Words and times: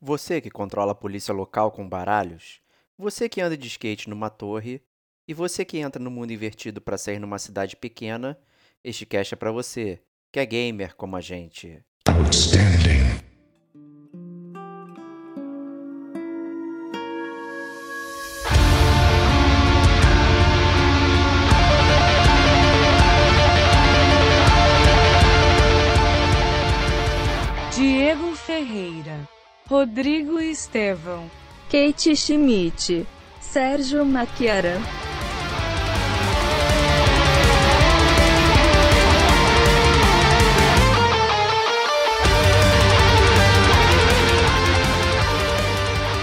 Você 0.00 0.40
que 0.40 0.48
controla 0.48 0.92
a 0.92 0.94
polícia 0.94 1.34
local 1.34 1.72
com 1.72 1.88
baralhos, 1.88 2.60
você 2.96 3.28
que 3.28 3.40
anda 3.40 3.56
de 3.56 3.66
skate 3.66 4.08
numa 4.08 4.30
torre 4.30 4.80
e 5.26 5.34
você 5.34 5.64
que 5.64 5.78
entra 5.78 6.00
no 6.00 6.08
mundo 6.08 6.32
invertido 6.32 6.80
para 6.80 6.96
sair 6.96 7.18
numa 7.18 7.36
cidade 7.36 7.74
pequena, 7.74 8.38
este 8.84 9.04
cast 9.04 9.34
é 9.34 9.36
para 9.36 9.50
você, 9.50 10.00
que 10.30 10.38
é 10.38 10.46
gamer 10.46 10.94
como 10.94 11.16
a 11.16 11.20
gente. 11.20 11.82
Outstanding. 12.08 13.08
Diego 27.74 28.36
Ferreira, 28.36 29.28
Rodrigo 29.68 30.40
Estevão, 30.40 31.30
Kate 31.70 32.16
Schmidt, 32.16 33.06
Sérgio 33.38 34.02
Maquiaran. 34.02 34.80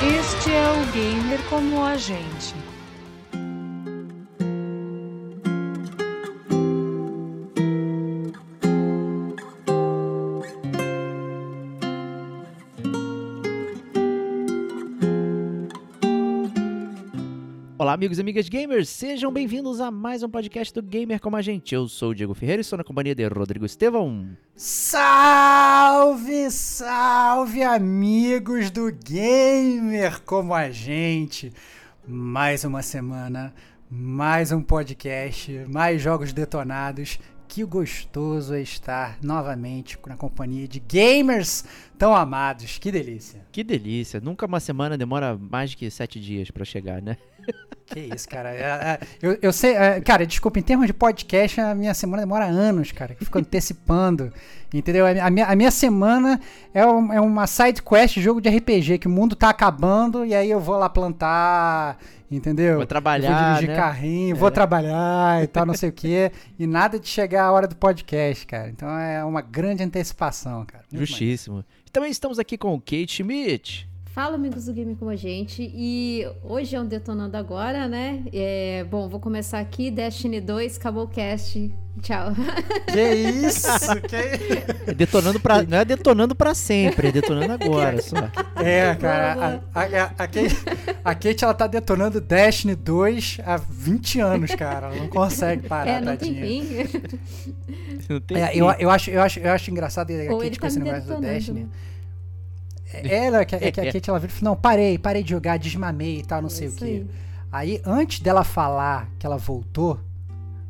Este 0.01 0.51
é 0.51 0.71
o 0.71 0.91
Gamer 0.91 1.39
como 1.47 1.85
a 1.85 1.95
gente. 1.97 2.55
Amigos 17.95 18.17
e 18.17 18.21
amigas 18.21 18.49
gamers, 18.49 18.89
sejam 18.89 19.31
bem-vindos 19.31 19.79
a 19.79 19.89
mais 19.89 20.21
um 20.21 20.29
podcast 20.29 20.73
do 20.73 20.83
Gamer 20.83 21.17
Como 21.17 21.37
a 21.37 21.41
Gente. 21.41 21.73
Eu 21.73 21.87
sou 21.87 22.09
o 22.09 22.13
Diego 22.13 22.33
Ferreira 22.33 22.59
e 22.59 22.61
estou 22.61 22.75
na 22.75 22.83
companhia 22.83 23.15
de 23.15 23.25
Rodrigo 23.25 23.65
Estevão. 23.65 24.35
Salve, 24.53 26.51
salve, 26.51 27.63
amigos 27.63 28.69
do 28.69 28.91
Gamer 28.91 30.21
como 30.23 30.53
a 30.53 30.69
gente. 30.71 31.53
Mais 32.05 32.65
uma 32.65 32.81
semana, 32.81 33.55
mais 33.89 34.51
um 34.51 34.61
podcast, 34.61 35.49
mais 35.69 36.01
jogos 36.01 36.33
detonados. 36.33 37.17
Que 37.47 37.63
gostoso 37.63 38.55
é 38.55 38.61
estar 38.61 39.17
novamente 39.21 39.97
na 40.05 40.17
companhia 40.17 40.67
de 40.67 40.81
gamers 40.81 41.63
tão 41.97 42.13
amados. 42.13 42.77
Que 42.77 42.91
delícia. 42.91 43.45
Que 43.53 43.63
delícia, 43.63 44.19
nunca 44.19 44.45
uma 44.45 44.59
semana 44.59 44.97
demora 44.97 45.37
mais 45.37 45.73
que 45.73 45.89
sete 45.89 46.19
dias 46.19 46.51
pra 46.51 46.65
chegar, 46.65 47.01
né? 47.01 47.15
Que 47.85 47.99
isso, 47.99 48.27
cara. 48.27 48.49
É, 48.51 48.61
é, 48.63 48.99
eu, 49.21 49.37
eu 49.43 49.53
sei, 49.53 49.75
é, 49.75 50.01
cara, 50.01 50.25
desculpa, 50.25 50.57
em 50.57 50.63
termos 50.63 50.87
de 50.87 50.93
podcast, 50.93 51.61
a 51.61 51.75
minha 51.75 51.93
semana 51.93 52.23
demora 52.23 52.45
anos, 52.45 52.91
cara. 52.91 53.13
Que 53.13 53.23
fico 53.23 53.37
antecipando. 53.37 54.33
Entendeu? 54.73 55.05
A 55.05 55.29
minha, 55.29 55.45
a 55.45 55.55
minha 55.55 55.69
semana 55.71 56.41
é, 56.73 56.85
um- 56.85 57.13
é 57.13 57.21
uma 57.21 57.45
side 57.45 57.81
quest, 57.83 58.19
jogo 58.19 58.41
de 58.41 58.49
RPG, 58.49 58.97
que 58.97 59.07
o 59.07 59.11
mundo 59.11 59.35
tá 59.35 59.49
acabando 59.49 60.25
e 60.25 60.33
aí 60.33 60.49
eu 60.49 60.59
vou 60.59 60.75
lá 60.77 60.89
plantar, 60.89 61.97
entendeu? 62.29 62.77
Vou 62.77 62.85
trabalhar, 62.87 63.29
Eu 63.29 63.35
vou 63.37 63.45
dirigir 63.53 63.69
né? 63.69 63.75
carrinho, 63.75 64.35
vou 64.35 64.49
trabalhar 64.51 65.43
e 65.43 65.47
tal, 65.47 65.65
não 65.65 65.75
sei 65.75 65.89
o 65.89 65.93
quê. 65.93 66.31
E 66.57 66.65
nada 66.65 66.99
de 66.99 67.07
chegar 67.07 67.45
a 67.45 67.51
hora 67.51 67.67
do 67.67 67.75
podcast, 67.75 68.45
cara. 68.47 68.67
Então 68.69 68.89
é 68.89 69.23
uma 69.23 69.41
grande 69.41 69.83
antecipação, 69.83 70.65
cara. 70.65 70.83
Muito 70.91 71.05
Justíssimo. 71.05 71.63
Também 71.93 72.09
estamos 72.09 72.39
aqui 72.39 72.57
com 72.57 72.73
o 72.73 72.79
Kate 72.79 73.07
Schmidt. 73.23 73.87
Fala, 74.15 74.35
amigos 74.35 74.63
do 74.63 74.71
Game 74.71 74.95
com 74.95 75.09
a 75.09 75.15
gente. 75.17 75.69
E 75.75 76.25
hoje 76.41 76.73
é 76.73 76.79
um 76.79 76.85
Detonando 76.85 77.35
Agora, 77.35 77.85
né? 77.85 78.23
É, 78.31 78.85
bom, 78.89 79.09
vou 79.09 79.19
começar 79.19 79.59
aqui. 79.59 79.91
Destiny 79.91 80.39
2, 80.39 80.77
acabou 80.77 81.03
o 81.03 81.07
cast. 81.09 81.69
Tchau. 82.01 82.27
Que 82.93 83.13
isso? 83.13 83.67
Que... 84.07 84.89
É 84.89 84.93
detonando 84.93 85.37
pra, 85.37 85.63
não 85.63 85.79
é 85.79 85.83
detonando 85.83 86.33
pra 86.33 86.53
sempre, 86.53 87.09
é 87.09 87.11
detonando 87.11 87.51
agora 87.61 88.01
só. 88.01 88.15
É, 88.55 88.95
cara, 88.95 89.61
a, 89.73 89.81
a, 89.81 89.83
a, 89.83 90.27
Kate, 90.27 90.55
a 91.03 91.13
Kate, 91.13 91.43
ela 91.43 91.53
tá 91.53 91.67
detonando 91.67 92.21
Destiny 92.21 92.73
2 92.73 93.39
há 93.45 93.57
20 93.57 94.21
anos, 94.21 94.55
cara. 94.55 94.87
Ela 94.87 94.95
não 94.95 95.07
consegue 95.09 95.67
parar, 95.67 95.89
é, 95.91 95.99
não 95.99 96.15
tem 96.15 96.35
tadinha. 96.35 96.87
fim. 96.87 97.19
Não 98.09 98.21
tem 98.21 98.41
É, 98.41 98.51
eu, 98.55 98.71
eu, 98.79 98.89
acho, 98.89 99.09
eu, 99.09 99.21
acho, 99.21 99.39
eu 99.41 99.51
acho 99.51 99.71
engraçado 99.71 100.11
a 100.11 100.33
Ou 100.33 100.39
Kate 100.39 100.57
com 100.57 100.67
esse 100.67 100.79
negócio 100.79 101.01
do 101.01 101.07
detonando, 101.07 101.33
Destiny. 101.33 101.59
né? 101.63 101.69
É, 103.03 103.25
Ela, 103.25 103.45
que, 103.45 103.57
que 103.71 103.81
a 103.81 103.85
Kate 103.91 104.09
ela 104.09 104.19
vira 104.19 104.31
e 104.31 104.35
falou, 104.35 104.55
não, 104.55 104.61
parei, 104.61 104.97
parei 104.97 105.23
de 105.23 105.29
jogar, 105.31 105.57
desmamei 105.57 106.19
e 106.19 106.23
tal, 106.23 106.41
não 106.41 106.47
É 106.47 106.51
sei 106.51 106.67
o 106.67 106.73
quê. 106.73 106.83
aí. 106.85 107.07
Aí, 107.51 107.81
antes 107.85 108.19
dela 108.19 108.43
falar 108.43 109.09
que 109.17 109.25
ela 109.25 109.37
voltou, 109.37 109.99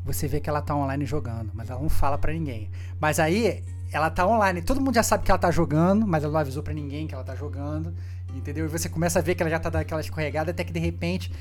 você 0.03 0.27
vê 0.27 0.39
que 0.39 0.49
ela 0.49 0.61
tá 0.61 0.75
online 0.75 1.05
jogando, 1.05 1.51
mas 1.53 1.69
ela 1.69 1.81
não 1.81 1.89
fala 1.89 2.17
pra 2.17 2.31
ninguém. 2.31 2.69
Mas 2.99 3.19
aí, 3.19 3.63
ela 3.91 4.09
tá 4.09 4.25
online, 4.27 4.61
todo 4.61 4.79
mundo 4.79 4.93
já 4.95 5.03
sabe 5.03 5.23
que 5.23 5.31
ela 5.31 5.39
tá 5.39 5.49
jogando, 5.49 6.05
mas 6.05 6.23
ela 6.23 6.33
não 6.33 6.39
avisou 6.39 6.61
pra 6.61 6.73
ninguém 6.73 7.07
que 7.07 7.15
ela 7.15 7.23
tá 7.23 7.35
jogando, 7.35 7.93
entendeu? 8.35 8.65
E 8.65 8.67
você 8.67 8.87
começa 8.87 9.17
a 9.19 9.21
ver 9.21 9.33
que 9.33 9.41
ela 9.41 9.49
já 9.49 9.57
tá 9.59 9.69
dando 9.69 9.81
aquela 9.81 10.01
escorregada, 10.01 10.51
até 10.51 10.63
que 10.63 10.71
de 10.73 10.79
repente 10.79 11.31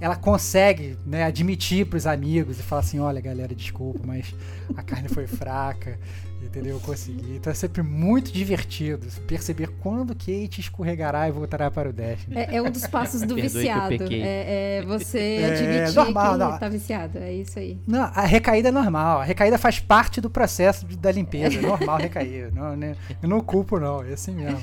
ela 0.00 0.16
consegue, 0.16 0.98
né, 1.06 1.22
admitir 1.24 1.86
pros 1.86 2.06
amigos 2.06 2.58
e 2.58 2.62
falar 2.62 2.80
assim, 2.80 2.98
olha 2.98 3.20
galera, 3.20 3.54
desculpa, 3.54 4.00
mas 4.04 4.34
a 4.76 4.82
carne 4.82 5.08
foi 5.08 5.26
fraca, 5.26 5.98
entendeu? 6.46 6.74
Eu 6.76 6.80
consegui. 6.80 7.36
Então 7.36 7.50
é 7.50 7.54
sempre 7.54 7.82
muito 7.82 8.32
divertido 8.32 9.06
perceber 9.26 9.68
quando 9.80 10.14
Kate 10.14 10.60
escorregará 10.60 11.28
e 11.28 11.32
voltará 11.32 11.70
para 11.70 11.88
o 11.88 11.92
Destiny. 11.92 12.36
É, 12.36 12.56
é 12.56 12.62
um 12.62 12.70
dos 12.70 12.86
passos 12.86 13.22
do 13.22 13.34
viciado. 13.36 13.94
É, 14.12 14.78
é 14.78 14.82
você 14.86 15.18
É, 15.44 15.46
admitir 15.52 15.94
normal, 15.96 16.32
que 16.32 16.38
não. 16.38 16.58
tá 16.58 16.68
viciado. 16.68 17.18
É 17.18 17.32
isso 17.32 17.58
aí. 17.58 17.78
Não, 17.86 18.02
a 18.14 18.22
recaída 18.22 18.68
é 18.68 18.72
normal. 18.72 19.20
A 19.20 19.24
recaída 19.24 19.58
faz 19.58 19.78
parte 19.80 20.20
do 20.20 20.30
processo 20.30 20.86
de- 20.86 20.96
da 20.96 21.10
limpeza. 21.12 21.58
É 21.58 21.60
normal 21.62 21.98
recair. 21.98 22.52
Não, 22.54 22.76
né? 22.76 22.94
Eu 23.22 23.28
não 23.28 23.40
culpo, 23.40 23.78
não. 23.80 24.02
É 24.02 24.12
assim 24.12 24.32
mesmo. 24.34 24.60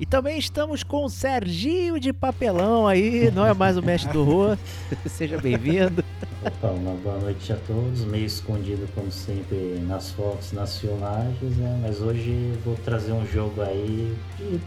E 0.00 0.06
também 0.06 0.38
estamos 0.38 0.82
com 0.82 1.04
o 1.04 1.08
Serginho 1.08 2.00
de 2.00 2.12
Papelão 2.12 2.86
aí, 2.88 3.30
não 3.30 3.46
é 3.46 3.54
mais 3.54 3.76
o 3.76 3.82
mestre 3.82 4.12
do 4.12 4.24
Rô. 4.24 4.56
Seja 5.06 5.38
bem-vindo. 5.38 6.04
Opa, 6.44 6.68
uma 6.68 6.94
boa 6.96 7.18
noite 7.18 7.52
a 7.52 7.56
todos, 7.56 8.04
meio 8.04 8.24
escondido 8.26 8.88
como 8.94 9.12
sempre 9.12 9.78
nas 9.86 10.10
fotos, 10.10 10.52
nas 10.52 10.78
filmagens, 10.78 11.56
né? 11.56 11.78
Mas 11.80 12.00
hoje 12.00 12.52
vou 12.64 12.74
trazer 12.84 13.12
um 13.12 13.24
jogo 13.26 13.62
aí 13.62 14.16
de 14.38 14.60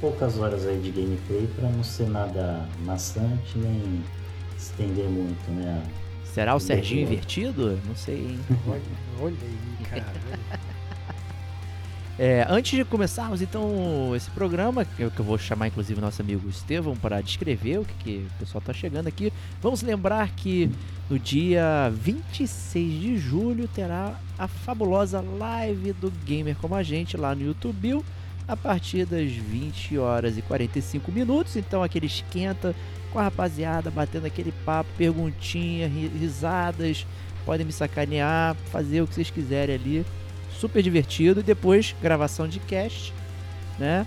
poucas 0.00 0.38
horas 0.38 0.66
aí 0.66 0.78
de 0.80 0.90
gameplay 0.90 1.46
para 1.54 1.68
não 1.68 1.84
ser 1.84 2.08
nada 2.08 2.66
maçante 2.84 3.58
nem 3.58 4.02
estender 4.56 5.04
muito, 5.04 5.50
né? 5.50 5.82
Será 6.24 6.54
o 6.54 6.60
Serginho 6.60 7.02
invertido? 7.02 7.78
Não 7.86 7.96
sei, 7.96 8.16
hein? 8.16 8.40
Olha, 8.66 8.80
olha 9.20 9.36
aí, 9.42 9.86
cara. 9.86 10.12
É, 12.18 12.44
antes 12.50 12.76
de 12.76 12.84
começarmos 12.84 13.40
então 13.40 14.12
esse 14.16 14.28
programa, 14.30 14.84
que 14.84 15.02
eu, 15.02 15.10
vou 15.18 15.38
chamar 15.38 15.68
inclusive 15.68 16.00
nosso 16.00 16.20
amigo 16.20 16.48
Estevão 16.48 16.96
para 16.96 17.20
descrever 17.20 17.78
o 17.78 17.84
que, 17.84 17.94
que 18.02 18.26
o 18.34 18.38
pessoal 18.40 18.58
está 18.58 18.72
chegando 18.72 19.06
aqui, 19.06 19.32
vamos 19.62 19.82
lembrar 19.82 20.28
que 20.30 20.68
no 21.08 21.16
dia 21.16 21.92
26 21.94 23.00
de 23.00 23.16
julho 23.18 23.68
terá 23.68 24.18
a 24.36 24.48
fabulosa 24.48 25.20
live 25.20 25.92
do 25.92 26.10
Gamer 26.24 26.56
Como 26.56 26.74
a 26.74 26.82
Gente 26.82 27.16
lá 27.16 27.36
no 27.36 27.42
YouTube 27.42 28.02
a 28.48 28.56
partir 28.56 29.04
das 29.06 29.30
20 29.30 29.96
horas 29.98 30.36
e 30.36 30.42
45 30.42 31.12
minutos. 31.12 31.54
Então 31.54 31.84
aquele 31.84 32.06
esquenta 32.06 32.74
com 33.12 33.20
a 33.20 33.22
rapaziada, 33.22 33.90
batendo 33.92 34.26
aquele 34.26 34.50
papo, 34.64 34.90
perguntinha, 34.98 35.86
ri- 35.86 36.10
risadas, 36.18 37.06
podem 37.46 37.64
me 37.64 37.72
sacanear, 37.72 38.56
fazer 38.72 39.02
o 39.02 39.06
que 39.06 39.14
vocês 39.14 39.30
quiserem 39.30 39.76
ali 39.76 40.06
super 40.58 40.82
divertido. 40.82 41.40
E 41.40 41.42
depois, 41.42 41.94
gravação 42.00 42.48
de 42.48 42.60
cast, 42.60 43.12
né? 43.78 44.06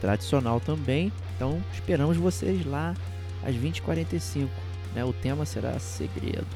Tradicional 0.00 0.60
também. 0.60 1.12
Então, 1.36 1.62
esperamos 1.72 2.16
vocês 2.16 2.64
lá 2.64 2.94
às 3.44 3.54
20h45. 3.54 4.48
Né? 4.94 5.04
O 5.04 5.12
tema 5.12 5.44
será 5.44 5.78
segredo. 5.78 6.46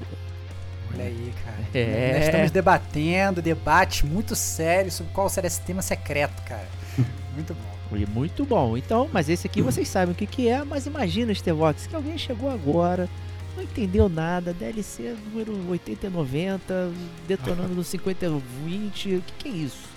Olha 0.92 1.04
aí, 1.04 1.32
cara. 1.44 1.56
É. 1.74 2.14
Nós 2.14 2.24
estamos 2.26 2.50
debatendo, 2.50 3.40
debate 3.40 4.04
muito 4.04 4.34
sério 4.34 4.90
sobre 4.90 5.12
qual 5.12 5.28
será 5.28 5.46
esse 5.46 5.60
tema 5.60 5.82
secreto, 5.82 6.42
cara. 6.42 6.68
Muito 7.34 7.54
bom. 7.54 7.96
E 7.96 8.06
muito 8.06 8.44
bom. 8.44 8.76
Então, 8.76 9.08
mas 9.10 9.28
esse 9.30 9.46
aqui 9.46 9.60
vocês 9.62 9.88
sabem 9.88 10.12
o 10.12 10.14
que, 10.14 10.26
que 10.26 10.48
é. 10.48 10.64
Mas 10.64 10.84
imagina, 10.86 11.34
Stevox, 11.34 11.86
que 11.86 11.96
alguém 11.96 12.18
chegou 12.18 12.50
agora, 12.50 13.08
não 13.56 13.62
entendeu 13.62 14.08
nada. 14.08 14.52
DLC 14.52 15.16
número 15.26 15.70
80 15.70 16.06
e 16.06 16.10
90, 16.10 16.92
detonando 17.26 17.74
no 17.74 17.84
50 17.84 18.26
e 18.26 18.42
20. 18.64 19.16
O 19.16 19.22
que, 19.22 19.32
que 19.38 19.48
é 19.48 19.52
isso? 19.52 19.88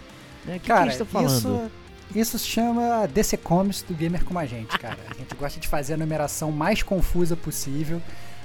Né? 0.46 0.54
Que, 0.54 0.66
que 0.66 0.72
a 0.72 0.76
Cara, 0.76 0.90
gente 0.90 1.00
tá 1.00 1.06
falando? 1.06 1.30
isso, 1.30 1.72
isso 2.14 2.40
se 2.40 2.48
chama 2.48 3.08
DC 3.08 3.38
Comics 3.38 3.82
do 3.82 3.94
Gamer 3.94 4.24
Como 4.24 4.40
a 4.40 4.46
Gente, 4.46 4.78
cara. 4.80 4.98
A 5.10 5.14
gente 5.14 5.34
gosta 5.36 5.60
de 5.60 5.68
fazer 5.68 5.96
a 5.96 5.98
numeração 5.98 6.52
mais 6.52 6.84
confusa 6.84 7.36
possível. 7.36 8.02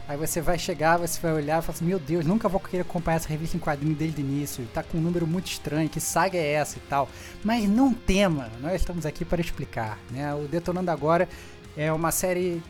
Aí 0.08 0.16
você 0.16 0.40
vai 0.40 0.58
chegar, 0.58 0.96
você 0.96 1.20
vai 1.20 1.32
olhar 1.32 1.60
e 1.60 1.62
falar 1.62 1.76
assim, 1.76 1.84
meu 1.84 2.00
Deus, 2.00 2.26
nunca 2.26 2.48
vou 2.48 2.58
querer 2.58 2.82
acompanhar 2.82 3.18
essa 3.18 3.28
revista 3.28 3.56
em 3.56 3.60
quadrinho 3.60 3.94
desde 3.94 4.20
o 4.20 4.24
início, 4.24 4.66
tá 4.74 4.82
com 4.82 4.98
um 4.98 5.00
número 5.00 5.24
muito 5.24 5.46
estranho, 5.46 5.88
que 5.88 6.00
saga 6.00 6.36
é 6.36 6.54
essa 6.54 6.78
e 6.78 6.80
tal. 6.88 7.08
Mas 7.44 7.68
não 7.68 7.94
tema, 7.94 8.50
nós 8.60 8.74
estamos 8.74 9.06
aqui 9.06 9.24
para 9.24 9.40
explicar, 9.40 10.00
né? 10.10 10.34
O 10.34 10.48
Detonando 10.48 10.90
Agora 10.90 11.28
é 11.76 11.92
uma 11.92 12.10
série 12.10 12.60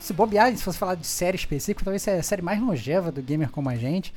se 0.00 0.12
bobear, 0.12 0.54
se 0.56 0.62
fosse 0.62 0.78
falar 0.78 0.94
de 0.94 1.06
série 1.06 1.36
específica, 1.36 1.84
talvez 1.84 2.02
seja 2.02 2.20
a 2.20 2.22
série 2.22 2.42
mais 2.42 2.60
longeva 2.60 3.10
do 3.10 3.22
gamer 3.22 3.50
como 3.50 3.68
a 3.68 3.76
gente, 3.76 4.12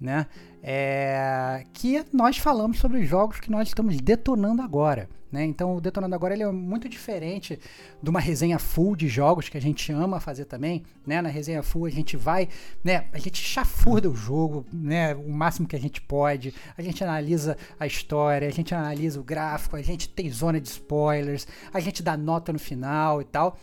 né? 0.00 0.26
É, 0.62 1.64
que 1.72 2.04
nós 2.12 2.38
falamos 2.38 2.78
sobre 2.78 3.00
os 3.00 3.08
jogos 3.08 3.40
que 3.40 3.50
nós 3.50 3.68
estamos 3.68 3.96
detonando 4.00 4.62
agora. 4.62 5.08
Né? 5.32 5.46
Então 5.46 5.74
o 5.74 5.80
Detonando 5.80 6.14
Agora 6.14 6.34
ele 6.34 6.42
é 6.42 6.52
muito 6.52 6.90
diferente 6.90 7.58
de 8.02 8.10
uma 8.10 8.20
resenha 8.20 8.58
full 8.58 8.94
de 8.94 9.08
jogos 9.08 9.48
que 9.48 9.56
a 9.56 9.60
gente 9.60 9.90
ama 9.90 10.20
fazer 10.20 10.44
também. 10.44 10.82
Né? 11.06 11.22
Na 11.22 11.30
resenha 11.30 11.62
full 11.62 11.86
a 11.86 11.90
gente 11.90 12.18
vai, 12.18 12.50
né? 12.84 13.06
a 13.12 13.18
gente 13.18 13.42
chafurda 13.42 14.10
o 14.10 14.14
jogo 14.14 14.66
né? 14.70 15.14
o 15.14 15.30
máximo 15.30 15.66
que 15.66 15.74
a 15.74 15.80
gente 15.80 16.02
pode, 16.02 16.52
a 16.76 16.82
gente 16.82 17.02
analisa 17.02 17.56
a 17.80 17.86
história, 17.86 18.46
a 18.46 18.52
gente 18.52 18.74
analisa 18.74 19.18
o 19.18 19.24
gráfico, 19.24 19.74
a 19.74 19.82
gente 19.82 20.06
tem 20.06 20.30
zona 20.30 20.60
de 20.60 20.68
spoilers, 20.68 21.48
a 21.72 21.80
gente 21.80 22.02
dá 22.02 22.14
nota 22.14 22.52
no 22.52 22.58
final 22.58 23.22
e 23.22 23.24
tal. 23.24 23.58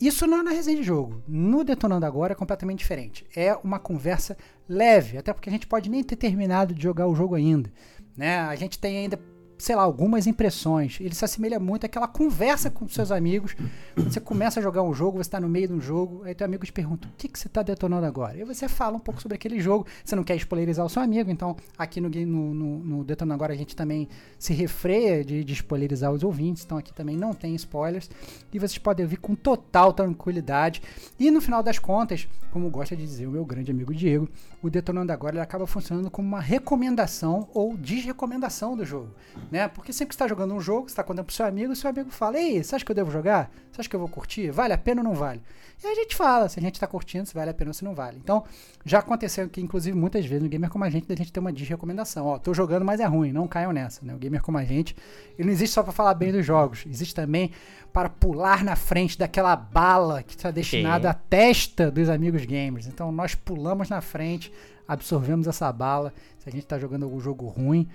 Isso 0.00 0.26
não 0.26 0.38
é 0.38 0.42
na 0.42 0.50
resenha 0.50 0.76
de 0.76 0.82
jogo. 0.82 1.22
No 1.26 1.64
Detonando 1.64 2.06
Agora 2.06 2.32
é 2.32 2.36
completamente 2.36 2.78
diferente. 2.78 3.26
É 3.34 3.54
uma 3.64 3.78
conversa 3.78 4.36
leve, 4.68 5.18
até 5.18 5.32
porque 5.32 5.48
a 5.48 5.52
gente 5.52 5.66
pode 5.66 5.90
nem 5.90 6.04
ter 6.04 6.16
terminado 6.16 6.74
de 6.74 6.82
jogar 6.82 7.08
o 7.08 7.14
jogo 7.14 7.34
ainda. 7.34 7.72
Né? 8.16 8.38
A 8.38 8.54
gente 8.54 8.78
tem 8.78 8.98
ainda 8.98 9.18
sei 9.58 9.74
lá, 9.74 9.82
algumas 9.82 10.26
impressões. 10.26 10.98
Ele 11.00 11.14
se 11.14 11.24
assemelha 11.24 11.58
muito 11.58 11.84
àquela 11.84 12.06
conversa 12.06 12.70
com 12.70 12.88
seus 12.88 13.10
amigos. 13.10 13.56
Você 13.96 14.20
começa 14.20 14.60
a 14.60 14.62
jogar 14.62 14.82
um 14.82 14.94
jogo, 14.94 15.18
você 15.18 15.22
está 15.22 15.40
no 15.40 15.48
meio 15.48 15.66
de 15.68 15.74
um 15.74 15.80
jogo, 15.80 16.22
aí 16.24 16.34
teu 16.34 16.44
amigo 16.44 16.64
te 16.64 16.72
pergunta: 16.72 17.08
o 17.08 17.10
que, 17.18 17.28
que 17.28 17.38
você 17.38 17.48
está 17.48 17.62
detonando 17.62 18.06
agora? 18.06 18.38
E 18.38 18.44
você 18.44 18.68
fala 18.68 18.96
um 18.96 19.00
pouco 19.00 19.20
sobre 19.20 19.34
aquele 19.34 19.60
jogo. 19.60 19.86
Você 20.04 20.14
não 20.14 20.22
quer 20.22 20.36
spoilerizar 20.36 20.86
o 20.86 20.88
seu 20.88 21.02
amigo, 21.02 21.30
então 21.30 21.56
aqui 21.76 22.00
no, 22.00 22.08
no, 22.08 22.54
no, 22.54 22.78
no 22.78 23.04
Detonando 23.04 23.34
Agora 23.34 23.52
a 23.52 23.56
gente 23.56 23.76
também 23.76 24.08
se 24.38 24.52
refreia 24.52 25.24
de, 25.24 25.44
de 25.44 25.52
spoilerizar 25.52 26.10
os 26.12 26.22
ouvintes, 26.22 26.64
então 26.64 26.78
aqui 26.78 26.92
também 26.92 27.16
não 27.16 27.34
tem 27.34 27.54
spoilers. 27.56 28.08
E 28.52 28.58
vocês 28.58 28.78
podem 28.78 29.04
ouvir 29.04 29.16
com 29.16 29.34
total 29.34 29.92
tranquilidade. 29.92 30.82
E 31.18 31.30
no 31.30 31.40
final 31.40 31.62
das 31.62 31.78
contas, 31.78 32.28
como 32.52 32.70
gosta 32.70 32.96
de 32.96 33.02
dizer 33.02 33.26
o 33.26 33.30
meu 33.30 33.44
grande 33.44 33.70
amigo 33.70 33.92
Diego, 33.92 34.28
o 34.62 34.70
Detonando 34.70 35.12
Agora 35.12 35.36
ele 35.36 35.42
acaba 35.42 35.66
funcionando 35.66 36.10
como 36.10 36.28
uma 36.28 36.40
recomendação 36.40 37.48
ou 37.52 37.76
desrecomendação 37.76 38.76
do 38.76 38.84
jogo 38.84 39.08
né? 39.50 39.68
Porque 39.68 39.92
sempre 39.92 40.08
que 40.08 40.14
você 40.14 40.24
está 40.24 40.28
jogando 40.28 40.54
um 40.54 40.60
jogo, 40.60 40.88
você 40.88 40.92
está 40.92 41.02
contando 41.02 41.26
pro 41.26 41.34
seu 41.34 41.46
amigo, 41.46 41.72
o 41.72 41.76
seu 41.76 41.90
amigo 41.90 42.10
fala: 42.10 42.38
Ei, 42.38 42.62
você 42.62 42.74
acha 42.74 42.84
que 42.84 42.90
eu 42.90 42.96
devo 42.96 43.10
jogar? 43.10 43.50
Você 43.70 43.80
acha 43.80 43.88
que 43.88 43.96
eu 43.96 44.00
vou 44.00 44.08
curtir? 44.08 44.50
Vale 44.50 44.72
a 44.72 44.78
pena 44.78 45.00
ou 45.00 45.04
não 45.04 45.14
vale? 45.14 45.40
E 45.82 45.86
a 45.86 45.94
gente 45.94 46.16
fala 46.16 46.48
se 46.48 46.58
a 46.58 46.62
gente 46.62 46.74
está 46.74 46.88
curtindo, 46.88 47.24
se 47.24 47.32
vale 47.32 47.50
a 47.50 47.54
pena 47.54 47.70
ou 47.70 47.74
se 47.74 47.84
não 47.84 47.94
vale. 47.94 48.18
Então, 48.22 48.44
já 48.84 48.98
aconteceu 48.98 49.44
aqui, 49.44 49.60
inclusive, 49.60 49.96
muitas 49.96 50.26
vezes 50.26 50.42
no 50.42 50.48
Gamer 50.48 50.68
Como 50.68 50.82
a 50.82 50.90
Gente, 50.90 51.06
da 51.06 51.14
gente 51.14 51.32
ter 51.32 51.38
uma 51.38 51.52
desrecomendação. 51.52 52.26
Ó, 52.26 52.38
tô 52.38 52.52
jogando, 52.52 52.84
mas 52.84 52.98
é 52.98 53.04
ruim, 53.04 53.30
não 53.30 53.46
caiam 53.46 53.72
nessa, 53.72 54.04
né? 54.04 54.12
O 54.12 54.18
Gamer 54.18 54.42
Como 54.42 54.58
a 54.58 54.64
Gente, 54.64 54.96
ele 55.38 55.46
não 55.46 55.52
existe 55.52 55.74
só 55.74 55.82
para 55.84 55.92
falar 55.92 56.14
bem 56.14 56.32
dos 56.32 56.44
jogos, 56.44 56.84
existe 56.84 57.14
também 57.14 57.52
para 57.92 58.08
pular 58.08 58.64
na 58.64 58.74
frente 58.74 59.16
daquela 59.16 59.54
bala 59.54 60.22
que 60.24 60.34
está 60.34 60.50
destinada 60.50 61.10
à 61.10 61.14
testa 61.14 61.90
dos 61.90 62.08
amigos 62.08 62.44
gamers. 62.44 62.88
Então, 62.88 63.12
nós 63.12 63.36
pulamos 63.36 63.88
na 63.88 64.00
frente, 64.00 64.52
absorvemos 64.86 65.46
essa 65.46 65.72
bala. 65.72 66.12
Se 66.38 66.48
a 66.48 66.52
gente 66.52 66.64
está 66.64 66.76
jogando 66.76 67.04
algum 67.04 67.20
jogo 67.20 67.46
ruim, 67.46 67.88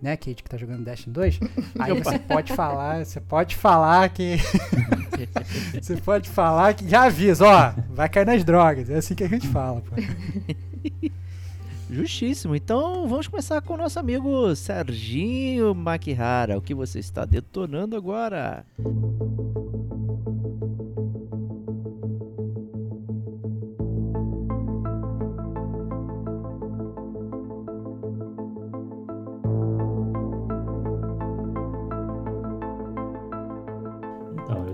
né, 0.00 0.16
Kate, 0.16 0.42
que 0.42 0.50
tá 0.50 0.56
jogando 0.56 0.84
Destiny 0.84 1.12
2, 1.12 1.40
aí 1.78 2.00
você 2.00 2.18
pode 2.18 2.52
falar, 2.52 3.04
você 3.04 3.20
pode 3.20 3.56
falar 3.56 4.08
que. 4.10 4.36
você 5.80 5.96
pode 5.96 6.28
falar 6.28 6.74
que. 6.74 6.88
Já 6.88 7.04
avisa, 7.04 7.46
ó, 7.46 7.72
vai 7.90 8.08
cair 8.08 8.26
nas 8.26 8.44
drogas. 8.44 8.90
É 8.90 8.96
assim 8.96 9.14
que 9.14 9.24
a 9.24 9.28
gente 9.28 9.48
fala, 9.48 9.80
pô. 9.80 9.96
Justíssimo. 11.90 12.56
Então 12.56 13.06
vamos 13.08 13.28
começar 13.28 13.60
com 13.62 13.74
o 13.74 13.76
nosso 13.76 13.98
amigo 13.98 14.54
Serginho 14.56 15.74
Makihara. 15.74 16.58
O 16.58 16.60
que 16.60 16.74
você 16.74 16.98
está 16.98 17.24
detonando 17.24 17.96
agora? 17.96 18.64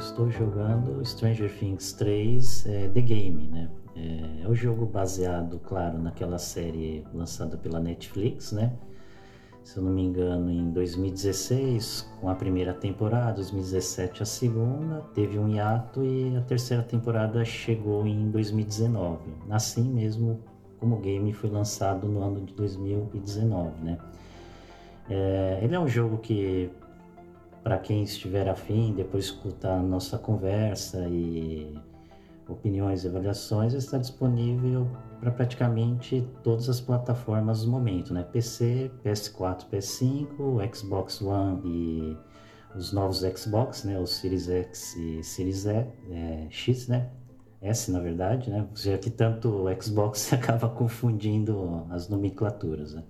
Estou 0.02 0.28
jogando 0.28 1.04
Stranger 1.04 1.50
Things 1.58 1.92
3 1.92 2.66
é, 2.66 2.88
The 2.88 3.00
Game, 3.00 3.48
né? 3.48 3.70
É, 3.94 4.44
é 4.44 4.48
o 4.48 4.54
jogo 4.54 4.84
baseado, 4.86 5.60
claro, 5.60 5.98
naquela 5.98 6.38
série 6.38 7.04
lançada 7.14 7.56
pela 7.56 7.78
Netflix, 7.78 8.52
né? 8.52 8.72
Se 9.62 9.76
eu 9.76 9.84
não 9.84 9.92
me 9.92 10.02
engano, 10.02 10.50
em 10.50 10.70
2016, 10.70 12.10
com 12.20 12.28
a 12.28 12.34
primeira 12.34 12.74
temporada, 12.74 13.34
2017 13.34 14.22
a 14.22 14.26
segunda, 14.26 15.02
teve 15.14 15.38
um 15.38 15.48
hiato 15.48 16.02
e 16.02 16.36
a 16.36 16.40
terceira 16.40 16.82
temporada 16.82 17.44
chegou 17.44 18.04
em 18.04 18.28
2019. 18.28 19.20
Assim 19.50 19.84
mesmo 19.84 20.40
como 20.80 20.96
o 20.96 20.98
game 20.98 21.32
foi 21.32 21.48
lançado 21.48 22.08
no 22.08 22.22
ano 22.22 22.40
de 22.40 22.52
2019, 22.54 23.84
né? 23.84 23.98
É, 25.08 25.60
ele 25.62 25.76
é 25.76 25.80
um 25.80 25.86
jogo 25.86 26.18
que 26.18 26.70
para 27.62 27.78
quem 27.78 28.02
estiver 28.02 28.48
afim, 28.48 28.92
depois 28.92 29.26
escutar 29.26 29.78
a 29.78 29.82
nossa 29.82 30.18
conversa 30.18 31.06
e 31.08 31.78
opiniões 32.48 33.04
e 33.04 33.08
avaliações, 33.08 33.72
está 33.72 33.98
disponível 33.98 34.86
para 35.20 35.30
praticamente 35.30 36.26
todas 36.42 36.68
as 36.68 36.80
plataformas 36.80 37.64
no 37.64 37.70
momento, 37.70 38.12
né? 38.12 38.24
PC, 38.24 38.90
PS4, 39.04 39.66
PS5, 39.72 40.74
Xbox 40.74 41.22
One 41.22 41.60
e 41.64 42.16
os 42.76 42.92
novos 42.92 43.20
Xbox, 43.20 43.84
né? 43.84 43.98
O 43.98 44.06
Series 44.06 44.48
X 44.48 44.96
e 44.96 45.22
Series 45.22 45.64
e, 45.64 45.86
é, 46.10 46.46
X, 46.50 46.88
né? 46.88 47.10
S, 47.60 47.92
na 47.92 48.00
verdade, 48.00 48.50
né? 48.50 48.66
Já 48.74 48.98
que 48.98 49.08
tanto 49.08 49.48
o 49.48 49.82
Xbox 49.82 50.32
acaba 50.34 50.68
confundindo 50.68 51.86
as 51.90 52.08
nomenclaturas, 52.08 52.94
né? 52.94 53.04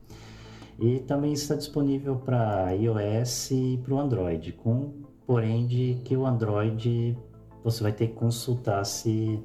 E 0.78 1.00
também 1.00 1.32
está 1.32 1.54
disponível 1.54 2.16
para 2.16 2.70
iOS 2.72 3.50
e 3.50 3.80
para 3.84 3.94
o 3.94 3.98
Android, 3.98 4.52
com 4.52 4.92
porém 5.26 5.66
de 5.66 6.00
que 6.04 6.16
o 6.16 6.26
Android 6.26 7.16
você 7.62 7.82
vai 7.82 7.92
ter 7.92 8.08
que 8.08 8.14
consultar 8.14 8.84
se 8.84 9.42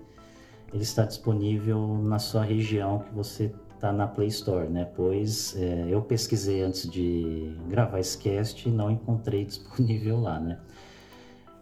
ele 0.74 0.84
está 0.84 1.06
disponível 1.06 2.00
na 2.04 2.20
sua 2.20 2.44
região 2.44 3.00
que 3.00 3.14
você 3.14 3.54
está 3.74 3.92
na 3.94 4.08
Play 4.08 4.28
Store, 4.28 4.68
né? 4.68 4.86
Pois 4.96 5.56
é, 5.56 5.88
eu 5.90 6.02
pesquisei 6.02 6.62
antes 6.62 6.90
de 6.90 7.56
gravar 7.70 8.00
esse 8.00 8.18
cast 8.18 8.68
e 8.68 8.72
não 8.72 8.90
encontrei 8.90 9.46
disponível 9.46 10.20
lá, 10.20 10.40
né? 10.40 10.60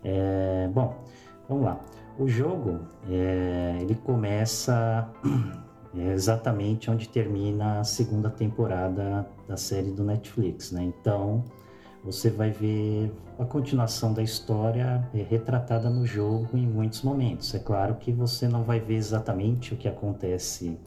É, 0.03 0.69
bom, 0.73 1.03
vamos 1.49 1.65
lá. 1.65 1.79
O 2.17 2.27
jogo 2.27 2.79
é, 3.09 3.77
ele 3.81 3.95
começa 3.95 5.09
é 5.97 6.13
exatamente 6.13 6.89
onde 6.89 7.07
termina 7.07 7.79
a 7.79 7.83
segunda 7.83 8.29
temporada 8.29 9.27
da 9.47 9.57
série 9.57 9.91
do 9.91 10.03
Netflix, 10.03 10.71
né? 10.71 10.83
Então 10.83 11.43
você 12.03 12.29
vai 12.29 12.51
ver 12.51 13.11
a 13.39 13.45
continuação 13.45 14.13
da 14.13 14.21
história 14.21 15.07
é, 15.13 15.23
retratada 15.23 15.89
no 15.89 16.05
jogo 16.05 16.55
em 16.55 16.67
muitos 16.67 17.01
momentos. 17.01 17.53
É 17.55 17.59
claro 17.59 17.95
que 17.95 18.11
você 18.11 18.47
não 18.47 18.63
vai 18.63 18.79
ver 18.79 18.95
exatamente 18.95 19.73
o 19.73 19.77
que 19.77 19.87
acontece 19.87 20.77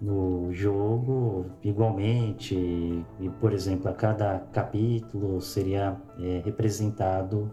no 0.00 0.50
jogo 0.52 1.46
igualmente 1.62 2.54
e 2.54 3.28
por 3.38 3.52
exemplo 3.52 3.90
a 3.90 3.92
cada 3.92 4.38
capítulo 4.50 5.42
seria 5.42 5.94
é, 6.18 6.40
representado 6.42 7.52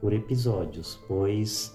por 0.00 0.12
episódios 0.12 0.98
pois 1.06 1.72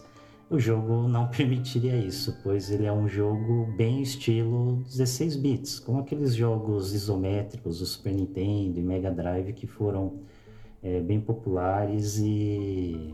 o 0.49 0.59
jogo 0.59 1.07
não 1.07 1.27
permitiria 1.31 1.95
isso, 1.95 2.37
pois 2.43 2.71
ele 2.71 2.85
é 2.85 2.91
um 2.91 3.07
jogo 3.07 3.67
bem 3.77 4.01
estilo 4.01 4.83
16 4.83 5.35
bits, 5.35 5.79
como 5.79 5.99
aqueles 5.99 6.33
jogos 6.33 6.93
isométricos 6.93 7.79
do 7.79 7.85
Super 7.85 8.13
Nintendo 8.13 8.79
e 8.79 8.81
Mega 8.81 9.11
Drive 9.11 9.53
que 9.53 9.67
foram 9.67 10.19
é, 10.81 10.99
bem 10.99 11.19
populares 11.19 12.17
e 12.19 13.13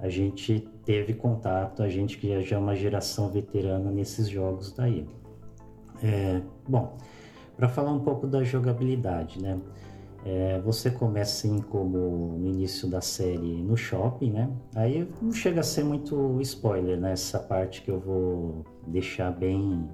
a 0.00 0.08
gente 0.08 0.66
teve 0.84 1.12
contato, 1.12 1.82
a 1.82 1.88
gente 1.88 2.16
que 2.16 2.40
já 2.42 2.56
é 2.56 2.58
uma 2.58 2.74
geração 2.74 3.28
veterana 3.28 3.90
nesses 3.90 4.28
jogos 4.28 4.72
daí. 4.72 5.06
É, 6.02 6.40
bom, 6.66 6.96
para 7.56 7.68
falar 7.68 7.92
um 7.92 8.00
pouco 8.00 8.26
da 8.26 8.42
jogabilidade, 8.42 9.42
né? 9.42 9.60
É, 10.24 10.60
você 10.60 10.90
começa 10.90 11.32
assim 11.32 11.62
como 11.62 12.36
no 12.38 12.46
início 12.46 12.88
da 12.88 13.00
série 13.00 13.62
no 13.62 13.76
shopping, 13.76 14.32
né? 14.32 14.50
Aí 14.74 15.08
não 15.20 15.32
chega 15.32 15.60
a 15.60 15.62
ser 15.62 15.82
muito 15.84 16.38
spoiler 16.42 17.00
nessa 17.00 17.38
né? 17.38 17.44
parte 17.46 17.82
que 17.82 17.90
eu 17.90 17.98
vou 17.98 18.64
deixar 18.86 19.30
bem 19.30 19.88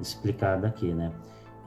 explicada 0.00 0.66
aqui, 0.66 0.94
né? 0.94 1.12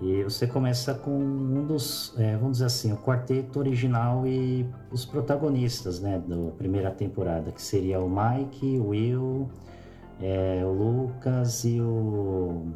E 0.02 0.24
você 0.24 0.46
começa 0.46 0.94
com 0.94 1.12
um 1.12 1.66
dos, 1.66 2.14
é, 2.18 2.36
vamos 2.36 2.54
dizer 2.54 2.66
assim, 2.66 2.92
o 2.92 2.98
quarteto 2.98 3.60
original 3.60 4.28
e 4.28 4.70
os 4.92 5.06
protagonistas, 5.06 6.02
né, 6.02 6.22
da 6.28 6.36
primeira 6.58 6.92
temporada, 6.92 7.50
que 7.52 7.62
seria 7.62 8.02
o 8.02 8.10
Mike, 8.10 8.78
o 8.80 8.90
Will, 8.90 9.50
É, 10.22 10.64
o 10.66 10.72
Lucas 10.72 11.66
e 11.66 11.82
o. 11.82 12.72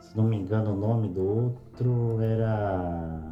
Se 0.00 0.16
não 0.16 0.24
me 0.24 0.36
engano, 0.36 0.72
o 0.72 0.76
nome 0.76 1.08
do 1.08 1.22
outro 1.22 2.20
era. 2.20 3.31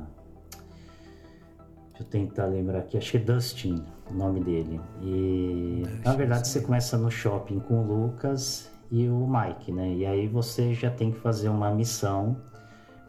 Eu 2.01 2.07
tentar 2.07 2.47
lembrar 2.47 2.79
aqui, 2.79 2.97
acho 2.97 3.11
que 3.11 3.17
é 3.19 3.21
Dustin 3.21 3.85
o 4.11 4.15
nome 4.15 4.41
dele. 4.41 4.81
E 5.03 5.83
Dustin, 5.85 6.03
na 6.05 6.15
verdade 6.15 6.49
sim. 6.49 6.55
você 6.55 6.61
começa 6.63 6.97
no 6.97 7.11
shopping 7.11 7.61
com 7.61 7.83
o 7.83 7.87
Lucas 7.87 8.71
e 8.91 9.07
o 9.07 9.29
Mike, 9.29 9.71
né? 9.71 9.93
E 9.93 10.07
aí 10.07 10.27
você 10.27 10.73
já 10.73 10.91
tem 10.91 11.13
que 11.13 11.21
fazer 11.21 11.51
uma 11.51 11.71
missão 11.75 12.37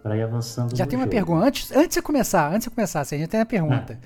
para 0.03 0.17
ir 0.17 0.23
avançando 0.23 0.75
Já 0.75 0.85
tem 0.85 0.99
uma 0.99 1.05
jogo. 1.05 1.15
pergunta. 1.15 1.45
Antes, 1.45 1.71
antes 1.71 1.87
de 1.87 1.93
você 1.93 2.01
começar, 2.01 2.47
antes 2.49 2.59
de 2.59 2.65
você 2.65 2.75
começar, 2.75 2.99
assim, 3.01 3.15
a 3.15 3.19
gente 3.19 3.29
tem 3.29 3.39
uma 3.39 3.45
pergunta. 3.45 3.99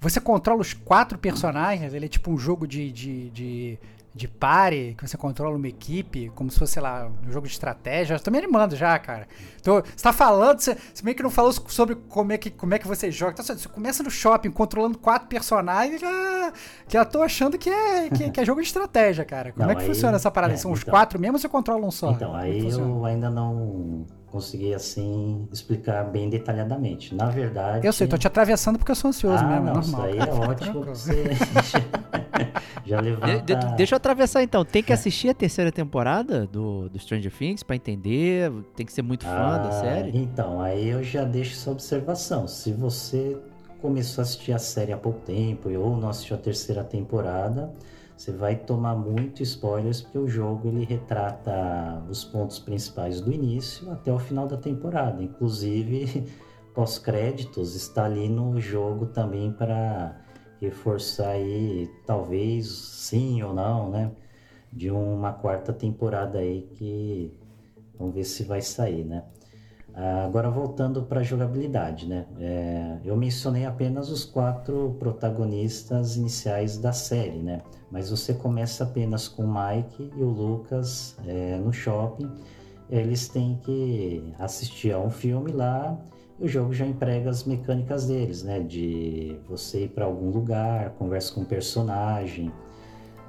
Você 0.00 0.20
controla 0.20 0.60
os 0.60 0.72
quatro 0.72 1.18
personagens? 1.18 1.92
Ele 1.92 2.06
é 2.06 2.08
tipo 2.08 2.30
um 2.30 2.38
jogo 2.38 2.66
de, 2.66 2.92
de, 2.92 3.30
de, 3.30 3.78
de 4.14 4.26
pare, 4.26 4.94
que 4.98 5.06
você 5.06 5.16
controla 5.16 5.56
uma 5.56 5.68
equipe, 5.68 6.30
como 6.34 6.50
se 6.50 6.58
fosse, 6.58 6.72
sei 6.72 6.82
lá, 6.82 7.08
um 7.26 7.30
jogo 7.30 7.46
de 7.46 7.52
estratégia. 7.52 8.14
Eu 8.14 8.20
tô 8.20 8.30
me 8.30 8.38
animando 8.38 8.74
já, 8.74 8.98
cara. 8.98 9.28
Tô, 9.62 9.80
você 9.80 10.02
tá 10.02 10.12
falando, 10.12 10.58
você, 10.58 10.74
você 10.92 11.04
meio 11.04 11.16
que 11.16 11.22
não 11.22 11.30
falou 11.30 11.52
sobre 11.52 11.94
como 11.94 12.32
é 12.32 12.38
que, 12.38 12.50
como 12.50 12.74
é 12.74 12.78
que 12.78 12.88
você 12.88 13.10
joga. 13.12 13.32
Então, 13.32 13.44
você 13.56 13.68
começa 13.68 14.02
no 14.02 14.10
shopping 14.10 14.50
controlando 14.50 14.98
quatro 14.98 15.28
personagens, 15.28 16.00
já, 16.00 16.52
já 16.88 17.04
tô 17.04 17.22
achando 17.22 17.56
que 17.58 17.70
é, 17.70 18.08
que, 18.10 18.30
que 18.30 18.40
é 18.40 18.44
jogo 18.44 18.60
de 18.60 18.66
estratégia, 18.66 19.24
cara. 19.24 19.52
Como 19.52 19.64
Não, 19.66 19.72
é 19.72 19.74
que 19.76 19.82
aí- 19.82 19.86
funciona 19.88 20.16
essa 20.16 20.30
parada? 20.30 20.54
é, 20.54 20.56
São 20.56 20.72
os 20.72 20.80
então. 20.80 20.92
quatro 20.92 21.20
mesmo 21.20 21.34
ou 21.36 21.38
você 21.40 21.48
controla 21.48 21.86
um 21.86 21.90
só? 21.90 22.10
Então, 22.10 22.36
é 22.38 22.42
aí 22.42 22.62
funciona? 22.62 22.90
eu 22.90 23.04
ainda 23.04 23.30
não 23.30 24.04
consegui 24.30 24.74
assim 24.74 25.48
explicar 25.52 26.04
bem 26.04 26.28
detalhadamente. 26.28 27.14
Na 27.14 27.26
verdade. 27.26 27.86
Eu 27.86 27.92
sei, 27.92 28.06
tô 28.06 28.16
te 28.18 28.26
atravessando 28.26 28.78
porque 28.78 28.90
eu 28.90 28.96
sou 28.96 29.08
ansioso 29.08 29.42
ah, 29.44 29.46
mesmo, 29.48 29.64
não, 29.66 29.76
é 29.76 29.80
isso 29.80 29.90
normal. 29.92 30.06
aí 30.10 30.18
é 30.18 30.32
ótimo 30.32 30.82
você 30.84 31.24
já 32.84 33.00
De- 33.00 33.02
levanta. 33.10 33.42
de- 33.56 33.76
deixa 33.76 33.94
eu 33.94 33.96
atravessar 33.96 34.42
então. 34.42 34.64
Tem 34.64 34.82
que 34.82 34.92
assistir 34.92 35.28
a 35.30 35.34
terceira 35.34 35.70
temporada 35.72 36.46
do, 36.46 36.88
do 36.88 36.98
Stranger 36.98 37.32
Things 37.32 37.62
pra 37.62 37.76
entender. 37.76 38.50
Tem 38.76 38.84
que 38.86 38.92
ser 38.92 39.02
muito 39.02 39.24
fã 39.24 39.58
da 39.62 39.68
Ah, 39.68 39.72
série. 39.72 40.16
Então, 40.16 40.60
aí 40.60 40.88
eu 40.88 41.02
já 41.02 41.24
deixo 41.24 41.52
essa 41.54 41.70
observação. 41.70 42.46
Se 42.48 42.72
você 42.72 43.36
começou 43.80 44.22
a 44.22 44.24
assistir 44.24 44.52
a 44.52 44.58
série 44.58 44.92
há 44.92 44.96
pouco 44.96 45.20
tempo 45.20 45.68
ou 45.70 45.96
não 45.96 46.08
assistiu 46.08 46.36
a 46.36 46.38
terceira 46.38 46.82
temporada, 46.82 47.72
você 48.18 48.32
vai 48.32 48.56
tomar 48.56 48.96
muito 48.96 49.44
spoilers 49.44 50.00
porque 50.02 50.18
o 50.18 50.26
jogo 50.26 50.66
ele 50.66 50.84
retrata 50.84 52.04
os 52.10 52.24
pontos 52.24 52.58
principais 52.58 53.20
do 53.20 53.32
início 53.32 53.88
até 53.92 54.12
o 54.12 54.18
final 54.18 54.48
da 54.48 54.56
temporada. 54.56 55.22
Inclusive, 55.22 56.26
pós-créditos 56.74 57.76
está 57.76 58.06
ali 58.06 58.28
no 58.28 58.60
jogo 58.60 59.06
também 59.06 59.52
para 59.52 60.20
reforçar 60.60 61.30
aí, 61.30 61.88
talvez 62.04 62.66
sim 62.66 63.40
ou 63.40 63.54
não, 63.54 63.88
né? 63.88 64.10
De 64.72 64.90
uma 64.90 65.32
quarta 65.32 65.72
temporada 65.72 66.40
aí 66.40 66.62
que 66.74 67.32
vamos 67.96 68.16
ver 68.16 68.24
se 68.24 68.42
vai 68.42 68.60
sair, 68.60 69.04
né? 69.04 69.22
Ah, 69.98 70.24
Agora 70.24 70.48
voltando 70.48 71.02
para 71.02 71.20
a 71.20 71.22
jogabilidade, 71.24 72.06
né? 72.06 72.24
É, 72.38 72.98
eu 73.04 73.16
mencionei 73.16 73.66
apenas 73.66 74.10
os 74.10 74.24
quatro 74.24 74.96
protagonistas 75.00 76.16
iniciais 76.16 76.78
da 76.78 76.92
série, 76.92 77.38
né? 77.38 77.60
Mas 77.90 78.08
você 78.08 78.32
começa 78.32 78.84
apenas 78.84 79.26
com 79.26 79.44
o 79.44 79.52
Mike 79.52 80.12
e 80.16 80.22
o 80.22 80.28
Lucas 80.28 81.16
é, 81.26 81.56
no 81.56 81.72
shopping. 81.72 82.30
Eles 82.88 83.28
têm 83.28 83.58
que 83.64 84.32
assistir 84.38 84.92
a 84.92 85.00
um 85.00 85.10
filme 85.10 85.50
lá. 85.50 85.98
E 86.38 86.44
o 86.44 86.48
jogo 86.48 86.72
já 86.72 86.86
emprega 86.86 87.28
as 87.28 87.42
mecânicas 87.42 88.06
deles, 88.06 88.44
né? 88.44 88.60
De 88.60 89.36
você 89.48 89.84
ir 89.84 89.88
para 89.88 90.04
algum 90.04 90.30
lugar, 90.30 90.90
conversa 90.90 91.34
com 91.34 91.40
um 91.40 91.44
personagem. 91.44 92.52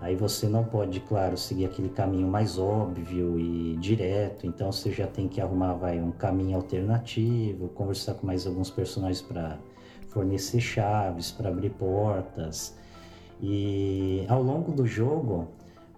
Aí 0.01 0.15
você 0.15 0.47
não 0.47 0.63
pode, 0.63 1.01
claro, 1.01 1.37
seguir 1.37 1.65
aquele 1.65 1.89
caminho 1.89 2.27
mais 2.27 2.57
óbvio 2.57 3.37
e 3.37 3.75
direto, 3.77 4.47
então 4.47 4.71
você 4.71 4.91
já 4.91 5.05
tem 5.05 5.27
que 5.27 5.41
arrumar 5.41 5.73
vai, 5.73 5.99
um 5.99 6.11
caminho 6.11 6.55
alternativo, 6.55 7.67
conversar 7.69 8.13
com 8.13 8.25
mais 8.25 8.47
alguns 8.47 8.69
personagens 8.69 9.21
para 9.21 9.57
fornecer 10.07 10.61
chaves, 10.61 11.31
para 11.31 11.49
abrir 11.49 11.71
portas. 11.71 12.75
E 13.41 14.25
ao 14.29 14.41
longo 14.41 14.71
do 14.71 14.87
jogo, 14.87 15.49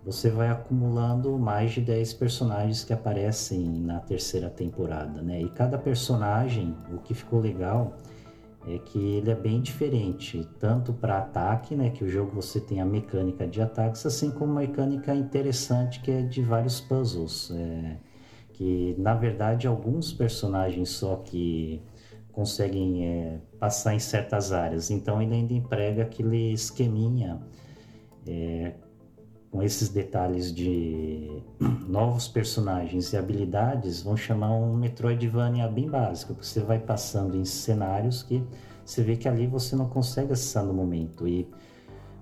você 0.03 0.31
vai 0.31 0.49
acumulando 0.49 1.37
mais 1.37 1.71
de 1.71 1.81
10 1.81 2.13
personagens 2.13 2.83
que 2.83 2.91
aparecem 2.91 3.59
na 3.59 3.99
terceira 3.99 4.49
temporada, 4.49 5.21
né? 5.21 5.41
E 5.41 5.49
cada 5.49 5.77
personagem, 5.77 6.75
o 6.91 6.97
que 6.97 7.13
ficou 7.13 7.39
legal 7.39 7.93
é 8.67 8.77
que 8.77 8.99
ele 8.99 9.31
é 9.31 9.35
bem 9.35 9.59
diferente, 9.59 10.47
tanto 10.59 10.93
para 10.93 11.17
ataque, 11.17 11.75
né, 11.75 11.89
que 11.89 12.03
o 12.03 12.09
jogo 12.09 12.31
você 12.31 12.59
tem 12.59 12.79
a 12.79 12.85
mecânica 12.85 13.47
de 13.47 13.61
ataques, 13.61 14.05
assim 14.05 14.29
como 14.29 14.51
uma 14.51 14.61
mecânica 14.61 15.15
interessante 15.15 15.99
que 16.01 16.11
é 16.11 16.21
de 16.21 16.41
vários 16.41 16.79
puzzles, 16.79 17.51
é, 17.51 17.97
que 18.53 18.95
na 18.99 19.15
verdade 19.15 19.65
alguns 19.65 20.13
personagens 20.13 20.89
só 20.89 21.15
que 21.17 21.81
conseguem 22.31 23.05
é, 23.05 23.39
passar 23.59 23.95
em 23.95 23.99
certas 23.99 24.51
áreas, 24.51 24.91
então 24.91 25.21
ele 25.21 25.33
ainda 25.33 25.53
emprega 25.53 26.03
aquele 26.03 26.53
esqueminha 26.53 27.41
é, 28.27 28.73
com 29.51 29.61
esses 29.61 29.89
detalhes 29.89 30.53
de 30.53 31.43
novos 31.87 32.27
personagens 32.27 33.11
e 33.11 33.17
habilidades, 33.17 34.01
vão 34.01 34.15
chamar 34.15 34.51
um 34.51 34.75
Metroidvania 34.75 35.67
bem 35.67 35.89
básico, 35.89 36.33
porque 36.33 36.47
você 36.47 36.61
vai 36.61 36.79
passando 36.79 37.35
em 37.35 37.43
cenários 37.43 38.23
que 38.23 38.41
você 38.85 39.03
vê 39.03 39.15
que 39.15 39.27
ali 39.27 39.45
você 39.47 39.75
não 39.75 39.87
consegue 39.87 40.33
acessar 40.33 40.65
no 40.65 40.73
momento. 40.73 41.27
E 41.27 41.47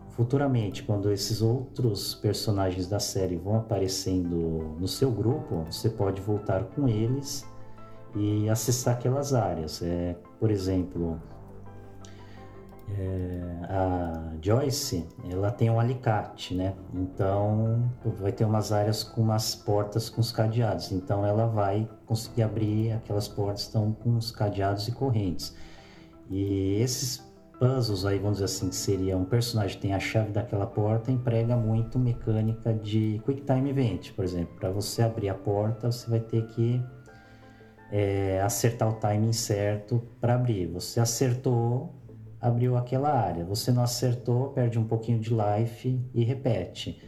futuramente, 0.09 0.83
quando 0.83 1.11
esses 1.11 1.41
outros 1.41 2.15
personagens 2.15 2.87
da 2.87 2.99
série 2.99 3.37
vão 3.37 3.57
aparecendo 3.57 4.75
no 4.79 4.87
seu 4.87 5.11
grupo, 5.11 5.65
você 5.69 5.89
pode 5.89 6.21
voltar 6.21 6.63
com 6.65 6.87
eles 6.87 7.45
e 8.15 8.49
acessar 8.49 8.95
aquelas 8.95 9.33
áreas. 9.33 9.81
É, 9.81 10.15
por 10.39 10.51
exemplo, 10.51 11.19
é, 12.97 13.65
a 13.69 14.33
Joyce, 14.41 15.07
ela 15.29 15.51
tem 15.51 15.69
um 15.69 15.79
alicate, 15.79 16.55
né? 16.55 16.73
Então 16.93 17.89
vai 18.19 18.31
ter 18.31 18.45
umas 18.45 18.71
áreas 18.71 19.03
com 19.03 19.21
umas 19.21 19.55
portas 19.55 20.09
com 20.09 20.21
os 20.21 20.31
cadeados. 20.31 20.91
Então 20.91 21.25
ela 21.25 21.45
vai 21.45 21.87
conseguir 22.05 22.43
abrir 22.43 22.93
aquelas 22.93 23.27
portas 23.27 23.61
estão 23.61 23.91
com 23.91 24.15
os 24.15 24.31
cadeados 24.31 24.87
e 24.87 24.91
correntes. 24.91 25.55
E 26.29 26.75
esses 26.81 27.27
puzzles 27.59 28.05
aí, 28.05 28.17
vamos 28.17 28.35
dizer 28.37 28.45
assim, 28.45 28.69
que 28.69 28.75
seria 28.75 29.17
um 29.17 29.25
personagem 29.25 29.75
que 29.75 29.81
tem 29.81 29.93
a 29.93 29.99
chave 29.99 30.31
daquela 30.31 30.65
porta, 30.65 31.11
emprega 31.11 31.57
muito 31.57 31.99
mecânica 31.99 32.73
de 32.73 33.21
Quick 33.25 33.41
Time 33.41 33.69
Event, 33.69 34.13
por 34.13 34.23
exemplo. 34.23 34.55
Para 34.57 34.71
você 34.71 35.01
abrir 35.01 35.29
a 35.29 35.33
porta, 35.33 35.91
você 35.91 36.09
vai 36.09 36.21
ter 36.21 36.45
que 36.47 36.81
é, 37.91 38.41
acertar 38.41 38.87
o 38.89 38.93
timing 38.93 39.33
certo 39.33 40.01
para 40.21 40.35
abrir. 40.35 40.67
Você 40.67 41.01
acertou, 41.01 41.93
abriu 42.41 42.77
aquela 42.77 43.09
área. 43.09 43.43
Você 43.45 43.71
não 43.71 43.83
acertou, 43.83 44.49
perde 44.49 44.79
um 44.79 44.85
pouquinho 44.85 45.19
de 45.19 45.29
life 45.29 45.99
e 46.13 46.23
repete. 46.23 47.01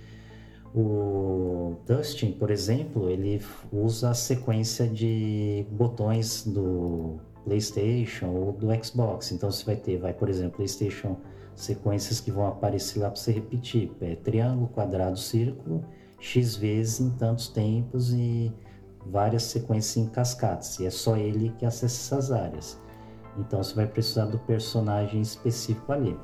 O 0.74 1.76
Dustin, 1.86 2.32
por 2.32 2.50
exemplo, 2.50 3.10
ele 3.10 3.42
usa 3.72 4.12
a 4.12 4.14
sequência 4.14 4.88
de 4.88 5.66
botões 5.72 6.46
do 6.46 7.20
PlayStation 7.44 8.28
ou 8.28 8.52
do 8.54 8.68
Xbox. 8.84 9.32
Então 9.32 9.52
você 9.52 9.66
vai 9.66 9.76
ter, 9.76 9.98
vai, 9.98 10.14
por 10.14 10.30
exemplo, 10.30 10.58
PlayStation 10.58 11.18
sequências 11.56 12.20
que 12.20 12.32
vão 12.32 12.48
aparecer 12.48 13.00
lá 13.00 13.10
para 13.10 13.20
você 13.20 13.32
repetir. 13.32 13.92
É 14.02 14.16
triângulo, 14.16 14.68
quadrado, 14.70 15.18
círculo, 15.18 15.86
X 16.20 16.56
vezes 16.56 17.00
em 17.00 17.10
tantos 17.12 17.50
tempos 17.50 18.14
e 18.14 18.52
várias 19.06 19.44
sequências 19.44 19.98
em 19.98 20.10
cascatas. 20.10 20.80
E 20.80 20.86
é 20.86 20.90
só 20.90 21.18
ele 21.18 21.54
que 21.58 21.66
acessa 21.66 22.16
essas 22.16 22.32
áreas. 22.32 22.80
Então 23.38 23.64
você 23.64 23.74
vai 23.74 23.88
precisar 23.88 24.26
do 24.26 24.38
personagem 24.40 25.22
específico 25.22 25.92
ali. 25.92 26.18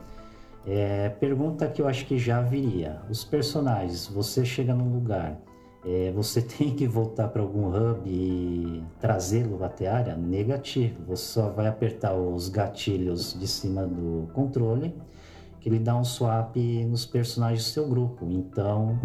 É, 0.66 1.10
pergunta 1.10 1.68
que 1.68 1.82
eu 1.82 1.88
acho 1.88 2.06
que 2.06 2.18
já 2.18 2.42
viria. 2.42 3.02
Os 3.10 3.24
personagens, 3.24 4.08
você 4.08 4.44
chega 4.44 4.74
num 4.74 4.94
lugar, 4.94 5.40
é, 5.86 6.12
você 6.12 6.42
tem 6.44 6.76
que 6.76 6.86
voltar 6.86 7.30
para 7.30 7.42
algum 7.42 7.68
hub 7.68 8.02
e 8.06 8.84
trazê-lo 9.00 9.64
até 9.64 9.88
a 9.88 9.96
área? 9.96 10.16
Negativo. 10.16 11.06
Você 11.08 11.24
só 11.24 11.50
vai 11.50 11.68
apertar 11.68 12.14
os 12.16 12.50
gatilhos 12.50 13.38
de 13.40 13.48
cima 13.48 13.88
do 13.88 14.28
controle, 14.34 14.94
que 15.62 15.70
ele 15.70 15.80
dá 15.80 15.96
um 15.96 16.04
swap 16.04 16.58
nos 16.86 17.06
personagens 17.06 17.64
do 17.64 17.70
seu 17.70 17.88
grupo. 17.88 18.26
Então 18.30 19.00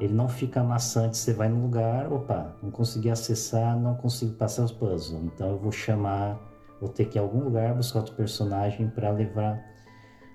ele 0.00 0.12
não 0.12 0.28
fica 0.28 0.62
maçante. 0.64 1.16
Você 1.16 1.32
vai 1.32 1.48
no 1.48 1.62
lugar, 1.62 2.12
opa, 2.12 2.54
não 2.60 2.70
consegui 2.70 3.10
acessar, 3.10 3.78
não 3.78 3.94
consigo 3.94 4.32
passar 4.32 4.64
os 4.64 4.72
puzzles. 4.72 5.22
Então 5.22 5.50
eu 5.50 5.58
vou 5.58 5.70
chamar, 5.70 6.38
vou 6.80 6.88
ter 6.88 7.06
que 7.06 7.18
ir 7.18 7.20
a 7.20 7.22
algum 7.22 7.44
lugar 7.44 7.74
buscar 7.74 8.00
outro 8.00 8.14
personagem 8.14 8.88
para 8.88 9.10
levar 9.10 9.64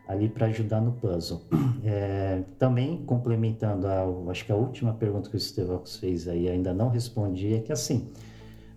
ali 0.08 0.28
para 0.28 0.48
ajudar 0.48 0.82
no 0.82 0.94
puzzle. 0.94 1.42
É, 1.84 2.44
também 2.60 3.04
complementando 3.06 3.88
a, 3.88 4.04
acho 4.30 4.46
que 4.46 4.52
a 4.52 4.56
última 4.56 4.94
pergunta 4.94 5.28
que 5.28 5.36
o 5.36 5.40
Stevox 5.40 5.96
fez 5.96 6.28
aí 6.28 6.48
ainda 6.48 6.72
não 6.72 6.90
respondi 6.90 7.56
é 7.56 7.60
que 7.60 7.72
assim 7.72 8.12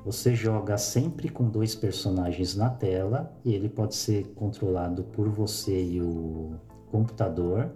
você 0.02 0.34
joga 0.34 0.78
sempre 0.78 1.28
com 1.28 1.46
dois 1.46 1.74
personagens 1.74 2.56
na 2.56 2.70
tela 2.70 3.30
e 3.44 3.54
ele 3.54 3.68
pode 3.68 3.94
ser 3.94 4.32
controlado 4.34 5.04
por 5.04 5.28
você 5.28 5.84
e 5.84 6.00
o 6.00 6.54
computador 6.90 7.72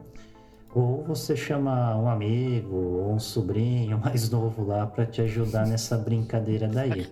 ou 0.74 1.04
você 1.04 1.36
chama 1.36 1.94
um 1.96 2.08
amigo 2.08 2.74
ou 2.74 3.12
um 3.12 3.18
sobrinho 3.18 3.98
mais 4.04 4.30
novo 4.30 4.64
lá 4.64 4.86
para 4.86 5.04
te 5.04 5.20
ajudar 5.20 5.66
nessa 5.66 5.98
brincadeira 5.98 6.66
daí. 6.68 7.06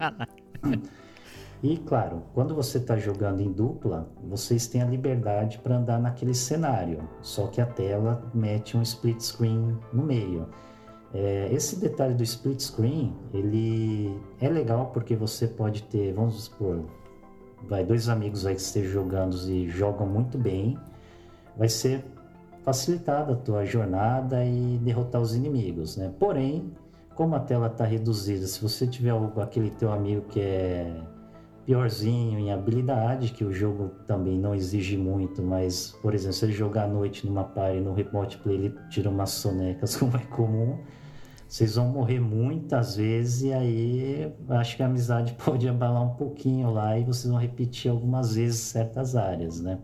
E 1.67 1.79
claro, 1.79 2.23
quando 2.33 2.55
você 2.55 2.79
está 2.79 2.97
jogando 2.97 3.41
em 3.41 3.51
dupla, 3.51 4.09
vocês 4.23 4.69
têm 4.69 4.83
a 4.83 4.87
liberdade 4.87 5.59
para 5.59 5.77
andar 5.77 5.99
naquele 5.99 6.33
cenário, 6.33 7.09
só 7.21 7.49
que 7.49 7.61
a 7.61 7.67
tela 7.67 8.23
mete 8.33 8.77
um 8.77 8.83
split 8.83 9.21
screen 9.21 9.77
no 9.93 10.05
meio. 10.05 10.47
É, 11.13 11.49
esse 11.53 11.81
detalhe 11.81 12.15
do 12.15 12.23
split 12.23 12.61
screen, 12.61 13.13
ele 13.35 14.17
é 14.41 14.49
legal 14.49 14.93
porque 14.93 15.17
você 15.17 15.49
pode 15.49 15.83
ter, 15.83 16.13
vamos 16.13 16.45
supor, 16.45 16.85
vai 17.69 17.85
dois 17.85 18.09
amigos 18.09 18.47
aí 18.47 18.55
que 18.55 18.61
estejam 18.61 18.93
jogando 18.93 19.37
e 19.51 19.69
jogam 19.69 20.07
muito 20.07 20.39
bem, 20.39 20.79
vai 21.57 21.69
ser 21.69 22.05
facilitada 22.63 23.33
a 23.33 23.37
tua 23.37 23.65
jornada 23.65 24.45
e 24.45 24.79
derrotar 24.79 25.21
os 25.21 25.35
inimigos, 25.35 25.97
né? 25.97 26.15
Porém, 26.17 26.73
como 27.17 27.35
a 27.35 27.41
tela 27.41 27.67
está 27.67 27.85
reduzida, 27.85 28.47
se 28.47 28.63
você 28.63 28.87
tiver 28.87 29.15
aquele 29.43 29.71
teu 29.71 29.91
amigo 29.91 30.23
que 30.29 30.39
é 30.39 31.03
piorzinho 31.67 32.39
em 32.39 32.53
habilidade, 32.53 33.33
que 33.33 33.45
o 33.45 33.53
jogo 33.53 33.91
também 34.07 34.39
não 34.39 34.55
exige 34.55 34.97
muito, 34.97 35.43
mas, 35.43 35.91
por 36.01 36.15
exemplo, 36.15 36.35
se 36.35 36.45
ele 36.45 36.53
jogar 36.53 36.85
à 36.85 36.87
noite 36.87 37.27
numa 37.27 37.43
party 37.43 37.81
no 37.81 37.93
remote 37.93 38.39
play, 38.39 38.55
ele 38.55 38.75
tira 38.89 39.11
umas 39.11 39.31
sonecas, 39.31 39.97
como 39.99 40.17
é 40.17 40.25
comum, 40.27 40.79
vocês 41.49 41.75
vão 41.75 41.89
morrer 41.89 42.21
muitas 42.21 42.97
vezes 42.97 43.43
e 43.43 43.53
aí 43.53 44.33
acho 44.51 44.77
que 44.77 44.83
a 44.83 44.87
amizade 44.87 45.35
pode 45.45 45.69
abalar 45.69 46.03
um 46.05 46.15
pouquinho 46.15 46.71
lá 46.71 46.97
e 46.97 47.05
vocês 47.05 47.31
vão 47.31 47.41
repetir 47.41 47.91
algumas 47.91 48.37
vezes 48.37 48.61
certas 48.61 49.17
áreas, 49.17 49.61
né? 49.61 49.79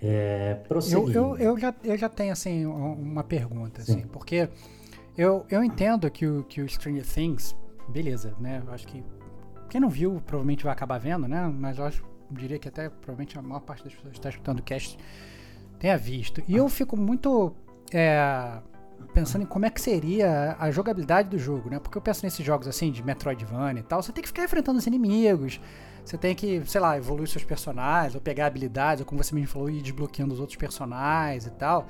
É, 0.00 0.60
eu, 0.92 1.10
eu, 1.10 1.36
eu, 1.36 1.58
já, 1.58 1.74
eu 1.82 1.96
já 1.98 2.08
tenho 2.08 2.32
assim 2.32 2.64
uma 2.64 3.24
pergunta, 3.24 3.82
assim, 3.82 4.02
porque 4.12 4.48
eu, 5.16 5.44
eu 5.50 5.64
entendo 5.64 6.08
que 6.08 6.24
o, 6.24 6.44
que 6.44 6.62
o 6.62 6.68
Stranger 6.68 7.04
Things, 7.04 7.56
beleza, 7.88 8.32
né? 8.38 8.62
Eu 8.64 8.72
acho 8.72 8.86
que 8.86 9.02
quem 9.68 9.80
não 9.80 9.88
viu, 9.88 10.22
provavelmente 10.26 10.64
vai 10.64 10.72
acabar 10.72 10.98
vendo, 10.98 11.28
né? 11.28 11.46
Mas 11.46 11.78
eu 11.78 11.84
acho, 11.84 12.04
diria 12.30 12.58
que 12.58 12.68
até 12.68 12.88
provavelmente 12.88 13.38
a 13.38 13.42
maior 13.42 13.60
parte 13.60 13.84
das 13.84 13.94
pessoas 13.94 14.12
que 14.12 14.18
está 14.18 14.28
escutando 14.28 14.60
o 14.60 14.62
cast 14.62 14.98
tenha 15.78 15.96
visto. 15.96 16.42
E 16.46 16.56
eu 16.56 16.68
fico 16.68 16.96
muito 16.96 17.54
é, 17.92 18.60
pensando 19.12 19.42
em 19.42 19.46
como 19.46 19.66
é 19.66 19.70
que 19.70 19.80
seria 19.80 20.56
a 20.58 20.70
jogabilidade 20.70 21.28
do 21.28 21.38
jogo, 21.38 21.70
né? 21.70 21.78
Porque 21.78 21.96
eu 21.96 22.02
penso 22.02 22.24
nesses 22.24 22.44
jogos 22.44 22.66
assim 22.66 22.90
de 22.90 23.02
Metroidvania 23.02 23.80
e 23.80 23.84
tal, 23.84 24.02
você 24.02 24.12
tem 24.12 24.22
que 24.22 24.28
ficar 24.28 24.44
enfrentando 24.44 24.78
os 24.78 24.86
inimigos, 24.86 25.60
você 26.04 26.16
tem 26.16 26.34
que, 26.34 26.62
sei 26.66 26.80
lá, 26.80 26.96
evoluir 26.96 27.28
seus 27.28 27.44
personagens, 27.44 28.14
ou 28.14 28.20
pegar 28.20 28.46
habilidades, 28.46 29.00
ou 29.00 29.06
como 29.06 29.22
você 29.22 29.34
mesmo 29.34 29.48
falou, 29.48 29.68
ir 29.68 29.82
desbloqueando 29.82 30.32
os 30.32 30.40
outros 30.40 30.56
personagens 30.56 31.46
e 31.46 31.50
tal. 31.50 31.86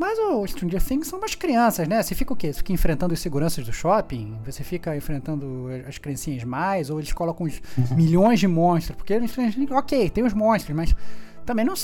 Mas 0.00 0.18
o 0.18 0.46
Stranger 0.46 0.82
Things 0.82 1.08
são 1.08 1.18
umas 1.18 1.34
crianças, 1.34 1.86
né? 1.86 2.02
Você 2.02 2.14
fica 2.14 2.32
o 2.32 2.36
quê? 2.36 2.50
Você 2.50 2.60
fica 2.60 2.72
enfrentando 2.72 3.12
os 3.12 3.20
seguranças 3.20 3.66
do 3.66 3.70
shopping? 3.70 4.34
Você 4.46 4.64
fica 4.64 4.96
enfrentando 4.96 5.66
as 5.86 5.98
criancinhas 5.98 6.42
mais? 6.42 6.88
Ou 6.88 6.98
eles 6.98 7.12
colocam 7.12 7.46
uns 7.46 7.60
uhum. 7.76 7.96
milhões 7.96 8.40
de 8.40 8.48
monstros? 8.48 8.96
Porque 8.96 9.20
no 9.20 9.28
Stranger 9.28 9.54
Things, 9.54 9.70
ok, 9.70 10.08
tem 10.08 10.24
os 10.24 10.32
monstros, 10.32 10.74
mas 10.74 10.96
também 11.44 11.66
não, 11.66 11.74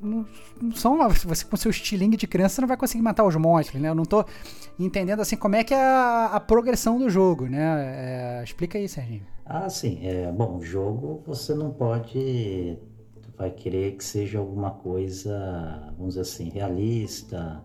não, 0.00 0.26
não 0.58 0.72
são. 0.72 0.96
Você 1.10 1.44
com 1.44 1.54
seu 1.58 1.70
estilingue 1.70 2.16
de 2.16 2.26
criança 2.26 2.54
você 2.54 2.60
não 2.62 2.68
vai 2.68 2.78
conseguir 2.78 3.02
matar 3.02 3.24
os 3.24 3.36
monstros, 3.36 3.78
né? 3.78 3.90
Eu 3.90 3.94
não 3.94 4.06
tô 4.06 4.24
entendendo 4.78 5.20
assim 5.20 5.36
como 5.36 5.54
é 5.54 5.62
que 5.62 5.74
é 5.74 5.82
a, 5.82 6.30
a 6.32 6.40
progressão 6.40 6.98
do 6.98 7.10
jogo, 7.10 7.46
né? 7.46 8.40
É, 8.40 8.42
explica 8.42 8.78
aí, 8.78 8.88
Serginho. 8.88 9.26
Ah, 9.44 9.68
sim. 9.68 10.00
É, 10.02 10.32
bom, 10.32 10.56
o 10.56 10.62
jogo 10.62 11.22
você 11.26 11.54
não 11.54 11.70
pode 11.70 12.78
vai 13.40 13.50
querer 13.50 13.92
que 13.96 14.04
seja 14.04 14.38
alguma 14.38 14.70
coisa, 14.70 15.94
vamos 15.96 16.14
dizer 16.14 16.20
assim, 16.20 16.50
realista 16.50 17.64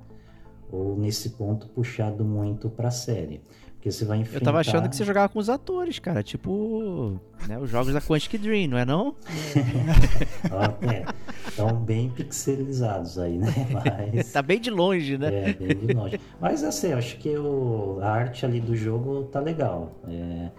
ou 0.71 0.97
nesse 0.97 1.31
ponto 1.31 1.67
puxado 1.67 2.23
muito 2.23 2.69
para 2.69 2.87
a 2.87 2.91
série. 2.91 3.41
Porque 3.73 3.91
você 3.91 4.05
vai 4.05 4.19
enfrentar... 4.19 4.39
Eu 4.39 4.45
tava 4.45 4.59
achando 4.61 4.89
que 4.89 4.95
você 4.95 5.03
jogava 5.03 5.27
com 5.27 5.37
os 5.37 5.49
atores, 5.49 5.99
cara, 5.99 6.23
tipo, 6.23 7.19
né, 7.45 7.59
os 7.59 7.69
jogos 7.69 7.93
da 7.93 7.99
Quantic 7.99 8.37
Dream, 8.37 8.69
não 8.69 8.77
é 8.77 8.85
não? 8.85 9.15
é, 10.81 11.05
estão 11.49 11.75
bem 11.75 12.09
pixelizados 12.09 13.19
aí, 13.19 13.37
né? 13.37 13.53
Mas... 14.15 14.31
tá 14.31 14.41
bem 14.41 14.61
de 14.61 14.69
longe, 14.69 15.17
né? 15.17 15.49
É, 15.49 15.53
bem 15.53 15.75
de 15.75 15.93
longe. 15.93 16.21
Mas 16.39 16.63
assim, 16.63 16.91
eu 16.91 16.97
acho 16.97 17.17
que 17.17 17.37
o, 17.37 17.99
a 18.01 18.09
arte 18.09 18.45
ali 18.45 18.61
do 18.61 18.77
jogo 18.77 19.25
tá 19.25 19.41
legal. 19.41 19.91
É... 20.07 20.51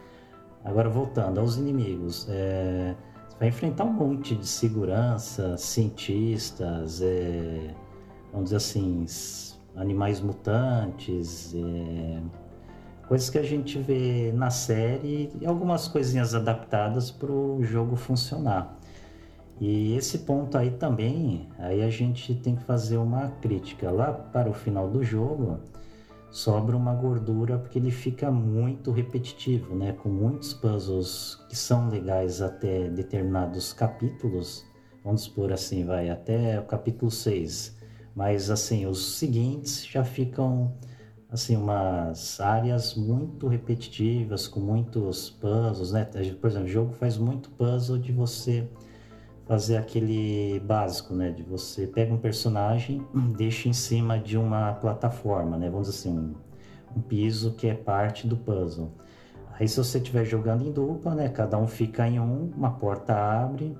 Agora 0.62 0.90
voltando 0.90 1.40
aos 1.40 1.56
inimigos, 1.56 2.26
é 2.28 2.94
vai 3.38 3.48
enfrentar 3.48 3.84
um 3.84 3.92
monte 3.92 4.34
de 4.34 4.46
segurança, 4.46 5.56
cientistas, 5.56 7.00
é, 7.02 7.74
vamos 8.32 8.46
dizer 8.46 8.56
assim, 8.56 9.04
animais 9.74 10.20
mutantes, 10.20 11.54
é, 11.54 12.20
coisas 13.06 13.28
que 13.28 13.38
a 13.38 13.42
gente 13.42 13.78
vê 13.78 14.32
na 14.32 14.50
série 14.50 15.30
e 15.40 15.46
algumas 15.46 15.86
coisinhas 15.86 16.34
adaptadas 16.34 17.10
para 17.10 17.30
o 17.30 17.62
jogo 17.62 17.94
funcionar. 17.94 18.76
E 19.60 19.94
esse 19.96 20.18
ponto 20.18 20.58
aí 20.58 20.70
também, 20.70 21.48
aí 21.58 21.82
a 21.82 21.88
gente 21.88 22.34
tem 22.34 22.56
que 22.56 22.64
fazer 22.64 22.98
uma 22.98 23.28
crítica 23.40 23.90
lá 23.90 24.12
para 24.12 24.50
o 24.50 24.52
final 24.52 24.88
do 24.88 25.02
jogo 25.02 25.60
sobra 26.36 26.76
uma 26.76 26.92
gordura 26.92 27.58
porque 27.58 27.78
ele 27.78 27.90
fica 27.90 28.30
muito 28.30 28.90
repetitivo, 28.90 29.74
né? 29.74 29.94
Com 29.94 30.10
muitos 30.10 30.52
puzzles 30.52 31.36
que 31.48 31.56
são 31.56 31.88
legais 31.88 32.42
até 32.42 32.90
determinados 32.90 33.72
capítulos, 33.72 34.62
vamos 35.02 35.22
supor 35.22 35.50
assim, 35.50 35.82
vai 35.86 36.10
até 36.10 36.60
o 36.60 36.64
capítulo 36.64 37.10
6. 37.10 37.74
Mas 38.14 38.50
assim, 38.50 38.84
os 38.84 39.14
seguintes 39.14 39.86
já 39.86 40.04
ficam 40.04 40.74
assim 41.30 41.56
umas 41.56 42.38
áreas 42.38 42.94
muito 42.94 43.48
repetitivas 43.48 44.46
com 44.46 44.60
muitos 44.60 45.30
puzzles, 45.30 45.92
né? 45.92 46.04
Por 46.04 46.50
exemplo, 46.50 46.66
o 46.66 46.70
jogo 46.70 46.92
faz 46.92 47.16
muito 47.16 47.48
puzzle 47.52 47.98
de 47.98 48.12
você 48.12 48.68
fazer 49.46 49.76
aquele 49.76 50.60
básico, 50.60 51.14
né? 51.14 51.30
De 51.30 51.42
você 51.42 51.86
pega 51.86 52.12
um 52.12 52.18
personagem, 52.18 53.06
deixa 53.36 53.68
em 53.68 53.72
cima 53.72 54.18
de 54.18 54.36
uma 54.36 54.72
plataforma, 54.74 55.56
né? 55.56 55.70
Vamos 55.70 55.88
dizer 55.88 55.98
assim, 56.00 56.18
um, 56.18 56.34
um 56.96 57.00
piso 57.00 57.52
que 57.52 57.68
é 57.68 57.74
parte 57.74 58.26
do 58.26 58.36
puzzle. 58.36 58.92
Aí 59.58 59.66
se 59.66 59.78
você 59.78 59.98
estiver 59.98 60.24
jogando 60.24 60.66
em 60.66 60.72
dupla, 60.72 61.14
né? 61.14 61.28
Cada 61.28 61.56
um 61.56 61.66
fica 61.66 62.06
em 62.06 62.20
um, 62.20 62.50
uma 62.56 62.72
porta 62.72 63.14
abre 63.14 63.76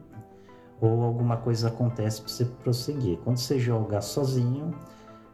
ou 0.80 1.02
alguma 1.02 1.36
coisa 1.36 1.68
acontece 1.68 2.22
para 2.22 2.30
você 2.30 2.44
prosseguir. 2.44 3.18
Quando 3.18 3.38
você 3.38 3.58
joga 3.58 4.00
sozinho, 4.00 4.74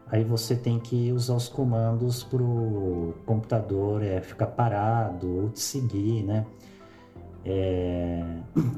aí 0.07 0.23
você 0.23 0.55
tem 0.55 0.79
que 0.79 1.11
usar 1.11 1.35
os 1.35 1.47
comandos 1.47 2.23
para 2.23 2.41
o 2.41 3.13
computador 3.25 4.03
é, 4.03 4.21
ficar 4.21 4.47
parado 4.47 5.43
ou 5.43 5.49
te 5.49 5.59
seguir, 5.59 6.23
né? 6.23 6.45
É, 7.45 8.23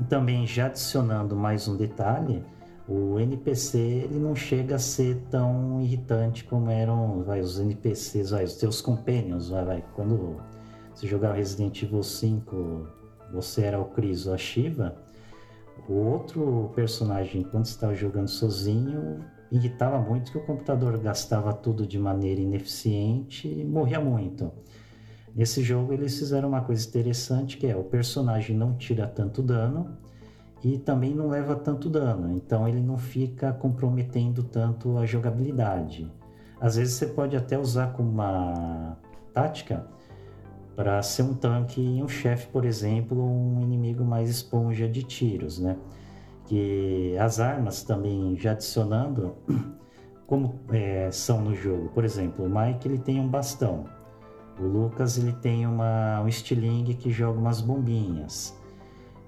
também 0.09 0.45
já 0.47 0.65
adicionando 0.67 1.35
mais 1.35 1.67
um 1.67 1.75
detalhe, 1.75 2.43
o 2.87 3.19
NPC 3.19 3.77
ele 3.77 4.19
não 4.19 4.35
chega 4.35 4.75
a 4.75 4.79
ser 4.79 5.17
tão 5.29 5.81
irritante 5.81 6.43
como 6.43 6.69
eram 6.69 7.23
vai, 7.23 7.39
os 7.39 7.59
NPCs, 7.59 8.29
vai, 8.29 8.43
os 8.43 8.55
teus 8.55 8.81
companions, 8.81 9.49
vai, 9.49 9.65
vai. 9.65 9.85
Quando 9.95 10.41
você 10.93 11.07
jogava 11.07 11.35
Resident 11.35 11.81
Evil 11.81 12.03
5, 12.03 12.87
você 13.33 13.63
era 13.63 13.79
o 13.79 13.85
Chris 13.85 14.27
ou 14.27 14.33
a 14.33 14.37
Shiva, 14.37 14.95
o 15.89 15.93
outro 15.93 16.71
personagem, 16.75 17.43
quando 17.43 17.65
estava 17.65 17.93
jogando 17.93 18.27
sozinho, 18.27 19.19
irritava 19.51 19.99
muito 19.99 20.31
que 20.31 20.37
o 20.37 20.45
computador 20.45 20.97
gastava 20.97 21.53
tudo 21.53 21.85
de 21.85 21.99
maneira 21.99 22.41
ineficiente 22.41 23.47
e 23.47 23.63
morria 23.63 23.99
muito. 23.99 24.51
Nesse 25.35 25.61
jogo 25.61 25.91
eles 25.91 26.17
fizeram 26.17 26.47
uma 26.47 26.61
coisa 26.61 26.87
interessante 26.87 27.57
que 27.57 27.67
é 27.67 27.75
o 27.75 27.83
personagem 27.83 28.55
não 28.55 28.73
tira 28.73 29.05
tanto 29.05 29.43
dano 29.43 29.97
e 30.63 30.79
também 30.79 31.13
não 31.13 31.27
leva 31.27 31.55
tanto 31.55 31.89
dano, 31.89 32.31
então 32.31 32.67
ele 32.67 32.79
não 32.79 32.97
fica 32.97 33.51
comprometendo 33.51 34.43
tanto 34.43 34.97
a 34.97 35.05
jogabilidade. 35.05 36.09
Às 36.59 36.77
vezes 36.77 36.93
você 36.93 37.07
pode 37.07 37.35
até 37.35 37.59
usar 37.59 37.91
como 37.93 38.09
uma 38.09 38.97
tática 39.33 39.85
para 40.75 41.01
ser 41.01 41.23
um 41.23 41.33
tanque 41.33 41.81
e 41.81 42.01
um 42.01 42.07
chefe, 42.07 42.47
por 42.47 42.65
exemplo, 42.65 43.21
um 43.21 43.61
inimigo 43.61 44.03
mais 44.03 44.29
esponja 44.29 44.87
de 44.87 45.03
tiros, 45.03 45.59
né? 45.59 45.77
Que 46.45 47.17
as 47.19 47.39
armas 47.39 47.83
também 47.83 48.37
já 48.37 48.51
adicionando 48.51 49.35
como 50.25 50.59
é, 50.71 51.09
são 51.11 51.41
no 51.41 51.53
jogo. 51.53 51.89
Por 51.89 52.03
exemplo, 52.03 52.45
o 52.45 52.49
Mike 52.49 52.87
ele 52.87 52.97
tem 52.97 53.19
um 53.19 53.27
bastão. 53.27 53.85
O 54.59 54.63
Lucas 54.63 55.17
ele 55.17 55.33
tem 55.33 55.67
uma, 55.67 56.21
um 56.21 56.27
estilingue 56.27 56.93
que 56.93 57.09
joga 57.11 57.37
umas 57.37 57.59
bombinhas. 57.61 58.57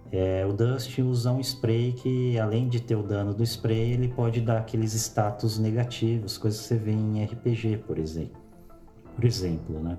É, 0.10 0.46
o 0.46 0.54
Dust 0.54 0.98
usa 1.00 1.32
um 1.32 1.42
spray 1.42 1.92
que, 1.92 2.40
além 2.40 2.70
de 2.70 2.80
ter 2.80 2.96
o 2.96 3.04
dano 3.04 3.34
do 3.34 3.44
spray, 3.44 3.92
ele 3.92 4.08
pode 4.08 4.40
dar 4.40 4.60
aqueles 4.60 4.94
status 4.94 5.60
negativos, 5.60 6.38
coisas 6.38 6.62
que 6.62 6.68
você 6.68 6.78
vê 6.78 6.92
em 6.92 7.24
RPG, 7.26 7.84
por 7.86 8.00
exemplo. 8.00 8.42
Por 9.16 9.26
exemplo, 9.26 9.80
né? 9.82 9.98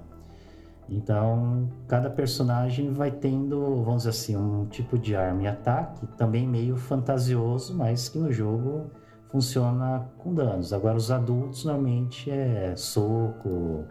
Então, 0.89 1.69
cada 1.87 2.09
personagem 2.09 2.91
vai 2.91 3.11
tendo, 3.11 3.83
vamos 3.83 4.05
dizer 4.05 4.11
assim, 4.11 4.37
um 4.37 4.65
tipo 4.65 4.99
de 4.99 5.15
arma 5.15 5.43
e 5.43 5.47
ataque, 5.47 6.07
também 6.17 6.49
meio 6.49 6.77
fantasioso, 6.77 7.77
mas 7.77 8.09
que 8.09 8.19
no 8.19 8.33
jogo 8.33 8.91
funciona 9.29 10.09
com 10.17 10.33
danos. 10.33 10.73
Agora 10.73 10.97
os 10.97 11.11
adultos 11.11 11.67
normalmente 11.67 12.31
é 12.31 12.75
soco, 12.75 13.85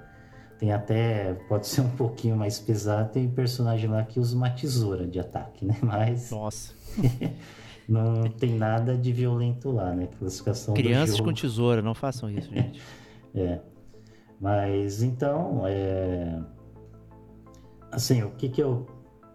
tem 0.59 0.71
até, 0.71 1.33
pode 1.47 1.67
ser 1.67 1.81
um 1.81 1.89
pouquinho 1.89 2.35
mais 2.35 2.59
pesado, 2.59 3.11
tem 3.11 3.29
personagem 3.29 3.89
lá 3.89 4.03
que 4.03 4.19
usa 4.19 4.35
uma 4.35 4.49
tesoura 4.49 5.05
de 5.05 5.19
ataque, 5.19 5.65
né? 5.65 5.77
Mas 5.81 6.31
Nossa. 6.31 6.73
não 7.87 8.23
tem 8.23 8.57
nada 8.57 8.97
de 8.97 9.13
violento 9.13 9.71
lá, 9.71 9.93
né? 9.93 10.07
Classificação 10.17 10.73
Crianças 10.73 11.19
com 11.19 11.31
tesoura, 11.31 11.81
não 11.81 11.93
façam 11.93 12.29
isso, 12.29 12.49
gente. 12.53 12.81
É. 13.35 13.59
Mas 14.39 15.01
então, 15.03 15.63
é... 15.65 16.39
assim, 17.91 18.23
o 18.23 18.31
que, 18.31 18.49
que 18.49 18.61
eu 18.61 18.85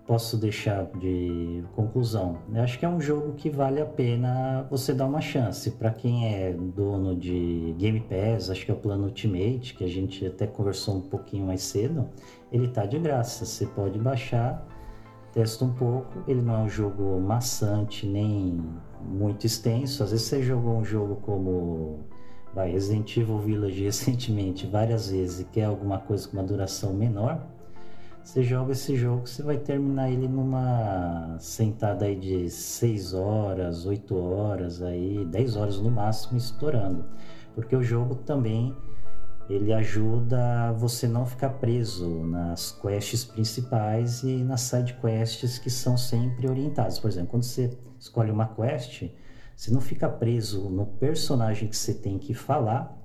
posso 0.06 0.36
deixar 0.36 0.86
de 0.98 1.64
conclusão? 1.74 2.38
Eu 2.52 2.62
acho 2.62 2.78
que 2.78 2.84
é 2.84 2.88
um 2.88 3.00
jogo 3.00 3.32
que 3.34 3.48
vale 3.48 3.80
a 3.80 3.86
pena 3.86 4.66
você 4.70 4.92
dar 4.92 5.06
uma 5.06 5.20
chance. 5.20 5.70
Para 5.72 5.90
quem 5.90 6.34
é 6.34 6.52
dono 6.52 7.16
de 7.16 7.74
Game 7.78 8.00
Pass, 8.00 8.50
acho 8.50 8.64
que 8.64 8.70
é 8.70 8.74
o 8.74 8.76
plano 8.76 9.04
Ultimate, 9.04 9.74
que 9.74 9.84
a 9.84 9.88
gente 9.88 10.26
até 10.26 10.46
conversou 10.46 10.96
um 10.96 11.00
pouquinho 11.00 11.46
mais 11.46 11.62
cedo, 11.62 12.08
ele 12.50 12.68
tá 12.68 12.84
de 12.84 12.98
graça. 12.98 13.44
Você 13.44 13.66
pode 13.66 13.98
baixar, 13.98 14.66
testa 15.32 15.64
um 15.64 15.72
pouco. 15.72 16.22
Ele 16.26 16.42
não 16.42 16.54
é 16.54 16.58
um 16.58 16.68
jogo 16.68 17.20
maçante 17.20 18.06
nem 18.06 18.60
muito 19.00 19.46
extenso. 19.46 20.02
Às 20.02 20.10
vezes 20.10 20.26
você 20.26 20.42
jogou 20.42 20.76
um 20.76 20.84
jogo 20.84 21.16
como 21.16 22.00
vai, 22.54 22.70
Resident 22.70 23.16
Evil 23.16 23.38
Village 23.38 23.82
recentemente 23.84 24.66
várias 24.66 25.10
vezes 25.10 25.40
e 25.40 25.44
quer 25.44 25.64
alguma 25.64 25.98
coisa 25.98 26.28
com 26.28 26.36
uma 26.36 26.44
duração 26.44 26.92
menor, 26.92 27.46
você 28.22 28.42
joga 28.42 28.72
esse 28.72 28.96
jogo, 28.96 29.26
você 29.26 29.42
vai 29.42 29.58
terminar 29.58 30.10
ele 30.10 30.28
numa 30.28 31.36
sentada 31.38 32.04
aí 32.04 32.16
de 32.16 32.48
6 32.48 33.14
horas, 33.14 33.84
8 33.84 34.16
horas, 34.16 34.80
aí 34.80 35.24
10 35.26 35.56
horas 35.56 35.78
no 35.78 35.90
máximo 35.90 36.38
estourando. 36.38 37.04
Porque 37.54 37.74
o 37.74 37.82
jogo 37.82 38.14
também 38.14 38.74
ele 39.50 39.72
ajuda 39.72 40.72
você 40.72 41.08
não 41.08 41.26
ficar 41.26 41.50
preso 41.50 42.24
nas 42.24 42.70
quests 42.70 43.24
principais 43.24 44.22
e 44.22 44.42
nas 44.42 44.62
side 44.62 44.94
quests 44.94 45.58
que 45.58 45.68
são 45.68 45.96
sempre 45.96 46.48
orientadas. 46.48 46.98
Por 46.98 47.08
exemplo, 47.10 47.30
quando 47.30 47.42
você 47.42 47.76
escolhe 47.98 48.30
uma 48.30 48.46
quest, 48.46 49.10
você 49.56 49.70
não 49.72 49.80
fica 49.80 50.08
preso 50.08 50.70
no 50.70 50.86
personagem 50.86 51.68
que 51.68 51.76
você 51.76 51.92
tem 51.92 52.18
que 52.18 52.32
falar 52.34 53.01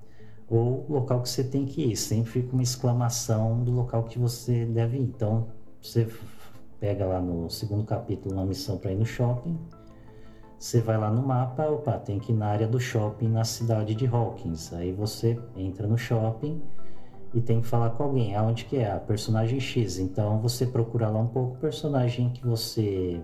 ou 0.50 0.86
local 0.90 1.22
que 1.22 1.30
você 1.30 1.44
tem 1.44 1.66
que 1.66 1.92
ir. 1.92 1.96
Sempre 1.96 2.32
fica 2.32 2.54
uma 2.54 2.64
exclamação 2.64 3.64
do 3.64 3.72
local 3.72 4.04
que 4.04 4.18
você 4.18 4.66
deve 4.66 4.98
ir. 4.98 5.02
Então, 5.02 5.48
você 5.82 6.08
pega 6.80 7.06
lá 7.06 7.20
no 7.20 7.50
segundo 7.50 7.84
capítulo 7.84 8.36
uma 8.36 8.46
missão 8.46 8.78
para 8.78 8.92
ir 8.92 8.96
no 8.96 9.06
shopping. 9.06 9.58
Você 10.60 10.82
vai 10.82 10.98
lá 10.98 11.12
no 11.12 11.22
mapa, 11.22 11.68
opa, 11.68 12.00
tem 12.00 12.18
que 12.20 12.32
ir 12.32 12.36
na 12.36 12.48
área 12.48 12.68
do 12.68 12.80
shopping 12.80 13.28
na 13.28 13.44
cidade 13.44 13.94
de 13.94 14.08
Hawkins. 14.08 14.74
Aí 14.74 14.92
você 14.92 15.40
entra 15.56 15.86
no 15.86 15.98
shopping 15.98 16.62
e 17.34 17.42
tem 17.42 17.62
que 17.62 17.68
falar 17.68 17.92
com 17.92 18.04
alguém. 18.04 18.36
Aonde 18.36 18.66
que 18.66 18.78
é? 18.78 18.92
A 18.92 19.00
personagem 19.00 19.60
X. 19.60 20.00
Então 20.00 20.40
você 20.40 20.66
procura 20.66 21.10
lá 21.10 21.20
um 21.20 21.28
pouco 21.28 21.56
o 21.56 21.58
personagem 21.58 22.32
que 22.32 22.46
você 22.46 23.22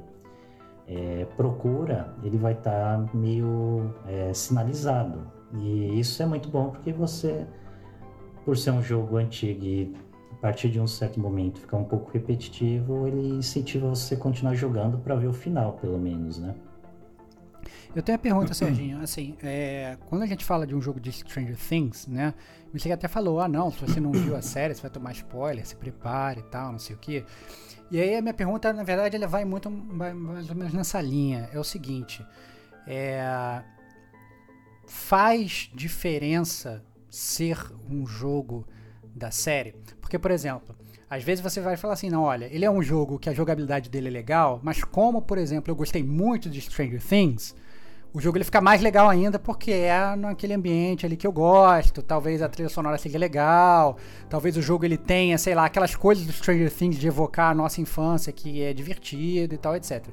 é, 0.88 1.26
procura, 1.36 2.14
ele 2.24 2.38
vai 2.38 2.54
estar 2.54 3.14
meio 3.16 3.94
é, 4.08 4.34
sinalizado. 4.34 5.32
E 5.54 6.00
isso 6.00 6.22
é 6.22 6.26
muito 6.26 6.50
bom 6.50 6.72
porque 6.72 6.92
você, 6.92 7.46
por 8.44 8.58
ser 8.58 8.72
um 8.72 8.82
jogo 8.82 9.18
antigo 9.18 9.63
e 9.63 9.94
a 10.32 10.36
partir 10.36 10.70
de 10.70 10.80
um 10.80 10.88
certo 10.88 11.20
momento 11.20 11.60
ficar 11.60 11.78
um 11.78 11.86
pouco 11.86 12.12
repetitivo, 12.12 13.08
ele 13.08 13.38
incentiva 13.38 13.88
você 13.88 14.16
a 14.16 14.18
continuar 14.18 14.56
jogando 14.56 14.98
para 14.98 15.16
ver 15.16 15.28
o 15.28 15.34
final, 15.34 15.74
pelo 15.74 15.98
menos, 15.98 16.39
né? 16.39 16.54
Eu 17.96 18.02
tenho 18.02 18.16
a 18.16 18.20
pergunta, 18.20 18.56
Serginho, 18.56 19.00
assim, 19.02 19.38
é, 19.44 19.98
quando 20.10 20.24
a 20.24 20.26
gente 20.26 20.44
fala 20.44 20.66
de 20.66 20.74
um 20.74 20.82
jogo 20.82 21.00
de 21.00 21.12
Stranger 21.12 21.56
Things, 21.56 22.08
né, 22.08 22.34
você 22.74 22.92
até 22.92 23.08
falou, 23.08 23.39
ah 23.39 23.48
não, 23.48 23.72
se 23.72 23.80
você 23.82 24.00
não 24.00 24.12
viu 24.12 24.36
a 24.36 24.42
série, 24.42 24.74
você 24.74 24.82
vai 24.82 24.89
tomar 24.89 25.12
spoiler, 25.12 25.63
se 25.66 25.76
prepare 25.76 26.39
e 26.39 26.44
tal, 26.44 26.72
não 26.72 26.80
sei 26.80 26.96
o 26.96 27.00
que. 27.00 27.24
E 27.92 28.02
aí 28.02 28.16
a 28.16 28.22
minha 28.22 28.34
pergunta, 28.34 28.74
na 28.74 28.84
verdade, 28.84 29.16
ela 29.16 29.28
vai 29.28 29.46
muito, 29.46 29.70
mais 29.70 30.50
ou 30.50 30.56
menos 30.56 30.74
nessa 30.74 31.00
linha, 31.00 31.48
é 31.54 31.60
o 31.60 31.63
seguinte, 31.63 32.26
é, 32.88 33.62
faz 34.94 35.72
diferença 35.74 36.84
ser 37.10 37.58
um 37.90 38.06
jogo 38.06 38.66
da 39.04 39.32
série? 39.32 39.74
Porque, 40.00 40.20
por 40.20 40.30
exemplo, 40.30 40.76
às 41.10 41.24
vezes 41.24 41.44
você 41.44 41.60
vai 41.60 41.76
falar 41.76 41.96
assim, 41.96 42.12
não, 42.12 42.22
olha, 42.22 42.46
ele 42.46 42.64
é 42.64 42.70
um 42.70 42.82
jogo 42.82 43.18
que 43.18 43.28
a 43.28 43.34
jogabilidade 43.34 43.90
dele 43.90 44.10
é 44.10 44.12
legal, 44.12 44.60
mas 44.62 44.84
como, 44.84 45.20
por 45.20 45.40
exemplo, 45.40 45.72
eu 45.72 45.76
gostei 45.76 46.04
muito 46.04 46.48
de 46.48 46.62
Stranger 46.62 47.02
Things, 47.02 47.56
o 48.13 48.21
jogo 48.21 48.38
ele 48.38 48.43
fica 48.43 48.62
mais 48.62 48.80
legal 48.80 49.10
ainda 49.10 49.39
porque 49.39 49.71
é 49.71 50.15
naquele 50.15 50.54
ambiente 50.54 51.04
ali 51.04 51.17
que 51.17 51.26
eu 51.26 51.32
gosto. 51.32 52.04
Talvez 52.04 52.43
a 52.43 52.47
trilha 52.47 52.69
sonora 52.69 52.97
seja 52.97 53.17
legal. 53.17 53.97
Talvez 54.30 54.56
o 54.56 54.62
jogo 54.62 54.86
ele 54.86 54.97
tenha, 54.97 55.38
sei 55.38 55.56
lá, 55.56 55.65
aquelas 55.65 55.95
coisas 55.95 56.23
do 56.23 56.32
Stranger 56.32 56.71
Things 56.71 56.99
de 56.99 57.08
evocar 57.08 57.52
a 57.52 57.56
nossa 57.56 57.82
infância 57.82 58.32
que 58.32 58.62
é 58.62 58.71
divertido 58.71 59.56
e 59.56 59.58
tal, 59.58 59.76
etc. 59.76 60.06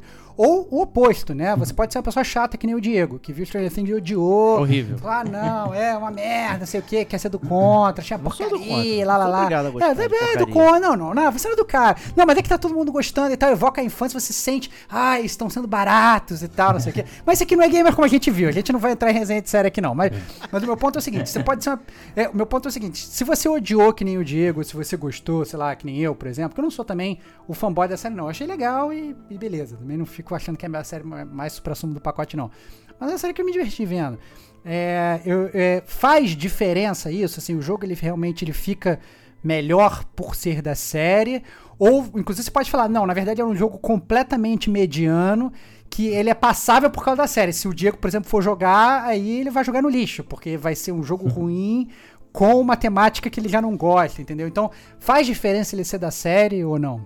Ou 0.42 0.66
o 0.70 0.80
oposto, 0.80 1.34
né? 1.34 1.54
Você 1.56 1.74
pode 1.74 1.92
ser 1.92 1.98
uma 1.98 2.04
pessoa 2.04 2.24
chata 2.24 2.56
que 2.56 2.66
nem 2.66 2.74
o 2.74 2.80
Diego, 2.80 3.18
que 3.18 3.30
viu 3.30 3.44
Stranger 3.44 3.70
Things 3.70 3.90
e 3.90 3.94
odiou. 3.94 4.60
Horrível. 4.60 4.96
Ah, 5.04 5.22
não, 5.22 5.74
é 5.74 5.94
uma 5.94 6.10
merda, 6.10 6.64
sei 6.64 6.80
o 6.80 6.82
que, 6.82 7.04
quer 7.04 7.18
ser 7.18 7.28
do 7.28 7.38
contra, 7.38 8.02
tinha 8.02 8.18
do 8.18 8.22
porcaria, 8.22 8.56
contra, 8.56 9.06
lá, 9.06 9.16
lá, 9.18 9.24
sou 9.24 9.32
lá. 9.32 9.38
obrigado 9.40 9.66
a 9.66 9.70
gostar 9.70 9.90
é, 9.90 10.08
de 10.08 10.14
é, 10.14 10.36
do 10.38 10.46
contra, 10.46 10.80
não, 10.80 10.96
não, 10.96 11.12
não, 11.12 11.30
você 11.30 11.46
não 11.46 11.52
é 11.52 11.56
do 11.56 11.64
cara. 11.66 11.96
Não, 12.16 12.24
mas 12.24 12.38
é 12.38 12.42
que 12.42 12.48
tá 12.48 12.56
todo 12.56 12.74
mundo 12.74 12.90
gostando 12.90 13.34
e 13.34 13.36
tal, 13.36 13.50
evoca 13.50 13.82
a 13.82 13.84
infância, 13.84 14.18
você 14.18 14.32
sente, 14.32 14.70
ah, 14.88 15.20
estão 15.20 15.50
sendo 15.50 15.68
baratos 15.68 16.42
e 16.42 16.48
tal, 16.48 16.72
não 16.72 16.80
sei 16.80 16.92
o 16.92 16.94
quê. 16.94 17.04
Mas 17.26 17.34
isso 17.36 17.42
aqui 17.42 17.54
não 17.54 17.64
é 17.64 17.68
como 17.94 18.04
a 18.04 18.08
gente 18.08 18.30
viu, 18.30 18.48
a 18.48 18.52
gente 18.52 18.72
não 18.72 18.78
vai 18.80 18.92
entrar 18.92 19.10
em 19.10 19.14
resenha 19.14 19.40
de 19.42 19.48
série 19.50 19.68
aqui 19.68 19.80
não. 19.80 19.94
Mas, 19.94 20.10
mas 20.50 20.62
o 20.62 20.66
meu 20.66 20.76
ponto 20.76 20.96
é 20.96 20.98
o 20.98 21.02
seguinte, 21.02 21.28
você 21.30 21.42
pode 21.42 21.62
ser 21.64 21.70
uma, 21.70 21.82
é, 22.16 22.28
o 22.28 22.36
meu 22.36 22.46
ponto 22.46 22.66
é 22.66 22.70
o 22.70 22.72
seguinte, 22.72 22.98
se 22.98 23.24
você 23.24 23.48
odiou 23.48 23.92
que 23.92 24.04
nem 24.04 24.18
o 24.18 24.24
Diego, 24.24 24.62
se 24.64 24.74
você 24.74 24.96
gostou, 24.96 25.44
sei 25.44 25.58
lá, 25.58 25.74
que 25.76 25.84
nem 25.86 25.98
eu, 25.98 26.14
por 26.14 26.28
exemplo, 26.28 26.54
que 26.54 26.60
eu 26.60 26.64
não 26.64 26.70
sou 26.70 26.84
também 26.84 27.18
o 27.48 27.54
fanboy 27.54 27.86
da 27.88 27.96
série 27.96 28.14
não, 28.14 28.24
eu 28.24 28.30
achei 28.30 28.46
legal 28.46 28.92
e, 28.92 29.16
e 29.30 29.36
beleza, 29.38 29.76
também 29.76 29.96
não 29.96 30.06
fico 30.06 30.34
achando 30.34 30.56
que 30.56 30.66
é 30.66 30.68
a 30.76 30.84
série 30.84 31.04
mais 31.04 31.52
supra-sumo 31.54 31.92
do 31.94 32.00
pacote 32.00 32.36
não. 32.36 32.50
Mas 32.98 33.08
é 33.10 33.12
uma 33.12 33.18
série 33.18 33.32
que 33.32 33.40
eu 33.40 33.46
me 33.46 33.52
diverti 33.52 33.84
vendo. 33.86 34.18
É, 34.64 35.20
eu- 35.24 35.50
é, 35.54 35.82
faz 35.86 36.30
diferença 36.36 37.10
isso, 37.10 37.40
assim, 37.40 37.54
o 37.56 37.62
jogo 37.62 37.84
ele 37.84 37.94
realmente 37.94 38.44
ele 38.44 38.52
fica 38.52 39.00
melhor 39.42 40.04
por 40.14 40.34
ser 40.36 40.60
da 40.60 40.74
série, 40.74 41.42
ou 41.78 42.02
inclusive 42.14 42.44
você 42.44 42.50
pode 42.50 42.70
falar, 42.70 42.90
não, 42.90 43.06
na 43.06 43.14
verdade 43.14 43.40
é 43.40 43.44
um 43.44 43.56
jogo 43.56 43.78
completamente 43.78 44.68
mediano, 44.68 45.50
que 45.90 46.06
ele 46.06 46.30
é 46.30 46.34
passável 46.34 46.88
por 46.88 47.04
causa 47.04 47.22
da 47.22 47.26
série. 47.26 47.52
Se 47.52 47.66
o 47.66 47.74
Diego, 47.74 47.98
por 47.98 48.06
exemplo, 48.06 48.30
for 48.30 48.40
jogar, 48.40 49.04
aí 49.04 49.40
ele 49.40 49.50
vai 49.50 49.64
jogar 49.64 49.82
no 49.82 49.88
lixo, 49.88 50.22
porque 50.22 50.56
vai 50.56 50.76
ser 50.76 50.92
um 50.92 51.02
jogo 51.02 51.26
ruim 51.28 51.88
com 52.32 52.60
uma 52.60 52.76
temática 52.76 53.28
que 53.28 53.40
ele 53.40 53.48
já 53.48 53.60
não 53.60 53.76
gosta, 53.76 54.22
entendeu? 54.22 54.46
Então, 54.46 54.70
faz 55.00 55.26
diferença 55.26 55.74
ele 55.74 55.82
ser 55.82 55.98
da 55.98 56.12
série 56.12 56.64
ou 56.64 56.78
não? 56.78 57.04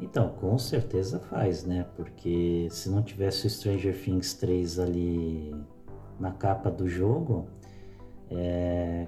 Então, 0.00 0.30
com 0.40 0.58
certeza 0.58 1.20
faz, 1.20 1.64
né? 1.64 1.86
Porque 1.94 2.66
se 2.70 2.88
não 2.90 3.02
tivesse 3.02 3.46
o 3.46 3.50
Stranger 3.50 3.96
Things 3.96 4.34
3 4.34 4.80
ali 4.80 5.54
na 6.18 6.32
capa 6.32 6.70
do 6.70 6.88
jogo, 6.88 7.46
é... 8.30 9.06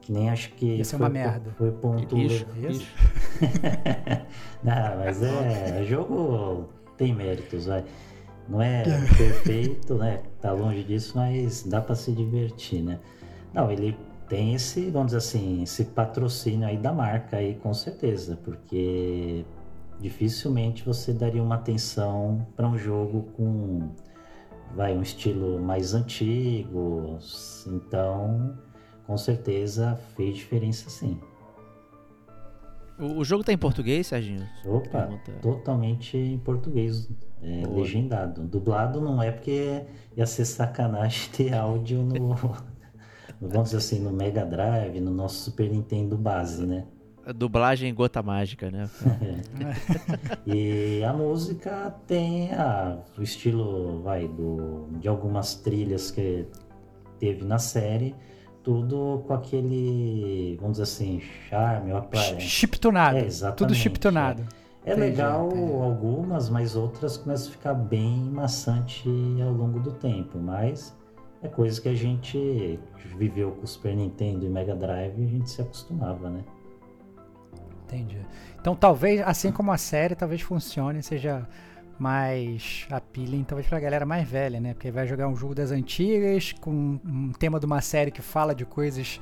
que 0.00 0.12
nem 0.12 0.28
acho 0.28 0.52
que 0.54 0.76
Ia 0.76 0.84
ser 0.84 0.96
foi, 0.96 1.06
uma 1.06 1.08
merda. 1.08 1.50
foi 1.56 1.70
ponto 1.70 2.16
Lixo, 2.16 2.46
lixo. 2.56 2.88
Não, 4.64 4.96
mas 4.98 5.22
é, 5.22 5.82
o 5.82 5.86
jogo 5.86 6.68
tem 6.96 7.14
méritos, 7.14 7.66
vai. 7.66 7.84
Não 8.50 8.60
é 8.60 8.82
perfeito, 9.16 9.94
né? 9.94 10.22
Tá 10.40 10.52
longe 10.52 10.82
disso, 10.82 11.12
mas 11.16 11.62
dá 11.62 11.80
pra 11.80 11.94
se 11.94 12.10
divertir, 12.10 12.82
né? 12.82 12.98
Não, 13.54 13.70
ele 13.70 13.96
tem 14.28 14.54
esse, 14.54 14.90
vamos 14.90 15.08
dizer 15.08 15.18
assim, 15.18 15.62
esse 15.62 15.84
patrocínio 15.84 16.66
aí 16.66 16.76
da 16.76 16.92
marca 16.92 17.36
aí, 17.36 17.54
com 17.54 17.72
certeza, 17.72 18.36
porque 18.44 19.44
dificilmente 20.00 20.84
você 20.84 21.12
daria 21.12 21.42
uma 21.42 21.56
atenção 21.56 22.46
para 22.56 22.66
um 22.68 22.76
jogo 22.76 23.28
com 23.36 23.90
vai 24.74 24.96
um 24.96 25.02
estilo 25.02 25.60
mais 25.60 25.94
antigo, 25.94 27.18
então 27.66 28.56
com 29.06 29.16
certeza 29.16 29.98
fez 30.16 30.36
diferença 30.36 30.88
sim. 30.88 31.20
O, 33.00 33.18
o 33.18 33.24
jogo 33.24 33.42
tá 33.42 33.52
em 33.52 33.58
português, 33.58 34.06
Serginho? 34.08 34.46
Opa, 34.64 35.02
Pergunta. 35.02 35.32
totalmente 35.40 36.16
em 36.16 36.38
português, 36.38 37.08
é, 37.42 37.62
legendado. 37.66 38.42
Dublado 38.42 39.00
não 39.00 39.22
é 39.22 39.30
porque 39.30 39.82
ia 40.16 40.26
ser 40.26 40.44
sacanagem 40.44 41.30
ter 41.34 41.54
áudio 41.54 42.02
no, 42.02 42.36
vamos 43.40 43.70
dizer 43.70 43.78
assim, 43.78 44.00
no 44.00 44.12
Mega 44.12 44.44
Drive, 44.44 45.00
no 45.00 45.10
nosso 45.10 45.44
Super 45.50 45.70
Nintendo 45.70 46.16
base, 46.16 46.66
né? 46.66 46.84
A 47.24 47.32
dublagem 47.32 47.94
gota 47.94 48.22
mágica, 48.22 48.70
né? 48.70 48.88
E 50.46 51.04
a 51.04 51.12
música 51.12 51.94
tem 52.06 52.52
a, 52.52 52.98
o 53.16 53.22
estilo, 53.22 54.02
vai, 54.02 54.26
do, 54.26 54.88
de 54.98 55.06
algumas 55.06 55.54
trilhas 55.54 56.10
que 56.10 56.46
teve 57.18 57.44
na 57.44 57.58
série, 57.58 58.14
tudo 58.62 59.24
com 59.26 59.32
aquele, 59.34 60.56
vamos 60.60 60.72
dizer 60.78 60.82
assim, 60.84 61.20
charme, 61.48 61.92
ou 61.92 61.98
apare- 61.98 62.40
Chiptunado. 62.40 63.16
É, 63.16 63.20
Tudo 63.20 63.26
exatamente, 63.28 63.74
chiptunado. 63.78 64.42
É 64.84 64.92
Entendi, 64.92 65.00
legal 65.10 65.48
entendi. 65.48 65.72
algumas, 65.82 66.48
mas 66.48 66.74
outras 66.76 67.16
começam 67.16 67.48
a 67.48 67.52
ficar 67.52 67.74
bem 67.74 68.18
maçante 68.30 69.08
ao 69.42 69.52
longo 69.52 69.78
do 69.80 69.92
tempo. 69.92 70.38
Mas 70.38 70.96
É 71.42 71.48
coisa 71.48 71.80
que 71.80 71.88
a 71.88 71.94
gente 71.94 72.78
viveu 73.16 73.52
com 73.52 73.64
o 73.64 73.66
Super 73.66 73.96
Nintendo 73.96 74.44
e 74.44 74.48
Mega 74.50 74.74
Drive 74.76 75.18
e 75.18 75.24
a 75.24 75.26
gente 75.26 75.48
se 75.48 75.62
acostumava, 75.62 76.28
né? 76.28 76.44
Entendi. 77.86 78.18
Então 78.60 78.76
talvez, 78.76 79.20
assim 79.22 79.50
como 79.50 79.72
a 79.72 79.78
série, 79.78 80.14
talvez 80.14 80.40
funcione, 80.42 81.02
seja 81.02 81.46
mais 82.00 82.86
appealing, 82.90 83.44
talvez 83.44 83.68
pra 83.68 83.78
galera 83.78 84.06
mais 84.06 84.26
velha, 84.26 84.58
né? 84.58 84.72
Porque 84.72 84.90
vai 84.90 85.06
jogar 85.06 85.28
um 85.28 85.36
jogo 85.36 85.54
das 85.54 85.70
antigas, 85.70 86.52
com 86.52 86.98
um 87.04 87.30
tema 87.38 87.60
de 87.60 87.66
uma 87.66 87.82
série 87.82 88.10
que 88.10 88.22
fala 88.22 88.54
de 88.54 88.64
coisas 88.64 89.20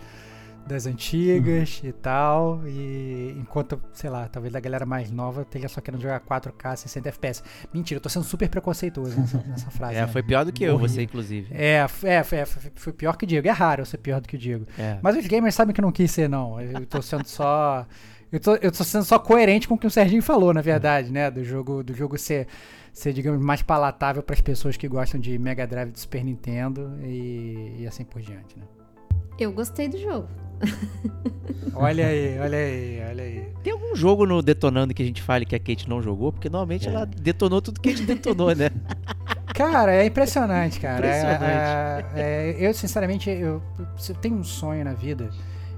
das 0.68 0.86
antigas 0.86 1.80
e 1.82 1.90
tal, 1.92 2.60
e 2.66 3.34
enquanto, 3.40 3.80
sei 3.92 4.08
lá, 4.10 4.28
talvez 4.28 4.54
a 4.54 4.60
galera 4.60 4.86
mais 4.86 5.10
nova 5.10 5.42
esteja 5.42 5.68
só 5.68 5.80
querendo 5.80 6.00
jogar 6.00 6.20
4K 6.20 6.76
60 6.76 7.08
FPS. 7.08 7.42
Mentira, 7.74 7.98
eu 7.98 8.02
tô 8.02 8.08
sendo 8.08 8.24
super 8.24 8.48
preconceituoso 8.48 9.18
nessa, 9.18 9.38
nessa 9.48 9.70
frase. 9.70 9.96
É, 9.96 10.02
né? 10.02 10.06
foi 10.06 10.22
pior 10.22 10.44
do 10.44 10.52
que 10.52 10.62
eu, 10.62 10.74
Horrível. 10.74 10.88
você, 10.88 11.02
inclusive. 11.02 11.48
É, 11.52 11.86
é, 12.04 12.22
foi, 12.22 12.44
foi- 12.46 12.72
foi 12.74 12.92
pior 12.92 13.16
que 13.16 13.24
o 13.24 13.26
Diego. 13.26 13.48
É 13.48 13.50
raro 13.50 13.82
eu 13.82 13.86
ser 13.86 13.98
pior 13.98 14.20
do 14.20 14.28
que 14.28 14.36
o 14.36 14.38
Diego. 14.38 14.66
É. 14.78 14.98
Mas 15.02 15.16
os 15.16 15.26
gamers 15.26 15.54
sabem 15.54 15.74
que 15.74 15.80
eu 15.80 15.84
não 15.84 15.92
quis 15.92 16.10
ser, 16.10 16.28
não. 16.28 16.60
Eu 16.60 16.86
tô 16.86 17.02
sendo 17.02 17.26
só. 17.26 17.86
Eu 18.30 18.38
tô, 18.38 18.54
eu 18.56 18.70
tô 18.70 18.84
sendo 18.84 19.04
só 19.04 19.18
coerente 19.18 19.66
com 19.66 19.74
o 19.74 19.78
que 19.78 19.86
o 19.86 19.90
Serginho 19.90 20.22
falou, 20.22 20.52
na 20.52 20.60
verdade, 20.60 21.10
né? 21.10 21.30
Do 21.30 21.42
jogo, 21.42 21.82
do 21.82 21.94
jogo 21.94 22.18
ser, 22.18 22.46
ser, 22.92 23.14
digamos, 23.14 23.40
mais 23.42 23.62
palatável 23.62 24.22
para 24.22 24.34
as 24.34 24.40
pessoas 24.42 24.76
que 24.76 24.86
gostam 24.86 25.18
de 25.18 25.38
Mega 25.38 25.66
Drive 25.66 25.90
do 25.92 25.98
Super 25.98 26.22
Nintendo 26.22 26.92
e, 27.02 27.76
e 27.78 27.86
assim 27.86 28.04
por 28.04 28.20
diante, 28.20 28.58
né? 28.58 28.64
Eu 29.38 29.50
gostei 29.52 29.88
do 29.88 29.96
jogo. 29.96 30.28
Olha 31.74 32.06
aí, 32.08 32.38
olha 32.40 32.58
aí, 32.58 33.00
olha 33.08 33.22
aí. 33.24 33.48
Tem 33.62 33.72
algum 33.72 33.94
jogo 33.94 34.26
no 34.26 34.42
Detonando 34.42 34.92
que 34.92 35.02
a 35.02 35.06
gente 35.06 35.22
fale 35.22 35.44
que 35.46 35.54
a 35.54 35.58
Kate 35.60 35.88
não 35.88 36.02
jogou? 36.02 36.32
Porque 36.32 36.48
normalmente 36.48 36.88
É. 36.88 36.90
ela 36.90 37.06
detonou 37.06 37.62
tudo 37.62 37.80
que 37.80 37.90
a 37.90 37.92
gente 37.92 38.04
detonou, 38.06 38.52
né? 38.54 38.68
Cara, 39.54 39.94
é 39.94 40.06
impressionante, 40.06 40.78
cara. 40.80 41.06
É- 41.06 41.10
Impressionante. 41.20 42.16
é- 42.16 42.56
é- 42.60 42.66
eu, 42.68 42.74
sinceramente, 42.74 43.30
eu, 43.30 43.62
se 43.96 44.12
eu 44.12 44.16
tenho 44.16 44.36
um 44.36 44.44
sonho 44.44 44.84
na 44.84 44.92
vida, 44.92 45.30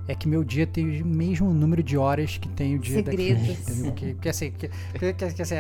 é 0.09 0.15
que 0.15 0.27
meu 0.29 0.43
dia 0.45 0.67
tenha 0.67 1.03
o 1.03 1.07
mesmo 1.07 1.53
número 1.53 1.83
de 1.83 1.97
horas 1.97 2.37
que 2.39 2.49
tem 2.49 2.77
o 2.77 2.79
dia 2.79 3.03
da 3.03 3.11
Segredos. 3.11 3.47
Kate, 3.49 3.61
entendeu? 3.63 3.85
Porque, 3.93 4.07
porque 4.15 4.29
assim, 4.29 4.51
porque, 4.51 4.71
porque, 4.93 5.13
porque, 5.15 5.43
assim, 5.43 5.55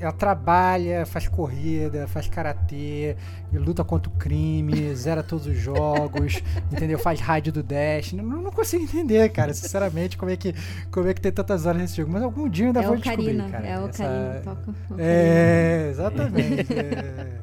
ela 0.00 0.12
trabalha, 0.12 1.04
faz 1.06 1.26
corrida, 1.28 2.06
faz 2.08 2.28
karatê, 2.28 3.16
luta 3.52 3.82
contra 3.84 4.10
o 4.10 4.14
crime, 4.14 4.92
zera 4.96 5.22
todos 5.22 5.46
os 5.46 5.56
jogos, 5.56 6.42
entendeu? 6.72 6.98
Faz 6.98 7.20
rádio 7.20 7.52
do 7.52 7.62
Dash. 7.62 8.12
Não, 8.12 8.24
não 8.24 8.50
consigo 8.50 8.84
entender, 8.84 9.28
cara, 9.30 9.52
sinceramente, 9.54 10.16
como 10.16 10.30
é 10.30 10.36
que, 10.36 10.54
como 10.90 11.08
é 11.08 11.14
que 11.14 11.20
tem 11.20 11.32
tantas 11.32 11.66
horas 11.66 11.80
nesse 11.80 11.96
jogo. 11.96 12.12
Mas 12.12 12.22
algum 12.22 12.48
dia 12.48 12.64
eu 12.64 12.68
ainda 12.68 12.80
É 12.80 12.86
vou 12.86 12.94
o 12.94 12.96
descobrir, 12.96 13.24
Karina, 13.36 13.48
cara. 13.50 13.66
é 13.66 13.78
o 13.80 13.88
Essa- 13.88 14.04
Karina, 14.04 14.40
toca. 14.44 14.70
o 14.70 14.74
Karina. 14.74 15.02
é, 15.02 15.88
exatamente. 15.90 16.72
é. 16.72 17.40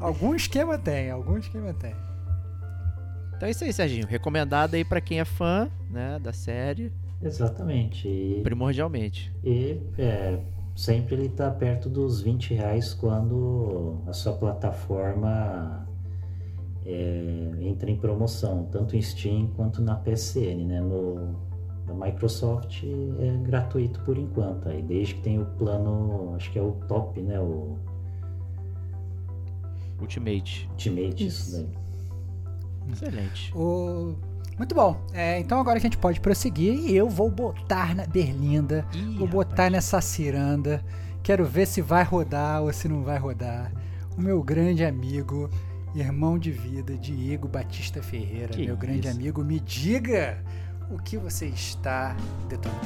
Algum 0.00 0.34
esquema 0.34 0.76
tem, 0.78 1.10
algum 1.10 1.36
esquema 1.38 1.72
tem. 1.74 1.94
Então 3.36 3.48
é 3.48 3.50
isso 3.50 3.64
aí, 3.64 3.72
Serginho. 3.72 4.06
Recomendado 4.06 4.74
aí 4.74 4.84
pra 4.84 5.00
quem 5.00 5.20
é 5.20 5.24
fã, 5.24 5.68
né, 5.90 6.18
da 6.22 6.32
série, 6.32 6.92
Exatamente. 7.20 8.08
E, 8.08 8.40
primordialmente. 8.42 9.32
e, 9.44 9.78
é, 9.96 10.38
sempre 10.74 11.14
ele 11.14 11.28
tá 11.28 11.50
perto 11.50 11.88
dos 11.88 12.20
20 12.20 12.54
reais 12.54 12.94
quando 12.94 13.98
a 14.06 14.12
sua 14.12 14.32
plataforma 14.32 15.86
é, 16.84 17.52
entra 17.60 17.90
em 17.90 17.96
promoção, 17.96 18.64
tanto 18.70 18.96
em 18.96 19.02
Steam 19.02 19.48
quanto 19.56 19.82
na 19.82 19.94
PSN, 19.96 20.64
né? 20.66 20.80
No, 20.80 21.34
da 21.86 21.94
Microsoft 21.94 22.84
é 22.84 23.36
gratuito 23.42 24.00
por 24.00 24.16
enquanto, 24.16 24.68
aí, 24.68 24.82
desde 24.82 25.14
que 25.16 25.22
tem 25.22 25.40
o 25.40 25.46
plano, 25.46 26.34
acho 26.36 26.50
que 26.52 26.58
é 26.58 26.62
o 26.62 26.72
top, 26.88 27.20
né? 27.20 27.38
O 27.40 27.76
Ultimate. 30.00 30.68
Ultimate, 30.70 31.26
Isso. 31.26 31.50
isso 31.50 31.56
daí. 31.56 32.92
Excelente. 32.92 33.56
O- 33.56 34.16
Muito 34.58 34.74
bom. 34.74 35.00
É, 35.12 35.38
então 35.40 35.58
agora 35.58 35.78
a 35.78 35.80
gente 35.80 35.96
pode 35.98 36.20
prosseguir 36.20 36.74
e 36.74 36.94
eu 36.96 37.08
vou 37.08 37.30
botar 37.30 37.94
na 37.94 38.06
berlinda, 38.06 38.86
Ih, 38.92 39.16
vou 39.18 39.26
botar 39.26 39.50
rapaz. 39.64 39.72
nessa 39.72 40.00
ciranda. 40.00 40.84
Quero 41.22 41.44
ver 41.44 41.66
se 41.66 41.80
vai 41.80 42.02
rodar 42.04 42.62
ou 42.62 42.72
se 42.72 42.88
não 42.88 43.02
vai 43.02 43.18
rodar. 43.18 43.72
O 44.16 44.20
meu 44.20 44.42
grande 44.42 44.84
amigo, 44.84 45.48
irmão 45.94 46.38
de 46.38 46.50
vida, 46.50 46.96
Diego 46.96 47.48
Batista 47.48 48.02
Ferreira, 48.02 48.48
Que 48.48 48.66
meu 48.66 48.76
grande 48.76 49.08
isso. 49.08 49.16
amigo, 49.16 49.42
me 49.44 49.58
diga 49.60 50.38
o 50.90 50.98
que 50.98 51.16
você 51.16 51.46
está 51.46 52.14
detonando. 52.48 52.80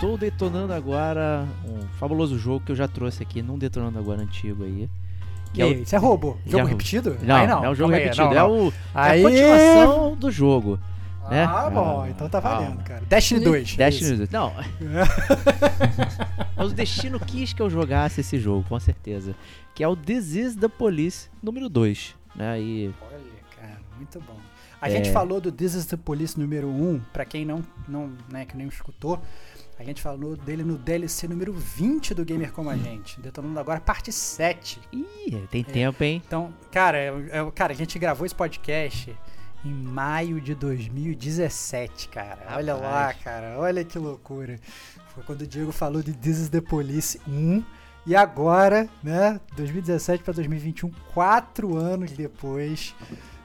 Estou 0.00 0.16
detonando 0.16 0.72
agora 0.72 1.46
um 1.68 1.86
fabuloso 1.98 2.38
jogo 2.38 2.64
que 2.64 2.72
eu 2.72 2.76
já 2.76 2.88
trouxe 2.88 3.22
aqui 3.22 3.42
num 3.42 3.58
detonando 3.58 3.98
agora 3.98 4.22
antigo 4.22 4.64
aí. 4.64 4.88
Que 5.52 5.60
E 5.60 5.62
é 5.62 5.64
aí, 5.66 5.82
isso 5.82 5.94
é 5.94 5.98
roubo? 5.98 6.38
Jogo 6.46 6.58
roubo. 6.58 6.68
repetido? 6.70 7.16
Não, 7.22 7.36
Aí 7.36 7.46
não, 7.46 7.64
é 7.64 7.70
um 7.70 7.74
jogo 7.74 7.92
aí, 7.92 8.02
repetido. 8.04 8.24
não, 8.26 8.32
É, 8.32 8.36
não. 8.36 8.50
o, 8.50 8.68
é 8.68 8.72
Aí- 8.94 9.20
a 9.20 9.22
continuação 9.28 10.16
do 10.16 10.30
jogo. 10.30 10.78
né? 11.30 11.44
Ah, 11.44 11.68
bom, 11.70 11.84
Calma, 11.84 12.08
então 12.08 12.28
tá 12.28 12.40
valendo, 12.40 12.82
cara. 12.82 13.02
Destiny 13.08 13.40
2. 13.40 13.74
é 13.74 13.76
Destiny 13.76 14.08
isso. 14.10 14.16
2. 14.18 14.30
Não. 14.30 14.52
Mas 16.56 16.72
o 16.72 16.74
destino 16.74 17.20
quis 17.20 17.52
que 17.52 17.60
eu 17.62 17.68
jogasse 17.68 18.20
esse 18.20 18.38
jogo, 18.38 18.64
com 18.68 18.78
certeza. 18.80 19.34
Que 19.74 19.84
é 19.84 19.88
o 19.88 19.94
This 19.96 20.34
is 20.34 20.56
the 20.56 20.68
Police 20.68 21.28
número 21.42 21.68
2. 21.68 22.14
Né? 22.34 22.60
E 22.60 22.94
Olha, 23.02 23.20
cara, 23.60 23.78
muito 23.96 24.18
bom. 24.20 24.36
A 24.80 24.88
É. 24.88 24.92
gente 24.92 25.10
falou 25.12 25.40
do 25.42 25.52
This 25.52 25.74
is 25.74 25.84
the 25.86 25.96
Police 25.96 26.40
número 26.40 26.68
1, 26.68 27.00
pra 27.12 27.24
quem 27.26 27.44
não, 27.44 27.62
não 27.86 28.10
né, 28.32 28.46
que 28.46 28.56
nem 28.56 28.66
escutou, 28.66 29.20
a 29.80 29.82
gente 29.84 30.02
falou 30.02 30.36
dele 30.36 30.62
no 30.62 30.76
DLC 30.76 31.26
número 31.26 31.54
20 31.54 32.12
do 32.12 32.22
Gamer 32.22 32.52
Como 32.52 32.68
a 32.68 32.76
Gente, 32.76 33.18
detonando 33.18 33.58
agora 33.58 33.80
parte 33.80 34.12
7. 34.12 34.78
Ih, 34.92 35.46
tem 35.50 35.64
tempo, 35.64 36.04
hein? 36.04 36.22
Então, 36.26 36.52
cara, 36.70 36.98
é- 36.98 37.08
é- 37.30 37.50
cara, 37.54 37.72
a 37.72 37.76
gente 37.76 37.98
gravou 37.98 38.26
esse 38.26 38.34
podcast 38.34 39.16
em 39.64 39.72
maio 39.72 40.38
de 40.38 40.54
2017, 40.54 42.08
cara. 42.08 42.56
Olha 42.56 42.74
lá, 42.74 43.06
Rapaz. 43.06 43.22
cara, 43.24 43.54
olha 43.58 43.82
que 43.82 43.98
loucura. 43.98 44.58
Foi 45.14 45.22
quando 45.24 45.42
o 45.42 45.46
Diego 45.46 45.72
falou 45.72 46.02
de 46.02 46.12
This 46.12 46.38
is 46.40 46.48
the 46.50 46.60
Police 46.60 47.18
1. 47.26 47.62
E 48.06 48.14
agora, 48.14 48.86
né, 49.02 49.40
2017 49.56 50.22
pra 50.22 50.32
2021, 50.34 50.90
quatro 51.14 51.76
anos 51.76 52.10
depois, 52.12 52.94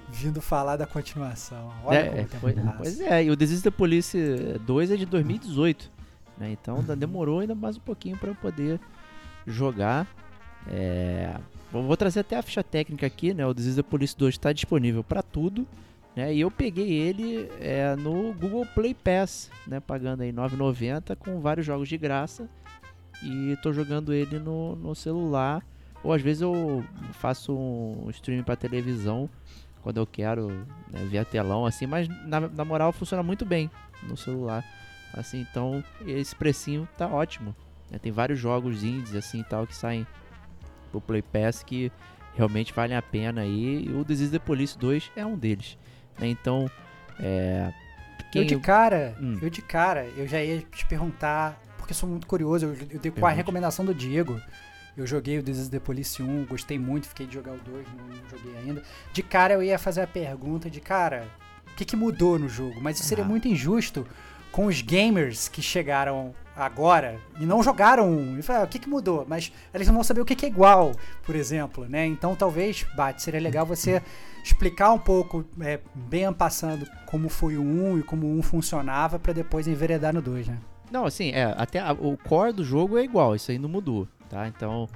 vindo 0.09 0.41
falar 0.41 0.75
da 0.77 0.85
continuação. 0.85 1.71
Olha 1.83 1.97
É, 1.97 2.03
como 2.07 2.17
é, 2.17 2.21
o 2.23 2.27
tempo 2.27 2.39
foi- 2.41 2.53
pois 2.77 2.99
é, 3.01 3.23
e 3.23 3.31
o 3.31 3.35
is 3.41 3.61
the 3.61 3.71
Police 3.71 4.17
2 4.65 4.91
é 4.91 4.95
de 4.97 5.05
2018. 5.05 5.94
Né? 6.37 6.51
Então 6.51 6.81
demorou 6.97 7.39
ainda 7.39 7.55
mais 7.55 7.77
um 7.77 7.81
pouquinho 7.81 8.17
para 8.17 8.29
eu 8.29 8.35
poder 8.35 8.79
jogar. 9.45 10.07
É, 10.67 11.35
vou 11.71 11.95
trazer 11.95 12.21
até 12.21 12.37
a 12.37 12.41
ficha 12.41 12.63
técnica 12.63 13.05
aqui, 13.05 13.33
né? 13.33 13.45
O 13.45 13.53
the 13.53 13.83
Police 13.83 14.15
2 14.17 14.35
está 14.35 14.51
disponível 14.51 15.03
para 15.03 15.21
tudo. 15.21 15.67
Né? 16.15 16.33
E 16.33 16.41
eu 16.41 16.49
peguei 16.49 16.91
ele 16.91 17.49
é, 17.59 17.95
no 17.95 18.33
Google 18.33 18.65
Play 18.73 18.93
Pass, 18.93 19.51
né? 19.67 19.79
pagando 19.79 20.21
aí 20.21 20.29
R$ 20.29 20.35
9,90 20.35 21.15
com 21.17 21.39
vários 21.39 21.65
jogos 21.65 21.89
de 21.89 21.97
graça. 21.97 22.49
E 23.23 23.57
tô 23.61 23.71
jogando 23.71 24.13
ele 24.13 24.39
no, 24.39 24.75
no 24.75 24.95
celular. 24.95 25.63
Ou 26.03 26.13
às 26.13 26.21
vezes 26.21 26.41
eu 26.41 26.83
faço 27.13 27.55
um 27.55 28.09
stream 28.11 28.43
para 28.43 28.55
televisão 28.55 29.29
quando 29.81 29.97
eu 29.97 30.05
quero 30.07 30.49
né, 30.91 31.05
ver 31.09 31.25
telão 31.25 31.63
assim, 31.63 31.85
mas 31.85 32.07
na, 32.25 32.41
na 32.41 32.65
moral 32.65 32.91
funciona 32.91 33.21
muito 33.21 33.45
bem 33.45 33.69
no 34.03 34.17
celular. 34.17 34.65
Assim, 35.15 35.45
então 35.49 35.83
esse 36.05 36.35
precinho 36.35 36.87
tá 36.97 37.07
ótimo. 37.07 37.55
né? 37.89 37.97
Tem 37.97 38.11
vários 38.11 38.37
jogos 38.39 38.83
indies 38.83 39.15
assim 39.15 39.39
e 39.39 39.43
tal 39.43 39.65
que 39.65 39.75
saem 39.75 40.05
pro 40.91 40.99
Play 40.99 41.21
Pass 41.21 41.63
que 41.63 41.91
realmente 42.35 42.73
valem 42.73 42.97
a 42.97 43.01
pena 43.01 43.41
aí. 43.41 43.85
E 43.85 43.89
o 43.91 44.05
is 44.11 44.29
the 44.29 44.39
Police 44.39 44.77
2 44.77 45.11
é 45.15 45.25
um 45.25 45.37
deles. 45.37 45.77
né? 46.19 46.27
Então, 46.27 46.69
é. 47.19 47.71
Eu 48.19 48.41
Quem 48.41 48.45
de 48.47 48.59
cara, 48.59 49.15
Hum. 49.21 49.37
eu 49.41 49.49
de 49.49 49.61
cara, 49.61 50.05
eu 50.17 50.27
já 50.27 50.43
ia 50.43 50.59
te 50.61 50.85
perguntar, 50.87 51.57
porque 51.77 51.93
eu 51.93 51.95
sou 51.95 52.09
muito 52.09 52.27
curioso, 52.27 52.65
eu, 52.65 52.75
eu 52.91 52.99
dei 52.99 53.09
com 53.11 53.25
a 53.25 53.29
recomendação 53.31 53.85
do 53.85 53.93
Diego. 53.93 54.41
Eu 54.97 55.07
joguei 55.07 55.37
o 55.39 55.43
This 55.43 55.57
is 55.57 55.69
the 55.69 55.79
Police 55.79 56.21
1, 56.21 56.45
gostei 56.45 56.77
muito, 56.77 57.07
fiquei 57.07 57.25
de 57.27 57.33
jogar 57.33 57.53
o 57.53 57.57
2, 57.59 57.87
não, 57.95 58.07
não 58.07 58.29
joguei 58.29 58.57
ainda. 58.57 58.83
De 59.13 59.23
cara 59.23 59.53
eu 59.53 59.63
ia 59.63 59.79
fazer 59.79 60.01
a 60.01 60.07
pergunta 60.07 60.69
de, 60.69 60.81
cara, 60.81 61.27
o 61.71 61.75
que, 61.75 61.85
que 61.85 61.95
mudou 61.95 62.37
no 62.37 62.49
jogo? 62.49 62.81
Mas 62.81 62.97
isso 62.99 63.07
seria 63.07 63.23
Ah. 63.23 63.27
muito 63.27 63.47
injusto 63.47 64.05
com 64.55 64.67
os 64.67 64.81
gamers 64.81 65.49
que 65.49 65.61
chegaram 65.61 66.33
agora 66.55 67.19
e 67.41 67.45
não 67.45 67.61
jogaram 67.61 68.09
um. 68.09 68.39
E 68.39 68.41
falaram, 68.41 68.63
"Ah, 68.63 68.67
o 68.67 68.69
que, 68.69 68.79
que 68.79 68.87
mudou? 68.87 69.25
Mas 69.27 69.51
eles 69.73 69.85
não 69.85 69.95
vão 69.95 70.03
saber 70.03 70.21
o 70.21 70.25
que, 70.25 70.33
que 70.33 70.45
é 70.45 70.47
igual, 70.49 70.93
por 71.25 71.35
exemplo, 71.35 71.85
né? 71.89 72.05
Então 72.05 72.33
talvez, 72.37 72.85
Bate, 72.95 73.21
seria 73.21 73.41
legal 73.41 73.65
você 73.65 74.01
explicar 74.41 74.93
um 74.93 74.97
pouco, 74.97 75.43
é, 75.59 75.81
bem 75.93 76.31
passando, 76.31 76.87
como 77.05 77.27
foi 77.27 77.57
o 77.57 77.61
1 77.61 77.99
e 77.99 78.03
como 78.03 78.27
o 78.27 78.39
1 78.39 78.41
funcionava, 78.43 79.19
pra 79.19 79.33
depois 79.33 79.67
enveredar 79.67 80.13
no 80.13 80.21
2, 80.21 80.47
né? 80.47 80.57
Não, 80.89 81.03
assim, 81.05 81.31
é, 81.31 81.53
até 81.57 81.79
a- 81.79 81.91
o 81.91 82.15
core 82.17 82.53
do 82.53 82.63
jogo 82.63 82.97
é 82.97 83.03
igual, 83.03 83.35
isso 83.35 83.51
aí 83.51 83.59
não 83.59 83.67
mudou, 83.67 84.07
tá? 84.29 84.47
Então, 84.47 84.87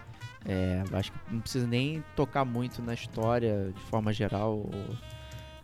é, 0.45 0.82
acho 0.93 1.12
que 1.12 1.17
não 1.30 1.41
precisa 1.41 1.67
nem 1.67 2.02
tocar 2.15 2.45
muito 2.45 2.82
na 2.82 2.93
história 2.93 3.74
de 3.76 3.82
forma 3.89 4.13
geral, 4.13 4.54
ou 4.54 4.72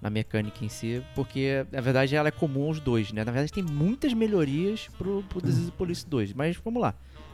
na 0.06 0.10
mecânica 0.12 0.63
em 0.63 0.70
si, 0.70 1.04
porque 1.15 1.65
na 1.72 1.82
verdade 1.82 2.15
ela 2.15 2.28
é 2.28 2.32
comum 2.32 2.68
aos 2.68 2.80
dois, 2.80 3.12
né? 3.12 3.24
Na 3.26 3.32
verdade 3.32 3.52
tem 3.52 3.63
muitas 3.63 4.13
melhorias 4.13 4.88
pro, 5.00 5.24
pro 5.24 5.41
Disease 5.41 5.72
Police 5.72 6.08
2, 6.08 6.32
mas 6.34 6.56
vamos 6.58 6.80
lá. 6.80 6.94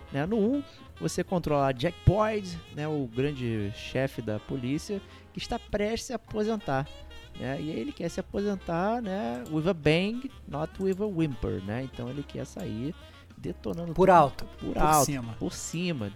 Né? 0.09 0.25
No 0.25 0.37
1, 0.37 0.63
você 0.97 1.21
controla 1.21 1.73
Jack 1.73 1.97
Boyd, 2.05 2.57
né, 2.73 2.87
o 2.87 3.09
grande 3.13 3.73
chefe 3.75 4.21
da 4.21 4.39
polícia, 4.39 5.01
que 5.33 5.39
está 5.39 5.59
prestes 5.59 6.11
a 6.11 6.15
aposentar. 6.15 6.87
Né? 7.37 7.61
E 7.61 7.69
ele 7.71 7.91
quer 7.91 8.07
se 8.07 8.21
aposentar 8.21 9.01
né, 9.01 9.43
with 9.51 9.67
a 9.67 9.73
bang, 9.73 10.31
not 10.47 10.71
with 10.81 10.95
a 11.01 11.05
whimper. 11.05 11.61
Né? 11.65 11.83
Então 11.83 12.09
ele 12.09 12.23
quer 12.23 12.45
sair 12.45 12.95
detonando 13.37 13.93
Por 13.93 14.07
tudo 14.07 14.15
alto, 14.15 14.45
por, 14.57 14.73
por 14.73 14.81
alto, 14.81 15.05
cima. 15.07 15.35
por 15.37 15.51
cima. 15.51 16.09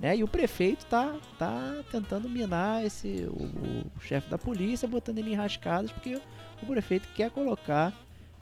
Né? 0.00 0.16
E 0.16 0.24
o 0.24 0.28
prefeito 0.28 0.86
tá, 0.86 1.14
tá 1.38 1.84
tentando 1.92 2.28
minar 2.28 2.84
esse, 2.84 3.28
o, 3.28 3.86
o 3.96 4.00
chefe 4.00 4.30
da 4.30 4.38
polícia, 4.38 4.88
botando 4.88 5.18
ele 5.18 5.32
em 5.32 5.36
rascadas, 5.36 5.92
porque 5.92 6.18
o 6.62 6.66
prefeito 6.66 7.06
quer 7.14 7.30
colocar 7.30 7.92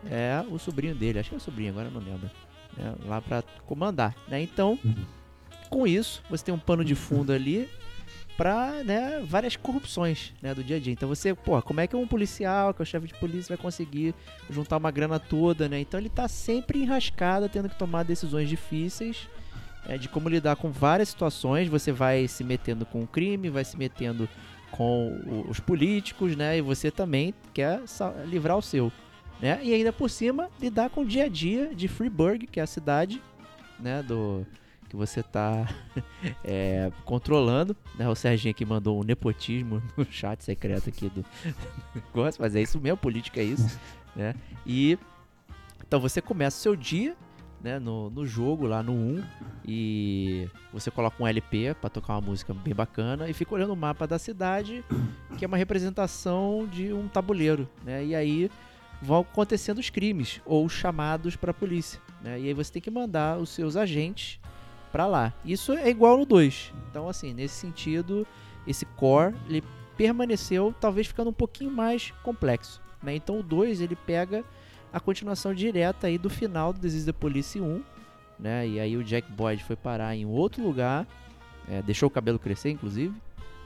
é, 0.08 0.44
o 0.48 0.58
sobrinho 0.58 0.94
dele, 0.94 1.18
acho 1.18 1.30
que 1.30 1.34
é 1.34 1.38
o 1.38 1.40
sobrinho, 1.40 1.70
agora 1.70 1.90
não 1.90 2.00
lembro, 2.00 2.30
né? 2.76 2.94
lá 3.04 3.20
para 3.20 3.42
comandar. 3.66 4.14
Né? 4.28 4.40
Então, 4.40 4.78
com 5.68 5.84
isso, 5.84 6.22
você 6.30 6.44
tem 6.44 6.54
um 6.54 6.58
pano 6.58 6.84
de 6.84 6.94
fundo 6.94 7.32
ali 7.32 7.68
para 8.36 8.84
né, 8.84 9.20
várias 9.26 9.56
corrupções 9.56 10.32
né, 10.40 10.54
do 10.54 10.62
dia 10.62 10.76
a 10.76 10.78
dia. 10.78 10.92
Então 10.92 11.08
você, 11.08 11.34
pô, 11.34 11.60
como 11.60 11.80
é 11.80 11.88
que 11.88 11.96
um 11.96 12.06
policial, 12.06 12.72
que 12.72 12.80
é 12.80 12.84
o 12.84 12.86
chefe 12.86 13.08
de 13.08 13.14
polícia, 13.14 13.56
vai 13.56 13.60
conseguir 13.60 14.14
juntar 14.48 14.76
uma 14.76 14.92
grana 14.92 15.18
toda, 15.18 15.68
né? 15.68 15.80
Então 15.80 15.98
ele 15.98 16.08
tá 16.08 16.28
sempre 16.28 16.78
enrascado, 16.78 17.48
tendo 17.48 17.68
que 17.68 17.76
tomar 17.76 18.04
decisões 18.04 18.48
difíceis 18.48 19.28
é, 19.86 19.98
de 19.98 20.08
como 20.08 20.28
lidar 20.28 20.56
com 20.56 20.70
várias 20.70 21.08
situações. 21.08 21.68
Você 21.68 21.92
vai 21.92 22.26
se 22.28 22.42
metendo 22.42 22.84
com 22.86 23.02
o 23.02 23.06
crime, 23.06 23.50
vai 23.50 23.64
se 23.64 23.76
metendo 23.76 24.28
com 24.70 25.44
os 25.48 25.60
políticos, 25.60 26.36
né? 26.36 26.58
E 26.58 26.60
você 26.60 26.90
também 26.90 27.34
quer 27.54 27.82
livrar 28.26 28.56
o 28.56 28.62
seu, 28.62 28.92
né? 29.40 29.60
E 29.62 29.72
ainda 29.72 29.92
por 29.92 30.10
cima, 30.10 30.48
lidar 30.60 30.90
com 30.90 31.02
o 31.02 31.06
dia 31.06 31.24
a 31.24 31.28
dia 31.28 31.74
de 31.74 31.88
Freeburg, 31.88 32.46
que 32.46 32.60
é 32.60 32.62
a 32.62 32.66
cidade, 32.66 33.22
né? 33.78 34.02
Do 34.02 34.46
que 34.88 34.96
você 34.96 35.22
tá 35.22 35.68
é, 36.44 36.90
controlando, 37.04 37.76
né? 37.96 38.08
O 38.08 38.14
Serginho 38.14 38.50
aqui 38.50 38.64
mandou 38.64 39.00
um 39.00 39.04
nepotismo 39.04 39.82
no 39.96 40.04
chat 40.04 40.42
secreto 40.42 40.88
aqui 40.88 41.08
do 41.08 41.24
negócio, 41.94 42.40
mas 42.40 42.56
é 42.56 42.62
isso 42.62 42.80
mesmo, 42.80 42.96
política 42.96 43.40
é 43.40 43.44
isso, 43.44 43.78
né? 44.16 44.34
E 44.66 44.98
então 45.86 46.00
você 46.00 46.20
começa 46.20 46.58
o 46.58 46.60
seu 46.60 46.76
dia, 46.76 47.16
né, 47.62 47.78
no, 47.78 48.10
no 48.10 48.26
jogo 48.26 48.66
lá 48.66 48.82
no 48.82 48.92
1 48.92 49.24
e 49.66 50.48
você 50.72 50.90
coloca 50.90 51.22
um 51.22 51.26
LP 51.26 51.74
pra 51.80 51.90
tocar 51.90 52.14
uma 52.14 52.20
música 52.20 52.54
bem 52.54 52.74
bacana 52.74 53.28
e 53.28 53.32
fica 53.32 53.54
olhando 53.54 53.72
o 53.72 53.76
mapa 53.76 54.06
da 54.06 54.18
cidade, 54.18 54.84
que 55.36 55.44
é 55.44 55.48
uma 55.48 55.56
representação 55.56 56.68
de 56.70 56.92
um 56.92 57.08
tabuleiro, 57.08 57.68
né? 57.84 58.04
E 58.04 58.14
aí 58.14 58.50
vão 59.02 59.20
acontecendo 59.20 59.78
os 59.78 59.90
crimes 59.90 60.40
ou 60.44 60.64
os 60.64 60.72
chamados 60.72 61.36
pra 61.36 61.52
polícia, 61.52 62.00
né? 62.22 62.40
E 62.40 62.48
aí 62.48 62.54
você 62.54 62.72
tem 62.72 62.82
que 62.82 62.90
mandar 62.90 63.38
os 63.38 63.50
seus 63.50 63.76
agentes 63.76 64.40
pra 64.92 65.06
lá. 65.06 65.32
Isso 65.44 65.72
é 65.72 65.88
igual 65.88 66.16
no 66.16 66.24
2. 66.24 66.72
Então 66.90 67.08
assim, 67.08 67.34
nesse 67.34 67.54
sentido, 67.54 68.26
esse 68.66 68.84
core 68.84 69.34
ele 69.48 69.62
permaneceu 69.96 70.72
talvez 70.80 71.08
ficando 71.08 71.30
um 71.30 71.34
pouquinho 71.34 71.70
mais 71.70 72.12
complexo, 72.22 72.80
né? 73.02 73.16
Então 73.16 73.40
o 73.40 73.42
2 73.42 73.80
ele 73.80 73.96
pega 73.96 74.44
a 74.92 75.00
continuação 75.00 75.54
direta 75.54 76.06
aí 76.06 76.18
do 76.18 76.30
final 76.30 76.72
do 76.72 76.80
Disease 76.80 77.06
the 77.06 77.12
Police 77.12 77.60
1, 77.60 77.82
né? 78.38 78.66
E 78.66 78.80
aí 78.80 78.96
o 78.96 79.04
Jack 79.04 79.30
Boyd 79.32 79.62
foi 79.64 79.76
parar 79.76 80.14
em 80.16 80.24
outro 80.24 80.62
lugar, 80.62 81.06
é, 81.68 81.82
deixou 81.82 82.06
o 82.06 82.10
cabelo 82.10 82.38
crescer, 82.38 82.70
inclusive, 82.70 83.14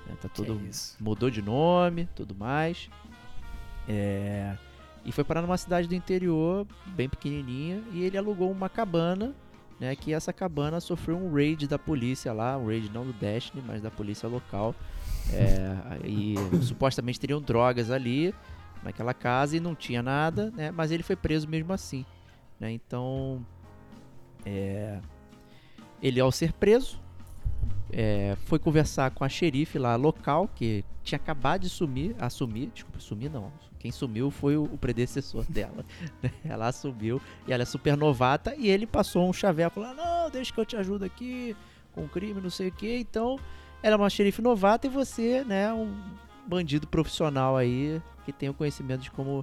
né? 0.06 0.16
tá 0.20 0.28
todo 0.28 0.60
mudou 1.00 1.30
de 1.30 1.42
nome, 1.42 2.08
tudo 2.14 2.34
mais, 2.34 2.88
é, 3.88 4.56
e 5.04 5.12
foi 5.12 5.24
parar 5.24 5.42
numa 5.42 5.56
cidade 5.56 5.88
do 5.88 5.94
interior 5.94 6.66
bem 6.86 7.08
pequenininha 7.08 7.82
e 7.92 8.02
ele 8.04 8.16
alugou 8.16 8.50
uma 8.50 8.68
cabana, 8.68 9.34
né? 9.78 9.96
Que 9.96 10.12
essa 10.12 10.32
cabana 10.32 10.80
sofreu 10.80 11.16
um 11.16 11.32
raid 11.34 11.66
da 11.66 11.78
polícia 11.78 12.32
lá, 12.32 12.56
um 12.56 12.66
raid 12.66 12.90
não 12.90 13.04
do 13.04 13.12
Destiny, 13.12 13.62
mas 13.66 13.82
da 13.82 13.90
polícia 13.90 14.28
local, 14.28 14.74
é, 15.32 15.76
e 16.04 16.34
supostamente 16.62 17.18
teriam 17.18 17.40
drogas 17.40 17.90
ali 17.90 18.34
naquela 18.82 19.14
casa 19.14 19.56
e 19.56 19.60
não 19.60 19.74
tinha 19.74 20.02
nada, 20.02 20.50
né? 20.50 20.70
Mas 20.70 20.90
ele 20.90 21.02
foi 21.02 21.16
preso 21.16 21.48
mesmo 21.48 21.72
assim, 21.72 22.04
né? 22.58 22.70
Então, 22.72 23.44
é, 24.44 25.00
ele 26.02 26.20
ao 26.20 26.32
ser 26.32 26.52
preso, 26.52 27.00
é, 27.92 28.36
foi 28.46 28.58
conversar 28.58 29.10
com 29.10 29.24
a 29.24 29.28
xerife 29.28 29.78
lá 29.78 29.94
local 29.96 30.48
que 30.48 30.84
tinha 31.02 31.16
acabado 31.16 31.62
de 31.62 31.68
sumir, 31.68 32.16
assumir, 32.18 32.70
desculpa, 32.72 32.98
sumir 33.00 33.30
não. 33.30 33.52
Quem 33.78 33.90
sumiu 33.90 34.30
foi 34.30 34.56
o, 34.56 34.66
predecessor 34.78 35.44
dela. 35.50 35.84
né? 36.22 36.30
Ela 36.44 36.68
assumiu 36.68 37.20
e 37.46 37.52
ela 37.52 37.62
é 37.62 37.66
super 37.66 37.96
novata 37.96 38.54
e 38.56 38.70
ele 38.70 38.86
passou 38.86 39.28
um 39.28 39.32
chaveco 39.32 39.80
lá, 39.80 39.92
não, 39.92 40.30
deixa 40.30 40.52
que 40.52 40.60
eu 40.60 40.64
te 40.64 40.76
ajudo 40.76 41.04
aqui 41.04 41.56
com 41.92 42.08
crime, 42.08 42.40
não 42.40 42.50
sei 42.50 42.68
o 42.68 42.72
que. 42.72 42.96
Então, 42.96 43.38
ela 43.82 43.94
é 43.94 43.98
uma 43.98 44.08
xerife 44.08 44.40
novata 44.40 44.86
e 44.86 44.90
você, 44.90 45.44
né, 45.44 45.72
um 45.72 45.92
bandido 46.52 46.86
profissional 46.86 47.56
aí 47.56 48.00
que 48.26 48.32
tem 48.32 48.50
o 48.50 48.54
conhecimento 48.54 49.00
de 49.00 49.10
como 49.10 49.42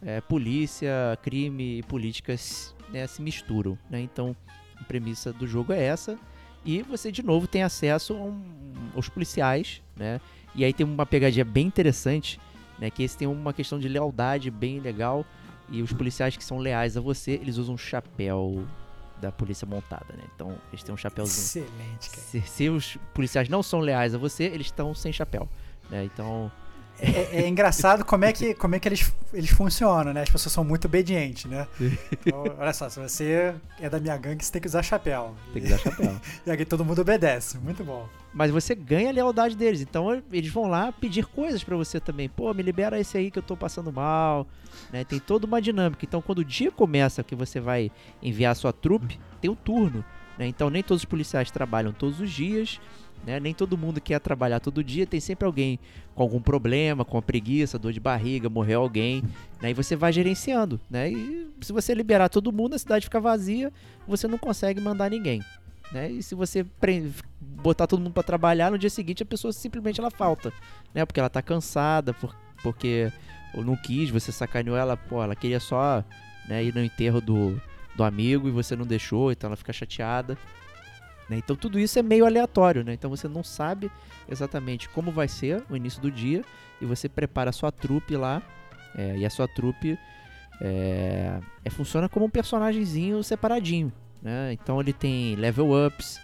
é, 0.00 0.20
polícia, 0.20 1.18
crime 1.20 1.78
e 1.78 1.82
políticas 1.82 2.74
né, 2.90 3.06
se 3.08 3.20
misturam, 3.20 3.76
né? 3.90 4.00
Então, 4.00 4.36
a 4.80 4.84
premissa 4.84 5.32
do 5.32 5.46
jogo 5.48 5.72
é 5.72 5.82
essa. 5.82 6.16
E 6.64 6.80
você, 6.82 7.10
de 7.10 7.22
novo, 7.24 7.46
tem 7.48 7.62
acesso 7.64 8.12
a 8.14 8.16
um- 8.16 8.40
aos 8.94 9.08
policiais, 9.08 9.82
né? 9.96 10.20
E 10.54 10.64
aí 10.64 10.72
tem 10.72 10.86
uma 10.86 11.04
pegadinha 11.04 11.44
bem 11.44 11.66
interessante, 11.66 12.38
né? 12.78 12.88
Que 12.88 13.02
esse 13.02 13.16
tem 13.18 13.26
uma 13.26 13.52
questão 13.52 13.78
de 13.80 13.88
lealdade 13.88 14.48
bem 14.50 14.78
legal. 14.78 15.26
E 15.68 15.82
os 15.82 15.92
policiais 15.92 16.36
que 16.36 16.44
são 16.44 16.58
leais 16.58 16.96
a 16.96 17.00
você, 17.00 17.32
eles 17.32 17.56
usam 17.56 17.74
um 17.74 17.78
chapéu 17.78 18.64
da 19.20 19.32
polícia 19.32 19.66
montada, 19.66 20.14
né? 20.16 20.22
Então, 20.34 20.56
eles 20.70 20.82
têm 20.84 20.94
um 20.94 20.98
chapéuzinho. 20.98 21.64
Excelente, 21.66 22.10
cara. 22.10 22.22
Se, 22.22 22.40
se 22.42 22.68
os 22.68 22.96
policiais 23.12 23.48
não 23.48 23.62
são 23.62 23.80
leais 23.80 24.14
a 24.14 24.18
você, 24.18 24.44
eles 24.44 24.66
estão 24.66 24.94
sem 24.94 25.12
chapéu, 25.12 25.48
né? 25.90 26.04
Então, 26.04 26.50
É, 27.00 27.42
é 27.42 27.48
engraçado 27.48 28.04
como 28.04 28.24
é 28.24 28.32
que, 28.32 28.54
como 28.54 28.76
é 28.76 28.78
que 28.78 28.86
eles, 28.88 29.12
eles 29.32 29.50
funcionam, 29.50 30.12
né? 30.12 30.22
As 30.22 30.30
pessoas 30.30 30.52
são 30.52 30.62
muito 30.62 30.84
obedientes, 30.86 31.44
né? 31.50 31.66
Então, 32.12 32.44
olha 32.56 32.72
só, 32.72 32.88
se 32.88 33.00
você 33.00 33.52
é 33.80 33.90
da 33.90 33.98
minha 33.98 34.16
gangue, 34.16 34.44
você 34.44 34.52
tem 34.52 34.62
que 34.62 34.68
usar 34.68 34.82
chapéu. 34.82 35.34
tem 35.52 35.60
que 35.62 35.66
usar 35.68 35.78
chapéu. 35.78 36.14
E 36.46 36.50
aqui 36.52 36.64
todo 36.64 36.84
mundo 36.84 37.00
obedece. 37.00 37.58
Muito 37.58 37.82
bom. 37.82 38.08
Mas 38.32 38.50
você 38.52 38.76
ganha 38.76 39.08
a 39.10 39.12
lealdade 39.12 39.56
deles. 39.56 39.80
Então 39.80 40.22
eles 40.32 40.50
vão 40.52 40.68
lá 40.68 40.92
pedir 40.92 41.26
coisas 41.26 41.64
pra 41.64 41.76
você 41.76 41.98
também. 41.98 42.28
Pô, 42.28 42.52
me 42.54 42.62
libera 42.62 42.98
esse 42.98 43.18
aí 43.18 43.28
que 43.30 43.38
eu 43.40 43.42
tô 43.42 43.56
passando 43.56 43.92
mal. 43.92 44.46
Né? 44.92 45.04
Tem 45.04 45.18
toda 45.18 45.46
uma 45.46 45.60
dinâmica. 45.60 46.04
Então 46.04 46.22
quando 46.22 46.38
o 46.38 46.44
dia 46.44 46.70
começa 46.70 47.24
que 47.24 47.34
você 47.34 47.58
vai 47.60 47.90
enviar 48.22 48.52
a 48.52 48.54
sua 48.54 48.72
trupe, 48.72 49.18
tem 49.40 49.50
um 49.50 49.54
turno. 49.56 50.04
Né? 50.38 50.46
Então 50.46 50.70
nem 50.70 50.82
todos 50.82 51.02
os 51.02 51.06
policiais 51.06 51.50
trabalham 51.50 51.92
todos 51.92 52.20
os 52.20 52.30
dias. 52.30 52.80
Né? 53.26 53.40
Nem 53.40 53.54
todo 53.54 53.76
mundo 53.78 54.00
quer 54.00 54.20
trabalhar 54.20 54.60
todo 54.60 54.84
dia. 54.84 55.06
Tem 55.06 55.20
sempre 55.20 55.46
alguém 55.46 55.78
com 56.14 56.22
algum 56.22 56.40
problema, 56.40 57.04
com 57.04 57.20
preguiça, 57.22 57.78
dor 57.78 57.92
de 57.92 58.00
barriga, 58.00 58.48
morreu 58.50 58.80
alguém. 58.82 59.22
Né? 59.62 59.70
E 59.70 59.74
você 59.74 59.96
vai 59.96 60.12
gerenciando. 60.12 60.80
Né? 60.90 61.10
E 61.10 61.48
se 61.60 61.72
você 61.72 61.94
liberar 61.94 62.28
todo 62.28 62.52
mundo, 62.52 62.74
a 62.74 62.78
cidade 62.78 63.06
fica 63.06 63.20
vazia. 63.20 63.72
Você 64.06 64.28
não 64.28 64.38
consegue 64.38 64.80
mandar 64.80 65.10
ninguém. 65.10 65.42
Né? 65.92 66.10
E 66.10 66.22
se 66.22 66.34
você 66.34 66.66
botar 67.40 67.86
todo 67.86 68.00
mundo 68.00 68.12
pra 68.12 68.22
trabalhar, 68.22 68.70
no 68.70 68.78
dia 68.78 68.90
seguinte 68.90 69.22
a 69.22 69.26
pessoa 69.26 69.52
simplesmente 69.52 70.00
ela 70.00 70.10
falta, 70.10 70.52
né? 70.94 71.04
Porque 71.04 71.20
ela 71.20 71.28
tá 71.30 71.40
cansada, 71.42 72.12
por- 72.14 72.34
porque 72.62 73.12
não 73.54 73.76
quis, 73.76 74.10
você 74.10 74.32
sacaneou 74.32 74.76
ela, 74.76 74.96
pô, 74.96 75.22
ela 75.22 75.36
queria 75.36 75.60
só 75.60 76.02
né, 76.48 76.64
ir 76.64 76.74
no 76.74 76.82
enterro 76.82 77.20
do, 77.20 77.60
do 77.94 78.02
amigo 78.02 78.48
e 78.48 78.50
você 78.50 78.74
não 78.74 78.84
deixou, 78.86 79.30
então 79.30 79.48
ela 79.48 79.56
fica 79.56 79.72
chateada. 79.72 80.36
Né? 81.28 81.38
Então 81.38 81.56
tudo 81.56 81.78
isso 81.78 81.98
é 81.98 82.02
meio 82.02 82.26
aleatório, 82.26 82.84
né? 82.84 82.92
Então 82.92 83.10
você 83.10 83.28
não 83.28 83.42
sabe 83.42 83.90
exatamente 84.28 84.88
como 84.88 85.10
vai 85.10 85.28
ser 85.28 85.62
o 85.70 85.76
início 85.76 86.00
do 86.00 86.10
dia 86.10 86.42
e 86.80 86.86
você 86.86 87.08
prepara 87.08 87.50
a 87.50 87.52
sua 87.52 87.70
trupe 87.72 88.16
lá 88.16 88.42
é, 88.96 89.16
e 89.16 89.26
a 89.26 89.30
sua 89.30 89.48
trupe 89.48 89.98
é, 90.60 91.40
é, 91.64 91.70
funciona 91.70 92.08
como 92.08 92.26
um 92.26 92.30
personagemzinho 92.30 93.22
separadinho, 93.22 93.92
né? 94.22 94.52
Então 94.52 94.80
ele 94.80 94.92
tem 94.92 95.34
level 95.36 95.86
ups, 95.86 96.20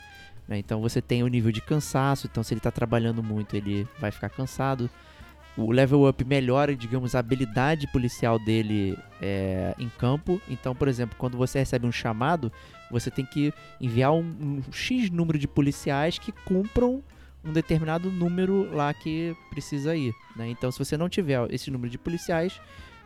né? 0.47 0.59
Então 0.59 0.81
você 0.81 1.01
tem 1.01 1.23
o 1.23 1.29
nível 1.29 1.53
de 1.53 1.61
cansaço, 1.61 2.29
então 2.31 2.43
se 2.43 2.53
ele 2.53 2.59
está 2.59 2.71
trabalhando 2.71 3.23
muito 3.23 3.57
ele 3.57 3.87
vai 3.99 4.11
ficar 4.11 4.29
cansado. 4.29 4.91
O 5.57 5.73
level 5.73 6.09
up 6.09 6.25
melhora, 6.25 6.75
digamos, 6.77 7.15
a 7.15 7.19
habilidade 7.19 7.87
policial 7.89 8.39
dele 8.39 8.97
é, 9.21 9.75
em 9.79 9.89
campo. 9.89 10.41
Então, 10.49 10.75
por 10.77 10.87
exemplo, 10.87 11.17
quando 11.19 11.37
você 11.37 11.59
recebe 11.59 11.87
um 11.87 11.93
chamado, 11.93 12.53
você 12.91 13.11
tem 13.11 13.25
que 13.25 13.53
enviar 13.81 14.13
um, 14.13 14.21
um 14.21 14.63
X 14.73 15.11
número 15.11 15.39
de 15.39 15.47
policiais 15.49 16.19
que 16.19 16.33
cumpram 16.33 17.03
um 17.45 17.53
determinado 17.53 18.11
número 18.11 18.71
lá 18.75 18.93
que 18.93 19.35
precisa 19.51 19.97
ir. 19.97 20.13
Né? 20.37 20.49
Então, 20.51 20.71
se 20.71 20.79
você 20.79 20.97
não 20.97 21.09
tiver 21.09 21.41
esse 21.53 21.71
número 21.71 21.91
de 21.91 21.97
policiais, 21.99 22.61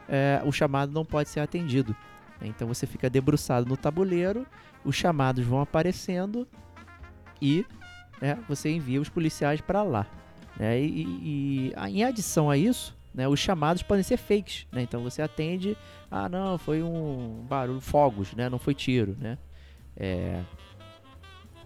é, 0.09 0.43
o 0.45 0.51
chamado 0.53 0.93
não 0.93 1.05
pode 1.05 1.29
ser 1.29 1.41
atendido. 1.41 1.95
né? 2.41 2.49
Então 2.49 2.67
você 2.67 2.87
fica 2.87 3.09
debruçado 3.09 3.67
no 3.69 3.77
tabuleiro, 3.77 4.47
os 4.85 4.97
chamados 4.97 5.45
vão 5.45 5.61
aparecendo 5.61 6.47
e 7.41 7.65
né, 8.21 8.39
você 8.49 8.71
envia 8.71 9.01
os 9.01 9.09
policiais 9.09 9.61
para 9.61 9.83
lá. 9.83 10.07
né? 10.59 10.81
E, 10.81 11.03
e- 11.03 11.73
e, 11.73 11.75
em 11.91 12.05
adição 12.05 12.51
a 12.51 12.57
isso, 12.57 12.97
né, 13.15 13.29
os 13.29 13.39
chamados 13.39 13.83
podem 13.83 14.03
ser 14.03 14.17
fakes, 14.17 14.67
né? 14.73 14.83
Então 14.83 15.03
você 15.03 15.23
atende, 15.23 15.77
ah 16.11 16.29
não, 16.29 16.59
foi 16.59 16.83
um 16.83 17.45
barulho, 17.49 17.81
fogos, 17.81 18.35
né? 18.35 18.49
Não 18.49 18.59
foi 18.59 18.75
tiro, 18.75 19.17
né? 19.21 19.39
É, 19.97 20.41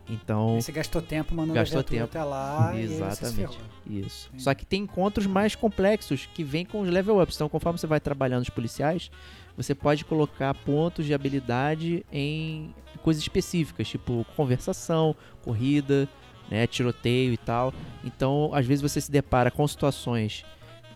então, 0.09 0.61
Você 0.61 0.73
gastou 0.73 1.03
tempo 1.03 1.35
mandando 1.35 1.55
Gastou 1.55 1.83
tempo. 1.83 2.05
até 2.05 2.23
lá 2.23 2.73
exatamente, 2.79 3.59
isso. 3.87 4.29
Entendi. 4.29 4.43
Só 4.43 4.55
que 4.55 4.65
tem 4.65 4.83
encontros 4.83 5.27
mais 5.27 5.55
complexos 5.55 6.27
que 6.33 6.43
vêm 6.43 6.65
com 6.65 6.81
os 6.81 6.89
level 6.89 7.21
ups. 7.21 7.35
Então, 7.35 7.49
conforme 7.49 7.79
você 7.79 7.87
vai 7.87 8.01
trabalhando 8.01 8.43
os 8.43 8.51
policiais, 8.51 9.11
você 9.57 9.75
pode 9.75 10.05
colocar 10.05 10.55
pontos 10.55 11.05
de 11.05 11.13
habilidade 11.13 12.07
em 12.11 12.75
coisas 13.03 13.23
específicas, 13.23 13.89
tipo 13.89 14.25
conversação, 14.35 15.15
corrida, 15.43 16.09
né, 16.51 16.67
tiroteio 16.67 17.33
e 17.35 17.37
tal. 17.37 17.75
Então, 18.03 18.51
às 18.55 18.65
vezes 18.67 18.81
você 18.81 19.01
se 19.01 19.11
depara 19.11 19.51
com 19.51 19.67
situações 19.69 20.45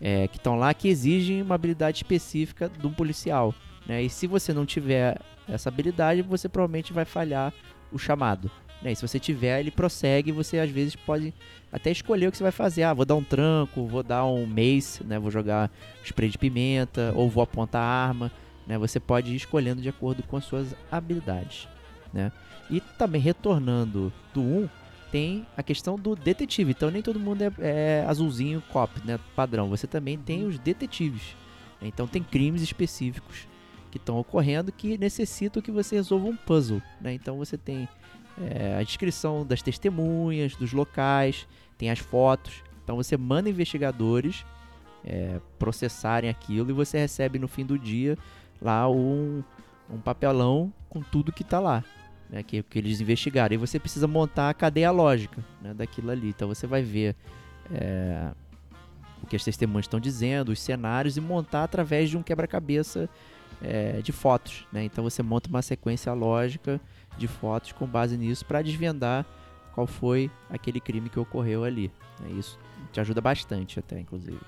é, 0.01 0.27
que 0.27 0.39
estão 0.39 0.57
lá 0.57 0.73
que 0.73 0.89
exigem 0.89 1.43
uma 1.43 1.55
habilidade 1.55 1.99
específica 1.99 2.71
de 2.71 2.87
um 2.87 2.93
policial. 2.93 3.55
Né? 3.87 4.03
E 4.03 4.09
se 4.09 4.27
você 4.27 4.55
não 4.55 4.65
tiver 4.65 5.19
essa 5.49 5.69
habilidade, 5.69 6.23
você 6.23 6.49
provavelmente 6.49 6.93
vai 6.93 7.05
falhar 7.05 7.53
o 7.91 7.99
chamado. 7.99 8.51
Né? 8.83 8.93
E 8.93 8.97
se 8.97 9.07
você 9.07 9.19
tiver, 9.19 9.61
ele 9.61 9.71
prossegue. 9.71 10.33
Você 10.33 10.59
às 10.59 10.71
vezes 10.71 10.97
pode 10.97 11.33
até 11.71 11.91
escolher 11.91 12.27
o 12.27 12.31
que 12.31 12.37
você 12.37 12.43
vai 12.43 12.53
fazer. 12.53 12.83
Ah, 12.83 12.93
vou 12.93 13.05
dar 13.05 13.15
um 13.15 13.25
tranco, 13.25 13.87
vou 13.87 14.03
dar 14.03 14.25
um 14.27 14.47
mace, 14.47 15.05
né? 15.05 15.19
vou 15.19 15.31
jogar 15.31 15.71
spray 16.05 16.29
de 16.29 16.39
pimenta, 16.39 17.13
ou 17.15 17.31
vou 17.31 17.43
apontar 17.43 17.83
a 17.83 18.07
arma. 18.07 18.33
Né? 18.67 18.77
Você 18.79 18.99
pode 18.99 19.33
ir 19.33 19.37
escolhendo 19.37 19.81
de 19.81 19.89
acordo 19.89 20.23
com 20.25 20.37
as 20.37 20.45
suas 20.45 20.75
habilidades. 20.91 21.69
Né? 22.13 22.33
E 22.71 22.81
também 22.81 23.21
retornando 23.21 24.13
do 24.35 24.41
1, 24.41 24.69
tem 25.11 25.47
a 25.57 25.63
questão 25.63 25.97
do 25.97 26.17
detetive. 26.17 26.71
Então 26.71 26.91
nem 26.91 27.03
todo 27.03 27.21
mundo 27.21 27.43
é, 27.43 27.53
é 27.61 28.05
azulzinho 28.09 28.63
cop, 28.73 28.93
né? 29.05 29.21
Padrão. 29.37 29.69
Você 29.69 29.87
também 29.87 30.17
tem 30.17 30.47
os 30.47 30.59
detetives. 30.59 31.37
Então 31.83 32.07
tem 32.07 32.23
crimes 32.23 32.63
específicos 32.63 33.47
que 33.93 33.99
estão 33.99 34.19
ocorrendo 34.19 34.73
que 34.73 34.97
necessitam 34.97 35.63
que 35.63 35.71
você 35.71 35.97
resolva 35.97 36.27
um 36.27 36.35
puzzle. 36.37 36.83
Né? 36.99 37.13
Então 37.13 37.37
você 37.37 37.59
tem 37.59 37.87
é, 38.41 38.79
a 38.79 38.83
descrição 38.83 39.45
das 39.45 39.61
testemunhas, 39.61 40.57
dos 40.57 40.73
locais, 40.73 41.47
tem 41.77 41.91
as 41.91 41.99
fotos. 41.99 42.65
Então 42.83 42.97
você 42.97 43.19
manda 43.19 43.51
investigadores 43.51 44.47
é, 45.05 45.39
processarem 45.59 46.31
aquilo 46.31 46.71
e 46.71 46.73
você 46.73 46.99
recebe 46.99 47.39
no 47.39 47.47
fim 47.47 47.67
do 47.67 47.79
dia 47.79 48.17
lá 48.63 48.89
um, 48.89 49.45
um 49.91 49.99
papelão 49.99 50.73
com 50.89 51.03
tudo 51.03 51.31
que 51.31 51.43
está 51.43 51.61
lá. 51.61 51.85
Né, 52.31 52.43
que, 52.43 52.63
que 52.63 52.79
eles 52.79 52.99
investigaram. 52.99 53.53
E 53.53 53.59
você 53.59 53.79
precisa 53.79 54.09
montar 54.09 54.49
a 54.49 54.55
cadeia 54.55 54.91
lógica 54.91 55.45
né, 55.61 55.75
daquilo 55.75 56.11
ali. 56.11 56.31
Então 56.31 56.49
você 56.49 56.67
vai 56.67 56.83
ver 56.83 57.15
é, 57.71 58.33
o 59.23 59.27
que 59.27 59.37
as 59.37 59.45
testemunhas 59.45 59.85
estão 59.85 60.01
dizendo, 60.01 60.51
os 60.51 60.59
cenários, 60.59 61.19
e 61.19 61.21
montar 61.21 61.65
através 61.65 62.09
de 62.09 62.17
um 62.17 62.23
quebra-cabeça 62.23 63.07
é, 63.63 64.01
de 64.03 64.13
fotos. 64.13 64.67
Né? 64.73 64.85
Então 64.85 65.03
você 65.05 65.23
monta 65.23 65.49
uma 65.49 65.63
sequência 65.63 66.13
lógica 66.13 66.81
de 67.17 67.29
fotos 67.29 67.73
com 67.73 67.87
base 67.87 68.17
nisso 68.17 68.45
para 68.45 68.63
desvendar 68.63 69.25
qual 69.75 69.87
foi 69.87 70.31
aquele 70.51 70.81
crime 70.81 71.09
que 71.09 71.19
ocorreu 71.19 71.65
ali. 71.65 71.91
né? 72.21 72.31
Isso 72.33 72.59
te 72.93 73.01
ajuda 73.01 73.21
bastante 73.21 73.79
até, 73.79 73.99
inclusive. 73.99 74.41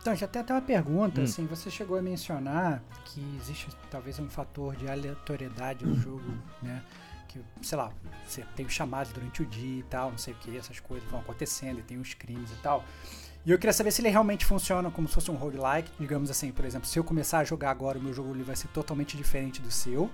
Então, 0.00 0.14
já 0.14 0.26
tem 0.28 0.40
até 0.40 0.54
uma 0.54 0.62
pergunta, 0.62 1.20
Hum. 1.20 1.24
assim, 1.24 1.44
você 1.46 1.70
chegou 1.70 1.98
a 1.98 2.02
mencionar 2.02 2.82
que 3.04 3.20
existe 3.40 3.68
talvez 3.90 4.18
um 4.18 4.28
fator 4.30 4.74
de 4.76 4.88
aleatoriedade 4.88 5.84
no 5.84 5.96
jogo, 5.96 6.22
né? 6.62 6.82
Que, 7.28 7.40
sei 7.60 7.76
lá, 7.76 7.90
você 8.26 8.42
tem 8.56 8.64
os 8.64 8.72
chamados 8.72 9.12
durante 9.12 9.42
o 9.42 9.46
dia 9.46 9.80
e 9.80 9.82
tal, 9.82 10.10
não 10.12 10.16
sei 10.18 10.32
o 10.34 10.36
que, 10.38 10.56
essas 10.56 10.80
coisas 10.80 11.06
vão 11.10 11.20
acontecendo 11.20 11.80
e 11.80 11.82
tem 11.82 11.98
os 11.98 12.14
crimes 12.14 12.50
e 12.52 12.56
tal. 12.62 12.84
E 13.48 13.50
eu 13.50 13.56
queria 13.56 13.72
saber 13.72 13.90
se 13.90 14.02
ele 14.02 14.10
realmente 14.10 14.44
funciona 14.44 14.90
como 14.90 15.08
se 15.08 15.14
fosse 15.14 15.30
um 15.30 15.34
roguelike, 15.34 15.90
digamos 15.98 16.30
assim, 16.30 16.52
por 16.52 16.66
exemplo, 16.66 16.86
se 16.86 16.98
eu 16.98 17.02
começar 17.02 17.38
a 17.38 17.44
jogar 17.44 17.70
agora, 17.70 17.98
o 17.98 18.02
meu 18.02 18.12
jogo 18.12 18.34
ele 18.34 18.42
vai 18.42 18.54
ser 18.54 18.68
totalmente 18.68 19.16
diferente 19.16 19.62
do 19.62 19.70
seu. 19.70 20.10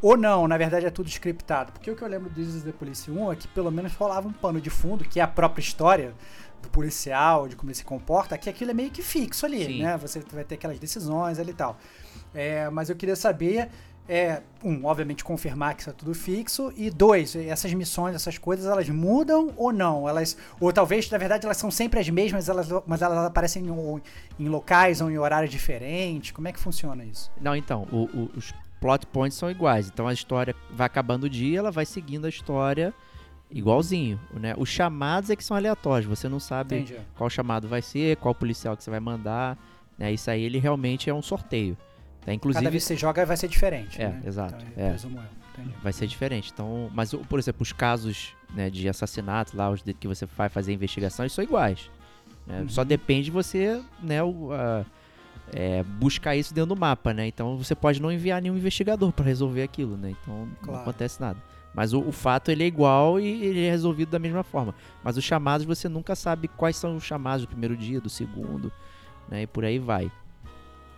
Ou 0.00 0.16
não, 0.16 0.46
na 0.46 0.56
verdade 0.56 0.86
é 0.86 0.90
tudo 0.90 1.08
scriptado. 1.08 1.72
Porque 1.72 1.90
o 1.90 1.96
que 1.96 2.02
eu 2.02 2.06
lembro 2.06 2.30
do 2.30 2.34
This 2.36 2.54
is 2.54 2.62
the 2.62 2.70
Police 2.70 3.10
1 3.10 3.32
é 3.32 3.34
que 3.34 3.48
pelo 3.48 3.72
menos 3.72 3.92
rolava 3.94 4.28
um 4.28 4.32
pano 4.32 4.60
de 4.60 4.70
fundo, 4.70 5.02
que 5.02 5.18
é 5.18 5.22
a 5.24 5.26
própria 5.26 5.60
história 5.60 6.14
do 6.62 6.68
policial, 6.68 7.48
de 7.48 7.56
como 7.56 7.70
ele 7.70 7.74
se 7.76 7.84
comporta, 7.84 8.38
que 8.38 8.48
aquilo 8.48 8.70
é 8.70 8.74
meio 8.74 8.92
que 8.92 9.02
fixo 9.02 9.46
ali, 9.46 9.64
Sim. 9.64 9.82
né? 9.82 9.98
Você 9.98 10.20
vai 10.30 10.44
ter 10.44 10.54
aquelas 10.54 10.78
decisões 10.78 11.40
ali 11.40 11.50
e 11.50 11.54
tal. 11.54 11.76
É, 12.32 12.70
mas 12.70 12.88
eu 12.88 12.94
queria 12.94 13.16
saber, 13.16 13.68
é, 14.12 14.42
um, 14.64 14.84
obviamente 14.84 15.22
confirmar 15.22 15.74
que 15.76 15.82
isso 15.82 15.90
é 15.90 15.92
tudo 15.92 16.12
fixo, 16.12 16.72
e 16.76 16.90
dois, 16.90 17.36
essas 17.36 17.72
missões, 17.72 18.14
essas 18.14 18.36
coisas, 18.36 18.66
elas 18.66 18.88
mudam 18.88 19.52
ou 19.56 19.72
não? 19.72 20.08
Elas, 20.08 20.36
ou 20.60 20.72
talvez, 20.72 21.08
na 21.10 21.16
verdade, 21.16 21.46
elas 21.46 21.56
são 21.56 21.70
sempre 21.70 22.00
as 22.00 22.08
mesmas, 22.10 22.48
elas, 22.48 22.68
mas 22.86 23.00
elas 23.02 23.18
aparecem 23.24 23.64
em, 23.66 24.02
em 24.44 24.48
locais 24.48 25.00
ou 25.00 25.10
em 25.10 25.16
horários 25.16 25.50
diferentes. 25.50 26.32
Como 26.32 26.48
é 26.48 26.52
que 26.52 26.58
funciona 26.58 27.04
isso? 27.04 27.30
Não, 27.40 27.54
então, 27.54 27.86
o- 27.92 28.04
o- 28.04 28.30
os 28.36 28.52
plot 28.80 29.06
points 29.06 29.38
são 29.38 29.48
iguais. 29.50 29.88
Então 29.88 30.08
a 30.08 30.12
história 30.12 30.54
vai 30.74 30.86
acabando 30.86 31.24
o 31.24 31.30
dia, 31.30 31.60
ela 31.60 31.70
vai 31.70 31.86
seguindo 31.86 32.24
a 32.24 32.28
história 32.28 32.92
igualzinho, 33.50 34.18
né? 34.34 34.54
Os 34.56 34.68
chamados 34.68 35.30
é 35.30 35.36
que 35.36 35.44
são 35.44 35.56
aleatórios, 35.56 36.08
você 36.08 36.28
não 36.28 36.38
sabe 36.40 36.76
Entendi. 36.76 36.98
qual 37.16 37.28
chamado 37.28 37.68
vai 37.68 37.82
ser, 37.82 38.16
qual 38.16 38.34
policial 38.34 38.76
que 38.76 38.84
você 38.84 38.90
vai 38.90 39.00
mandar, 39.00 39.58
né? 39.98 40.12
Isso 40.12 40.30
aí 40.30 40.42
ele 40.42 40.58
realmente 40.58 41.10
é 41.10 41.14
um 41.14 41.22
sorteio. 41.22 41.76
Tá? 42.24 42.32
Inclusive 42.34 42.62
Cada 42.62 42.70
vez 42.70 42.82
que 42.84 42.88
você 42.88 42.96
joga 42.96 43.24
vai 43.24 43.36
ser 43.36 43.48
diferente. 43.48 44.00
É, 44.00 44.08
né? 44.08 44.22
exato, 44.24 44.64
Então, 44.72 44.84
é. 44.84 44.88
presumo 44.90 45.18
eu. 45.18 45.40
Entendi. 45.62 45.74
vai 45.82 45.92
ser 45.92 46.06
diferente. 46.06 46.50
Então, 46.52 46.90
mas 46.94 47.12
por 47.12 47.38
exemplo, 47.38 47.62
os 47.62 47.72
casos 47.72 48.34
né, 48.54 48.70
de 48.70 48.88
assassinato 48.88 49.56
lá, 49.56 49.68
os 49.70 49.82
que 49.82 50.06
você 50.06 50.24
vai 50.36 50.48
fazer 50.48 50.72
investigação, 50.72 51.24
eles 51.24 51.32
são 51.32 51.42
iguais. 51.42 51.90
né? 52.46 52.60
Uhum. 52.60 52.68
Só 52.68 52.84
depende 52.84 53.24
de 53.24 53.30
você, 53.30 53.82
né, 54.02 54.22
o, 54.22 54.52
a- 54.52 54.84
é, 55.52 55.82
buscar 55.82 56.36
isso 56.36 56.54
dentro 56.54 56.74
do 56.74 56.80
mapa, 56.80 57.12
né? 57.12 57.26
Então 57.26 57.56
você 57.56 57.74
pode 57.74 58.00
não 58.00 58.12
enviar 58.12 58.40
nenhum 58.40 58.56
investigador 58.56 59.10
para 59.12 59.24
resolver 59.24 59.62
aquilo, 59.64 59.96
né? 59.96 60.10
Então 60.22 60.46
não 60.46 60.54
Claro. 60.62 60.80
acontece 60.82 61.20
nada. 61.20 61.42
Mas 61.74 61.92
o, 61.92 62.00
o 62.00 62.12
fato 62.12 62.50
ele 62.50 62.62
é 62.62 62.66
igual 62.66 63.18
e 63.18 63.26
ele 63.44 63.64
é 63.66 63.70
resolvido 63.70 64.10
da 64.10 64.18
mesma 64.20 64.44
forma. 64.44 64.74
Mas 65.02 65.16
os 65.16 65.24
chamados 65.24 65.66
você 65.66 65.88
nunca 65.88 66.14
sabe 66.14 66.46
quais 66.48 66.76
são 66.76 66.96
os 66.96 67.02
chamados 67.04 67.44
do 67.44 67.48
primeiro 67.48 67.76
dia, 67.76 68.00
do 68.00 68.08
segundo, 68.08 68.72
né? 69.28 69.42
E 69.42 69.46
por 69.48 69.64
aí 69.64 69.78
vai. 69.80 70.10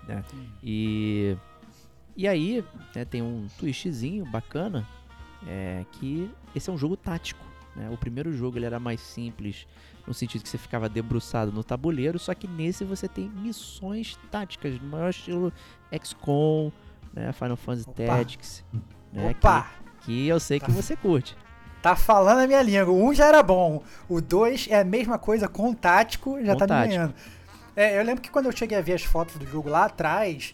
Né? 0.07 0.25
Entendi. 0.27 0.49
E 0.63 1.37
e 2.17 2.29
aí 2.29 2.65
né, 2.95 3.05
tem 3.05 3.23
um 3.23 3.47
twistzinho 3.59 4.25
bacana 4.27 4.87
é 5.47 5.85
que 5.93 6.31
esse 6.55 6.69
é 6.71 6.73
um 6.73 6.79
jogo 6.79 6.97
tático. 6.97 7.45
Né? 7.75 7.89
O 7.91 7.97
primeiro 7.97 8.33
jogo 8.33 8.59
ele 8.59 8.67
era 8.67 8.79
mais 8.79 9.01
simples 9.01 9.67
no 10.07 10.13
sentido 10.13 10.43
que 10.43 10.49
você 10.49 10.59
ficava 10.59 10.89
debruçado 10.89 11.51
no 11.53 11.63
tabuleiro, 11.65 12.19
só 12.19 12.35
que 12.35 12.47
nesse 12.47 12.85
você 12.85 13.09
tem 13.09 13.29
missões 13.29 14.19
táticas, 14.31 14.79
no 14.81 14.89
maior 14.89 15.11
estilo 15.11 15.53
XCOM, 16.03 16.71
né? 17.15 17.33
Final 17.33 17.57
Fantasy 17.57 17.89
Opa. 17.89 18.05
Tactics, 18.07 18.65
né? 19.13 19.31
Opa! 19.31 19.71
Que, 20.01 20.07
que 20.07 20.27
eu 20.29 20.41
sei 20.41 20.59
que 20.59 20.67
Tá. 20.67 20.73
você 20.73 20.97
curte. 20.97 21.37
Tá 21.81 21.97
falando 21.97 22.41
a 22.41 22.47
minha 22.47 22.63
língua. 22.63 22.93
O 22.93 23.09
1 23.09 23.15
já 23.15 23.27
era 23.27 23.43
bom. 23.43 23.83
O 24.09 24.21
2 24.21 24.69
é 24.71 24.81
a 24.81 24.85
mesma 24.85 25.19
coisa 25.19 25.49
com 25.49 25.71
o 25.71 25.75
tático, 25.75 26.39
já 26.45 26.53
Com 26.53 26.59
tá 26.59 26.65
me 26.65 26.69
tático. 26.69 26.95
ganhando. 26.97 27.15
É, 27.75 27.99
eu 27.99 28.05
lembro 28.05 28.21
que 28.23 28.31
quando 28.31 28.47
eu 28.47 28.53
cheguei 28.53 28.77
a 28.77 28.83
ver 28.83 28.95
as 28.95 29.03
fotos 29.03 29.37
do 29.37 29.47
jogo 29.47 29.69
lá 29.69 29.87
atrás, 29.87 30.53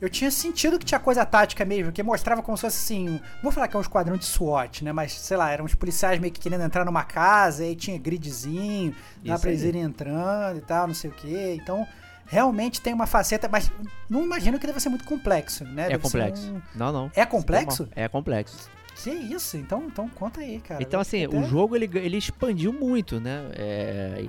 eu 0.00 0.08
tinha 0.08 0.30
sentido 0.30 0.78
que 0.78 0.84
tinha 0.84 1.00
coisa 1.00 1.24
tática 1.26 1.64
mesmo, 1.64 1.92
que 1.92 2.02
mostrava 2.02 2.42
como 2.42 2.56
se 2.56 2.62
fosse 2.62 2.76
assim. 2.92 3.20
Vou 3.42 3.52
falar 3.52 3.68
que 3.68 3.76
é 3.76 3.78
um 3.78 3.82
esquadrão 3.82 4.16
de 4.16 4.24
SWAT, 4.24 4.82
né? 4.82 4.92
Mas, 4.92 5.12
sei 5.12 5.36
lá, 5.36 5.50
eram 5.50 5.64
uns 5.64 5.74
policiais 5.74 6.18
meio 6.18 6.32
que 6.32 6.40
querendo 6.40 6.62
entrar 6.62 6.84
numa 6.84 7.04
casa, 7.04 7.62
aí 7.64 7.74
tinha 7.76 7.98
gridzinho, 7.98 8.94
dá 9.24 9.38
pra 9.38 9.50
eles 9.50 9.62
irem 9.62 9.82
entrando 9.82 10.58
e 10.58 10.62
tal, 10.62 10.86
não 10.86 10.94
sei 10.94 11.10
o 11.10 11.12
quê. 11.14 11.58
Então, 11.60 11.86
realmente 12.26 12.80
tem 12.80 12.92
uma 12.94 13.06
faceta, 13.06 13.48
mas 13.48 13.70
não 14.08 14.22
imagino 14.22 14.58
que 14.58 14.66
deve 14.66 14.80
ser 14.80 14.88
muito 14.88 15.04
complexo, 15.04 15.64
né? 15.64 15.86
É 15.86 15.88
Deve 15.90 16.02
complexo. 16.02 16.50
um- 16.50 16.62
Não, 16.74 16.92
não. 16.92 17.10
É 17.14 17.26
complexo? 17.26 17.88
É 17.94 18.08
complexo. 18.08 18.70
Que 19.02 19.10
isso? 19.10 19.56
Então, 19.56 19.84
então 19.86 20.08
conta 20.10 20.40
aí, 20.40 20.60
cara. 20.60 20.82
Então, 20.82 21.00
assim, 21.00 21.24
Até- 21.24 21.36
o 21.36 21.42
jogo 21.44 21.74
ele, 21.74 21.90
ele 21.98 22.18
expandiu 22.18 22.70
muito, 22.72 23.18
né? 23.18 23.46
É, 23.52 24.24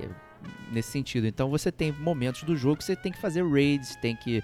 nesse 0.70 0.90
sentido. 0.90 1.26
Então, 1.26 1.50
você 1.50 1.70
tem 1.72 1.92
momentos 1.92 2.42
do 2.42 2.56
jogo 2.56 2.76
que 2.76 2.84
você 2.84 2.96
tem 2.96 3.12
que 3.12 3.18
fazer 3.18 3.46
raids, 3.46 3.96
tem 3.96 4.16
que 4.16 4.42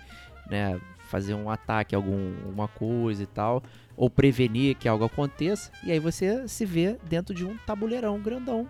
né, 0.50 0.80
fazer 1.08 1.34
um 1.34 1.48
ataque 1.50 1.94
alguma 1.94 2.68
coisa 2.68 3.22
e 3.22 3.26
tal, 3.26 3.62
ou 3.96 4.08
prevenir 4.10 4.76
que 4.76 4.88
algo 4.88 5.04
aconteça. 5.04 5.70
E 5.84 5.90
aí 5.90 5.98
você 5.98 6.46
se 6.48 6.64
vê 6.64 6.96
dentro 7.08 7.34
de 7.34 7.44
um 7.44 7.56
tabuleirão 7.66 8.18
grandão. 8.20 8.68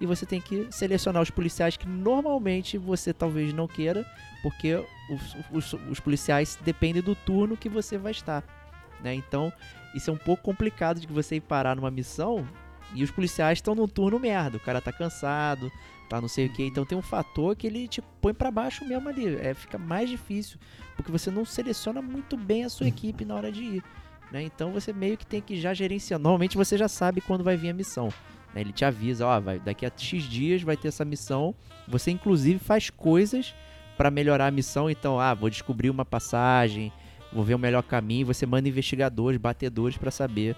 E 0.00 0.06
você 0.06 0.24
tem 0.24 0.40
que 0.40 0.66
selecionar 0.70 1.22
os 1.22 1.30
policiais 1.30 1.76
que 1.76 1.86
normalmente 1.86 2.78
você 2.78 3.12
talvez 3.12 3.52
não 3.52 3.68
queira, 3.68 4.06
porque 4.42 4.82
os, 5.10 5.36
os- 5.74 5.80
os 5.90 6.00
policiais 6.00 6.58
dependem 6.64 7.02
do 7.02 7.14
turno 7.14 7.56
que 7.56 7.68
você 7.68 7.98
vai 7.98 8.12
estar. 8.12 8.42
Né? 9.02 9.14
Então, 9.14 9.52
isso 9.94 10.08
é 10.10 10.12
um 10.12 10.16
pouco 10.16 10.42
complicado 10.42 11.00
de 11.00 11.06
você 11.06 11.36
ir 11.36 11.40
parar 11.40 11.76
numa 11.76 11.90
missão 11.90 12.46
e 12.94 13.02
os 13.04 13.10
policiais 13.10 13.58
estão 13.58 13.74
num 13.74 13.86
turno 13.86 14.18
merda. 14.18 14.56
O 14.56 14.60
cara 14.60 14.80
tá 14.80 14.90
cansado, 14.92 15.70
tá 16.10 16.20
não 16.20 16.28
sei 16.28 16.46
o 16.46 16.52
que. 16.52 16.64
Então 16.64 16.84
tem 16.84 16.98
um 16.98 17.02
fator 17.02 17.54
que 17.54 17.68
ele 17.68 17.86
te 17.86 18.02
põe 18.20 18.34
pra 18.34 18.50
baixo 18.50 18.84
mesmo 18.84 19.08
ali. 19.08 19.36
É, 19.36 19.54
fica 19.54 19.78
mais 19.78 20.10
difícil, 20.10 20.58
porque 20.96 21.10
você 21.10 21.30
não 21.30 21.44
seleciona 21.44 22.02
muito 22.02 22.36
bem 22.36 22.64
a 22.64 22.68
sua 22.68 22.88
equipe 22.88 23.24
na 23.24 23.36
hora 23.36 23.52
de 23.52 23.62
ir. 23.62 23.84
Né? 24.32 24.42
Então 24.42 24.72
você 24.72 24.92
meio 24.92 25.16
que 25.16 25.24
tem 25.24 25.40
que 25.40 25.58
já 25.58 25.72
gerenciar. 25.72 26.18
Normalmente 26.18 26.56
você 26.56 26.76
já 26.76 26.88
sabe 26.88 27.20
quando 27.20 27.44
vai 27.44 27.56
vir 27.56 27.70
a 27.70 27.74
missão. 27.74 28.08
né? 28.52 28.60
Ele 28.60 28.72
te 28.72 28.84
avisa, 28.84 29.24
ó, 29.24 29.40
vai, 29.40 29.60
daqui 29.60 29.86
a 29.86 29.92
X 29.96 30.24
dias 30.24 30.62
vai 30.62 30.76
ter 30.76 30.88
essa 30.88 31.04
missão. 31.04 31.54
Você 31.86 32.10
inclusive 32.10 32.58
faz 32.58 32.90
coisas 32.90 33.54
pra 33.96 34.10
melhorar 34.10 34.46
a 34.46 34.50
missão, 34.50 34.90
então, 34.90 35.20
ah, 35.20 35.34
vou 35.34 35.50
descobrir 35.50 35.90
uma 35.90 36.04
passagem, 36.04 36.90
vou 37.32 37.44
ver 37.44 37.54
o 37.54 37.58
melhor 37.58 37.82
caminho, 37.82 38.26
você 38.26 38.46
manda 38.46 38.68
investigadores, 38.68 39.38
batedores 39.38 39.96
pra 39.96 40.10
saber 40.10 40.56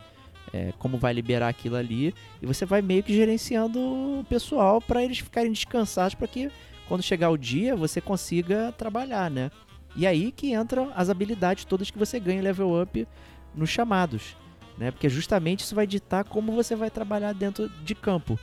é, 0.52 0.72
como 0.78 0.98
vai 0.98 1.12
liberar 1.12 1.48
aquilo 1.48 1.76
ali 1.76 2.14
e 2.40 2.46
você 2.46 2.66
vai 2.66 2.82
meio 2.82 3.02
que 3.02 3.14
gerenciando 3.14 3.78
o 3.78 4.24
pessoal 4.28 4.80
pra 4.80 5.02
eles 5.02 5.18
ficarem 5.18 5.50
descansados 5.50 6.14
para 6.14 6.28
que 6.28 6.50
quando 6.86 7.02
chegar 7.02 7.30
o 7.30 7.38
dia 7.38 7.74
você 7.74 8.00
consiga 8.00 8.72
trabalhar, 8.72 9.30
né? 9.30 9.50
E 9.96 10.06
aí 10.06 10.32
que 10.32 10.52
entram 10.52 10.90
as 10.94 11.08
habilidades 11.08 11.64
todas 11.64 11.90
que 11.90 11.98
você 11.98 12.20
ganha 12.20 12.42
level 12.42 12.80
up 12.80 13.06
nos 13.54 13.70
chamados, 13.70 14.36
né? 14.76 14.90
Porque 14.90 15.08
justamente 15.08 15.60
isso 15.60 15.74
vai 15.74 15.86
ditar 15.86 16.24
como 16.24 16.52
você 16.52 16.74
vai 16.74 16.90
trabalhar 16.90 17.32
dentro 17.32 17.68
de 17.82 17.94
campo, 17.94 18.38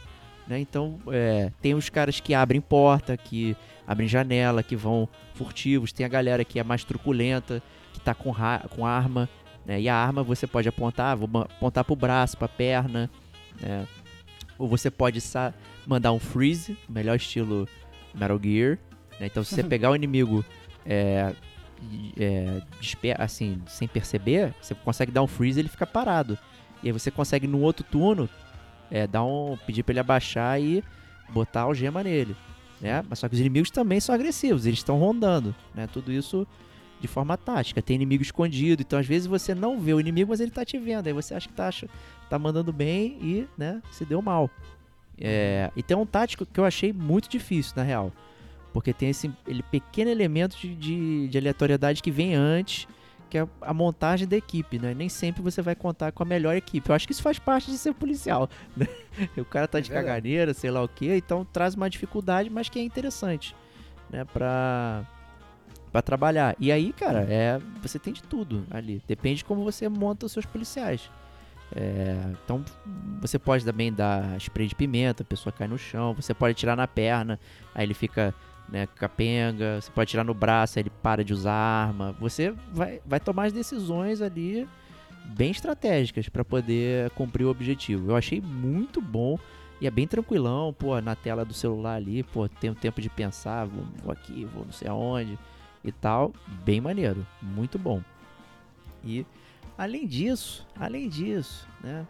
né? 0.47 0.59
Então, 0.59 0.99
é, 1.11 1.51
tem 1.61 1.75
os 1.75 1.89
caras 1.89 2.19
que 2.19 2.33
abrem 2.33 2.61
porta, 2.61 3.15
que 3.15 3.55
abrem 3.85 4.07
janela, 4.07 4.63
que 4.63 4.75
vão 4.75 5.07
furtivos, 5.33 5.91
tem 5.91 6.05
a 6.05 6.09
galera 6.09 6.43
que 6.43 6.59
é 6.59 6.63
mais 6.63 6.83
truculenta, 6.83 7.61
que 7.93 7.99
tá 7.99 8.13
com, 8.13 8.33
com 8.69 8.85
arma, 8.85 9.29
né? 9.69 9.79
E 9.79 9.87
a 9.87 9.95
arma 9.95 10.23
você 10.23 10.47
pode 10.47 10.67
apontar, 10.67 11.15
vou 11.15 11.29
apontar 11.43 11.85
pro 11.85 11.95
braço, 11.95 12.35
pra 12.35 12.47
perna, 12.47 13.07
né? 13.61 13.87
Ou 14.57 14.67
você 14.67 14.89
pode 14.89 15.21
mandar 15.85 16.11
um 16.11 16.17
freeze, 16.17 16.75
melhor 16.89 17.15
estilo 17.15 17.67
Metal 18.11 18.39
Gear, 18.41 18.79
né? 19.19 19.27
Então, 19.27 19.43
se 19.43 19.53
você 19.53 19.61
pegar 19.69 19.91
o 19.91 19.95
inimigo 19.95 20.43
é, 20.83 21.35
é, 22.19 22.63
assim, 23.19 23.61
sem 23.67 23.87
perceber, 23.87 24.55
você 24.59 24.73
consegue 24.73 25.11
dar 25.11 25.21
um 25.21 25.27
freeze 25.27 25.59
e 25.59 25.61
ele 25.61 25.69
fica 25.69 25.85
parado. 25.85 26.35
E 26.81 26.87
aí 26.87 26.91
você 26.91 27.11
consegue 27.11 27.45
no 27.45 27.61
outro 27.61 27.83
turno 27.83 28.27
é, 28.89 29.05
dar 29.05 29.23
um, 29.23 29.55
pedir 29.67 29.83
pra 29.83 29.93
ele 29.93 29.99
abaixar 29.99 30.59
e 30.59 30.83
botar 31.29 31.59
a 31.59 31.63
algema 31.65 32.01
nele, 32.01 32.35
né? 32.81 33.05
Mas 33.07 33.19
só 33.19 33.29
que 33.29 33.35
os 33.35 33.39
inimigos 33.39 33.69
também 33.69 33.99
são 33.99 34.15
agressivos, 34.15 34.65
eles 34.65 34.79
estão 34.79 34.97
rondando, 34.97 35.53
né? 35.75 35.85
Tudo 35.85 36.11
isso 36.11 36.47
de 36.99 37.07
forma 37.07 37.37
tática. 37.37 37.81
Tem 37.81 37.95
inimigo 37.95 38.23
escondido, 38.23 38.81
então 38.81 38.99
às 38.99 39.05
vezes 39.05 39.27
você 39.27 39.55
não 39.55 39.79
vê 39.79 39.93
o 39.93 39.99
inimigo, 39.99 40.29
mas 40.31 40.39
ele 40.39 40.51
tá 40.51 40.65
te 40.65 40.77
vendo. 40.77 41.07
Aí 41.07 41.13
você 41.13 41.33
acha 41.33 41.47
que 41.47 41.53
tá, 41.53 41.69
tá 42.29 42.37
mandando 42.39 42.71
bem 42.73 43.17
e, 43.21 43.47
né, 43.57 43.81
se 43.91 44.05
deu 44.05 44.21
mal. 44.21 44.49
É, 45.17 45.69
e 45.75 45.83
tem 45.83 45.97
um 45.97 46.05
tático 46.05 46.45
que 46.45 46.59
eu 46.59 46.65
achei 46.65 46.93
muito 46.93 47.29
difícil, 47.29 47.73
na 47.75 47.83
real. 47.83 48.11
Porque 48.71 48.93
tem 48.93 49.09
esse 49.09 49.31
ele 49.47 49.63
pequeno 49.63 50.09
elemento 50.11 50.57
de, 50.57 50.75
de, 50.75 51.27
de 51.27 51.37
aleatoriedade 51.37 52.01
que 52.03 52.11
vem 52.11 52.35
antes, 52.35 52.87
que 53.29 53.37
é 53.37 53.47
a 53.61 53.73
montagem 53.73 54.27
da 54.27 54.37
equipe, 54.37 54.79
né? 54.79 54.93
Nem 54.93 55.09
sempre 55.09 55.41
você 55.41 55.61
vai 55.61 55.75
contar 55.75 56.11
com 56.11 56.23
a 56.23 56.25
melhor 56.25 56.55
equipe. 56.55 56.89
Eu 56.89 56.95
acho 56.95 57.05
que 57.05 57.13
isso 57.13 57.21
faz 57.21 57.37
parte 57.37 57.69
de 57.69 57.77
ser 57.77 57.93
policial, 57.93 58.49
né? 58.77 58.87
O 59.37 59.45
cara 59.45 59.67
tá 59.67 59.79
É 59.79 59.81
de 59.81 59.89
verdade. 59.89 60.07
caganeira, 60.07 60.53
sei 60.53 60.71
lá 60.71 60.81
o 60.83 60.87
que, 60.87 61.13
então 61.15 61.45
traz 61.45 61.75
uma 61.75 61.89
dificuldade, 61.89 62.49
mas 62.49 62.69
que 62.69 62.79
é 62.79 62.83
interessante, 62.83 63.55
né? 64.09 64.23
Pra, 64.25 65.05
pra 65.91 66.01
trabalhar. 66.01 66.55
E 66.59 66.71
aí, 66.71 66.93
cara, 66.93 67.21
é 67.21 67.59
você 67.81 67.97
tem 67.99 68.13
de 68.13 68.23
tudo 68.23 68.65
ali. 68.69 69.01
Depende 69.07 69.37
de 69.37 69.45
como 69.45 69.63
você 69.63 69.87
monta 69.89 70.25
os 70.25 70.31
seus 70.31 70.45
policiais. 70.45 71.09
É, 71.75 72.15
então, 72.43 72.63
você 73.21 73.37
pode 73.37 73.63
também 73.63 73.93
dar 73.93 74.35
spray 74.39 74.67
de 74.67 74.75
pimenta, 74.75 75.23
a 75.23 75.25
pessoa 75.25 75.53
cai 75.53 75.67
no 75.67 75.77
chão. 75.77 76.13
Você 76.13 76.33
pode 76.33 76.55
tirar 76.55 76.75
na 76.75 76.87
perna, 76.87 77.39
aí 77.73 77.85
ele 77.85 77.93
fica 77.93 78.33
né, 78.67 78.87
capenga. 78.95 79.81
Você 79.81 79.91
pode 79.91 80.09
tirar 80.09 80.23
no 80.23 80.33
braço, 80.33 80.77
aí 80.77 80.83
ele 80.83 80.91
para 81.01 81.23
de 81.23 81.33
usar 81.33 81.53
arma. 81.53 82.15
Você 82.19 82.53
vai, 82.71 83.01
vai 83.05 83.19
tomar 83.19 83.45
as 83.45 83.53
decisões 83.53 84.21
ali 84.21 84.67
bem 85.25 85.51
estratégicas 85.51 86.27
para 86.29 86.43
poder 86.43 87.09
cumprir 87.11 87.45
o 87.45 87.49
objetivo. 87.49 88.11
Eu 88.11 88.15
achei 88.15 88.41
muito 88.41 88.99
bom 89.01 89.37
e 89.79 89.87
é 89.87 89.91
bem 89.91 90.07
tranquilão, 90.07 90.73
pô, 90.73 90.99
na 90.99 91.15
tela 91.15 91.45
do 91.45 91.53
celular 91.53 91.95
ali, 91.95 92.23
pô, 92.23 92.49
tem 92.49 92.69
um 92.69 92.73
tempo 92.73 92.99
de 92.99 93.09
pensar, 93.09 93.65
vou, 93.65 93.85
vou 94.03 94.11
aqui, 94.11 94.43
vou 94.43 94.65
não 94.65 94.73
sei 94.73 94.89
aonde 94.89 95.37
e 95.83 95.91
tal. 95.91 96.33
Bem 96.63 96.79
maneiro, 96.81 97.25
muito 97.41 97.77
bom. 97.79 98.01
E 99.03 99.25
além 99.77 100.05
disso, 100.05 100.67
além 100.77 101.07
disso, 101.09 101.67
né? 101.83 102.05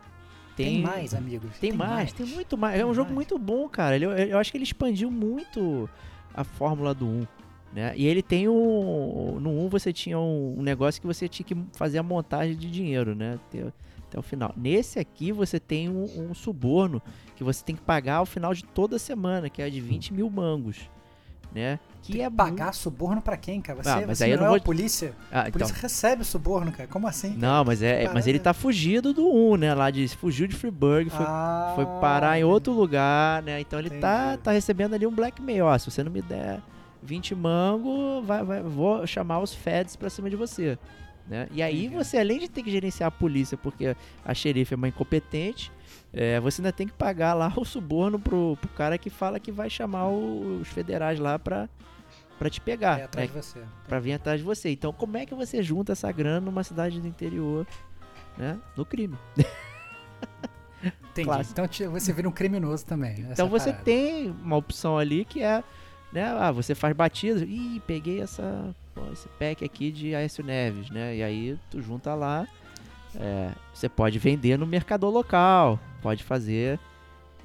Tem, 0.56 0.82
mais, 0.82 1.14
amigos. 1.14 1.58
Tem, 1.58 1.72
mais, 1.72 2.12
tem 2.12 2.26
muito 2.26 2.58
mais. 2.58 2.78
É 2.78 2.84
um 2.84 2.88
Tem 2.90 2.96
jogo 2.96 3.06
mais. 3.08 3.16
muito 3.16 3.40
bom, 3.40 3.70
cara. 3.70 3.96
Ele- 3.96 4.06
eu, 4.06 4.12
eu 4.12 4.38
acho 4.38 4.52
que 4.52 4.58
ele 4.58 4.66
expandiu 4.66 5.10
muito 5.10 5.90
a 6.34 6.44
fórmula 6.44 6.94
do 6.94 7.06
1. 7.08 7.28
Né? 7.72 7.94
E 7.96 8.06
ele 8.08 8.22
tem 8.22 8.48
o. 8.50 9.38
No 9.40 9.52
1 9.66 9.70
você 9.70 9.94
tinha 9.94 10.20
um, 10.20 10.56
um 10.58 10.62
negócio 10.62 11.00
que 11.00 11.08
você 11.08 11.30
tinha 11.30 11.46
que 11.46 11.56
fazer 11.74 12.00
a 12.00 12.04
montagem 12.04 12.58
de 12.58 12.70
dinheiro, 12.70 13.16
né? 13.16 13.36
Até, 13.36 13.72
até 14.08 14.20
o 14.20 14.22
final. 14.22 14.52
Nesse 14.58 15.00
aqui 15.00 15.32
você 15.32 15.60
tem 15.62 15.88
um, 15.88 16.04
um 16.30 16.34
suborno 16.34 17.02
que 17.38 17.44
você 17.44 17.64
tem 17.64 17.76
que 17.76 17.82
pagar 17.82 18.16
ao 18.16 18.26
final 18.26 18.54
de 18.54 18.66
toda 18.66 19.00
semana, 19.00 19.50
que 19.50 19.62
é 19.62 19.70
de 19.70 19.80
20 19.80 20.14
mil 20.14 20.30
mangos. 20.30 20.90
Né? 21.54 21.80
Que 22.02 22.22
é 22.22 22.30
Pagar 22.30 22.74
suborno 22.74 23.22
pra 23.22 23.38
quem, 23.38 23.62
cara? 23.62 23.84
Você, 23.84 23.90
Ah, 23.90 24.04
mas 24.08 24.18
você 24.18 24.24
aí 24.24 24.32
eu 24.32 24.38
não, 24.38 24.44
não 24.46 24.48
é 24.48 24.50
vou- 24.52 24.58
a 24.58 24.62
polícia? 24.62 25.14
Ah, 25.32 25.38
A 25.38 25.42
então. 25.42 25.52
polícia 25.54 25.76
recebe 25.80 26.22
o 26.22 26.26
suborno, 26.26 26.72
cara. 26.72 26.88
Como 26.88 27.06
assim? 27.08 27.36
Não, 27.38 27.64
mas 27.64 27.84
é, 27.84 28.10
mas 28.14 28.26
ele 28.26 28.40
tá 28.40 28.54
fugido 28.54 29.14
do 29.14 29.28
1, 29.28 29.58
né? 29.58 29.74
Lá 29.76 29.92
de 29.92 30.08
fugiu 30.08 30.48
de 30.48 30.56
Freeburg, 30.56 31.10
foi 31.10 31.26
Ah, 31.28 31.74
foi 31.76 31.86
parar 32.02 32.40
em 32.40 32.44
outro 32.44 32.74
lugar, 32.74 33.44
né? 33.44 33.60
Então 33.62 33.78
ele 33.78 33.90
tá, 33.92 34.28
Entendi. 34.30 34.44
tá 34.44 34.52
recebendo 34.52 34.94
ali 34.96 35.06
um 35.06 35.12
blackmail. 35.14 35.66
Ó, 35.66 35.78
se 35.78 35.92
você 35.92 36.04
não 36.04 36.12
me 36.12 36.22
der 36.22 36.60
20 37.04 37.36
mango, 37.36 38.22
vai, 38.24 38.44
vai, 38.44 38.62
vou 38.64 39.06
chamar 39.06 39.40
os 39.40 39.54
feds 39.54 39.96
pra 39.96 40.10
cima 40.10 40.30
de 40.30 40.36
você. 40.36 40.78
Né? 41.28 41.48
E 41.52 41.62
aí 41.62 41.86
Entendi. 41.86 41.96
você, 42.04 42.18
além 42.18 42.40
de 42.40 42.48
ter 42.50 42.64
que 42.64 42.72
gerenciar 42.72 43.10
a 43.10 43.12
polícia, 43.12 43.56
porque 43.56 43.96
a 44.26 44.34
xerife 44.34 44.74
é 44.74 44.78
uma 44.78 44.88
incompetente, 44.88 45.72
é, 46.12 46.40
você 46.40 46.60
ainda 46.60 46.72
tem 46.72 46.88
que 46.88 46.94
pagar 46.94 47.36
lá 47.36 47.54
o 47.56 47.64
suborno 47.64 48.18
pro, 48.18 48.58
pro 48.60 48.70
cara 48.70 48.98
que 48.98 49.12
fala 49.12 49.40
que 49.40 49.52
vai 49.52 49.70
chamar 49.70 50.08
o- 50.08 50.60
os 50.62 50.68
federais 50.70 51.20
lá 51.20 51.38
pra, 51.38 51.70
pra 52.40 52.50
te 52.50 52.62
pegar. 52.62 53.00
É 53.00 53.04
atrás 53.04 53.30
né? 53.30 53.40
de 53.40 53.46
você. 53.46 53.60
Pra 53.88 54.00
vir 54.00 54.14
atrás 54.14 54.40
de 54.40 54.46
você. 54.46 54.72
Então 54.72 54.94
como 54.94 55.18
é 55.18 55.26
que 55.26 55.36
você 55.36 55.62
junta 55.62 55.92
essa 55.92 56.10
grana 56.12 56.40
numa 56.40 56.64
cidade 56.64 57.00
do 57.00 57.08
interior, 57.08 57.68
né? 58.38 58.58
No 58.76 58.86
crime. 58.86 59.18
Entendi. 61.12 61.30
Então 61.52 61.68
você 61.92 62.14
vira 62.14 62.30
um 62.30 62.32
criminoso 62.32 62.86
também. 62.86 63.28
Então 63.30 63.50
você 63.50 63.72
parada. 63.72 63.84
tem 63.84 64.32
uma 64.32 64.56
opção 64.56 64.98
ali 64.98 65.26
que 65.26 65.44
é, 65.44 65.62
né? 66.14 66.24
Ah, 66.26 66.52
você 66.52 66.74
faz 66.74 66.96
batidas. 66.96 67.42
Ih, 67.42 67.82
peguei 67.86 68.22
essa, 68.22 68.74
pô, 68.96 69.02
esse 69.12 69.28
pack 69.38 69.66
aqui 69.66 69.92
de 69.92 70.16
Aécio 70.16 70.42
Neves, 70.44 70.90
né? 70.90 71.18
E 71.18 71.24
aí 71.24 71.60
tu 71.70 71.82
junta 71.82 72.16
lá. 72.16 72.48
é, 73.16 73.52
você 73.74 73.90
pode 73.90 74.18
vender 74.18 74.58
no 74.58 74.66
mercador 74.66 75.12
local, 75.12 75.78
pode 76.02 76.24
fazer 76.24 76.80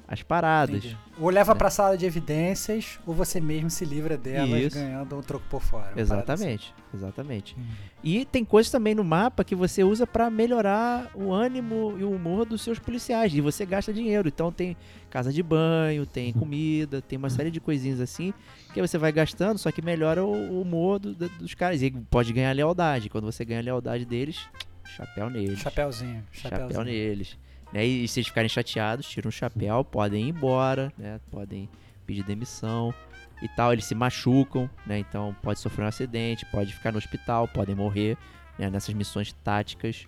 as 0.07 0.21
paradas. 0.21 0.77
Entendi. 0.77 0.97
Ou 1.19 1.29
leva 1.29 1.53
né? 1.53 1.57
pra 1.57 1.69
sala 1.69 1.97
de 1.97 2.05
evidências, 2.05 2.99
ou 3.07 3.13
você 3.13 3.39
mesmo 3.41 3.69
se 3.69 3.85
livra 3.85 4.17
delas 4.17 4.61
Isso. 4.61 4.75
ganhando 4.77 5.17
um 5.17 5.21
troco 5.21 5.45
por 5.49 5.61
fora. 5.61 5.93
Exatamente, 5.95 6.73
exatamente. 6.93 7.53
assim. 7.57 7.61
Hum. 7.61 7.73
E 8.03 8.25
tem 8.25 8.43
coisas 8.45 8.71
também 8.71 8.93
no 8.93 9.03
mapa 9.03 9.43
que 9.43 9.55
você 9.55 9.83
usa 9.83 10.05
pra 10.05 10.29
melhorar 10.29 11.09
o 11.15 11.31
ânimo 11.33 11.95
e 11.97 12.03
o 12.03 12.11
humor 12.11 12.45
dos 12.45 12.61
seus 12.61 12.77
policiais. 12.77 13.33
E 13.33 13.41
você 13.41 13.65
gasta 13.65 13.91
dinheiro. 13.93 14.27
Então 14.27 14.51
tem 14.51 14.75
casa 15.09 15.31
de 15.33 15.41
banho, 15.41 16.05
tem 16.05 16.31
comida, 16.33 17.01
tem 17.01 17.17
uma 17.17 17.29
série 17.29 17.49
de 17.49 17.59
coisinhas 17.59 17.99
assim 18.01 18.33
que 18.73 18.81
você 18.81 18.97
vai 18.97 19.11
gastando, 19.11 19.57
só 19.57 19.71
que 19.71 19.81
melhora 19.81 20.23
o 20.23 20.35
o 20.45 20.61
humor 20.61 20.99
do- 20.99 21.15
do- 21.15 21.29
dos 21.29 21.53
caras. 21.55 21.81
E 21.81 21.89
pode 21.89 22.31
ganhar 22.33 22.51
lealdade. 22.51 23.09
Quando 23.09 23.23
você 23.25 23.43
ganha 23.45 23.59
a 23.61 23.63
lealdade 23.63 24.05
deles, 24.05 24.47
chapéu 24.95 25.29
neles. 25.29 25.59
Chapeuzinho. 25.59 26.23
Chapéu 26.31 26.59
Chapeuzinho. 26.69 26.83
neles. 26.85 27.37
Né? 27.75 27.85
E, 27.85 28.05
e 28.05 28.07
se 28.07 28.21
eles 28.21 28.29
ficarem 28.29 28.47
chateados, 28.47 29.05
tiram 29.05 29.27
o 29.27 29.31
chapéu, 29.31 29.83
podem 29.83 30.27
ir 30.27 30.29
embora, 30.29 30.93
né? 30.97 31.19
Podem 31.29 31.69
pedir 32.07 32.23
demissão 32.23 32.93
e 33.41 33.49
tal. 33.49 33.73
Eles 33.73 33.83
se 33.83 33.93
machucam, 33.93 34.69
né? 34.87 34.97
Então 34.97 35.35
pode 35.43 35.59
sofrer 35.59 35.83
um 35.83 35.87
acidente, 35.89 36.45
pode 36.45 36.73
ficar 36.73 36.93
no 36.93 36.97
hospital, 36.97 37.49
podem 37.49 37.75
morrer 37.75 38.17
né? 38.57 38.69
nessas 38.69 38.95
missões 38.95 39.33
táticas. 39.43 40.07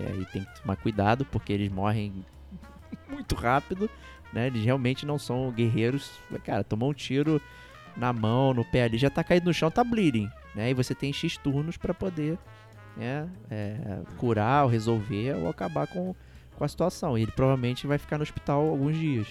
É, 0.00 0.04
e 0.04 0.24
tem 0.24 0.42
que 0.42 0.62
tomar 0.62 0.76
cuidado 0.76 1.26
porque 1.26 1.52
eles 1.52 1.70
morrem 1.70 2.24
muito 3.10 3.34
rápido, 3.34 3.90
né? 4.32 4.46
Eles 4.46 4.64
realmente 4.64 5.04
não 5.04 5.18
são 5.18 5.52
guerreiros. 5.52 6.10
Cara, 6.44 6.64
tomou 6.64 6.90
um 6.90 6.94
tiro 6.94 7.42
na 7.94 8.10
mão, 8.10 8.54
no 8.54 8.64
pé 8.64 8.84
ali, 8.84 8.96
já 8.96 9.10
tá 9.10 9.22
caído 9.22 9.44
no 9.44 9.52
chão, 9.52 9.70
tá 9.70 9.84
bleeding, 9.84 10.30
né? 10.54 10.70
E 10.70 10.74
você 10.74 10.94
tem 10.94 11.12
X 11.12 11.36
turnos 11.36 11.76
pra 11.76 11.92
poder 11.92 12.38
né, 12.96 13.28
é, 13.50 14.00
curar 14.16 14.64
ou 14.64 14.70
resolver 14.70 15.34
ou 15.34 15.50
acabar 15.50 15.86
com, 15.86 16.14
com 16.56 16.64
a 16.64 16.68
situação. 16.68 17.16
E 17.18 17.22
ele 17.22 17.32
provavelmente 17.32 17.86
vai 17.86 17.98
ficar 17.98 18.18
no 18.18 18.22
hospital 18.22 18.68
alguns 18.68 18.96
dias. 18.96 19.26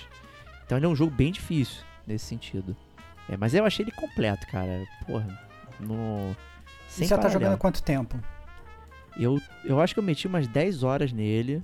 Então 0.66 0.78
ele 0.78 0.86
é 0.86 0.90
um 0.90 0.96
jogo 0.96 1.12
bem 1.14 1.32
difícil 1.32 1.84
nesse 2.08 2.26
sentido. 2.26 2.76
É, 3.30 3.38
mas 3.38 3.54
eu 3.54 3.66
achei 3.66 3.84
ele 3.86 3.92
completo, 3.92 4.46
cara. 4.48 4.86
Porra, 5.06 5.28
no. 5.80 6.32
E 6.32 6.94
Sem 6.94 7.08
você 7.08 7.10
tá 7.14 7.18
paralelo. 7.18 7.34
jogando 7.34 7.54
há 7.56 7.58
quanto 7.58 7.82
tempo? 7.84 8.20
Eu, 9.18 9.40
eu 9.66 9.80
acho 9.82 9.94
que 9.94 10.00
eu 10.00 10.04
meti 10.04 10.28
umas 10.28 10.48
10 10.48 10.84
horas 10.84 11.12
nele. 11.12 11.62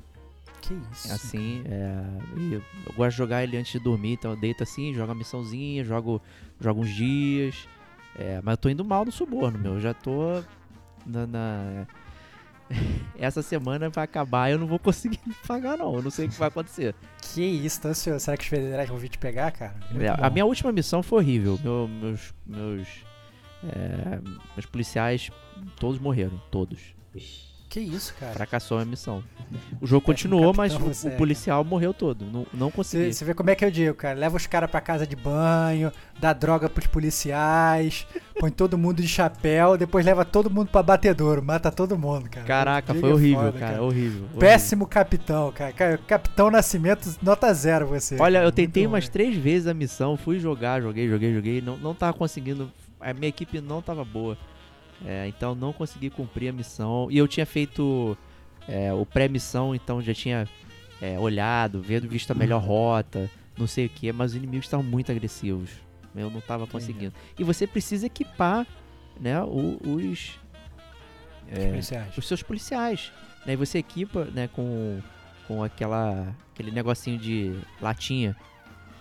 Que 0.62 0.74
isso. 0.92 1.12
Assim, 1.14 1.64
é, 1.66 2.04
e 2.38 2.54
eu 2.54 2.62
gosto 2.96 3.12
de 3.12 3.18
jogar 3.18 3.44
ele 3.44 3.56
antes 3.58 3.72
de 3.72 3.80
dormir, 3.80 4.14
então 4.14 4.32
eu 4.32 4.38
deito 4.38 4.64
assim, 4.64 4.94
jogo 4.94 5.12
a 5.12 5.16
missãozinha, 5.16 5.84
jogo, 5.84 6.22
jogo 6.60 6.82
uns 6.82 6.90
dias. 6.90 7.68
É, 8.18 8.42
mas 8.44 8.54
eu 8.54 8.58
tô 8.58 8.70
indo 8.70 8.84
mal 8.84 9.06
no 9.06 9.12
suborno, 9.12 9.58
meu. 9.60 9.76
Eu 9.76 9.80
já 9.80 9.94
tô 9.94 10.42
na, 11.06 11.26
na- 11.28 11.88
Essa 13.18 13.42
semana 13.42 13.90
vai 13.90 14.04
acabar 14.04 14.50
e 14.50 14.54
eu 14.54 14.60
não 14.60 14.68
vou 14.68 14.78
conseguir 14.80 15.20
pagar, 15.48 15.78
não. 15.78 15.96
Eu 15.96 16.02
não 16.04 16.12
sei 16.12 16.26
o 16.28 16.30
que 16.30 16.36
vai 16.38 16.48
acontecer. 16.50 16.94
Que 17.22 17.42
isso, 17.42 17.82
tô 17.82 17.88
ansioso. 17.88 18.20
Será 18.24 18.38
que 18.38 18.44
os 18.44 18.50
federais 18.50 18.88
vão 18.90 18.98
vir 18.98 19.10
te 19.10 19.18
pegar, 19.18 19.52
cara? 19.52 19.76
É, 20.00 20.08
a 20.26 20.30
minha 20.30 20.46
última 20.46 20.72
missão 20.72 21.02
foi 21.02 21.20
horrível. 21.20 21.60
Meu- 21.64 21.88
meus. 21.88 22.34
meus 22.46 22.88
É, 23.64 24.20
os 24.56 24.66
policiais 24.68 25.32
todos 25.80 25.98
morreram, 26.00 26.40
todos. 26.52 26.94
Ixi. 27.16 27.48
Que 27.78 27.84
isso, 27.84 28.16
cara. 28.20 28.34
Fracassou 28.34 28.80
a 28.80 28.86
missão. 28.86 29.24
O 29.80 29.86
jogo 29.86 30.04
Péssimo 30.06 30.32
continuou, 30.32 30.52
mas 30.52 30.74
o, 30.74 31.08
o 31.08 31.12
é, 31.12 31.16
policial 31.16 31.64
morreu 31.64 31.94
todo. 31.94 32.26
Não, 32.26 32.48
não 32.52 32.72
conseguiu. 32.72 33.14
Você, 33.14 33.24
vê 33.24 33.36
como 33.36 33.52
é 33.52 33.56
que 33.56 33.64
eu 33.64 33.70
digo, 33.70 33.94
cara. 33.94 34.18
Leva 34.18 34.36
os 34.36 34.48
caras 34.48 34.70
pra 34.70 34.82
casa 34.82 35.06
de 35.06 35.16
banho, 35.16 35.92
dá 36.20 36.34
droga 36.34 36.68
pros 36.68 36.88
policiais, 36.88 38.08
põe 38.40 38.50
todo 38.50 38.80
mundo 38.80 39.00
de 39.00 39.08
chapéu, 39.08 39.78
depois 39.78 40.04
leva 40.04 40.26
todo 40.26 40.50
mundo 40.50 40.70
pra 40.72 40.82
batedouro, 40.82 41.44
mata 41.44 41.72
todo 41.72 41.96
mundo, 42.00 42.28
cara. 42.32 42.48
Caraca, 42.48 42.96
foi 42.96 43.14
horrível, 43.14 43.44
foda, 43.44 43.60
cara, 43.60 43.84
horrível. 43.84 44.24
horrível. 44.24 44.40
Péssimo 44.40 44.88
capitão, 44.88 45.52
cara. 45.52 45.72
Ca- 45.72 45.98
Capitão 46.00 46.50
Nascimento, 46.50 47.16
nota 47.22 47.54
zero 47.54 47.86
você. 47.86 48.16
Olha, 48.20 48.40
cara. 48.40 48.46
eu 48.48 48.52
tentei 48.52 48.84
Muito 48.84 48.94
umas 48.96 49.04
ruim. 49.04 49.12
três 49.14 49.38
vezes 49.38 49.68
a 49.68 49.74
missão, 49.74 50.18
fui 50.18 50.40
jogar, 50.40 50.82
joguei, 50.82 51.08
joguei, 51.08 51.32
joguei, 51.32 51.62
não, 51.62 51.78
não 51.78 51.94
tava 51.94 52.18
conseguindo, 52.18 52.72
a 53.00 53.14
minha 53.14 53.30
equipe 53.30 53.62
não 53.62 53.84
tava 53.84 54.04
boa, 54.04 54.36
É, 55.06 55.28
então 55.28 55.54
não 55.54 55.72
consegui 55.72 56.10
cumprir 56.10 56.50
a 56.50 56.52
missão, 56.54 57.08
e 57.12 57.18
eu 57.18 57.28
tinha 57.28 57.46
feito 57.46 58.18
é, 58.68 58.92
o 58.94 59.06
pré-missão, 59.06 59.76
então 59.76 60.02
já 60.02 60.14
tinha 60.14 60.48
é, 61.02 61.20
olhado, 61.20 61.82
vendo, 61.82 62.08
visto 62.10 62.32
a 62.32 62.34
melhor 62.36 62.62
rota, 62.64 63.30
não 63.58 63.68
sei 63.68 63.86
o 63.86 63.90
que, 63.90 64.12
mas 64.12 64.32
os 64.32 64.38
inimigos 64.38 64.66
estavam 64.66 64.84
muito 64.86 65.12
agressivos, 65.12 65.70
eu 66.16 66.32
não 66.32 66.42
tava 66.42 66.66
conseguindo. 66.66 67.14
E 67.38 67.44
você 67.44 67.68
precisa 67.68 68.08
equipar, 68.08 68.66
né, 69.20 69.40
o- 69.44 69.78
os, 69.84 70.40
Os 71.52 71.66
policiais. 71.66 72.18
os 72.18 72.28
seus 72.28 72.42
policiais. 72.42 73.12
Né? 73.46 73.54
E 73.54 73.56
você 73.56 73.78
equipa 73.78 74.26
né, 74.26 74.48
com, 74.48 75.00
com 75.48 75.64
aquela, 75.64 76.36
aquele 76.54 76.72
negocinho 76.72 77.20
de 77.20 77.56
latinha 77.80 78.36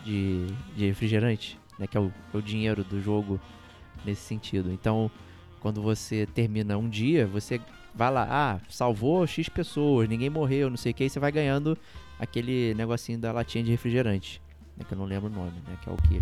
de, 0.05 0.47
de 0.77 0.87
refrigerante, 0.87 1.59
né, 1.79 1.87
que 1.87 1.97
é 1.97 2.01
o, 2.01 2.13
é 2.35 2.37
o 2.37 2.43
dinheiro 2.43 2.85
do 2.85 3.01
jogo 3.01 3.41
nesse 4.05 4.21
sentido. 4.23 4.71
Então, 4.71 5.11
quando 5.61 5.83
você 5.83 6.27
termina 6.27 6.77
um 6.79 6.89
dia, 6.89 7.27
você 7.27 7.61
vai 7.95 8.11
lá, 8.11 8.27
ah, 8.29 8.61
salvou 8.69 9.27
X 9.27 9.49
pessoas, 9.49 10.09
ninguém 10.09 10.31
morreu, 10.31 10.69
não 10.69 10.77
sei 10.77 10.93
o 10.93 10.95
que, 10.95 11.05
aí 11.05 11.11
você 11.11 11.19
vai 11.19 11.33
ganhando 11.33 11.77
aquele 12.19 12.75
negocinho 12.75 13.19
da 13.19 13.33
latinha 13.33 13.65
de 13.65 13.71
refrigerante. 13.71 14.41
Né, 14.79 14.85
que 14.87 14.93
eu 14.93 14.99
não 14.99 15.07
lembro 15.07 15.31
o 15.31 15.35
nome, 15.35 15.53
né? 15.67 15.75
Que 15.83 15.89
é 15.89 15.93
o 15.93 15.97
quê? 15.97 16.21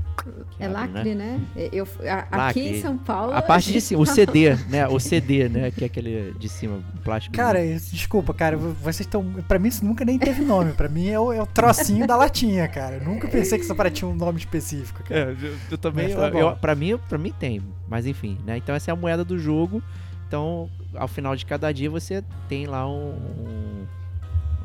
Que 0.57 0.63
É 0.63 0.67
abre, 0.67 0.79
né? 0.93 0.95
lacre, 0.99 1.15
né? 1.17 1.41
Eu, 1.73 1.89
a- 2.09 2.19
aqui 2.21 2.37
Lacre. 2.37 2.69
em 2.69 2.81
São 2.81 2.97
Paulo. 2.97 3.33
A 3.35 3.43
parte 3.43 3.73
de 3.73 3.81
cima, 3.83 4.01
o 4.01 4.07
CD, 4.07 4.55
né? 4.69 4.87
O 4.87 5.01
CD, 5.01 5.49
né? 5.49 5.73
Que 5.73 5.83
é 5.83 5.87
aquele 5.87 6.33
de 6.39 6.49
cima, 6.49 6.77
o 6.95 6.99
plástico. 7.01 7.35
Cara, 7.35 7.59
desculpa, 7.77 8.33
cara, 8.33 8.57
vocês 8.57 9.01
estão. 9.01 9.25
Pra 9.49 9.59
mim 9.59 9.69
isso 9.69 9.85
nunca 9.85 10.05
nem 10.05 10.19
teve 10.21 10.43
nome. 10.45 10.73
Pra 10.73 10.89
mim 10.89 11.09
é 11.09 11.19
o, 11.19 11.33
é 11.33 11.43
o 11.43 11.47
trocinho 11.47 12.07
da 12.07 12.15
latinha, 12.17 12.69
cara. 12.69 12.99
Eu 12.99 13.05
nunca 13.05 13.27
pensei 13.27 13.59
que 13.59 13.65
isso 13.65 13.75
para 13.75 13.91
tinha 13.91 14.09
um 14.09 14.15
nome 14.15 14.39
específico, 14.39 15.03
cara. 15.03 15.37
É, 15.41 15.47
eu, 15.47 15.57
eu 15.73 15.79
também, 15.79 16.07
Mas 16.07 16.17
tá 16.17 16.29
eu, 16.29 16.39
eu- 16.51 16.57
pra, 16.57 16.77
mim, 16.77 16.97
pra 17.09 17.19
mim 17.19 17.33
tem, 17.37 17.61
mas 17.89 18.07
enfim, 18.07 18.39
né? 18.47 18.57
Então 18.57 18.73
essa 18.73 18.89
é 18.91 18.93
a 18.93 18.97
moeda 18.97 19.25
do 19.25 19.37
jogo. 19.37 19.83
Então, 20.29 20.71
ao 20.95 21.09
final 21.09 21.35
de 21.35 21.45
cada 21.45 21.73
dia 21.73 21.91
você 21.91 22.23
tem 22.49 22.67
lá 22.67 22.89
um, 22.89 23.11
um, 23.11 23.87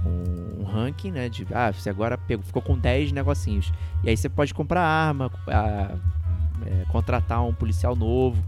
um 0.05 0.63
ranking, 0.63 1.11
né? 1.11 1.29
De, 1.29 1.45
ah, 1.53 1.71
você 1.71 1.89
agora 1.89 2.17
pegou, 2.17 2.43
ficou 2.45 2.61
com 2.61 2.77
10 2.77 3.11
negocinhos. 3.11 3.71
E 4.03 4.09
aí 4.09 4.15
você 4.17 4.29
pode 4.29 4.53
comprar 4.53 4.81
arma, 4.81 5.31
ah, 5.47 5.95
é, 6.65 6.85
contratar 6.89 7.43
um 7.45 7.53
policial 7.53 7.95
novo 7.95 8.41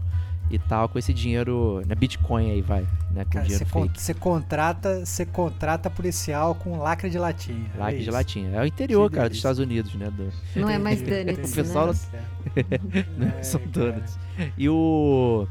e 0.50 0.58
tal, 0.58 0.88
com 0.88 0.98
esse 0.98 1.14
dinheiro, 1.14 1.82
né? 1.86 1.94
Bitcoin 1.94 2.50
aí 2.50 2.60
vai, 2.60 2.82
né? 3.10 3.24
Com 3.24 3.30
Cara, 3.30 3.44
dinheiro 3.46 3.64
você, 3.64 4.12
con- 4.14 4.20
contrata, 4.20 5.04
você 5.06 5.24
contrata 5.24 5.88
policial 5.88 6.54
com 6.54 6.76
lacre 6.78 7.08
de 7.08 7.18
latinha. 7.18 7.70
é 7.74 7.78
Like 7.78 7.96
de 7.98 8.02
isso. 8.04 8.12
latinha. 8.12 8.50
É 8.50 8.60
o 8.60 8.66
interior, 8.66 9.08
Que 9.08 9.16
cara, 9.16 9.28
dos. 9.28 9.38
Estados 9.38 9.58
Unidos, 9.58 9.94
né? 9.94 10.10
Do, 10.10 10.30
Não 10.56 10.68
é 10.68 10.78
mais 10.78 11.00
O 11.02 11.04
Donuts, 11.06 11.54
pessoal 11.54 11.86
né? 11.88 11.92
né? 12.56 13.34
É, 13.38 13.42
São 13.42 13.60
donuts. 13.66 14.18
E 14.58 14.68
o. 14.68 15.46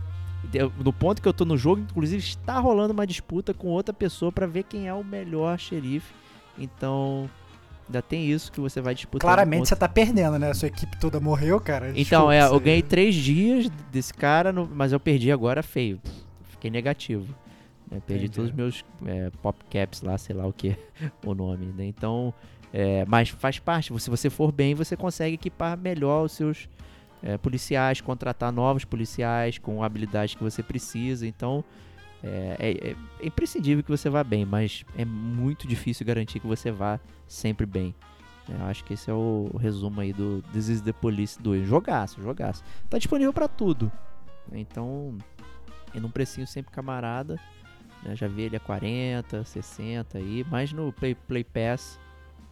No 0.83 0.91
ponto 0.91 1.21
que 1.21 1.27
eu 1.27 1.33
tô 1.33 1.45
no 1.45 1.57
jogo, 1.57 1.81
inclusive, 1.81 2.21
está 2.21 2.59
rolando 2.59 2.93
uma 2.93 3.07
disputa 3.07 3.53
com 3.53 3.67
outra 3.67 3.93
pessoa 3.93 4.31
pra 4.31 4.45
ver 4.47 4.63
quem 4.63 4.87
é 4.87 4.93
o 4.93 5.03
melhor 5.03 5.57
xerife. 5.59 6.13
Então, 6.57 7.29
ainda 7.87 8.01
tem 8.01 8.29
isso 8.29 8.51
que 8.51 8.59
você 8.59 8.81
vai 8.81 8.93
disputar. 8.93 9.21
Claramente 9.21 9.67
você 9.69 9.75
tá 9.75 9.87
perdendo, 9.87 10.37
né? 10.37 10.49
A 10.51 10.53
sua 10.53 10.67
equipe 10.67 10.97
toda 10.99 11.19
morreu, 11.19 11.59
cara. 11.59 11.89
Então, 11.89 11.95
Desculpa, 12.03 12.33
é, 12.35 12.41
eu 12.43 12.49
você- 12.49 12.63
ganhei 12.63 12.81
três 12.81 13.15
dias 13.15 13.69
desse 13.91 14.13
cara, 14.13 14.51
no- 14.51 14.69
mas 14.71 14.91
eu 14.91 14.99
perdi 14.99 15.31
agora 15.31 15.63
feio. 15.63 15.99
Fiquei 16.49 16.69
negativo. 16.69 17.33
né? 17.89 18.01
Perdi 18.07 18.25
Entendi. 18.25 18.35
todos 18.35 18.49
os 18.51 18.55
meus 18.55 18.85
é, 19.05 19.29
pop 19.41 19.59
caps 19.69 20.01
lá, 20.01 20.17
sei 20.17 20.33
lá 20.33 20.47
o 20.47 20.53
que 20.53 20.77
o 21.25 21.33
nome. 21.33 21.65
Né? 21.77 21.85
Então, 21.87 22.33
é, 22.71 23.03
mas 23.05 23.27
faz 23.29 23.59
parte. 23.59 23.91
Se 23.99 24.09
você 24.09 24.29
for 24.29 24.49
bem, 24.51 24.73
você 24.73 24.95
consegue 24.95 25.35
equipar 25.35 25.77
melhor 25.77 26.23
os 26.23 26.31
seus 26.31 26.69
é, 27.23 27.37
policiais, 27.37 28.01
contratar 28.01 28.51
novos 28.51 28.83
policiais 28.85 29.57
com 29.57 29.83
habilidades 29.83 30.35
que 30.35 30.43
você 30.43 30.61
precisa. 30.63 31.25
Então, 31.27 31.63
é, 32.23 32.55
é- 32.59 32.91
é 32.91 33.25
imprescindível 33.27 33.83
que 33.83 33.89
você 33.91 34.09
vá 34.09 34.23
bem, 34.23 34.45
mas 34.45 34.83
é 34.97 35.05
muito 35.05 35.67
difícil 35.67 36.05
garantir 36.05 36.39
que 36.39 36.47
você 36.47 36.71
vá 36.71 36.99
sempre 37.27 37.65
bem. 37.65 37.93
É, 38.49 38.53
Eu 38.53 38.65
acho 38.65 38.83
que 38.83 38.93
esse 38.93 39.09
é 39.09 39.13
o 39.13 39.49
resumo 39.59 40.01
aí 40.01 40.11
do 40.13 40.41
This 40.53 40.67
is 40.67 40.81
the 40.81 40.91
Police 40.93 41.41
2. 41.41 41.67
Jogaço, 41.67 42.21
jogaço. 42.21 42.63
Tá 42.89 42.97
disponível 42.97 43.31
pra 43.33 43.47
tudo. 43.47 43.91
Então, 44.51 45.17
e 45.93 45.99
num 45.99 46.09
precinho 46.09 46.47
sempre 46.47 46.71
camarada. 46.71 47.39
né? 48.03 48.15
Já 48.15 48.27
vi 48.27 48.41
ele 48.43 48.55
a 48.55 48.59
40, 48.59 49.43
60 49.43 50.17
aí. 50.17 50.43
Mas 50.49 50.73
no 50.73 50.91
Play, 50.91 51.13
Play 51.13 51.43
Pass, 51.43 51.99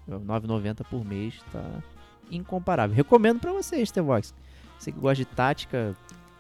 é, 0.08 0.12
9,90 0.18 0.84
por 0.88 1.04
mês, 1.04 1.42
tá 1.52 1.64
incomparável. 2.30 2.96
Recomendo 2.96 3.40
pra 3.40 3.52
vocês, 3.52 3.90
T-Vox. 3.92 4.34
Você 4.80 4.92
que 4.92 5.00
gosta 5.00 5.16
de 5.18 5.26
tática 5.26 5.96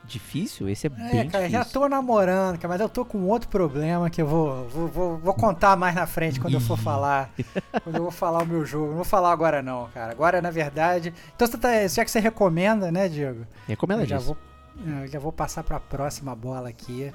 difícil, 0.05 0.67
esse 0.67 0.87
é, 0.87 0.89
É, 0.89 0.93
bem 1.11 1.29
cara, 1.29 1.47
difícil. 1.47 1.49
já 1.51 1.65
tô 1.65 1.87
namorando, 1.87 2.55
cara, 2.57 2.69
mas 2.69 2.81
eu 2.81 2.89
tô 2.89 3.05
com 3.05 3.19
outro 3.27 3.47
problema 3.47 4.09
que 4.09 4.19
eu 4.19 4.25
vou, 4.25 4.67
vou, 4.69 4.87
vou, 4.87 5.17
vou 5.19 5.33
contar 5.35 5.75
mais 5.75 5.93
na 5.93 6.07
frente 6.07 6.39
quando 6.39 6.55
eu 6.55 6.59
for 6.61 6.79
falar. 6.79 7.29
quando 7.83 7.97
eu 7.97 8.01
vou 8.03 8.11
falar 8.11 8.41
o 8.41 8.45
meu 8.45 8.65
jogo. 8.65 8.87
Não 8.87 8.95
vou 8.95 9.03
falar 9.05 9.31
agora 9.31 9.61
não, 9.61 9.87
cara. 9.93 10.11
Agora, 10.11 10.41
na 10.41 10.49
verdade. 10.49 11.13
Então, 11.35 11.47
você 11.47 11.57
tá, 11.59 11.85
já 11.87 12.03
que 12.03 12.09
você 12.09 12.19
recomenda, 12.19 12.91
né, 12.91 13.07
Diego? 13.07 13.45
Recomendo 13.67 13.99
Eu 14.01 14.05
já 14.07 14.17
disso. 14.17 14.35
vou, 14.83 14.91
eu 15.01 15.07
já 15.07 15.19
vou 15.19 15.31
passar 15.31 15.63
pra 15.63 15.79
próxima 15.79 16.33
bola 16.35 16.69
aqui, 16.69 17.13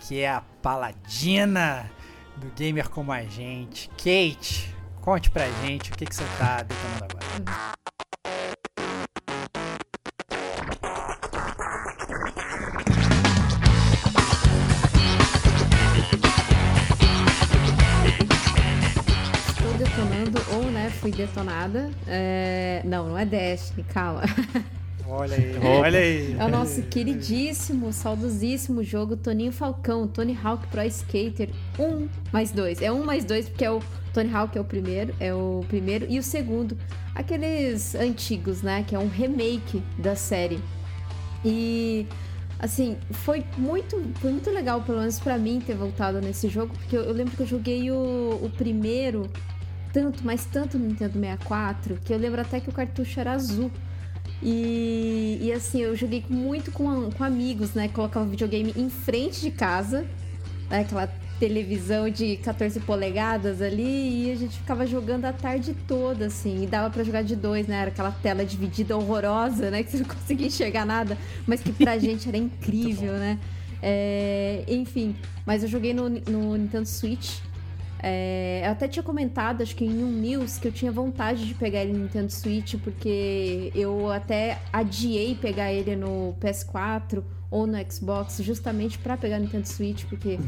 que 0.00 0.20
é 0.20 0.30
a 0.30 0.40
paladina 0.60 1.88
do 2.36 2.48
gamer 2.56 2.88
como 2.90 3.12
a 3.12 3.22
gente. 3.22 3.88
Kate, 3.90 4.74
conte 5.02 5.30
pra 5.30 5.48
gente 5.62 5.92
o 5.92 5.94
que, 5.94 6.04
que 6.04 6.16
você 6.16 6.24
tá 6.36 6.62
detonando 6.64 7.04
agora. 7.04 7.74
Fui 21.04 21.12
detonada. 21.12 21.90
É, 22.06 22.80
Não, 22.82 23.10
não 23.10 23.18
é 23.18 23.26
Destiny, 23.26 23.84
calma. 23.84 24.22
Olha 25.06 25.36
aí, 25.36 25.58
olha 25.62 25.98
aí. 25.98 26.36
É 26.38 26.44
o 26.46 26.48
nosso 26.48 26.80
queridíssimo, 26.84 27.92
saudosíssimo 27.92 28.82
jogo 28.82 29.14
Toninho 29.14 29.52
Falcão, 29.52 30.08
Tony 30.08 30.36
Hawk 30.42 30.66
Pro 30.68 30.82
Skater 30.84 31.50
1 31.78 32.08
mais 32.32 32.50
2. 32.52 32.80
É 32.80 32.90
1 32.90 33.04
mais 33.04 33.22
2 33.22 33.50
porque 33.50 33.66
é 33.66 33.70
o 33.70 33.82
Tony 34.14 34.32
Hawk 34.32 34.56
é 34.56 34.60
o 34.62 34.64
primeiro, 34.64 35.14
é 35.20 35.34
o 35.34 35.62
primeiro 35.68 36.06
e 36.08 36.18
o 36.18 36.22
segundo, 36.22 36.74
aqueles 37.14 37.94
antigos, 37.94 38.62
né, 38.62 38.82
que 38.82 38.94
é 38.94 38.98
um 38.98 39.08
remake 39.08 39.82
da 39.98 40.16
série. 40.16 40.58
E 41.44 42.06
assim, 42.58 42.96
foi 43.10 43.44
muito, 43.58 44.02
foi 44.20 44.30
muito 44.30 44.50
legal, 44.50 44.80
pelo 44.80 45.00
menos 45.00 45.20
pra 45.20 45.36
mim, 45.36 45.60
ter 45.60 45.74
voltado 45.74 46.18
nesse 46.22 46.48
jogo, 46.48 46.72
porque 46.78 46.96
eu, 46.96 47.02
eu 47.02 47.12
lembro 47.12 47.36
que 47.36 47.42
eu 47.42 47.46
joguei 47.46 47.90
o, 47.90 48.40
o 48.42 48.50
primeiro 48.56 49.28
tanto, 49.94 50.26
mas 50.26 50.44
tanto 50.44 50.76
no 50.76 50.88
Nintendo 50.88 51.12
64, 51.12 51.98
que 52.04 52.12
eu 52.12 52.18
lembro 52.18 52.40
até 52.40 52.58
que 52.58 52.68
o 52.68 52.72
cartucho 52.72 53.20
era 53.20 53.32
azul. 53.32 53.70
E, 54.42 55.38
e 55.40 55.52
assim, 55.52 55.80
eu 55.80 55.94
joguei 55.94 56.22
muito 56.28 56.72
com, 56.72 57.10
com 57.12 57.24
amigos, 57.24 57.72
né? 57.72 57.88
Colocava 57.88 58.26
o 58.26 58.28
videogame 58.28 58.74
em 58.76 58.90
frente 58.90 59.40
de 59.40 59.52
casa, 59.52 60.04
né? 60.68 60.80
aquela 60.80 61.06
televisão 61.38 62.10
de 62.10 62.36
14 62.38 62.80
polegadas 62.80 63.62
ali, 63.62 64.26
e 64.26 64.32
a 64.32 64.36
gente 64.36 64.58
ficava 64.58 64.86
jogando 64.86 65.24
a 65.24 65.32
tarde 65.32 65.74
toda, 65.86 66.26
assim, 66.26 66.64
e 66.64 66.66
dava 66.66 66.90
pra 66.90 67.04
jogar 67.04 67.22
de 67.22 67.36
dois, 67.36 67.66
né? 67.66 67.76
Era 67.76 67.90
aquela 67.90 68.10
tela 68.10 68.44
dividida 68.44 68.96
horrorosa, 68.96 69.70
né? 69.70 69.82
Que 69.84 69.92
você 69.92 69.98
não 69.98 70.06
conseguia 70.06 70.48
enxergar 70.48 70.84
nada, 70.84 71.16
mas 71.46 71.60
que 71.60 71.72
pra 71.72 71.96
gente 71.98 72.28
era 72.28 72.36
incrível, 72.36 73.12
né? 73.12 73.38
É, 73.80 74.64
enfim, 74.66 75.14
mas 75.46 75.62
eu 75.62 75.68
joguei 75.68 75.94
no, 75.94 76.08
no 76.08 76.56
Nintendo 76.56 76.86
Switch. 76.86 77.38
É, 78.06 78.60
eu 78.66 78.72
até 78.72 78.86
tinha 78.86 79.02
comentado, 79.02 79.62
acho 79.62 79.74
que 79.74 79.82
em 79.82 80.04
um 80.04 80.12
news, 80.12 80.58
que 80.58 80.68
eu 80.68 80.72
tinha 80.72 80.92
vontade 80.92 81.46
de 81.46 81.54
pegar 81.54 81.80
ele 81.80 81.94
no 81.94 82.00
Nintendo 82.00 82.30
Switch, 82.30 82.74
porque 82.84 83.72
eu 83.74 84.12
até 84.12 84.58
adiei 84.70 85.34
pegar 85.34 85.72
ele 85.72 85.96
no 85.96 86.34
PS4 86.38 87.24
ou 87.50 87.66
no 87.66 87.78
Xbox, 87.90 88.42
justamente 88.42 88.98
pra 88.98 89.16
pegar 89.16 89.38
Nintendo 89.38 89.66
Switch, 89.66 90.04
porque 90.04 90.38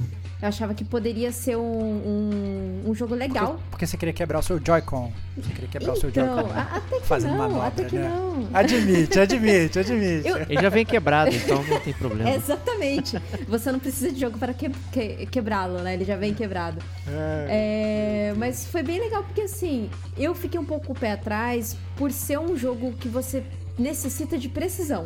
eu 0.41 0.49
achava 0.49 0.74
que 0.74 0.84
poderia 0.84 1.32
ser 1.32 1.57
um, 1.57 1.62
um, 1.62 2.82
um 2.91 2.95
jogo 2.95 3.14
legal. 3.14 3.55
Porque, 3.55 3.70
porque 3.70 3.87
você 3.87 3.97
queria 3.97 4.12
quebrar 4.12 4.39
o 4.39 4.43
seu 4.43 4.61
Joy-Con. 4.64 5.11
Você 5.37 5.53
queria 5.53 5.68
quebrar 5.68 5.93
o 5.93 5.97
seu 5.97 6.11
Então, 6.11 6.26
Joy-Con. 6.37 6.51
a- 6.53 6.76
até 6.76 7.01
que 7.01 7.07
Fazendo 7.07 7.30
não, 7.32 7.39
manobra, 7.39 7.66
até 7.68 7.84
que 7.84 7.97
né? 7.97 8.09
não. 8.09 8.49
Admite, 8.53 9.18
admite, 9.18 9.78
admite. 9.78 10.28
Eu- 10.28 10.37
Ele 10.49 10.61
já 10.61 10.68
vem 10.68 10.84
quebrado, 10.84 11.30
então 11.34 11.64
não 11.64 11.80
tem 11.80 11.93
problema. 11.95 12.30
Exatamente. 12.30 13.16
Você 13.49 13.72
não 13.72 13.78
precisa 13.78 14.12
de 14.12 14.20
jogo 14.20 14.39
para 14.39 14.53
que- 14.53 14.70
que- 14.93 15.26
quebrá-lo, 15.26 15.78
né? 15.78 15.95
Ele 15.95 16.05
já 16.05 16.16
vem 16.16 16.34
quebrado. 16.34 16.80
É. 17.09 18.30
É, 18.30 18.34
mas 18.37 18.66
foi 18.66 18.82
bem 18.82 19.01
legal 19.01 19.22
porque 19.24 19.41
assim, 19.43 19.89
eu 20.18 20.34
fiquei 20.34 20.61
um 20.61 20.64
pouco 20.64 20.87
com 20.89 20.93
o 20.93 20.97
pé 20.97 21.12
atrás 21.12 21.76
por 21.97 22.12
ser 22.12 22.39
um 22.39 22.57
jogo 22.57 22.93
que 22.93 23.09
você 23.09 23.43
necessita 23.78 24.37
de 24.39 24.49
precisão, 24.49 25.05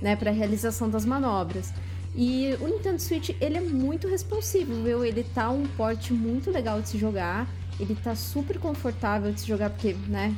né, 0.00 0.16
para 0.16 0.30
realização 0.30 0.88
das 0.88 1.04
manobras. 1.04 1.72
E 2.22 2.54
o 2.60 2.66
Nintendo 2.68 3.00
Switch, 3.00 3.30
ele 3.40 3.56
é 3.56 3.62
muito 3.62 4.06
responsivo, 4.06 4.74
viu? 4.82 5.02
Ele 5.02 5.24
tá 5.24 5.48
um 5.48 5.66
porte 5.68 6.12
muito 6.12 6.50
legal 6.50 6.78
de 6.82 6.90
se 6.90 6.98
jogar, 6.98 7.48
ele 7.80 7.94
tá 7.94 8.14
super 8.14 8.58
confortável 8.58 9.32
de 9.32 9.40
se 9.40 9.46
jogar 9.46 9.70
porque, 9.70 9.94
né, 10.06 10.34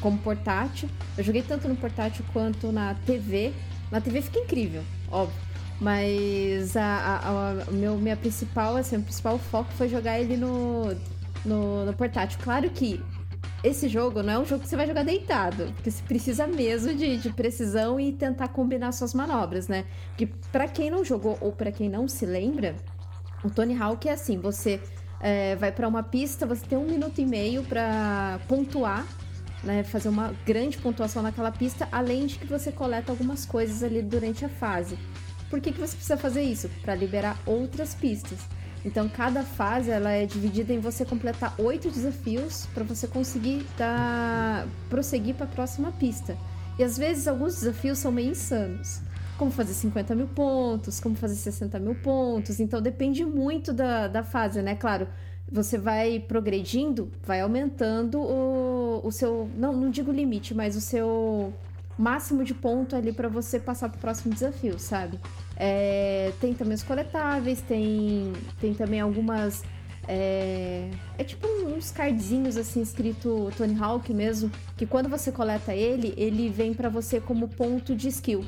como 0.00 0.16
portátil. 0.16 0.88
Eu 1.14 1.22
joguei 1.22 1.42
tanto 1.42 1.68
no 1.68 1.76
portátil 1.76 2.24
quanto 2.32 2.72
na 2.72 2.94
TV. 3.04 3.52
Na 3.90 4.00
TV 4.00 4.22
fica 4.22 4.38
incrível, 4.38 4.82
óbvio. 5.10 5.38
Mas 5.78 6.74
a, 6.74 6.82
a, 6.82 7.50
a- 7.68 7.70
meu, 7.70 7.98
minha 7.98 8.16
principal, 8.16 8.74
assim, 8.74 8.96
o 8.96 9.02
principal 9.02 9.38
foco 9.38 9.70
foi 9.74 9.90
jogar 9.90 10.18
ele 10.18 10.38
no, 10.38 10.96
no, 11.44 11.84
no 11.84 11.92
portátil. 11.92 12.38
Claro 12.42 12.70
que 12.70 12.98
esse 13.66 13.88
jogo 13.88 14.22
não 14.22 14.32
é 14.32 14.38
um 14.38 14.44
jogo 14.44 14.62
que 14.62 14.68
você 14.68 14.76
vai 14.76 14.86
jogar 14.86 15.02
deitado, 15.02 15.72
porque 15.74 15.90
você 15.90 16.02
precisa 16.02 16.46
mesmo 16.46 16.94
de, 16.94 17.16
de 17.16 17.30
precisão 17.30 17.98
e 17.98 18.12
tentar 18.12 18.48
combinar 18.48 18.92
suas 18.92 19.12
manobras, 19.12 19.68
né? 19.68 19.84
Porque 20.08 20.26
pra 20.52 20.68
quem 20.68 20.90
não 20.90 21.04
jogou 21.04 21.36
ou 21.40 21.52
pra 21.52 21.72
quem 21.72 21.88
não 21.88 22.06
se 22.06 22.24
lembra, 22.24 22.76
o 23.44 23.50
Tony 23.50 23.76
Hawk 23.76 24.08
é 24.08 24.12
assim, 24.12 24.38
você 24.38 24.80
é, 25.20 25.56
vai 25.56 25.72
pra 25.72 25.88
uma 25.88 26.02
pista, 26.02 26.46
você 26.46 26.64
tem 26.64 26.78
um 26.78 26.86
minuto 26.86 27.20
e 27.20 27.26
meio 27.26 27.62
pra 27.64 28.38
pontuar, 28.48 29.06
né? 29.64 29.82
Fazer 29.82 30.08
uma 30.08 30.32
grande 30.44 30.78
pontuação 30.78 31.22
naquela 31.22 31.50
pista, 31.50 31.88
além 31.90 32.26
de 32.26 32.38
que 32.38 32.46
você 32.46 32.70
coleta 32.70 33.10
algumas 33.10 33.44
coisas 33.44 33.82
ali 33.82 34.02
durante 34.02 34.44
a 34.44 34.48
fase. 34.48 34.98
Por 35.50 35.60
que, 35.60 35.72
que 35.72 35.80
você 35.80 35.94
precisa 35.94 36.16
fazer 36.16 36.42
isso? 36.42 36.68
Para 36.82 36.94
liberar 36.94 37.38
outras 37.46 37.94
pistas. 37.94 38.40
Então, 38.86 39.08
cada 39.08 39.42
fase 39.42 39.90
ela 39.90 40.12
é 40.12 40.24
dividida 40.24 40.72
em 40.72 40.78
você 40.78 41.04
completar 41.04 41.52
oito 41.58 41.90
desafios 41.90 42.66
para 42.72 42.84
você 42.84 43.08
conseguir 43.08 43.66
dar, 43.76 44.64
prosseguir 44.88 45.34
para 45.34 45.44
a 45.44 45.48
próxima 45.48 45.90
pista. 45.90 46.38
E 46.78 46.84
às 46.84 46.96
vezes 46.96 47.26
alguns 47.26 47.56
desafios 47.56 47.98
são 47.98 48.12
meio 48.12 48.30
insanos. 48.30 49.00
Como 49.36 49.50
fazer 49.50 49.74
50 49.74 50.14
mil 50.14 50.28
pontos, 50.28 51.00
como 51.00 51.16
fazer 51.16 51.34
60 51.34 51.80
mil 51.80 51.96
pontos. 51.96 52.60
Então 52.60 52.80
depende 52.80 53.24
muito 53.24 53.72
da, 53.72 54.06
da 54.06 54.22
fase, 54.22 54.62
né? 54.62 54.76
Claro, 54.76 55.08
você 55.50 55.76
vai 55.76 56.20
progredindo, 56.20 57.10
vai 57.24 57.40
aumentando 57.40 58.20
o, 58.20 59.00
o 59.04 59.10
seu. 59.10 59.50
Não, 59.56 59.72
não 59.72 59.90
digo 59.90 60.12
limite, 60.12 60.54
mas 60.54 60.76
o 60.76 60.80
seu 60.80 61.52
máximo 61.98 62.44
de 62.44 62.54
ponto 62.54 62.94
ali 62.94 63.12
para 63.12 63.28
você 63.28 63.58
passar 63.58 63.88
pro 63.88 63.98
próximo 63.98 64.32
desafio, 64.32 64.78
sabe? 64.78 65.18
É, 65.56 66.32
tem 66.40 66.52
também 66.54 66.74
os 66.74 66.82
coletáveis, 66.82 67.60
tem, 67.62 68.32
tem 68.60 68.74
também 68.74 69.00
algumas. 69.00 69.64
É, 70.08 70.88
é 71.18 71.24
tipo 71.24 71.48
uns 71.48 71.90
cardzinhos 71.90 72.56
assim 72.56 72.80
escrito 72.80 73.50
Tony 73.56 73.76
Hawk 73.78 74.12
mesmo, 74.14 74.50
que 74.76 74.86
quando 74.86 75.08
você 75.08 75.32
coleta 75.32 75.74
ele, 75.74 76.14
ele 76.16 76.48
vem 76.48 76.72
para 76.72 76.88
você 76.88 77.20
como 77.20 77.48
ponto 77.48 77.94
de 77.94 78.08
skill. 78.08 78.44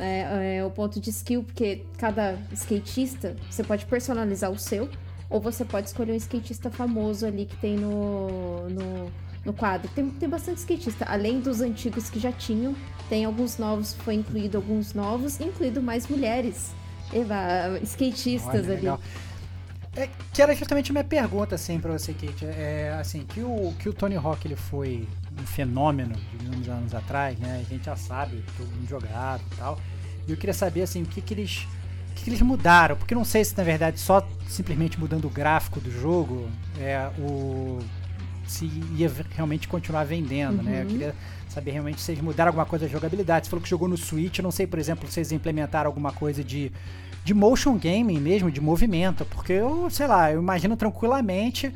É, 0.00 0.58
é, 0.58 0.64
o 0.64 0.70
ponto 0.70 1.00
de 1.00 1.10
skill, 1.10 1.42
porque 1.42 1.84
cada 1.98 2.38
skatista 2.52 3.34
você 3.50 3.64
pode 3.64 3.84
personalizar 3.84 4.48
o 4.48 4.56
seu, 4.56 4.88
ou 5.28 5.40
você 5.40 5.64
pode 5.64 5.88
escolher 5.88 6.12
um 6.12 6.16
skatista 6.16 6.70
famoso 6.70 7.26
ali 7.26 7.44
que 7.46 7.56
tem 7.56 7.76
no, 7.76 8.68
no, 8.68 9.12
no 9.48 9.54
quadro. 9.54 9.90
Tem, 9.94 10.08
tem 10.10 10.28
bastante 10.28 10.58
skatista, 10.58 11.04
além 11.06 11.40
dos 11.40 11.60
antigos 11.60 12.08
que 12.10 12.20
já 12.20 12.30
tinham, 12.30 12.76
tem 13.08 13.24
alguns 13.24 13.58
novos, 13.58 13.94
foi 13.94 14.14
incluído 14.14 14.58
alguns 14.58 14.92
novos, 14.94 15.40
incluído 15.40 15.82
mais 15.82 16.06
mulheres. 16.06 16.72
Eva, 17.12 17.80
skatistas 17.82 18.50
Olha, 18.50 18.60
ali. 18.60 18.76
legal. 18.76 19.00
É, 19.96 20.08
que 20.32 20.42
era 20.42 20.54
justamente 20.54 20.90
a 20.90 20.92
minha 20.92 21.04
pergunta, 21.04 21.54
assim, 21.54 21.80
pra 21.80 21.90
você, 21.90 22.12
Kate. 22.12 22.44
É, 22.44 22.96
assim, 23.00 23.24
que 23.24 23.40
o, 23.40 23.74
que 23.78 23.88
o 23.88 23.92
Tony 23.92 24.16
Hawk, 24.16 24.46
ele 24.46 24.54
foi 24.54 25.08
um 25.40 25.46
fenômeno, 25.46 26.14
digamos, 26.38 26.68
anos 26.68 26.94
atrás, 26.94 27.38
né? 27.38 27.64
A 27.66 27.68
gente 27.68 27.86
já 27.86 27.96
sabe, 27.96 28.44
todo 28.56 28.68
mundo 28.68 28.86
jogado 28.86 29.42
e 29.52 29.56
tal. 29.56 29.80
E 30.26 30.30
eu 30.30 30.36
queria 30.36 30.54
saber, 30.54 30.82
assim, 30.82 31.02
o 31.02 31.06
que 31.06 31.20
que 31.20 31.32
eles... 31.32 31.66
O 32.10 32.14
que, 32.18 32.24
que 32.24 32.30
eles 32.30 32.42
mudaram? 32.42 32.96
Porque 32.96 33.14
não 33.14 33.24
sei 33.24 33.44
se, 33.44 33.56
na 33.56 33.62
verdade, 33.62 33.98
só 33.98 34.26
simplesmente 34.48 34.98
mudando 34.98 35.24
o 35.26 35.30
gráfico 35.30 35.80
do 35.80 35.90
jogo, 35.90 36.48
é, 36.78 37.08
o... 37.18 37.78
Se 38.50 38.64
ia 38.96 39.10
realmente 39.34 39.68
continuar 39.68 40.04
vendendo, 40.04 40.62
né? 40.62 40.78
Eu 40.80 40.82
Uhum. 40.84 40.90
queria 40.90 41.14
saber 41.48 41.70
realmente 41.72 42.00
se 42.00 42.12
eles 42.12 42.22
mudaram 42.22 42.50
alguma 42.50 42.66
coisa 42.66 42.86
da 42.86 42.90
jogabilidade. 42.92 43.46
Você 43.46 43.50
falou 43.50 43.62
que 43.62 43.68
jogou 43.68 43.88
no 43.88 43.96
Switch, 43.96 44.38
eu 44.38 44.42
não 44.42 44.50
sei, 44.50 44.66
por 44.66 44.78
exemplo, 44.78 45.08
se 45.10 45.20
eles 45.20 45.32
implementaram 45.32 45.88
alguma 45.88 46.12
coisa 46.12 46.42
de 46.44 46.72
de 47.24 47.34
motion 47.34 47.76
gaming 47.76 48.18
mesmo, 48.20 48.50
de 48.50 48.58
movimento, 48.58 49.22
porque 49.26 49.52
eu, 49.52 49.90
sei 49.90 50.06
lá, 50.06 50.32
eu 50.32 50.40
imagino 50.40 50.74
tranquilamente 50.78 51.70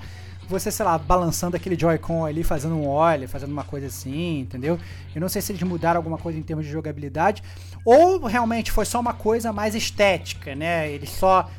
você, 0.48 0.70
sei 0.70 0.84
lá, 0.86 0.96
balançando 0.96 1.56
aquele 1.56 1.78
Joy-Con 1.78 2.24
ali, 2.24 2.42
fazendo 2.42 2.74
um 2.74 2.86
ollie, 2.88 3.26
fazendo 3.26 3.52
uma 3.52 3.64
coisa 3.64 3.86
assim, 3.88 4.40
entendeu? 4.40 4.78
Eu 5.14 5.20
não 5.20 5.28
sei 5.28 5.42
se 5.42 5.52
eles 5.52 5.62
mudaram 5.62 5.98
alguma 5.98 6.16
coisa 6.16 6.38
em 6.38 6.42
termos 6.42 6.64
de 6.64 6.72
jogabilidade, 6.72 7.42
ou 7.84 8.24
realmente 8.24 8.70
foi 8.72 8.86
só 8.86 8.98
uma 8.98 9.12
coisa 9.12 9.52
mais 9.52 9.74
estética, 9.74 10.54
né? 10.54 10.90
Eles 10.90 11.10
só 11.10 11.50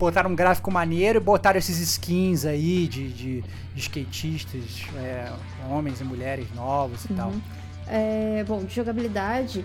botaram 0.00 0.30
um 0.30 0.34
gráfico 0.34 0.70
maneiro 0.70 1.18
e 1.18 1.22
botaram 1.22 1.58
esses 1.58 1.78
skins 1.78 2.46
aí 2.46 2.88
de, 2.88 3.08
de, 3.12 3.44
de 3.74 3.80
skatistas, 3.80 4.86
é, 4.96 5.30
homens 5.70 6.00
e 6.00 6.04
mulheres 6.04 6.46
novos 6.54 7.04
e 7.04 7.08
tal. 7.12 7.28
Uhum. 7.28 7.40
É, 7.86 8.42
bom, 8.48 8.64
de 8.64 8.74
jogabilidade, 8.74 9.62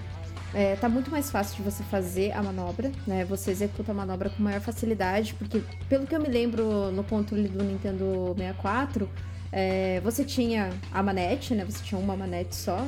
é, 0.53 0.75
tá 0.75 0.89
muito 0.89 1.09
mais 1.09 1.31
fácil 1.31 1.55
de 1.55 1.63
você 1.63 1.83
fazer 1.83 2.33
a 2.33 2.43
manobra, 2.43 2.91
né? 3.07 3.23
Você 3.25 3.51
executa 3.51 3.93
a 3.93 3.95
manobra 3.95 4.29
com 4.29 4.43
maior 4.43 4.59
facilidade, 4.59 5.33
porque 5.35 5.63
pelo 5.87 6.05
que 6.05 6.13
eu 6.13 6.19
me 6.19 6.27
lembro 6.27 6.91
no 6.91 7.03
controle 7.03 7.47
do 7.47 7.63
Nintendo 7.63 8.33
64, 8.37 9.09
é, 9.53 10.01
você 10.03 10.25
tinha 10.25 10.69
a 10.91 11.01
manete, 11.01 11.53
né? 11.53 11.63
Você 11.63 11.81
tinha 11.81 11.99
uma 11.99 12.15
manete 12.15 12.55
só 12.55 12.85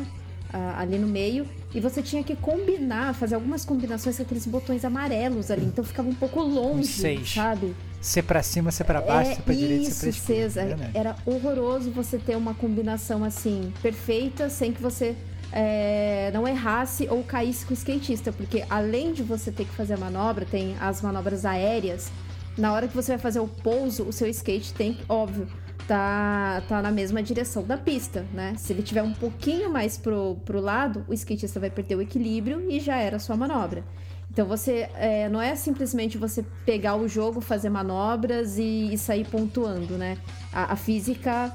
ah, 0.54 0.80
ali 0.80 0.98
no 0.98 1.08
meio, 1.08 1.46
e 1.74 1.80
você 1.80 2.02
tinha 2.02 2.24
que 2.24 2.36
combinar, 2.36 3.14
fazer 3.14 3.36
algumas 3.36 3.66
combinações 3.66 4.18
com 4.18 4.24
aqueles 4.24 4.46
botões 4.46 4.86
amarelos 4.86 5.52
ali, 5.52 5.66
então 5.66 5.84
ficava 5.84 6.08
um 6.08 6.16
pouco 6.16 6.42
longe, 6.42 6.88
seis. 6.88 7.34
sabe? 7.34 7.76
C 8.02 8.22
pra 8.22 8.42
cima, 8.42 8.72
C 8.72 8.84
pra 8.84 9.02
baixo, 9.02 9.36
C 9.36 9.42
pra 9.42 9.54
direita, 9.54 9.92
C 9.92 10.00
pra 10.00 10.10
esquerda. 10.10 10.66
Verdade. 10.66 10.92
Era 10.98 11.16
horroroso 11.26 11.92
você 11.92 12.18
ter 12.18 12.38
uma 12.38 12.54
combinação 12.54 13.24
assim, 13.24 13.74
perfeita, 13.82 14.50
sem 14.50 14.72
que 14.72 14.82
você 14.82 15.16
é, 15.52 16.30
não 16.34 16.48
errasse 16.48 17.08
ou 17.10 17.24
caísse 17.24 17.66
com 17.66 17.72
o 17.72 17.78
skatista. 17.78 18.32
Porque 18.32 18.64
além 18.70 19.14
de 19.14 19.24
você 19.24 19.52
ter 19.52 19.66
que 19.66 19.74
fazer 19.74 19.96
a 19.96 19.98
manobra, 19.98 20.46
tem 20.46 20.76
as 20.80 21.02
manobras 21.02 21.46
aéreas. 21.46 22.12
Na 22.58 22.74
hora 22.74 22.88
que 22.88 22.96
você 22.96 23.14
vai 23.14 23.20
fazer 23.20 23.40
o 23.40 23.48
pouso, 23.48 24.04
o 24.04 24.14
seu 24.14 24.28
skate 24.28 24.74
tem 24.74 24.98
óbvio, 25.08 25.48
tá, 25.88 26.62
tá 26.68 26.82
na 26.82 26.92
mesma 26.92 27.24
direção 27.24 27.64
da 27.64 27.78
pista, 27.78 28.26
né? 28.34 28.54
Se 28.58 28.74
ele 28.74 28.84
tiver 28.84 29.02
um 29.02 29.14
pouquinho 29.14 29.70
mais 29.72 29.98
pro, 29.98 30.36
pro 30.46 30.60
lado, 30.60 31.06
o 31.08 31.14
skatista 31.14 31.60
vai 31.60 31.70
perder 31.70 31.96
o 31.96 32.02
equilíbrio 32.02 32.70
e 32.70 32.80
já 32.80 32.98
era 32.98 33.16
a 33.16 33.20
sua 33.20 33.38
manobra. 33.38 33.84
Então 34.30 34.46
você 34.46 34.90
é, 34.96 35.30
não 35.30 35.42
é 35.42 35.56
simplesmente 35.56 36.18
você 36.18 36.46
pegar 36.66 36.96
o 36.96 37.08
jogo, 37.08 37.42
fazer 37.42 37.70
manobras 37.70 38.58
e, 38.58 38.94
e 38.94 38.98
sair 38.98 39.26
pontuando, 39.26 39.98
né? 39.98 40.18
A, 40.52 40.74
a 40.74 40.76
física 40.76 41.54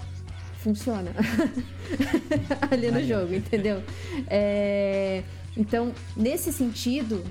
funciona 0.56 1.10
ali 2.70 2.90
no 2.90 3.02
jogo, 3.02 3.34
entendeu? 3.34 3.82
É, 4.28 5.22
então, 5.56 5.92
nesse 6.16 6.52
sentido, 6.52 7.22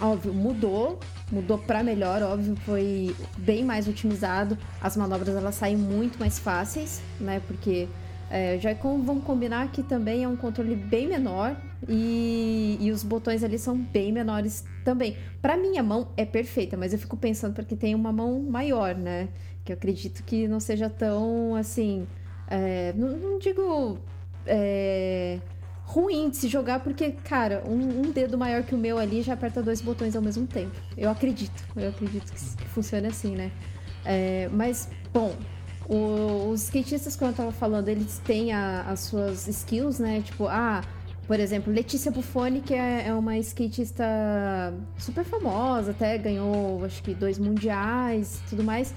óbvio, 0.00 0.32
mudou, 0.32 0.98
mudou 1.30 1.58
para 1.58 1.82
melhor, 1.82 2.22
óbvio, 2.22 2.56
foi 2.64 3.14
bem 3.36 3.64
mais 3.64 3.88
otimizado. 3.88 4.56
As 4.80 4.96
manobras 4.96 5.34
elas 5.34 5.54
saem 5.54 5.76
muito 5.76 6.18
mais 6.18 6.38
fáceis, 6.38 7.02
né? 7.20 7.40
Porque 7.46 7.88
é, 8.30 8.58
Joy-Con, 8.58 9.02
vamos 9.02 9.24
combinar 9.24 9.70
que 9.72 9.82
também 9.82 10.24
é 10.24 10.28
um 10.28 10.36
controle 10.36 10.76
bem 10.76 11.08
menor 11.08 11.56
e, 11.88 12.76
e 12.80 12.90
os 12.90 13.02
botões 13.02 13.42
ali 13.42 13.58
são 13.58 13.76
bem 13.76 14.12
menores 14.12 14.64
também. 14.84 15.16
Para 15.40 15.56
minha 15.56 15.82
mão 15.82 16.08
é 16.16 16.24
perfeita, 16.24 16.76
mas 16.76 16.92
eu 16.92 16.98
fico 16.98 17.16
pensando 17.16 17.54
porque 17.54 17.76
tem 17.76 17.94
uma 17.94 18.12
mão 18.12 18.40
maior, 18.42 18.94
né? 18.94 19.28
Que 19.64 19.72
eu 19.72 19.76
acredito 19.76 20.22
que 20.24 20.46
não 20.48 20.60
seja 20.60 20.88
tão 20.90 21.54
assim. 21.54 22.06
é, 22.48 22.92
não, 22.96 23.16
não 23.16 23.38
digo 23.38 23.98
é, 24.46 25.38
ruim 25.90 26.28
de 26.28 26.36
se 26.36 26.48
jogar, 26.48 26.80
porque, 26.80 27.12
cara, 27.12 27.62
um, 27.66 28.00
um 28.06 28.10
dedo 28.12 28.36
maior 28.36 28.62
que 28.62 28.74
o 28.74 28.78
meu 28.78 28.98
ali 28.98 29.22
já 29.22 29.32
aperta 29.32 29.62
dois 29.62 29.80
botões 29.80 30.14
ao 30.14 30.20
mesmo 30.20 30.46
tempo. 30.46 30.70
Eu 30.96 31.08
acredito, 31.10 31.64
eu 31.74 31.88
acredito 31.88 32.30
que, 32.30 32.38
que 32.56 32.68
funcione 32.68 33.06
assim, 33.06 33.34
né? 33.34 33.50
É, 34.04 34.50
mas, 34.52 34.90
bom, 35.12 35.34
o- 35.88 36.50
os 36.50 36.64
skatistas, 36.64 37.16
como 37.16 37.30
eu 37.30 37.34
tava 37.34 37.52
falando, 37.52 37.88
eles 37.88 38.18
têm 38.18 38.52
a- 38.52 38.82
as 38.82 39.00
suas 39.00 39.48
skills, 39.48 39.98
né? 39.98 40.20
Tipo, 40.20 40.46
ah, 40.46 40.82
Por 41.26 41.38
exemplo, 41.38 41.70
Letícia 41.70 42.10
Buffoni, 42.10 42.62
que 42.62 42.72
é, 42.72 43.08
é 43.08 43.12
uma 43.12 43.36
skatista 43.36 44.02
super 44.96 45.24
famosa, 45.24 45.90
até 45.90 46.16
ganhou, 46.16 46.82
acho 46.86 47.02
que, 47.02 47.12
dois 47.14 47.38
mundiais 47.38 48.40
tudo 48.48 48.64
mais. 48.64 48.94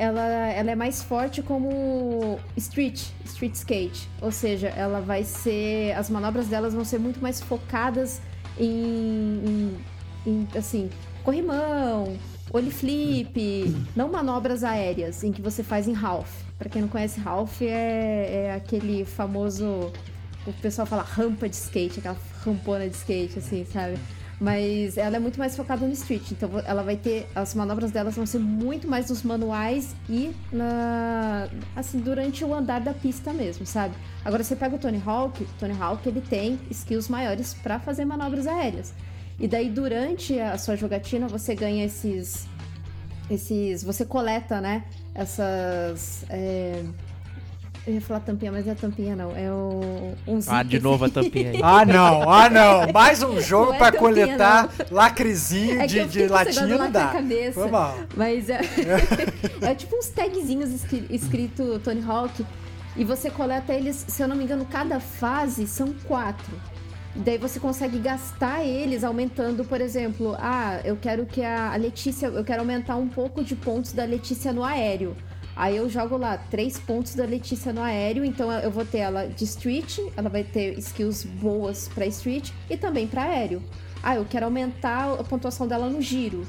Ela, 0.00 0.22
ela 0.22 0.70
é 0.70 0.74
mais 0.74 1.02
forte 1.02 1.42
como 1.42 2.40
street, 2.56 3.02
street 3.26 3.54
skate. 3.54 4.08
Ou 4.22 4.32
seja, 4.32 4.68
ela 4.68 5.02
vai 5.02 5.24
ser. 5.24 5.92
As 5.92 6.08
manobras 6.08 6.46
delas 6.46 6.72
vão 6.72 6.86
ser 6.86 6.98
muito 6.98 7.20
mais 7.20 7.42
focadas 7.42 8.22
em, 8.58 9.76
em, 10.24 10.30
em 10.30 10.48
assim, 10.56 10.88
corrimão, 11.22 12.16
ollie 12.50 12.70
flip, 12.70 13.76
não 13.94 14.10
manobras 14.10 14.64
aéreas, 14.64 15.22
em 15.22 15.32
que 15.32 15.42
você 15.42 15.62
faz 15.62 15.86
em 15.86 15.94
half. 15.94 16.30
Pra 16.58 16.70
quem 16.70 16.80
não 16.80 16.88
conhece, 16.88 17.20
half 17.22 17.60
é, 17.60 18.46
é 18.46 18.54
aquele 18.54 19.04
famoso 19.04 19.92
o 20.46 20.52
pessoal 20.54 20.86
fala 20.86 21.02
rampa 21.02 21.46
de 21.46 21.56
skate, 21.56 21.98
aquela 21.98 22.16
rampona 22.42 22.88
de 22.88 22.96
skate, 22.96 23.38
assim, 23.38 23.66
sabe? 23.70 23.98
Mas 24.40 24.96
ela 24.96 25.16
é 25.16 25.18
muito 25.18 25.38
mais 25.38 25.54
focada 25.54 25.86
no 25.86 25.92
street, 25.92 26.30
então 26.30 26.50
ela 26.64 26.82
vai 26.82 26.96
ter. 26.96 27.28
As 27.34 27.54
manobras 27.54 27.90
delas 27.90 28.16
vão 28.16 28.24
ser 28.24 28.38
muito 28.38 28.88
mais 28.88 29.10
nos 29.10 29.22
manuais 29.22 29.94
e 30.08 30.34
na. 30.50 31.46
assim, 31.76 32.00
durante 32.00 32.42
o 32.42 32.54
andar 32.54 32.80
da 32.80 32.94
pista 32.94 33.34
mesmo, 33.34 33.66
sabe? 33.66 33.94
Agora 34.24 34.42
você 34.42 34.56
pega 34.56 34.76
o 34.76 34.78
Tony 34.78 35.02
Hawk, 35.04 35.46
Tony 35.58 35.76
Hawk 35.78 36.08
ele 36.08 36.22
tem 36.22 36.58
skills 36.70 37.08
maiores 37.08 37.52
para 37.52 37.78
fazer 37.78 38.06
manobras 38.06 38.46
aéreas. 38.46 38.94
E 39.38 39.46
daí 39.46 39.68
durante 39.68 40.38
a 40.40 40.56
sua 40.56 40.74
jogatina 40.74 41.28
você 41.28 41.54
ganha 41.54 41.84
esses. 41.84 42.46
esses. 43.30 43.84
você 43.84 44.06
coleta, 44.06 44.58
né? 44.58 44.84
Essas. 45.14 46.24
É, 46.30 46.82
eu 47.86 47.94
ia 47.94 48.00
falar 48.00 48.20
tampinha, 48.20 48.52
mas 48.52 48.66
não 48.66 48.72
é 48.72 48.74
tampinha, 48.74 49.16
não. 49.16 49.34
É 49.36 49.50
o. 49.50 50.14
Um 50.26 50.38
ah, 50.46 50.62
de 50.62 50.78
novo 50.80 51.04
a 51.06 51.08
tampinha 51.08 51.50
aí. 51.50 51.60
ah, 51.64 51.84
não, 51.84 52.30
ah, 52.30 52.48
não. 52.50 52.92
Mais 52.92 53.22
um 53.22 53.40
jogo 53.40 53.66
Não 53.68 53.74
é 53.74 53.78
pra 53.78 53.92
tampinha, 53.92 54.00
coletar 54.26 54.68
não. 54.78 54.86
lacrezinho 54.96 55.80
É 55.80 55.86
que 55.86 55.94
de, 55.94 55.98
eu 55.98 56.06
de 56.08 56.26
latinha 56.28 56.66
não 56.66 56.90
dá. 56.90 57.08
cabeça. 57.08 57.60
Foi 57.60 57.70
mal. 57.70 57.96
Mas 58.16 58.50
é, 58.50 58.60
é 59.62 59.74
tipo 59.74 59.96
uns 59.96 60.08
tagzinhos 60.08 60.70
escri- 60.70 61.06
escrito 61.10 61.78
Tony 61.82 62.02
Hawk. 62.06 62.44
E 62.96 63.04
você 63.04 63.30
coleta 63.30 63.72
eles, 63.72 64.04
se 64.08 64.20
eu 64.22 64.28
não 64.28 64.34
me 64.36 64.44
engano, 64.44 64.64
cada 64.66 64.98
fase 65.00 65.66
são 65.66 65.94
quatro. 66.06 66.52
Daí 67.14 67.38
você 67.38 67.58
consegue 67.58 67.98
gastar 67.98 68.64
eles 68.64 69.02
aumentando, 69.04 69.64
por 69.64 69.80
exemplo, 69.80 70.36
ah, 70.38 70.80
eu 70.84 70.96
quero 70.96 71.24
que 71.24 71.42
a 71.42 71.74
Letícia, 71.76 72.26
eu 72.26 72.44
quero 72.44 72.60
aumentar 72.60 72.96
um 72.96 73.08
pouco 73.08 73.42
de 73.42 73.56
pontos 73.56 73.92
da 73.92 74.04
Letícia 74.04 74.52
no 74.52 74.62
aéreo. 74.62 75.16
Aí 75.56 75.76
eu 75.76 75.88
jogo 75.90 76.16
lá 76.16 76.36
três 76.38 76.78
pontos 76.78 77.14
da 77.14 77.24
Letícia 77.24 77.72
no 77.72 77.82
aéreo, 77.82 78.24
então 78.24 78.50
eu 78.52 78.70
vou 78.70 78.84
ter 78.84 78.98
ela 78.98 79.26
de 79.26 79.44
street, 79.44 79.98
ela 80.16 80.28
vai 80.28 80.42
ter 80.44 80.78
skills 80.78 81.24
boas 81.24 81.88
pra 81.88 82.06
street 82.06 82.50
e 82.68 82.76
também 82.76 83.06
pra 83.06 83.24
aéreo. 83.24 83.62
Ah, 84.02 84.16
eu 84.16 84.24
quero 84.24 84.46
aumentar 84.46 85.12
a 85.12 85.24
pontuação 85.24 85.66
dela 85.68 85.88
no 85.90 86.00
giro. 86.00 86.46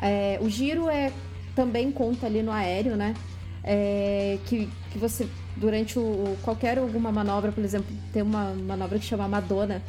É, 0.00 0.38
o 0.40 0.48
giro 0.48 0.88
é 0.88 1.12
também 1.54 1.90
conta 1.90 2.26
ali 2.26 2.42
no 2.42 2.50
aéreo, 2.52 2.96
né? 2.96 3.14
É, 3.62 4.38
que, 4.46 4.68
que 4.92 4.98
você, 4.98 5.28
durante 5.56 5.98
o- 5.98 6.36
qualquer 6.42 6.78
alguma 6.78 7.10
manobra, 7.10 7.50
por 7.52 7.64
exemplo, 7.64 7.94
tem 8.12 8.22
uma 8.22 8.54
manobra 8.54 8.98
que 8.98 9.04
chama 9.04 9.26
Madonna. 9.28 9.82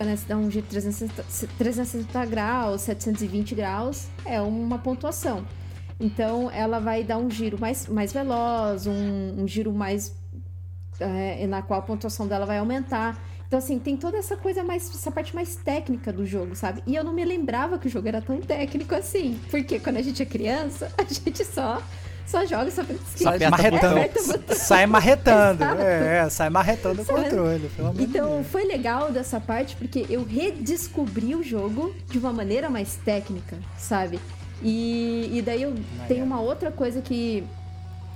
Né, 0.00 0.16
se 0.16 0.26
dá 0.26 0.34
um 0.34 0.50
giro 0.50 0.66
360, 0.66 1.24
360 1.58 2.26
graus, 2.26 2.80
720 2.80 3.54
graus, 3.54 4.08
é 4.24 4.40
uma 4.40 4.78
pontuação. 4.78 5.46
Então 6.00 6.50
ela 6.50 6.80
vai 6.80 7.04
dar 7.04 7.18
um 7.18 7.30
giro 7.30 7.60
mais, 7.60 7.86
mais 7.86 8.10
veloz, 8.10 8.86
um, 8.86 9.42
um 9.42 9.46
giro 9.46 9.72
mais. 9.72 10.16
é, 10.98 11.46
na 11.46 11.60
qual 11.60 11.80
a 11.80 11.82
pontuação 11.82 12.26
dela 12.26 12.46
vai 12.46 12.58
aumentar. 12.58 13.22
Então, 13.46 13.58
assim, 13.58 13.80
tem 13.80 13.96
toda 13.96 14.16
essa 14.16 14.36
coisa 14.36 14.62
mais. 14.62 14.88
essa 14.88 15.10
parte 15.10 15.34
mais 15.34 15.56
técnica 15.56 16.12
do 16.12 16.24
jogo, 16.24 16.54
sabe? 16.54 16.84
E 16.86 16.94
eu 16.94 17.02
não 17.02 17.12
me 17.12 17.24
lembrava 17.24 17.80
que 17.80 17.88
o 17.88 17.90
jogo 17.90 18.06
era 18.06 18.22
tão 18.22 18.40
técnico 18.40 18.94
assim. 18.94 19.40
Porque 19.50 19.80
quando 19.80 19.96
a 19.96 20.02
gente 20.02 20.22
é 20.22 20.24
criança, 20.24 20.90
a 20.96 21.02
gente 21.02 21.44
só, 21.44 21.82
só 22.26 22.44
joga 22.46 22.70
só 22.70 22.82
aperta 22.82 23.50
marretando. 23.50 24.54
Sai 24.54 24.86
marretando. 24.86 25.62
Exato. 25.64 25.82
É, 25.82 26.30
sai 26.30 26.50
marretando 26.50 27.02
o 27.02 27.04
controle, 27.04 27.68
pelo 27.76 27.88
amor 27.88 27.98
de 27.98 28.04
Então 28.04 28.28
Deus. 28.36 28.46
foi 28.46 28.64
legal 28.64 29.10
dessa 29.10 29.40
parte 29.40 29.76
porque 29.76 30.06
eu 30.08 30.24
redescobri 30.24 31.34
o 31.34 31.42
jogo 31.42 31.94
de 32.06 32.18
uma 32.18 32.32
maneira 32.32 32.70
mais 32.70 32.96
técnica, 32.96 33.56
sabe? 33.76 34.20
E, 34.62 35.30
e 35.32 35.42
daí 35.42 35.62
eu 35.62 35.74
tenho 36.06 36.24
uma 36.24 36.40
outra 36.40 36.70
coisa 36.70 37.00
que 37.00 37.44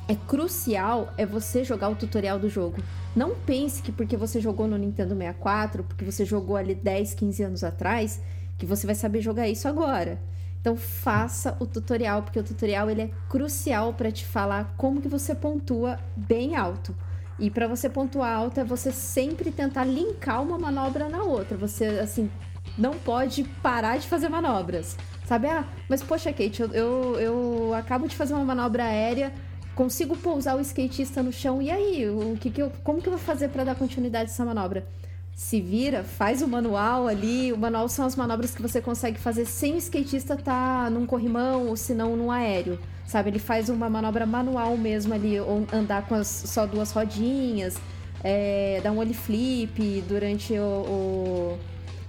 é 0.07 0.15
crucial 0.15 1.13
é 1.17 1.25
você 1.25 1.65
jogar 1.65 1.89
o 1.89 1.95
tutorial 1.97 2.39
do 2.39 2.49
jogo. 2.49 2.77
Não 3.17 3.35
pense 3.47 3.81
que 3.83 3.91
porque 3.93 4.17
você 4.17 4.41
jogou 4.41 4.67
no 4.67 4.77
Nintendo 4.77 5.15
64, 5.17 5.85
porque 5.85 6.05
você 6.05 6.25
jogou 6.25 6.57
ali 6.57 6.75
10, 6.75 7.15
15 7.15 7.43
anos 7.43 7.65
atrás, 7.65 8.21
que 8.59 8.67
você 8.67 8.87
vai 8.87 8.95
saber 8.95 9.21
jogar 9.21 9.49
isso 9.49 9.67
agora. 9.67 10.19
Então 10.65 10.79
faça 10.79 11.55
o 11.61 11.67
tutorial, 11.67 12.23
porque 12.23 12.41
o 12.41 12.43
tutorial 12.43 12.89
ele 12.89 13.03
é 13.03 13.11
crucial 13.29 13.93
para 13.93 14.11
te 14.11 14.25
falar 14.25 14.73
como 14.79 15.03
que 15.03 15.09
você 15.09 15.35
pontua 15.35 16.01
bem 16.17 16.57
alto. 16.57 16.97
E 17.39 17.51
para 17.51 17.69
você 17.69 17.87
pontuar 17.87 18.35
alto 18.35 18.61
é 18.61 18.65
você 18.65 18.91
sempre 18.91 19.51
tentar 19.51 19.85
linkar 19.85 20.41
uma 20.41 20.59
manobra 20.59 21.07
na 21.07 21.23
outra. 21.23 21.55
Você 21.59 21.85
assim 21.85 22.31
não 22.79 22.95
pode 22.95 23.45
parar 23.63 23.99
de 23.99 24.09
fazer 24.09 24.31
manobras. 24.31 24.97
Sabe? 25.27 25.49
Ah, 25.49 25.67
mas 25.87 26.03
poxa, 26.03 26.33
Kate, 26.33 26.63
eu, 26.63 26.73
eu, 26.73 27.21
eu 27.21 27.75
acabo 27.75 28.09
de 28.09 28.17
fazer 28.17 28.33
uma 28.33 28.45
manobra 28.45 28.85
aérea, 28.85 29.35
consigo 29.75 30.17
pousar 30.17 30.57
o 30.57 30.63
skatista 30.63 31.23
no 31.23 31.31
chão. 31.31 31.61
E 31.61 31.71
aí, 31.71 32.09
o 32.09 32.39
que 32.41 32.51
que 32.51 32.63
eu, 32.63 32.73
como 32.83 33.03
que 33.03 33.09
eu 33.09 33.13
vou 33.13 33.21
fazer 33.21 33.51
para 33.51 33.65
dar 33.65 33.75
continuidade 33.75 34.31
a 34.31 34.33
essa 34.33 34.47
manobra? 34.47 34.87
Se 35.35 35.61
vira, 35.61 36.05
faz 36.05 36.43
o 36.43 36.49
manual 36.49 37.09
ali. 37.09 37.53
O 37.53 37.59
manual 37.59 37.89
são 37.89 38.07
as 38.07 38.15
manobras 38.15 38.55
que 38.55 38.63
você 38.63 38.81
consegue 38.81 39.19
fazer 39.19 39.45
sem 39.47 39.75
o 39.75 39.79
skatista 39.79 40.35
estar 40.35 40.91
num 40.91 41.07
corrimão 41.07 41.67
ou 41.69 41.77
se 41.77 41.93
não 41.95 42.17
num 42.17 42.31
aéreo. 42.31 42.79
Sabe? 43.07 43.31
Ele 43.31 43.39
faz 43.39 43.69
uma 43.69 43.91
manobra 43.91 44.25
manual 44.27 44.77
mesmo 44.79 45.13
ali, 45.13 45.39
ou 45.41 45.67
andar 45.73 46.07
com 46.07 46.15
as, 46.15 46.27
só 46.29 46.67
duas 46.67 46.91
rodinhas, 46.93 47.77
é, 48.23 48.81
dar 48.83 48.93
um 48.93 48.99
ollie 48.99 49.13
flip 49.13 50.03
durante 50.09 50.55
o, 50.59 50.63
o, 50.63 51.59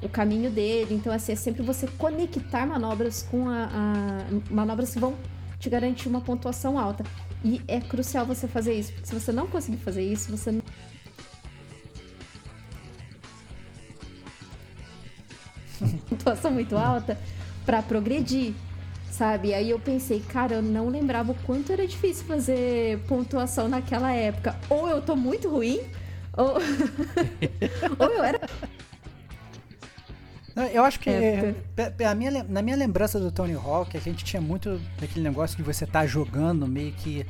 o 0.04 0.10
caminho 0.10 0.50
dele. 0.50 0.94
Então, 0.96 1.12
assim, 1.12 1.34
é 1.34 1.36
sempre 1.36 1.64
você 1.64 1.88
conectar 1.98 2.66
manobras 2.66 3.24
com 3.30 3.50
a, 3.50 3.66
a- 3.66 4.26
manobras 4.50 4.94
que 4.94 5.00
vão 5.00 5.16
te 5.60 5.70
garantir 5.70 6.08
uma 6.08 6.22
pontuação 6.22 6.80
alta. 6.80 7.04
E 7.44 7.62
é 7.68 7.80
crucial 7.82 8.26
você 8.26 8.48
fazer 8.48 8.74
isso, 8.74 8.94
porque 8.94 9.08
se 9.08 9.14
você 9.14 9.32
não 9.32 9.48
conseguir 9.48 9.78
fazer 9.78 10.04
isso, 10.04 10.32
você 10.32 10.52
não. 10.52 10.62
pontuação 16.10 16.52
muito 16.52 16.78
alta 16.78 17.18
pra 17.66 17.82
progredir, 17.82 18.54
sabe? 19.12 19.54
Aí 19.54 19.70
eu 19.70 19.80
pensei, 19.80 20.20
cara, 20.20 20.56
eu 20.56 20.62
não 20.62 20.90
lembrava 20.90 21.32
o 21.32 21.36
quanto 21.46 21.72
era 21.72 21.86
difícil 21.88 22.26
fazer 22.26 23.00
pontuação 23.08 23.68
naquela 23.68 24.12
época. 24.14 24.56
Ou 24.70 24.88
eu 24.90 25.02
tô 25.02 25.16
muito 25.16 25.50
ruim, 25.50 25.80
ou, 26.36 26.56
ou 28.00 28.08
eu 28.12 28.24
era. 28.24 28.42
Eu 30.74 30.86
acho 30.86 31.00
que 31.02 31.10
É, 31.10 31.54
a 32.06 32.16
minha 32.16 32.44
na 32.44 32.62
minha 32.62 32.78
lembrança 32.78 33.20
do 33.20 33.30
Tony 33.30 33.54
Hawk, 33.56 33.98
a 33.98 34.00
gente 34.00 34.24
tinha 34.24 34.42
muito 34.42 34.80
daquele 35.00 35.28
negócio 35.28 35.58
de 35.58 35.64
você 35.64 35.86
tá 35.86 36.06
jogando 36.06 36.66
meio 36.66 36.94
que 36.94 37.26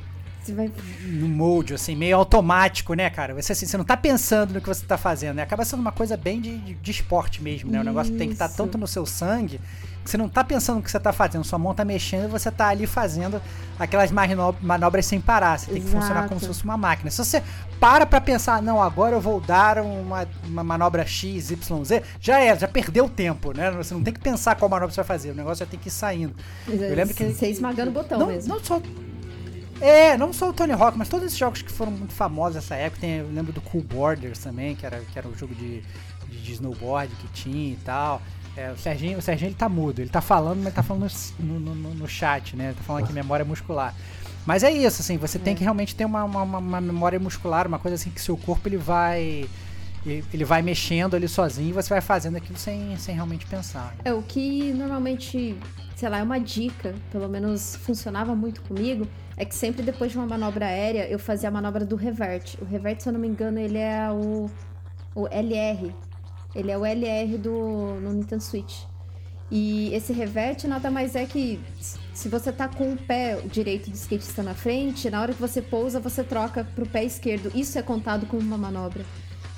vai. 0.52 0.70
no 1.04 1.28
molde, 1.28 1.74
assim, 1.74 1.94
meio 1.94 2.16
automático, 2.16 2.94
né, 2.94 3.08
cara? 3.10 3.34
Você, 3.34 3.52
assim, 3.52 3.66
você 3.66 3.76
não 3.76 3.84
tá 3.84 3.96
pensando 3.96 4.54
no 4.54 4.60
que 4.60 4.68
você 4.68 4.84
tá 4.84 4.96
fazendo, 4.96 5.36
né? 5.36 5.42
Acaba 5.42 5.64
sendo 5.64 5.80
uma 5.80 5.92
coisa 5.92 6.16
bem 6.16 6.40
de, 6.40 6.58
de, 6.58 6.74
de 6.74 6.90
esporte 6.90 7.42
mesmo, 7.42 7.70
né? 7.70 7.80
O 7.80 7.84
negócio 7.84 8.16
tem 8.16 8.28
que 8.28 8.34
estar 8.34 8.46
Isso. 8.46 8.56
tanto 8.56 8.78
no 8.78 8.86
seu 8.86 9.04
sangue 9.06 9.60
que 10.06 10.10
você 10.10 10.16
não 10.16 10.28
tá 10.28 10.44
pensando 10.44 10.76
no 10.76 10.82
que 10.82 10.90
você 10.90 11.00
tá 11.00 11.12
fazendo, 11.12 11.44
sua 11.44 11.58
mão 11.58 11.74
tá 11.74 11.84
mexendo 11.84 12.26
e 12.26 12.28
você 12.28 12.48
tá 12.48 12.68
ali 12.68 12.86
fazendo 12.86 13.42
aquelas 13.76 14.12
mano- 14.12 14.54
manobras 14.62 15.04
sem 15.04 15.20
parar. 15.20 15.58
Você 15.58 15.72
tem 15.72 15.82
que 15.82 15.88
funcionar 15.88 16.28
como 16.28 16.38
se 16.38 16.46
Exato. 16.46 16.54
fosse 16.54 16.64
uma 16.64 16.76
máquina. 16.76 17.10
Se 17.10 17.18
você 17.18 17.42
para 17.80 18.06
pra 18.06 18.20
pensar, 18.20 18.62
não, 18.62 18.80
agora 18.80 19.16
eu 19.16 19.20
vou 19.20 19.40
dar 19.40 19.78
uma, 19.78 20.26
uma 20.44 20.62
manobra 20.64 21.04
X, 21.04 21.50
Y, 21.50 21.84
Z, 21.84 22.02
já 22.20 22.38
era, 22.38 22.58
já 22.58 22.68
perdeu 22.68 23.06
o 23.06 23.08
tempo, 23.08 23.52
né? 23.52 23.70
Você 23.72 23.92
não 23.92 24.02
tem 24.02 24.14
que 24.14 24.20
pensar 24.20 24.54
qual 24.54 24.68
manobra 24.68 24.94
você 24.94 25.00
vai 25.00 25.04
fazer, 25.04 25.32
o 25.32 25.34
negócio 25.34 25.64
já 25.64 25.70
tem 25.70 25.78
que 25.78 25.88
ir 25.88 25.90
saindo. 25.90 26.34
Eu 26.68 26.94
lembro 26.94 27.12
que. 27.12 27.24
Você 27.24 27.48
esmagando 27.48 27.90
o 27.90 27.94
botão 27.94 28.20
não, 28.20 28.28
mesmo. 28.28 28.54
Não 28.54 28.64
só. 28.64 28.80
É, 29.80 30.16
não 30.16 30.32
só 30.32 30.48
o 30.48 30.52
Tony 30.52 30.72
Hawk, 30.72 30.96
mas 30.96 31.08
todos 31.08 31.26
esses 31.26 31.38
jogos 31.38 31.60
que 31.62 31.70
foram 31.70 31.92
muito 31.92 32.12
famosos 32.14 32.54
nessa 32.56 32.74
época. 32.76 33.00
Tem, 33.00 33.18
eu 33.18 33.28
lembro 33.32 33.52
do 33.52 33.60
Cool 33.60 33.82
Borders 33.82 34.38
também, 34.38 34.74
que 34.74 34.86
era, 34.86 34.98
que 35.00 35.18
era 35.18 35.28
um 35.28 35.34
jogo 35.36 35.54
de, 35.54 35.82
de, 36.28 36.42
de 36.42 36.52
snowboard 36.52 37.14
que 37.16 37.28
tinha 37.28 37.72
e 37.72 37.78
tal. 37.84 38.22
É, 38.56 38.70
o 38.70 38.78
Serginho, 38.78 39.18
o 39.18 39.22
Serginho 39.22 39.48
ele 39.50 39.54
tá 39.54 39.68
mudo, 39.68 40.00
ele 40.00 40.08
tá 40.08 40.22
falando, 40.22 40.62
mas 40.62 40.72
tá 40.72 40.82
falando 40.82 41.06
no, 41.38 41.60
no, 41.60 41.74
no- 41.74 41.94
no 41.94 42.08
chat, 42.08 42.56
né? 42.56 42.72
Tá 42.74 42.82
falando 42.82 43.04
aqui 43.04 43.12
memória 43.12 43.44
muscular. 43.44 43.94
Mas 44.46 44.62
é 44.62 44.70
isso, 44.70 45.02
assim, 45.02 45.18
você 45.18 45.38
tem 45.38 45.52
É. 45.52 45.56
que 45.56 45.62
realmente 45.62 45.94
ter 45.94 46.06
uma, 46.06 46.24
uma, 46.24 46.42
uma- 46.42 46.58
uma 46.58 46.80
memória 46.80 47.18
muscular, 47.20 47.66
uma 47.66 47.78
coisa 47.78 47.96
assim 47.96 48.08
que 48.10 48.20
seu 48.20 48.36
corpo 48.36 48.66
ele 48.68 48.78
vai 48.78 49.46
Ele 50.32 50.44
vai 50.44 50.62
mexendo 50.62 51.14
ali 51.14 51.28
sozinho 51.28 51.70
e 51.70 51.72
você 51.72 51.88
vai 51.88 52.00
fazendo 52.00 52.36
aquilo 52.36 52.58
sem, 52.58 52.96
sem 52.96 53.14
realmente 53.14 53.46
pensar. 53.46 53.94
né? 53.96 54.02
É 54.04 54.12
o 54.12 54.22
que 54.22 54.72
normalmente, 54.72 55.56
sei 55.96 56.08
lá, 56.08 56.18
é 56.18 56.22
uma 56.22 56.38
dica, 56.38 56.94
pelo 57.10 57.28
menos 57.28 57.76
funcionava 57.76 58.34
muito 58.34 58.62
comigo, 58.62 59.06
é 59.36 59.44
que 59.44 59.54
sempre 59.54 59.82
depois 59.82 60.12
de 60.12 60.18
uma 60.18 60.26
manobra 60.26 60.66
aérea 60.66 61.08
eu 61.08 61.18
fazia 61.18 61.48
a 61.48 61.52
manobra 61.52 61.84
do 61.84 61.96
revert. 61.96 62.54
O 62.60 62.64
revert, 62.64 63.00
se 63.00 63.08
eu 63.08 63.12
não 63.12 63.20
me 63.20 63.28
engano, 63.28 63.58
ele 63.58 63.78
é 63.78 64.08
o, 64.10 64.48
o 65.14 65.26
LR. 65.28 65.94
Ele 66.54 66.70
é 66.70 66.78
o 66.78 66.86
LR 66.86 67.36
do 67.36 67.50
no 68.00 68.12
Nintendo 68.12 68.42
Switch. 68.42 68.84
E 69.50 69.94
esse 69.94 70.12
revert 70.12 70.64
nada 70.64 70.90
mais 70.90 71.14
é 71.14 71.24
que 71.24 71.60
se 72.12 72.28
você 72.28 72.50
tá 72.50 72.66
com 72.66 72.92
o 72.92 72.96
pé 72.96 73.40
direito 73.52 73.90
do 73.90 73.94
skatista 73.94 74.42
na 74.42 74.54
frente, 74.54 75.08
na 75.10 75.20
hora 75.20 75.34
que 75.34 75.40
você 75.40 75.62
pousa, 75.62 76.00
você 76.00 76.24
troca 76.24 76.64
pro 76.74 76.86
pé 76.86 77.04
esquerdo. 77.04 77.52
Isso 77.54 77.78
é 77.78 77.82
contado 77.82 78.26
como 78.26 78.42
uma 78.42 78.58
manobra. 78.58 79.04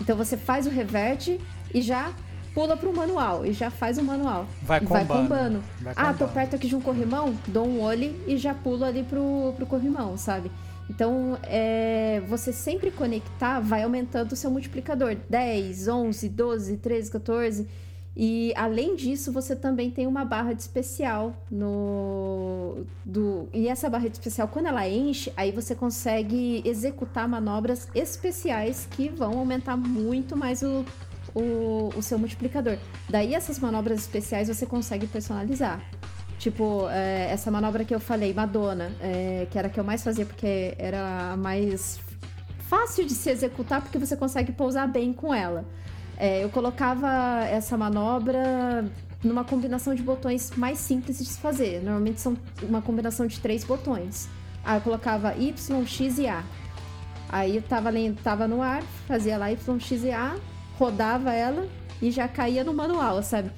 Então 0.01 0.17
você 0.17 0.37
faz 0.37 0.67
o 0.67 0.71
revert 0.71 1.39
e 1.75 1.83
já 1.83 2.13
pula 2.55 2.77
pro 2.77 2.93
manual 2.95 3.45
e 3.47 3.53
já 3.53 3.71
faz 3.71 3.99
o 3.99 4.03
manual. 4.03 4.47
Vai 4.63 4.81
E 4.83 4.87
vai 4.87 5.03
combando. 5.03 5.29
combando. 5.29 5.65
Ah, 5.95 6.07
tô 6.13 6.19
combando. 6.21 6.33
perto 6.33 6.57
aqui 6.57 6.67
de 6.69 6.77
um 6.77 6.81
corrimão, 6.81 7.35
dou 7.47 7.67
um 7.67 7.81
olho 7.81 8.15
e 8.27 8.37
já 8.37 8.55
pulo 8.55 8.85
ali 8.85 9.03
pro, 9.03 9.53
pro 9.57 9.67
corrimão, 9.67 10.17
sabe? 10.17 10.51
Então, 10.91 11.39
é, 11.43 12.23
você 12.27 12.51
sempre 12.53 12.91
conectar 12.91 13.61
vai 13.61 13.83
aumentando 13.83 14.33
o 14.33 14.37
seu 14.37 14.51
multiplicador. 14.51 15.17
10, 15.29 15.87
11, 15.87 16.29
12, 16.31 16.77
13, 16.79 17.11
14. 17.11 17.69
E 18.21 18.53
além 18.57 18.97
disso, 18.97 19.31
você 19.31 19.55
também 19.55 19.93
tem 19.93 20.05
uma 20.05 20.25
barra 20.25 20.53
de 20.53 20.61
especial 20.61 21.33
no. 21.49 22.85
Do, 23.05 23.49
e 23.55 23.69
essa 23.69 23.89
barra 23.89 24.09
de 24.09 24.15
especial, 24.15 24.49
quando 24.49 24.67
ela 24.67 24.89
enche, 24.89 25.33
aí 25.37 25.53
você 25.53 25.73
consegue 25.73 26.61
executar 26.65 27.29
manobras 27.29 27.87
especiais 27.95 28.89
que 28.91 29.09
vão 29.09 29.39
aumentar 29.39 29.77
muito 29.77 30.37
mais 30.37 30.63
o, 30.63 30.85
o, 31.33 31.93
o 31.97 32.03
seu 32.03 32.19
multiplicador. 32.19 32.77
Daí 33.09 33.35
essas 33.35 33.61
manobras 33.61 34.01
especiais 34.01 34.49
você 34.49 34.67
consegue 34.67 35.07
personalizar. 35.07 35.81
Tipo, 36.41 36.89
é, 36.91 37.31
essa 37.31 37.53
manobra 37.53 37.85
que 37.85 37.95
eu 37.95 38.01
falei, 38.01 38.35
Madonna, 38.35 38.91
é, 39.01 39.47
que 39.49 39.57
era 39.57 39.69
a 39.69 39.71
que 39.71 39.79
eu 39.79 39.85
mais 39.85 40.03
fazia 40.03 40.27
porque 40.27 40.75
era 40.77 41.35
a 41.35 41.37
mais 41.37 42.01
fácil 42.69 43.07
de 43.07 43.15
se 43.15 43.31
executar 43.31 43.81
porque 43.81 43.97
você 43.97 44.17
consegue 44.17 44.51
pousar 44.51 44.89
bem 44.89 45.13
com 45.13 45.33
ela. 45.33 45.65
É, 46.21 46.43
eu 46.43 46.49
colocava 46.49 47.09
essa 47.45 47.77
manobra 47.77 48.85
numa 49.23 49.45
combinação 49.45 49.95
de 49.95 50.03
botões 50.03 50.51
mais 50.57 50.79
simples 50.79 51.19
de 51.19 51.27
se 51.27 51.39
fazer. 51.39 51.81
Normalmente 51.81 52.21
são 52.21 52.37
uma 52.61 52.83
combinação 52.83 53.27
de 53.27 53.39
três 53.39 53.63
botões. 53.63 54.29
Aí 54.65 54.79
eu 54.79 54.81
colocava 54.81 55.37
Y, 55.37 55.87
X 55.87 56.19
e 56.19 56.27
A. 56.27 56.43
Aí 57.29 57.57
eu 57.57 57.63
tava, 57.63 57.91
tava 58.23 58.49
no 58.49 58.61
ar, 58.61 58.83
fazia 59.07 59.39
lá 59.39 59.53
Y, 59.53 59.79
X 59.79 60.03
e 60.03 60.11
A, 60.11 60.37
rodava 60.77 61.33
ela 61.33 61.69
e 62.03 62.11
já 62.11 62.27
caía 62.27 62.65
no 62.65 62.75
manual, 62.75 63.23
sabe? 63.23 63.51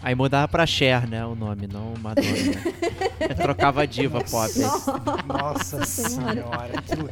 Aí 0.00 0.14
mudava 0.14 0.46
pra 0.46 0.64
Cher, 0.64 1.08
né? 1.08 1.24
O 1.26 1.34
nome, 1.34 1.66
não 1.66 1.92
Madonna. 2.00 2.28
né? 3.20 3.34
Trocava 3.34 3.82
a 3.82 3.84
diva 3.86 4.22
pop. 4.22 4.52
Nossa 5.26 5.84
Senhora. 5.84 6.34
senhora. 6.34 6.70
aquilo- 6.78 7.08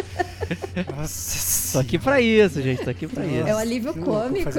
Nossa 0.96 1.72
Tô 1.72 1.78
aqui 1.80 1.98
pra 1.98 2.20
isso, 2.20 2.62
gente. 2.62 2.84
Tô 2.84 2.90
aqui 2.90 3.06
pra 3.08 3.26
isso. 3.26 3.48
É 3.48 3.54
o 3.54 3.58
alívio 3.58 3.92
que 3.92 3.98
louco 3.98 4.22
cômico. 4.28 4.50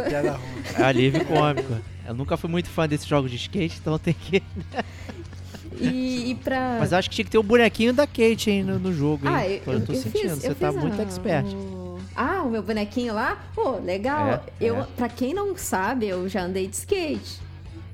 É 0.77 0.83
alívio 0.83 1.25
cômico. 1.25 1.73
Eu 2.05 2.13
nunca 2.13 2.35
fui 2.37 2.49
muito 2.49 2.69
fã 2.69 2.87
desses 2.87 3.07
jogos 3.07 3.31
de 3.31 3.37
skate, 3.37 3.77
então 3.81 3.97
tem 3.97 4.13
que. 4.13 4.43
E, 5.79 6.31
e 6.31 6.35
pra. 6.35 6.77
Mas 6.79 6.91
eu 6.91 6.97
acho 6.97 7.09
que 7.09 7.15
tinha 7.15 7.25
que 7.25 7.31
ter 7.31 7.37
o 7.37 7.43
bonequinho 7.43 7.93
da 7.93 8.05
Kate 8.07 8.49
aí 8.49 8.63
no, 8.63 8.77
no 8.79 8.91
jogo, 8.93 9.27
hein? 9.27 9.33
Ah, 9.35 9.47
eu, 9.47 9.61
eu, 9.73 9.85
tô 9.85 9.93
eu 9.93 9.99
sentindo. 10.01 10.11
fiz, 10.31 10.31
Você 10.43 10.53
tá 10.55 10.71
fiz 10.71 10.81
muito 10.81 10.99
a- 10.99 11.03
expert. 11.03 11.45
o- 11.53 11.99
Ah, 12.15 12.41
o 12.43 12.49
meu 12.49 12.63
bonequinho 12.63 13.13
lá? 13.13 13.37
Pô, 13.53 13.77
legal. 13.79 14.27
É, 14.27 14.41
eu, 14.59 14.77
é. 14.81 14.87
Pra 14.97 15.07
quem 15.07 15.33
não 15.33 15.55
sabe, 15.55 16.07
eu 16.07 16.27
já 16.27 16.41
andei 16.43 16.67
de 16.67 16.75
skate. 16.75 17.46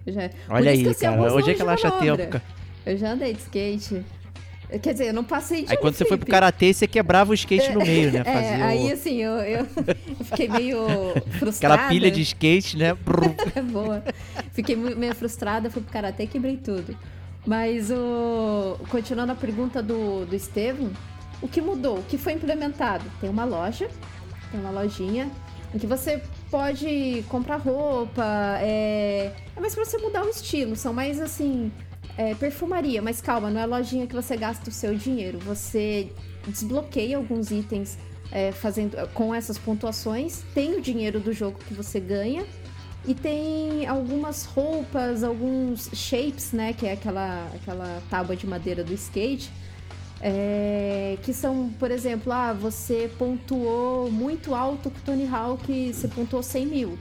Já... 0.08 0.30
Olha 0.50 0.72
aí, 0.72 0.96
cara. 0.96 1.34
Hoje 1.34 1.52
é 1.52 1.54
que 1.54 1.62
ela 1.62 1.74
acha 1.74 1.92
tempo. 1.92 2.42
Eu 2.86 2.98
já 2.98 3.12
andei 3.12 3.34
de 3.34 3.40
skate. 3.40 4.04
Quer 4.82 4.94
dizer, 4.94 5.08
eu 5.10 5.14
não 5.14 5.24
passei 5.24 5.66
de 5.66 5.72
Aí 5.72 5.78
um 5.78 5.82
quando 5.82 5.94
você 5.94 6.04
foi 6.04 6.18
pro 6.18 6.26
flip. 6.26 6.32
karatê, 6.32 6.74
você 6.74 6.88
quebrava 6.88 7.30
o 7.30 7.34
skate 7.36 7.72
no 7.74 7.80
meio, 7.82 8.12
né? 8.12 8.24
É, 8.26 8.34
Fazia 8.34 8.66
aí 8.66 8.90
o- 8.90 8.94
assim, 8.94 9.18
eu, 9.22 9.32
eu, 9.34 9.68
fiquei 10.26 10.50
meio 10.50 10.80
frustrada. 11.38 11.76
aquela 11.76 11.90
pilha 11.90 12.10
de 12.10 12.22
skate, 12.22 12.76
né? 12.78 12.98
É 13.56 13.62
boa. 13.62 14.04
Fiquei 14.52 14.76
meio 14.76 15.14
frustrada, 15.14 15.70
fui 15.70 15.82
pro 15.82 15.92
karatê 15.92 16.24
e 16.24 16.28
quebrei 16.28 16.58
tudo. 16.58 16.98
Mas 17.46 17.92
o. 17.92 18.78
Continuando 18.90 19.34
a 19.34 19.36
pergunta 19.36 19.84
do, 19.84 20.26
do 20.26 20.36
Estevam, 20.36 20.90
o 21.42 21.48
que 21.48 21.62
mudou? 21.62 22.00
O 22.00 22.04
que 22.04 22.18
foi 22.18 22.34
implementado? 22.34 23.04
Tem 23.22 23.30
uma 23.30 23.46
loja, 23.46 23.88
tem 24.50 24.60
uma 24.60 24.72
lojinha, 24.72 25.30
em 25.76 25.78
que 25.78 25.86
você 25.86 26.20
pode 26.54 27.26
comprar 27.30 27.58
roupa, 27.58 28.24
é, 28.62 29.34
é 29.56 29.60
mais 29.60 29.74
pra 29.74 29.84
você 29.84 29.98
mudar 29.98 30.24
o 30.24 30.30
estilo, 30.30 30.76
são 30.76 30.94
mais 30.94 31.20
assim. 31.20 31.72
é, 32.16 32.36
perfumaria, 32.36 33.02
mas 33.02 33.20
calma, 33.20 33.50
não 33.50 33.60
é 33.60 33.66
lojinha 33.66 34.06
que 34.06 34.14
você 34.14 34.38
gasta 34.38 34.70
o 34.70 34.72
seu 34.72 34.94
dinheiro. 34.94 35.40
Você 35.40 36.12
desbloqueia 36.48 37.18
alguns 37.18 37.50
itens 37.50 37.98
é, 38.32 38.52
fazendo 38.52 38.96
com 39.16 39.34
essas 39.34 39.58
pontuações, 39.58 40.44
tem 40.54 40.76
o 40.76 40.82
dinheiro 40.82 41.20
do 41.20 41.34
jogo 41.34 41.58
que 41.68 41.74
você 41.74 42.00
ganha 42.00 42.46
e 43.04 43.16
tem 43.16 43.88
algumas 43.88 44.46
roupas, 44.46 45.24
alguns 45.24 45.90
shapes, 45.92 46.52
né? 46.52 46.72
Que 46.72 46.86
é 46.86 46.94
aquela, 46.94 47.50
aquela 47.56 48.00
tábua 48.12 48.36
de 48.36 48.46
madeira 48.46 48.84
do 48.84 48.94
skate. 48.94 49.52
É, 50.26 51.18
que 51.22 51.34
são, 51.34 51.70
por 51.78 51.92
exemplo, 51.92 52.32
ah, 52.32 52.54
você 52.54 53.12
pontuou 53.20 54.10
muito 54.10 54.56
alto 54.56 54.90
com 54.90 54.98
o 54.98 55.02
Tony 55.02 55.28
Hawk, 55.28 55.94
você 55.94 56.08
pontuou 56.08 56.42
100 56.42 56.66
mil. 56.66 56.98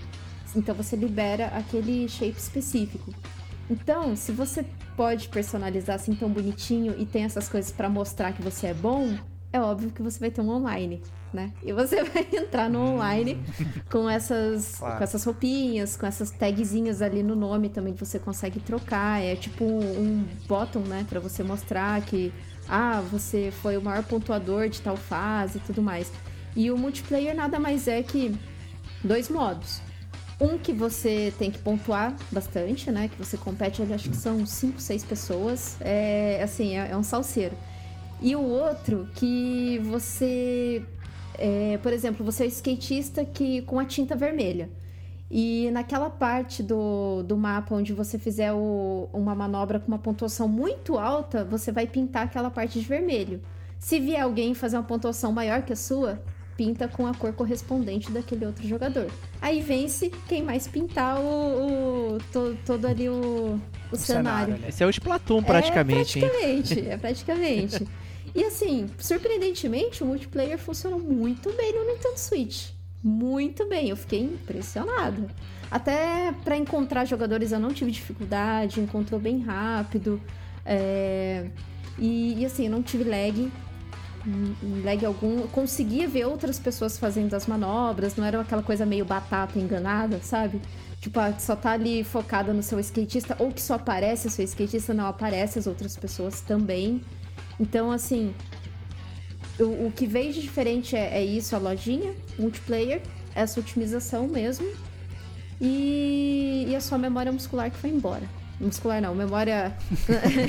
Então 0.56 0.74
você 0.74 0.96
libera 0.96 1.46
aquele 1.46 2.08
shape 2.08 2.36
específico. 2.36 3.14
Então, 3.70 4.16
se 4.16 4.32
você 4.32 4.66
pode 4.96 5.28
personalizar 5.28 5.96
assim 5.96 6.14
tão 6.14 6.28
bonitinho 6.28 6.94
e 6.98 7.06
tem 7.06 7.22
essas 7.22 7.48
coisas 7.48 7.70
pra 7.70 7.88
mostrar 7.88 8.32
que 8.32 8.42
você 8.42 8.66
é 8.66 8.74
bom, 8.74 9.16
é 9.52 9.60
óbvio 9.60 9.90
que 9.90 10.02
você 10.02 10.18
vai 10.18 10.30
ter 10.30 10.40
um 10.40 10.50
online, 10.50 11.00
né? 11.32 11.52
E 11.62 11.72
você 11.72 12.02
vai 12.04 12.26
entrar 12.32 12.68
no 12.68 12.80
online 12.80 13.38
com 13.90 14.10
essas, 14.10 14.74
Claro. 14.76 14.98
com 14.98 15.04
essas 15.04 15.24
roupinhas, 15.24 15.96
com 15.96 16.06
essas 16.06 16.30
tagzinhas 16.32 17.00
ali 17.00 17.22
no 17.22 17.36
nome 17.36 17.68
também 17.68 17.94
que 17.94 18.04
você 18.04 18.18
consegue 18.18 18.58
trocar. 18.60 19.22
É 19.22 19.36
tipo 19.36 19.64
um, 19.64 19.78
um 19.78 20.24
bottom, 20.48 20.80
né? 20.80 21.06
Pra 21.08 21.20
você 21.20 21.42
mostrar 21.42 22.02
que, 22.02 22.32
ah, 22.68 23.00
você 23.10 23.52
foi 23.62 23.76
o 23.76 23.82
maior 23.82 24.02
pontuador 24.04 24.68
de 24.68 24.80
tal 24.80 24.96
fase 24.96 25.58
e 25.58 25.60
tudo 25.60 25.82
mais. 25.82 26.10
E 26.54 26.70
o 26.70 26.76
multiplayer 26.76 27.34
nada 27.34 27.58
mais 27.58 27.88
é 27.88 28.02
que 28.02 28.34
dois 29.02 29.28
modos. 29.28 29.80
Um 30.40 30.58
que 30.58 30.72
você 30.72 31.32
tem 31.38 31.50
que 31.50 31.58
pontuar 31.58 32.16
bastante, 32.30 32.90
né? 32.90 33.08
Que 33.08 33.16
você 33.16 33.36
compete 33.36 33.82
acho 33.82 34.10
que 34.10 34.16
são 34.16 34.44
5, 34.44 34.80
6 34.80 35.04
pessoas. 35.04 35.76
É 35.80 36.40
assim, 36.42 36.76
é, 36.76 36.90
é 36.90 36.96
um 36.96 37.02
salseiro. 37.02 37.56
E 38.20 38.34
o 38.36 38.42
outro 38.42 39.08
que 39.14 39.78
você. 39.84 40.82
é, 41.38 41.78
por 41.82 41.92
exemplo, 41.92 42.24
você 42.24 42.44
é 42.44 42.46
skatista 42.46 43.24
que 43.24 43.62
com 43.62 43.78
a 43.78 43.84
tinta 43.84 44.16
vermelha. 44.16 44.68
E 45.34 45.70
naquela 45.72 46.10
parte 46.10 46.62
do, 46.62 47.22
do 47.22 47.38
mapa 47.38 47.74
onde 47.74 47.94
você 47.94 48.18
fizer 48.18 48.52
o- 48.52 49.08
uma 49.14 49.34
manobra 49.34 49.80
com 49.80 49.88
uma 49.88 49.98
pontuação 49.98 50.46
muito 50.46 50.98
alta, 50.98 51.42
você 51.42 51.72
vai 51.72 51.86
pintar 51.86 52.24
aquela 52.24 52.50
parte 52.50 52.78
de 52.78 52.84
vermelho. 52.86 53.40
Se 53.78 53.98
vier 53.98 54.20
alguém 54.20 54.52
fazer 54.54 54.76
uma 54.76 54.82
pontuação 54.82 55.32
maior 55.32 55.62
que 55.62 55.72
a 55.72 55.76
sua, 55.76 56.22
pinta 56.54 56.86
com 56.86 57.06
a 57.06 57.14
cor 57.14 57.32
correspondente 57.32 58.12
daquele 58.12 58.44
outro 58.44 58.68
jogador. 58.68 59.06
Aí 59.40 59.62
vence 59.62 60.12
quem 60.28 60.42
mais 60.42 60.68
pintar 60.68 61.18
o, 61.18 62.16
o- 62.16 62.18
to- 62.30 62.56
todo 62.66 62.84
ali 62.86 63.08
o, 63.08 63.58
o, 63.90 63.96
cenário. 63.96 64.52
ali. 64.56 64.64
Esse 64.68 64.84
é 64.84 64.86
o 64.86 64.90
Splatoon, 64.90 65.42
praticamente, 65.42 66.18
é 66.18 66.22
hein? 66.22 66.28
praticamente, 66.28 66.80
é 66.90 66.96
praticamente. 66.98 67.88
E 68.34 68.44
assim, 68.44 68.86
surpreendentemente, 68.98 70.02
o 70.02 70.06
multiplayer 70.06 70.58
funcionou 70.58 71.00
muito 71.00 71.50
bem 71.56 71.72
no 71.74 71.86
Nintendo 71.90 72.18
Switch. 72.18 72.68
Muito 73.02 73.68
bem, 73.68 73.88
eu 73.88 73.96
fiquei 73.96 74.20
impressionada. 74.20 75.26
Até 75.70 76.32
pra 76.44 76.56
encontrar 76.56 77.04
jogadores 77.04 77.50
eu 77.52 77.58
não 77.58 77.72
tive 77.72 77.90
dificuldade, 77.90 78.80
encontrou 78.80 79.18
bem 79.20 79.40
rápido. 79.42 80.20
é, 80.64 81.46
E, 81.98 82.40
e, 82.40 82.46
assim, 82.46 82.66
eu 82.66 82.70
não 82.70 82.82
tive 82.82 83.04
lag. 83.04 83.50
hum, 84.26 84.54
Lag 84.84 85.04
algum. 85.04 85.40
Eu 85.40 85.48
conseguia 85.48 86.08
ver 86.08 86.26
outras 86.26 86.58
pessoas 86.58 86.96
fazendo 86.98 87.34
as 87.34 87.46
manobras, 87.46 88.16
não 88.16 88.24
era 88.24 88.40
aquela 88.40 88.62
coisa 88.62 88.86
meio 88.86 89.04
batata 89.04 89.58
enganada, 89.58 90.20
sabe? 90.22 90.60
Tipo, 91.00 91.18
ah, 91.20 91.34
só 91.38 91.56
tá 91.56 91.72
ali 91.72 92.04
focada 92.04 92.52
no 92.54 92.62
seu 92.62 92.78
skatista, 92.80 93.34
ou 93.38 93.50
que 93.52 93.60
só 93.60 93.74
aparece 93.74 94.28
o 94.28 94.30
seu 94.30 94.44
skatista, 94.44 94.94
não 94.94 95.06
aparece 95.06 95.58
as 95.58 95.66
outras 95.66 95.96
pessoas 95.96 96.40
também. 96.40 97.02
Então, 97.58 97.90
assim, 97.90 98.34
o, 99.58 99.86
o 99.86 99.92
que 99.94 100.06
veio 100.06 100.32
de 100.32 100.40
diferente 100.40 100.96
é, 100.96 101.18
é 101.18 101.24
isso, 101.24 101.54
a 101.54 101.58
lojinha, 101.58 102.14
multiplayer, 102.38 103.02
essa 103.34 103.60
otimização 103.60 104.28
mesmo. 104.28 104.66
E, 105.60 106.66
e 106.68 106.74
a 106.74 106.80
sua 106.80 106.98
memória 106.98 107.30
muscular 107.30 107.70
que 107.70 107.76
foi 107.76 107.90
embora. 107.90 108.28
Muscular 108.60 109.00
não, 109.00 109.14
memória. 109.14 109.76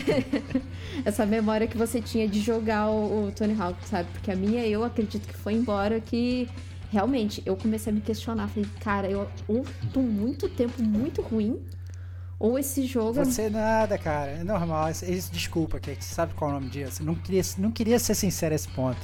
essa 1.06 1.26
memória 1.26 1.68
que 1.68 1.78
você 1.78 2.02
tinha 2.02 2.28
de 2.28 2.40
jogar 2.40 2.90
o, 2.90 3.28
o 3.28 3.32
Tony 3.32 3.56
Hawk, 3.60 3.78
sabe? 3.88 4.10
Porque 4.12 4.32
a 4.32 4.36
minha 4.36 4.66
eu 4.66 4.84
acredito 4.84 5.28
que 5.28 5.36
foi 5.36 5.54
embora, 5.54 6.00
que 6.00 6.50
realmente, 6.92 7.42
eu 7.46 7.56
comecei 7.56 7.92
a 7.92 7.96
me 7.96 8.02
questionar. 8.02 8.48
Falei, 8.48 8.70
cara, 8.80 9.10
eu 9.10 9.28
tô 9.92 10.02
muito 10.02 10.48
tempo 10.48 10.82
muito 10.82 11.22
ruim, 11.22 11.60
ou 12.40 12.58
esse 12.60 12.86
jogo 12.86 13.20
é 13.22 13.26
Você 13.26 13.50
nada, 13.50 13.98
cara. 13.98 14.32
É 14.32 14.44
normal. 14.44 14.90
Isso- 14.90 15.32
desculpa, 15.32 15.80
que 15.80 15.96
sabe 16.04 16.34
qual 16.34 16.52
é 16.52 16.54
o 16.54 16.60
nome 16.60 16.70
disso? 16.70 17.04
Não 17.04 17.16
queria, 17.16 17.42
não 17.58 17.72
queria 17.72 18.00
ser 18.00 18.16
sincero 18.16 18.54
a 18.54 18.56
esse 18.56 18.68
ponto. 18.70 19.00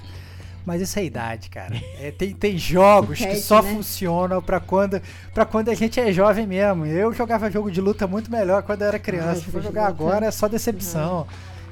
Mas 0.65 0.81
isso 0.81 0.99
é 0.99 1.05
idade, 1.05 1.49
cara. 1.49 1.75
É, 1.99 2.11
tem, 2.11 2.33
tem 2.33 2.55
jogos 2.59 3.17
que 3.17 3.35
só 3.37 3.61
né? 3.61 3.73
funcionam 3.73 4.41
pra 4.41 4.59
quando, 4.59 5.01
pra 5.33 5.45
quando 5.45 5.69
a 5.69 5.73
gente 5.73 5.99
é 5.99 6.11
jovem 6.11 6.45
mesmo. 6.45 6.85
Eu 6.85 7.13
jogava 7.13 7.49
jogo 7.49 7.71
de 7.71 7.79
luta 7.81 8.05
muito 8.05 8.29
melhor 8.29 8.61
quando 8.63 8.81
eu 8.81 8.87
era 8.89 8.99
criança. 8.99 9.31
Ah, 9.31 9.35
for 9.35 9.51
jogo 9.51 9.59
de 9.61 9.65
jogar 9.67 9.87
agora 9.87 10.25
é 10.27 10.31
só 10.31 10.47
decepção. 10.47 11.25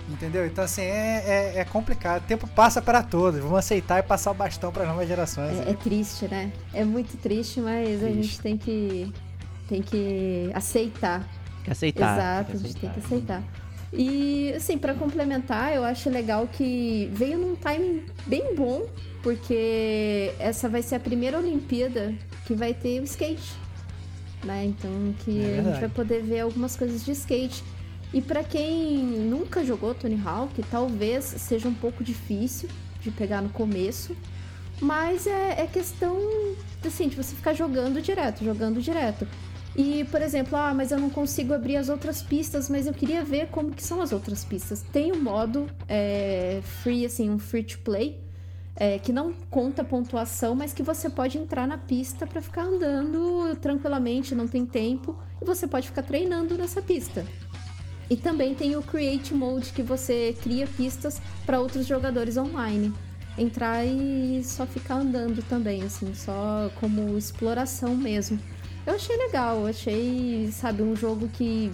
Entendeu? 0.09 0.45
Então, 0.47 0.63
assim, 0.63 0.83
é, 0.83 1.23
é, 1.27 1.59
é 1.59 1.65
complicado. 1.65 2.23
O 2.23 2.27
tempo 2.27 2.47
passa 2.47 2.81
para 2.81 3.03
todos. 3.03 3.41
Vamos 3.41 3.57
aceitar 3.59 3.99
e 3.99 4.03
passar 4.03 4.31
o 4.31 4.33
bastão 4.33 4.71
para 4.71 4.85
novas 4.85 5.05
gerações. 5.05 5.59
É, 5.59 5.71
é 5.71 5.73
triste, 5.73 6.25
né? 6.29 6.51
É 6.73 6.85
muito 6.85 7.17
triste, 7.17 7.59
mas 7.59 8.01
a 8.01 8.07
gente 8.07 8.19
Triste. 8.19 8.41
tem 8.41 8.57
que, 8.57 9.11
tem 9.67 9.81
que 9.81 10.49
aceitar. 10.53 11.27
Que 11.67 11.71
aceitar. 11.73 12.17
Exato, 12.17 12.51
tem 12.51 12.55
a 12.55 12.61
que 12.61 12.67
gente 12.67 12.79
tem 12.79 12.89
que 12.91 12.99
aceitar. 12.99 13.37
aceitar. 13.39 13.67
E, 13.91 14.53
assim, 14.55 14.77
pra 14.77 14.93
complementar, 14.93 15.75
eu 15.75 15.83
acho 15.83 16.09
legal 16.09 16.47
que 16.47 17.09
veio 17.13 17.37
num 17.37 17.55
timing 17.55 18.05
bem 18.25 18.55
bom, 18.55 18.85
porque 19.21 20.31
essa 20.39 20.69
vai 20.69 20.81
ser 20.81 20.95
a 20.95 20.99
primeira 20.99 21.37
Olimpíada 21.37 22.13
que 22.45 22.53
vai 22.53 22.73
ter 22.73 23.01
o 23.01 23.03
skate. 23.03 23.53
Né? 24.45 24.65
Então, 24.65 25.13
que 25.25 25.41
É 25.41 25.59
a 25.59 25.63
gente 25.63 25.79
vai 25.81 25.89
poder 25.89 26.23
ver 26.23 26.39
algumas 26.41 26.77
coisas 26.77 27.03
de 27.03 27.11
skate. 27.11 27.61
E 28.13 28.21
pra 28.21 28.45
quem 28.45 28.99
nunca 29.03 29.65
jogou 29.65 29.93
Tony 29.93 30.21
Hawk, 30.25 30.63
talvez 30.71 31.25
seja 31.25 31.67
um 31.67 31.73
pouco 31.73 32.01
difícil 32.01 32.69
de 33.01 33.11
pegar 33.11 33.41
no 33.41 33.49
começo. 33.49 34.15
Mas 34.79 35.27
é, 35.27 35.63
é 35.63 35.67
questão 35.67 36.17
assim, 36.85 37.09
de 37.09 37.15
você 37.15 37.35
ficar 37.35 37.53
jogando 37.53 38.01
direto, 38.01 38.43
jogando 38.45 38.81
direto. 38.81 39.27
E, 39.77 40.05
por 40.05 40.23
exemplo, 40.23 40.57
ah, 40.57 40.73
mas 40.73 40.91
eu 40.91 40.99
não 40.99 41.09
consigo 41.09 41.53
abrir 41.53 41.77
as 41.77 41.87
outras 41.87 42.19
pistas, 42.19 42.67
mas 42.67 42.87
eu 42.87 42.93
queria 42.95 43.23
ver 43.23 43.49
como 43.49 43.69
que 43.69 43.83
são 43.83 44.01
as 44.01 44.11
outras 44.11 44.43
pistas. 44.43 44.81
Tem 44.81 45.11
um 45.11 45.21
modo 45.21 45.69
é, 45.87 46.61
free, 46.81 47.05
assim, 47.05 47.29
um 47.29 47.37
free 47.37 47.63
to 47.63 47.77
play, 47.79 48.19
é, 48.75 48.97
que 48.97 49.13
não 49.13 49.31
conta 49.51 49.83
pontuação, 49.83 50.55
mas 50.55 50.73
que 50.73 50.81
você 50.81 51.11
pode 51.11 51.37
entrar 51.37 51.67
na 51.67 51.77
pista 51.77 52.25
pra 52.25 52.41
ficar 52.41 52.63
andando 52.63 53.55
tranquilamente, 53.61 54.33
não 54.33 54.47
tem 54.47 54.65
tempo, 54.65 55.15
e 55.39 55.45
você 55.45 55.67
pode 55.67 55.89
ficar 55.89 56.01
treinando 56.01 56.57
nessa 56.57 56.81
pista. 56.81 57.23
E 58.09 58.15
também 58.15 58.55
tem 58.55 58.75
o 58.75 58.81
Create 58.81 59.31
Mode, 59.35 59.71
que 59.73 59.83
você 59.83 60.35
cria 60.41 60.65
pistas 60.65 61.21
para 61.45 61.59
outros 61.59 61.85
jogadores 61.85 62.35
online. 62.35 62.91
Entrar 63.37 63.85
e 63.85 64.41
só 64.43 64.65
ficar 64.65 64.95
andando 64.95 65.43
também, 65.47 65.83
assim, 65.83 66.15
só 66.15 66.71
como 66.79 67.15
exploração 67.15 67.95
mesmo. 67.95 68.39
Eu 68.87 68.95
achei 68.95 69.17
legal, 69.17 69.67
achei, 69.67 70.49
sabe, 70.49 70.81
um 70.81 70.95
jogo 70.95 71.27
que 71.27 71.69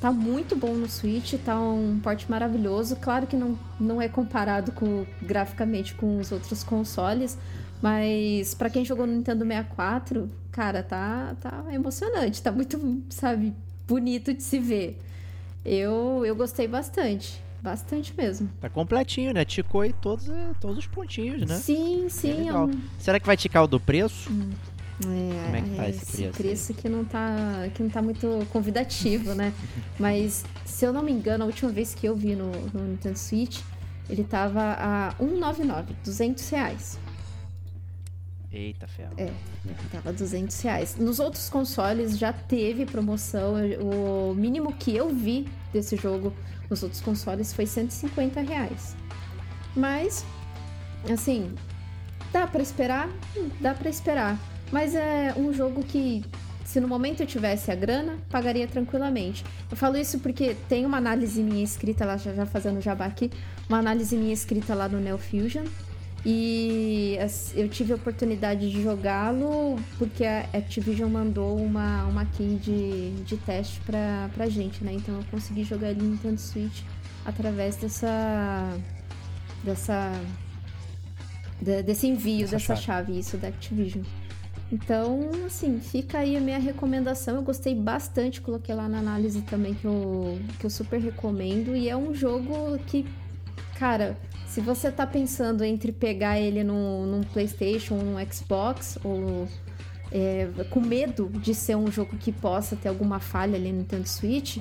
tá 0.00 0.10
muito 0.10 0.56
bom 0.56 0.72
no 0.72 0.88
Switch, 0.88 1.34
tá 1.44 1.60
um 1.60 2.00
porte 2.02 2.28
maravilhoso. 2.30 2.96
Claro 2.96 3.26
que 3.26 3.36
não, 3.36 3.58
não 3.78 4.00
é 4.00 4.08
comparado 4.08 4.72
com, 4.72 5.04
graficamente 5.20 5.94
com 5.94 6.18
os 6.18 6.32
outros 6.32 6.64
consoles, 6.64 7.36
mas 7.82 8.54
pra 8.54 8.70
quem 8.70 8.82
jogou 8.82 9.06
no 9.06 9.12
Nintendo 9.12 9.44
64, 9.44 10.30
cara, 10.50 10.82
tá, 10.82 11.36
tá 11.38 11.64
emocionante, 11.70 12.40
tá 12.40 12.50
muito, 12.50 13.02
sabe, 13.10 13.52
bonito 13.86 14.32
de 14.32 14.42
se 14.42 14.58
ver. 14.58 14.98
Eu, 15.62 16.24
eu 16.24 16.34
gostei 16.34 16.66
bastante, 16.66 17.44
bastante 17.60 18.14
mesmo. 18.16 18.48
Tá 18.58 18.70
completinho, 18.70 19.34
né? 19.34 19.44
Ticou 19.44 19.82
aí 19.82 19.92
todos, 19.92 20.30
todos 20.58 20.78
os 20.78 20.86
pontinhos, 20.86 21.46
né? 21.46 21.56
Sim, 21.56 22.06
sim, 22.08 22.30
é 22.30 22.34
legal. 22.44 22.68
um, 22.68 22.80
Será 22.98 23.20
que 23.20 23.26
vai 23.26 23.36
ticar 23.36 23.64
o 23.64 23.66
do 23.66 23.78
preço? 23.78 24.32
É, 25.00 25.44
Como 25.44 25.56
é 25.56 25.62
que 25.62 25.76
tá 25.76 25.88
esse 25.88 26.02
esse 26.02 26.16
preço 26.16 26.32
preço 26.38 26.74
que 26.74 26.88
não 26.88 27.04
tá, 27.04 27.68
que 27.74 27.82
não 27.82 27.90
tá 27.90 28.02
muito 28.02 28.46
convidativo, 28.52 29.34
né? 29.34 29.52
Mas, 29.98 30.44
se 30.64 30.84
eu 30.84 30.92
não 30.92 31.02
me 31.02 31.10
engano, 31.10 31.44
a 31.44 31.46
última 31.46 31.70
vez 31.72 31.94
que 31.94 32.06
eu 32.06 32.14
vi 32.14 32.36
no, 32.36 32.50
no 32.72 32.84
Nintendo 32.84 33.18
Switch, 33.18 33.60
ele 34.08 34.24
tava 34.24 34.76
a 34.78 35.14
199, 35.18 35.94
200 36.04 36.48
reais. 36.50 36.98
Eita, 38.52 38.86
ferro. 38.86 39.14
É. 39.16 39.30
Tava 39.90 40.12
200 40.12 40.60
reais. 40.60 40.96
Nos 40.96 41.18
outros 41.18 41.48
consoles 41.48 42.18
já 42.18 42.32
teve 42.34 42.84
promoção. 42.84 43.54
O 43.80 44.34
mínimo 44.34 44.74
que 44.74 44.94
eu 44.94 45.08
vi 45.08 45.48
desse 45.72 45.96
jogo 45.96 46.34
nos 46.68 46.82
outros 46.82 47.00
consoles 47.00 47.52
foi 47.52 47.64
150 47.64 48.42
reais. 48.42 48.94
Mas, 49.74 50.24
assim, 51.10 51.54
dá 52.30 52.46
pra 52.46 52.60
esperar? 52.60 53.08
Dá 53.58 53.72
pra 53.72 53.88
esperar. 53.88 54.38
Mas 54.72 54.94
é 54.94 55.34
um 55.36 55.52
jogo 55.52 55.84
que, 55.84 56.24
se 56.64 56.80
no 56.80 56.88
momento 56.88 57.20
eu 57.20 57.26
tivesse 57.26 57.70
a 57.70 57.74
grana, 57.74 58.16
pagaria 58.30 58.66
tranquilamente. 58.66 59.44
Eu 59.70 59.76
falo 59.76 59.96
isso 59.98 60.18
porque 60.20 60.56
tem 60.68 60.84
uma 60.86 60.96
análise 60.96 61.42
minha 61.42 61.62
escrita 61.62 62.04
lá, 62.06 62.16
já, 62.16 62.32
já 62.32 62.46
fazendo 62.46 62.80
jabá 62.80 63.04
aqui, 63.04 63.30
uma 63.68 63.78
análise 63.78 64.16
minha 64.16 64.32
escrita 64.32 64.74
lá 64.74 64.88
no 64.88 64.98
Neo 64.98 65.18
Fusion. 65.18 65.64
E 66.24 67.18
eu 67.56 67.68
tive 67.68 67.92
a 67.92 67.96
oportunidade 67.96 68.70
de 68.70 68.80
jogá-lo 68.80 69.76
porque 69.98 70.24
a 70.24 70.46
Activision 70.54 71.10
mandou 71.10 71.56
uma, 71.58 72.04
uma 72.04 72.24
key 72.24 72.54
de, 72.62 73.10
de 73.24 73.36
teste 73.38 73.80
pra, 73.80 74.30
pra 74.32 74.48
gente, 74.48 74.84
né? 74.84 74.92
Então 74.92 75.16
eu 75.16 75.24
consegui 75.32 75.64
jogar 75.64 75.90
ele 75.90 76.00
no 76.00 76.10
Nintendo 76.10 76.40
Switch 76.40 76.82
através 77.26 77.74
dessa. 77.74 78.72
dessa. 79.64 80.12
de- 81.60 81.82
desse 81.82 82.06
envio, 82.06 82.42
Dessa 82.48 82.52
dessa 82.56 82.76
chave. 82.76 83.06
chave, 83.06 83.18
isso 83.18 83.36
da 83.36 83.48
Activision. 83.48 84.04
Então, 84.72 85.28
assim, 85.44 85.78
fica 85.80 86.18
aí 86.18 86.34
a 86.34 86.40
minha 86.40 86.58
recomendação. 86.58 87.36
Eu 87.36 87.42
gostei 87.42 87.74
bastante, 87.74 88.40
coloquei 88.40 88.74
lá 88.74 88.88
na 88.88 89.00
análise 89.00 89.42
também 89.42 89.74
que 89.74 89.84
eu, 89.84 90.38
que 90.58 90.64
eu 90.64 90.70
super 90.70 90.98
recomendo. 90.98 91.76
E 91.76 91.90
é 91.90 91.96
um 91.96 92.14
jogo 92.14 92.78
que, 92.86 93.06
cara, 93.78 94.16
se 94.46 94.62
você 94.62 94.90
tá 94.90 95.06
pensando 95.06 95.62
entre 95.62 95.92
pegar 95.92 96.40
ele 96.40 96.64
num, 96.64 97.04
num 97.04 97.20
PlayStation, 97.20 97.96
num 97.96 98.32
Xbox, 98.32 98.98
ou 99.04 99.46
é, 100.10 100.48
com 100.70 100.80
medo 100.80 101.28
de 101.28 101.54
ser 101.54 101.76
um 101.76 101.92
jogo 101.92 102.16
que 102.16 102.32
possa 102.32 102.74
ter 102.74 102.88
alguma 102.88 103.20
falha 103.20 103.56
ali 103.56 103.70
no 103.72 103.80
Nintendo 103.80 104.08
Switch, 104.08 104.56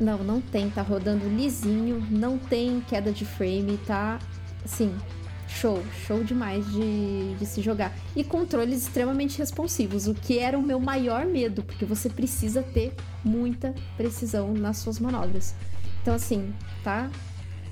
não, 0.00 0.24
não 0.24 0.40
tem. 0.40 0.68
Tá 0.70 0.82
rodando 0.82 1.28
lisinho, 1.28 2.04
não 2.10 2.36
tem 2.36 2.80
queda 2.80 3.12
de 3.12 3.24
frame, 3.24 3.78
tá 3.86 4.18
assim. 4.64 4.92
Show, 5.50 5.82
show 6.06 6.22
demais 6.22 6.64
de, 6.72 7.34
de 7.34 7.44
se 7.44 7.60
jogar. 7.60 7.92
E 8.14 8.22
controles 8.24 8.82
extremamente 8.82 9.36
responsivos, 9.38 10.06
o 10.06 10.14
que 10.14 10.38
era 10.38 10.58
o 10.58 10.62
meu 10.62 10.78
maior 10.78 11.26
medo, 11.26 11.62
porque 11.62 11.84
você 11.84 12.08
precisa 12.08 12.62
ter 12.62 12.94
muita 13.24 13.74
precisão 13.96 14.54
nas 14.54 14.78
suas 14.78 14.98
manobras. 14.98 15.54
Então, 16.00 16.14
assim, 16.14 16.54
tá 16.82 17.10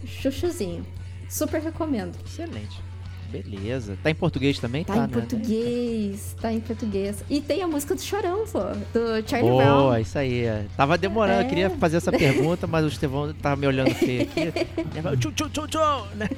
chuchuzinho. 0.04 0.84
Super 1.28 1.62
recomendo. 1.62 2.16
Excelente. 2.24 2.87
Beleza. 3.30 3.96
Tá 4.02 4.10
em 4.10 4.14
português 4.14 4.58
também? 4.58 4.84
Tá, 4.84 4.96
em 4.96 5.00
né? 5.00 5.08
português, 5.08 6.34
tá 6.40 6.52
em 6.52 6.60
português. 6.60 7.22
E 7.28 7.40
tem 7.40 7.62
a 7.62 7.68
música 7.68 7.94
do 7.94 8.00
Chorão, 8.00 8.44
pô, 8.46 8.60
do 8.92 9.28
Charlie 9.28 9.52
Brown. 9.54 9.82
Boa, 9.82 10.00
isso 10.00 10.18
aí. 10.18 10.44
é. 10.44 10.64
Tava 10.76 10.96
demorando, 10.96 11.40
eu 11.42 11.46
É. 11.46 11.48
queria 11.48 11.70
fazer 11.70 11.98
essa 11.98 12.10
pergunta, 12.12 12.66
mas 12.66 12.84
o 12.84 12.88
Estevão 12.88 13.32
tava 13.34 13.56
me 13.56 13.66
olhando 13.66 13.94
feio 13.94 14.22
aqui. 14.22 14.40
Ele 14.78 15.02
falou, 15.02 15.16
Tchu, 15.18 15.30
tchu, 15.32 15.48
tchu, 15.50 15.66
tchu, 15.68 15.78
né? 16.16 16.28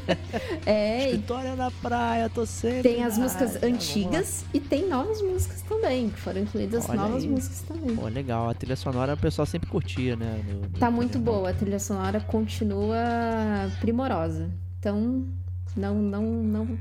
É, 0.67 1.05
Escritório 1.11 1.57
na 1.57 1.71
praia, 1.71 2.29
tô 2.29 2.45
sempre. 2.45 2.83
tem 2.83 3.05
as 3.05 3.17
músicas 3.17 3.55
lá. 3.55 3.61
antigas 3.69 4.45
e 4.53 4.59
tem 4.61 4.89
novas 4.89 5.23
músicas 5.23 5.63
também, 5.63 6.11
que 6.11 6.19
foram 6.19 6.41
incluídas 6.43 6.89
Olha 6.89 7.01
novas 7.01 7.23
aí. 7.23 7.29
músicas 7.29 7.63
também. 7.63 7.95
Pô, 7.97 8.07
legal. 8.09 8.49
A 8.49 8.55
trilha 8.55 8.77
sonora 8.77 9.15
o 9.15 9.17
pessoal 9.17 9.47
sempre 9.47 9.71
curtia, 9.71 10.17
né? 10.17 10.43
no- 10.49 10.61
no 10.63 10.69
Tá 10.79 10.91
muito 10.91 11.19
boa, 11.19 11.51
a 11.51 11.55
trilha 11.55 11.79
sonora 11.79 12.21
continua 12.21 12.97
primorosa. 13.81 14.51
Então, 14.79 15.25
não, 15.77 15.95
não, 15.95 16.23
não, 16.23 16.79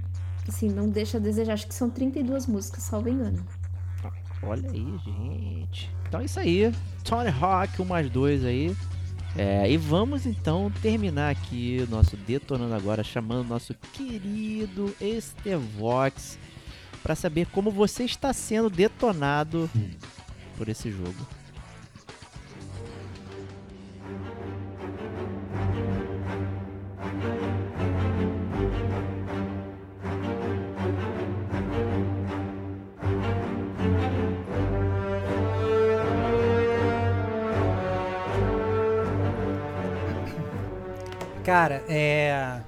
assim, 0.48 0.70
não 0.70 0.90
deixa 0.90 1.18
a 1.18 1.20
desejar. 1.20 1.54
Acho 1.54 1.68
que 1.68 1.76
são 1.76 1.90
32 1.90 2.48
músicas, 2.48 2.84
salvo 2.84 3.10
engano. 3.10 3.46
Olha 4.42 4.70
aí, 4.72 4.98
gente. 5.04 5.92
Então 6.08 6.22
é 6.22 6.26
isso 6.26 6.40
aí. 6.40 6.74
Tony 7.04 7.30
Hawk, 7.30 7.82
um 7.82 7.86
mais 7.86 8.10
dois 8.10 8.46
aí. 8.46 8.76
É, 9.38 9.70
e 9.70 9.78
vamos 9.78 10.26
então 10.26 10.72
terminar 10.82 11.30
aqui 11.30 11.86
o 11.88 11.92
nosso 11.92 12.18
Detonando 12.18 12.74
Agora, 12.74 13.04
chamando 13.04 13.42
o 13.42 13.50
nosso 13.50 13.76
querido 13.94 14.94
Estevox 15.00 16.38
para 17.04 17.16
saber 17.16 17.46
como 17.48 17.70
você 17.70 18.04
está 18.04 18.34
sendo 18.34 18.70
detonado 18.70 19.70
por 20.58 20.68
esse 20.68 20.92
jogo. 20.92 21.16
Cara, 41.44 41.84
é. 41.88 42.62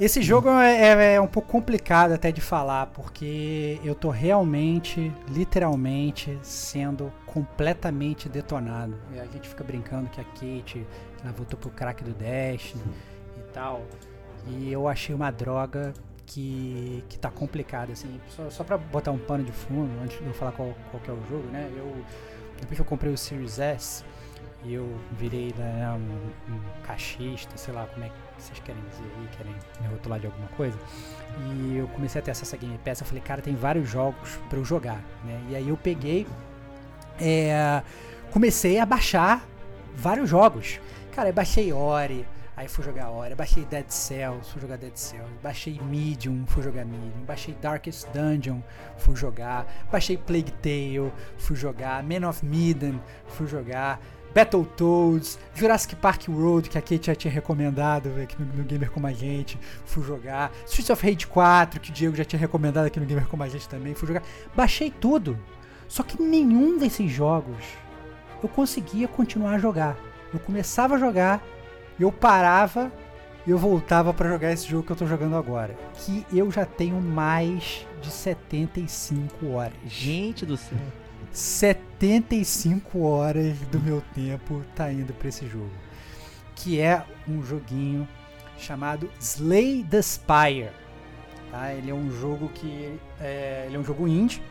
Esse 0.00 0.22
jogo 0.22 0.48
é, 0.50 0.80
é- 0.80 1.14
é 1.14 1.20
um 1.20 1.26
pouco 1.26 1.48
complicado 1.48 2.12
até 2.12 2.30
de 2.30 2.40
falar, 2.40 2.86
porque 2.86 3.80
eu 3.82 3.96
tô 3.96 4.10
realmente, 4.10 5.12
literalmente, 5.28 6.38
sendo 6.40 7.12
completamente 7.26 8.28
detonado. 8.28 8.94
A 9.20 9.24
gente 9.26 9.48
fica 9.48 9.64
brincando 9.64 10.08
que 10.10 10.20
a 10.20 10.24
Kate 10.24 10.86
ela 11.24 11.32
voltou 11.32 11.58
pro 11.58 11.70
crack 11.70 12.04
do 12.04 12.12
Destiny 12.12 12.80
e 13.36 13.40
tal. 13.52 13.82
E 14.46 14.72
eu 14.72 14.86
achei 14.86 15.12
uma 15.12 15.32
droga 15.32 15.92
que, 16.24 17.02
que 17.08 17.18
tá 17.18 17.28
complicada, 17.30 17.92
assim. 17.92 18.20
Só, 18.28 18.48
só 18.50 18.62
pra 18.62 18.78
botar 18.78 19.10
um 19.10 19.18
pano 19.18 19.42
de 19.42 19.50
fundo, 19.52 19.90
antes 20.00 20.16
de 20.18 20.26
eu 20.26 20.34
falar 20.34 20.52
qual, 20.52 20.74
qual 20.92 21.02
que 21.02 21.10
é 21.10 21.12
o 21.12 21.18
jogo, 21.28 21.48
né? 21.48 21.68
Eu, 21.76 21.92
depois 22.60 22.76
que 22.76 22.80
eu 22.80 22.84
comprei 22.86 23.12
o 23.12 23.18
Series 23.18 23.58
S, 23.58 24.04
e 24.64 24.74
eu 24.74 24.98
virei 25.12 25.54
né, 25.56 25.88
um, 25.90 26.52
um 26.52 26.60
cachista, 26.82 27.56
sei 27.56 27.72
lá 27.72 27.86
como 27.86 28.04
é 28.04 28.08
que 28.08 28.42
vocês 28.42 28.58
querem 28.60 28.82
dizer 28.90 29.04
aí, 29.04 29.28
querem 29.36 29.54
me 29.80 29.88
rotular 29.88 30.18
de 30.18 30.26
alguma 30.26 30.48
coisa. 30.48 30.78
E 31.38 31.76
eu 31.76 31.88
comecei 31.88 32.20
a 32.20 32.24
ter 32.24 32.32
acesso 32.32 32.54
a 32.54 32.58
Game 32.58 32.78
Pass, 32.78 33.00
eu 33.00 33.06
falei, 33.06 33.22
cara, 33.22 33.40
tem 33.40 33.54
vários 33.54 33.88
jogos 33.88 34.38
pra 34.48 34.58
eu 34.58 34.64
jogar, 34.64 35.02
né? 35.24 35.40
E 35.50 35.56
aí 35.56 35.68
eu 35.68 35.76
peguei, 35.76 36.26
é, 37.20 37.82
comecei 38.30 38.78
a 38.78 38.86
baixar 38.86 39.44
vários 39.94 40.28
jogos. 40.28 40.80
Cara, 41.12 41.28
eu 41.28 41.32
baixei 41.32 41.72
Ori, 41.72 42.26
aí 42.56 42.68
fui 42.68 42.84
jogar 42.84 43.10
Ori, 43.10 43.34
baixei 43.34 43.64
Dead 43.64 43.88
Cells, 43.88 44.50
fui 44.50 44.60
jogar 44.60 44.76
Dead 44.76 44.94
Cells, 44.96 45.30
baixei 45.42 45.80
Medium, 45.80 46.44
fui 46.46 46.62
jogar 46.62 46.84
Medium, 46.84 47.24
baixei 47.26 47.54
Darkest 47.60 48.08
Dungeon, 48.12 48.60
fui 48.96 49.14
jogar, 49.16 49.66
baixei 49.90 50.16
Plague 50.16 50.52
Tale, 50.52 51.12
fui 51.36 51.56
jogar, 51.56 52.02
Man 52.02 52.28
of 52.28 52.44
Medan, 52.44 52.98
fui 53.26 53.46
jogar, 53.46 54.00
Battletoads, 54.38 55.36
Jurassic 55.52 55.96
Park 55.96 56.28
World, 56.28 56.70
que 56.70 56.78
a 56.78 56.80
Kate 56.80 57.08
já 57.08 57.14
tinha 57.16 57.32
recomendado 57.32 58.08
aqui 58.22 58.40
no, 58.40 58.46
no 58.54 58.62
Gamer 58.62 58.88
Como 58.88 59.04
a 59.04 59.12
Gente, 59.12 59.58
fui 59.84 60.04
jogar, 60.04 60.52
Streets 60.64 60.90
of 60.90 61.04
Rage 61.04 61.26
4, 61.26 61.80
que 61.80 61.90
o 61.90 61.92
Diego 61.92 62.14
já 62.14 62.24
tinha 62.24 62.38
recomendado 62.38 62.86
aqui 62.86 63.00
no 63.00 63.06
Gamer 63.06 63.26
Como 63.26 63.42
a 63.42 63.48
Gente 63.48 63.68
também, 63.68 63.94
fui 63.94 64.06
jogar, 64.06 64.22
baixei 64.54 64.92
tudo. 64.92 65.36
Só 65.88 66.04
que 66.04 66.22
nenhum 66.22 66.78
desses 66.78 67.10
jogos 67.10 67.64
eu 68.40 68.48
conseguia 68.48 69.08
continuar 69.08 69.54
a 69.54 69.58
jogar. 69.58 69.98
Eu 70.32 70.38
começava 70.38 70.94
a 70.94 70.98
jogar, 70.98 71.42
eu 71.98 72.12
parava 72.12 72.92
e 73.44 73.50
eu 73.50 73.58
voltava 73.58 74.14
pra 74.14 74.28
jogar 74.28 74.52
esse 74.52 74.68
jogo 74.68 74.84
que 74.84 74.92
eu 74.92 74.96
tô 74.96 75.06
jogando 75.06 75.34
agora. 75.34 75.76
Que 75.94 76.24
eu 76.32 76.48
já 76.52 76.64
tenho 76.64 77.00
mais 77.00 77.84
de 78.00 78.08
75 78.08 79.48
horas. 79.48 79.74
Gente 79.84 80.46
do 80.46 80.56
céu. 80.56 80.78
75 81.32 83.00
horas 83.02 83.56
do 83.70 83.78
meu 83.80 84.02
tempo 84.14 84.62
tá 84.74 84.92
indo 84.92 85.12
pra 85.14 85.28
esse 85.28 85.46
jogo. 85.46 85.70
Que 86.54 86.80
é 86.80 87.02
um 87.28 87.42
joguinho 87.42 88.06
chamado 88.58 89.10
Slay 89.20 89.84
the 89.88 90.02
Spire. 90.02 90.70
Tá? 91.50 91.72
Ele 91.72 91.90
é 91.90 91.94
um 91.94 92.10
jogo 92.10 92.48
que 92.48 92.98
é, 93.20 93.64
ele 93.66 93.76
é 93.76 93.78
um 93.78 93.84
jogo 93.84 94.06
indie 94.08 94.42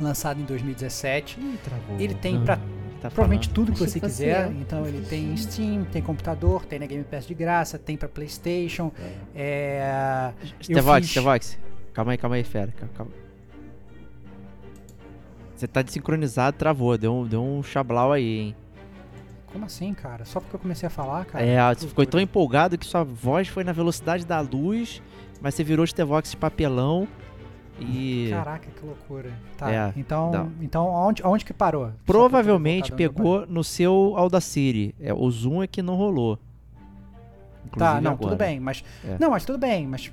lançado 0.00 0.40
em 0.40 0.44
2017. 0.44 1.38
Ih. 1.40 1.58
Ele 1.98 2.14
tem 2.14 2.42
pra 2.44 2.58
Tá 3.00 3.10
provavelmente 3.10 3.48
falando. 3.48 3.54
tudo 3.66 3.72
que 3.72 3.80
você 3.80 3.98
quiser. 3.98 4.52
Então 4.52 4.86
ele 4.86 5.04
tem 5.04 5.36
Steam, 5.36 5.84
tem 5.86 6.00
computador, 6.00 6.64
tem 6.64 6.78
na 6.78 6.86
Game 6.86 7.02
Pass 7.02 7.26
de 7.26 7.34
graça, 7.34 7.76
tem 7.76 7.96
pra 7.96 8.08
PlayStation. 8.08 8.92
É, 9.34 10.32
Stevox, 10.62 11.00
fiz- 11.00 11.10
Stevox. 11.10 11.58
Calma 11.92 12.12
aí, 12.12 12.18
calma 12.18 12.36
aí, 12.36 12.44
fera. 12.44 12.72
Calma, 12.78 12.92
calma. 12.96 13.12
Você 15.62 15.68
tá 15.68 15.80
desincronizado, 15.80 16.56
travou. 16.56 16.98
Deu 16.98 17.14
um, 17.14 17.24
deu 17.24 17.40
um 17.40 17.62
chablau 17.62 18.10
aí, 18.10 18.38
hein? 18.40 18.56
como 19.52 19.64
assim, 19.66 19.94
cara? 19.94 20.24
Só 20.24 20.40
porque 20.40 20.56
eu 20.56 20.60
comecei 20.60 20.88
a 20.88 20.90
falar, 20.90 21.24
cara? 21.26 21.44
é, 21.44 21.74
você 21.74 21.86
ficou 21.86 22.04
tão 22.04 22.18
empolgado 22.18 22.76
que 22.76 22.84
sua 22.84 23.04
voz 23.04 23.46
foi 23.46 23.62
na 23.62 23.70
velocidade 23.70 24.24
da 24.24 24.40
luz, 24.40 25.00
mas 25.40 25.54
você 25.54 25.62
virou 25.62 25.86
Stevox 25.86 26.30
de 26.32 26.36
papelão 26.36 27.06
e 27.78 28.28
Caraca, 28.30 28.68
que 28.70 28.84
loucura. 28.84 29.30
Tá, 29.56 29.70
É, 29.70 29.92
então, 29.96 30.32
não. 30.32 30.52
então 30.60 30.88
aonde, 30.88 31.22
aonde 31.22 31.44
que 31.44 31.52
parou? 31.52 31.92
Provavelmente 32.04 32.90
pegou 32.90 33.46
no 33.46 33.62
seu 33.62 34.14
Audacity. 34.16 34.96
É, 34.98 35.14
o 35.14 35.30
Zoom 35.30 35.62
é 35.62 35.68
que 35.68 35.80
não 35.80 35.94
rolou. 35.94 36.36
Tá, 36.36 36.42
Inclusive 37.66 38.00
não, 38.00 38.12
agora. 38.12 38.30
tudo 38.30 38.36
bem, 38.36 38.58
mas. 38.58 38.82
É. 39.04 39.16
Não, 39.20 39.30
mas 39.30 39.44
tudo 39.44 39.58
bem, 39.58 39.86
mas. 39.86 40.10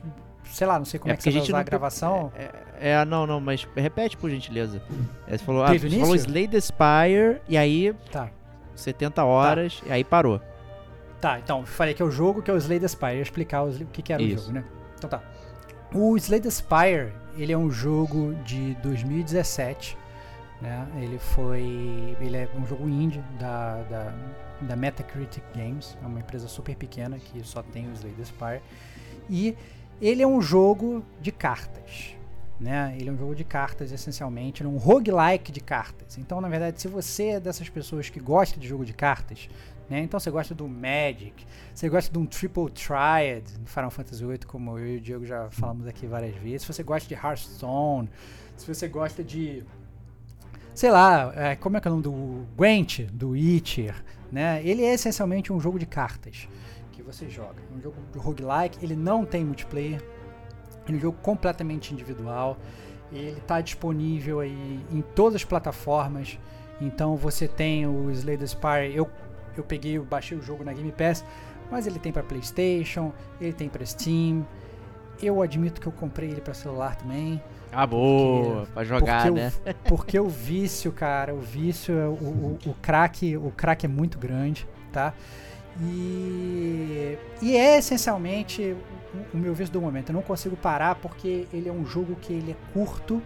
Sei 0.52 0.66
lá, 0.68 0.78
não 0.78 0.86
sei 0.86 1.00
como 1.00 1.12
É 1.12 1.14
é, 1.14 1.18
que 1.18 1.24
você 1.24 1.30
a 1.30 1.32
vai 1.32 1.40
gente 1.42 1.50
usar 1.50 1.58
não 1.58 1.62
a 1.62 1.64
gravação. 1.64 2.32
É, 2.36 2.92
é, 2.92 3.06
não, 3.06 3.28
não, 3.28 3.40
mas 3.40 3.68
repete 3.76 4.18
por 4.18 4.30
gentileza. 4.30 4.82
É, 5.28 5.38
Você 5.38 5.44
falou, 5.44 5.64
ah, 5.64 5.70
Desde 5.70 5.90
você 5.90 6.00
falou? 6.00 6.16
Slay 6.16 6.48
the 6.48 6.60
Spire 6.60 7.42
e 7.48 7.58
aí 7.58 7.94
Tá. 8.12 8.30
70 8.76 9.24
horas 9.24 9.82
e 9.86 9.92
aí 9.92 10.04
parou. 10.04 10.42
Tá, 11.22 11.38
então, 11.38 11.66
falei 11.66 11.94
que 11.94 12.02
é 12.02 12.06
o 12.06 12.12
jogo 12.12 12.42
que 12.42 12.50
é 12.50 12.54
o 12.54 12.58
Slay 12.58 12.80
the 12.80 12.88
Spire. 12.88 13.12
Eu 13.12 13.18
ia 13.18 13.22
explicar 13.24 13.64
o 13.64 13.72
que, 13.88 14.02
que 14.02 14.14
era 14.14 14.22
Isso. 14.22 14.36
o 14.36 14.48
jogo, 14.48 14.54
né? 14.54 14.64
Então 14.98 15.10
tá. 15.10 15.22
O 15.94 16.16
Slay 16.16 16.40
the 16.40 16.50
Spire, 16.50 17.14
ele 17.38 17.52
é 17.52 17.58
um 17.58 17.70
jogo 17.70 18.34
de 18.46 18.76
2017, 18.76 19.98
né? 20.62 20.88
Ele 20.98 21.18
foi... 21.20 22.16
Ele 22.22 22.38
é 22.38 22.50
um 22.58 22.66
jogo 22.66 22.88
indie 22.88 23.22
da, 23.40 23.82
da, 23.84 24.14
da 24.62 24.76
Metacritic 24.76 25.44
Games, 25.56 25.98
é 26.02 26.08
uma 26.08 26.20
empresa 26.20 26.48
super 26.48 26.76
pequena 26.76 27.18
que 27.20 27.44
só 27.46 27.62
tem 27.62 27.90
o 27.90 27.94
Slay 27.94 28.14
the 28.14 28.24
Spire. 28.24 28.62
E 29.30 29.58
ele 30.02 30.22
é 30.22 30.28
um 30.28 30.42
jogo 30.42 31.04
de 31.22 31.32
cartas, 31.32 32.16
né? 32.60 32.96
Ele 32.98 33.10
é 33.10 33.12
um 33.12 33.18
jogo 33.18 33.36
de 33.36 33.44
cartas, 33.44 33.92
essencialmente, 33.92 34.64
é 34.64 34.68
um 34.68 34.78
roguelike 34.78 35.52
de 35.52 35.60
cartas. 35.62 36.18
Então, 36.18 36.40
na 36.40 36.48
verdade, 36.48 36.82
se 36.82 36.88
você 36.88 37.30
é 37.30 37.40
dessas 37.40 37.70
pessoas 37.70 38.10
que 38.10 38.20
gosta 38.20 38.60
de 38.60 38.68
jogo 38.68 38.86
de 38.86 38.94
cartas, 38.94 39.50
né? 39.90 40.02
Então 40.02 40.20
você 40.20 40.30
gosta 40.30 40.54
do 40.54 40.68
Magic, 40.68 41.34
você 41.74 41.90
gosta 41.90 42.12
de 42.12 42.20
um 42.20 42.26
Triple 42.26 42.70
Triad 42.70 43.44
no 43.60 43.66
Final 43.66 43.90
Fantasy 43.90 44.24
VIII, 44.24 44.40
como 44.46 44.78
eu 44.78 44.88
e 44.88 44.98
o 44.98 45.02
Diego 45.02 45.26
já 45.26 45.50
falamos 45.50 45.88
aqui 45.88 46.06
várias 46.06 46.36
vezes. 46.36 46.62
Se 46.62 46.68
você 46.68 46.84
gosta 46.84 47.08
de 47.08 47.16
Hearthstone, 47.16 48.10
se 48.56 48.68
você 48.68 48.88
gosta 48.88 49.24
de. 49.24 49.64
Sei 50.76 50.92
lá, 50.92 51.34
é, 51.36 51.56
como 51.56 51.76
é 51.76 51.82
que 51.82 51.88
é 51.88 51.92
o 51.92 51.96
nome 51.96 52.04
do 52.04 52.46
Gwent, 52.56 53.02
do 53.12 53.30
Witcher, 53.32 53.96
né? 54.32 54.62
Ele 54.64 54.86
é 54.86 54.94
essencialmente 54.94 55.52
um 55.52 55.60
jogo 55.60 55.80
de 55.80 55.86
cartas 55.86 56.48
você 57.12 57.30
joga. 57.30 57.56
É 57.72 57.78
um 57.78 57.82
jogo 57.82 57.98
de 58.12 58.20
roguelike, 58.20 58.84
ele 58.84 58.96
não 58.96 59.26
tem 59.26 59.44
multiplayer, 59.44 60.02
ele 60.88 60.96
é 60.96 60.98
um 60.98 61.00
jogo 61.00 61.18
completamente 61.22 61.94
individual. 61.94 62.58
Ele 63.12 63.40
está 63.40 63.60
disponível 63.60 64.40
aí 64.40 64.80
em 64.92 65.02
todas 65.02 65.38
as 65.38 65.44
plataformas. 65.44 66.38
Então 66.80 67.16
você 67.16 67.48
tem 67.48 67.88
o 67.88 68.10
Slay 68.12 68.38
the 68.38 68.46
Spire. 68.46 68.96
Eu, 68.96 69.10
eu 69.58 69.64
peguei, 69.64 69.98
eu 69.98 70.06
baixei 70.06 70.38
o 70.38 70.42
jogo 70.42 70.64
na 70.64 70.72
Game 70.72 70.92
Pass, 70.92 71.26
mas 71.72 71.88
ele 71.88 72.00
tem 72.00 72.12
para 72.12 72.24
PlayStation, 72.24 73.12
ele 73.42 73.54
tem 73.54 73.68
para 73.68 73.86
Steam. 73.86 74.46
Eu 75.22 75.42
admito 75.42 75.82
que 75.82 75.88
eu 75.88 75.92
comprei 75.92 76.30
ele 76.30 76.42
para 76.42 76.54
celular 76.54 76.96
também. 76.96 77.42
Ah, 77.72 77.86
boa, 77.86 78.66
pra 78.74 78.84
jogar, 78.84 79.24
porque 79.24 79.40
né? 79.40 79.54
O, 79.66 79.74
porque 79.90 80.20
o 80.20 80.28
vício, 80.28 80.92
cara, 80.92 81.34
o 81.36 81.40
vício, 81.40 81.96
é 81.96 82.08
o, 82.08 82.14
o, 82.14 82.60
o 82.66 82.74
crack, 82.82 83.38
o 83.38 83.52
crack 83.52 83.86
é 83.86 83.90
muito 83.90 84.18
grande, 84.18 84.68
tá? 84.92 85.14
E, 85.82 87.18
e 87.42 87.56
é 87.56 87.78
essencialmente 87.78 88.76
o, 89.34 89.38
o 89.38 89.38
meu 89.38 89.54
vício 89.54 89.74
do 89.74 89.82
momento. 89.82 90.10
Eu 90.10 90.14
não 90.14 90.22
consigo 90.22 90.56
parar 90.56 90.96
porque 90.96 91.48
ele 91.54 91.70
é 91.70 91.72
um 91.72 91.86
jogo 91.86 92.16
que 92.16 92.34
ele 92.34 92.52
é 92.52 92.74
curto, 92.74 93.22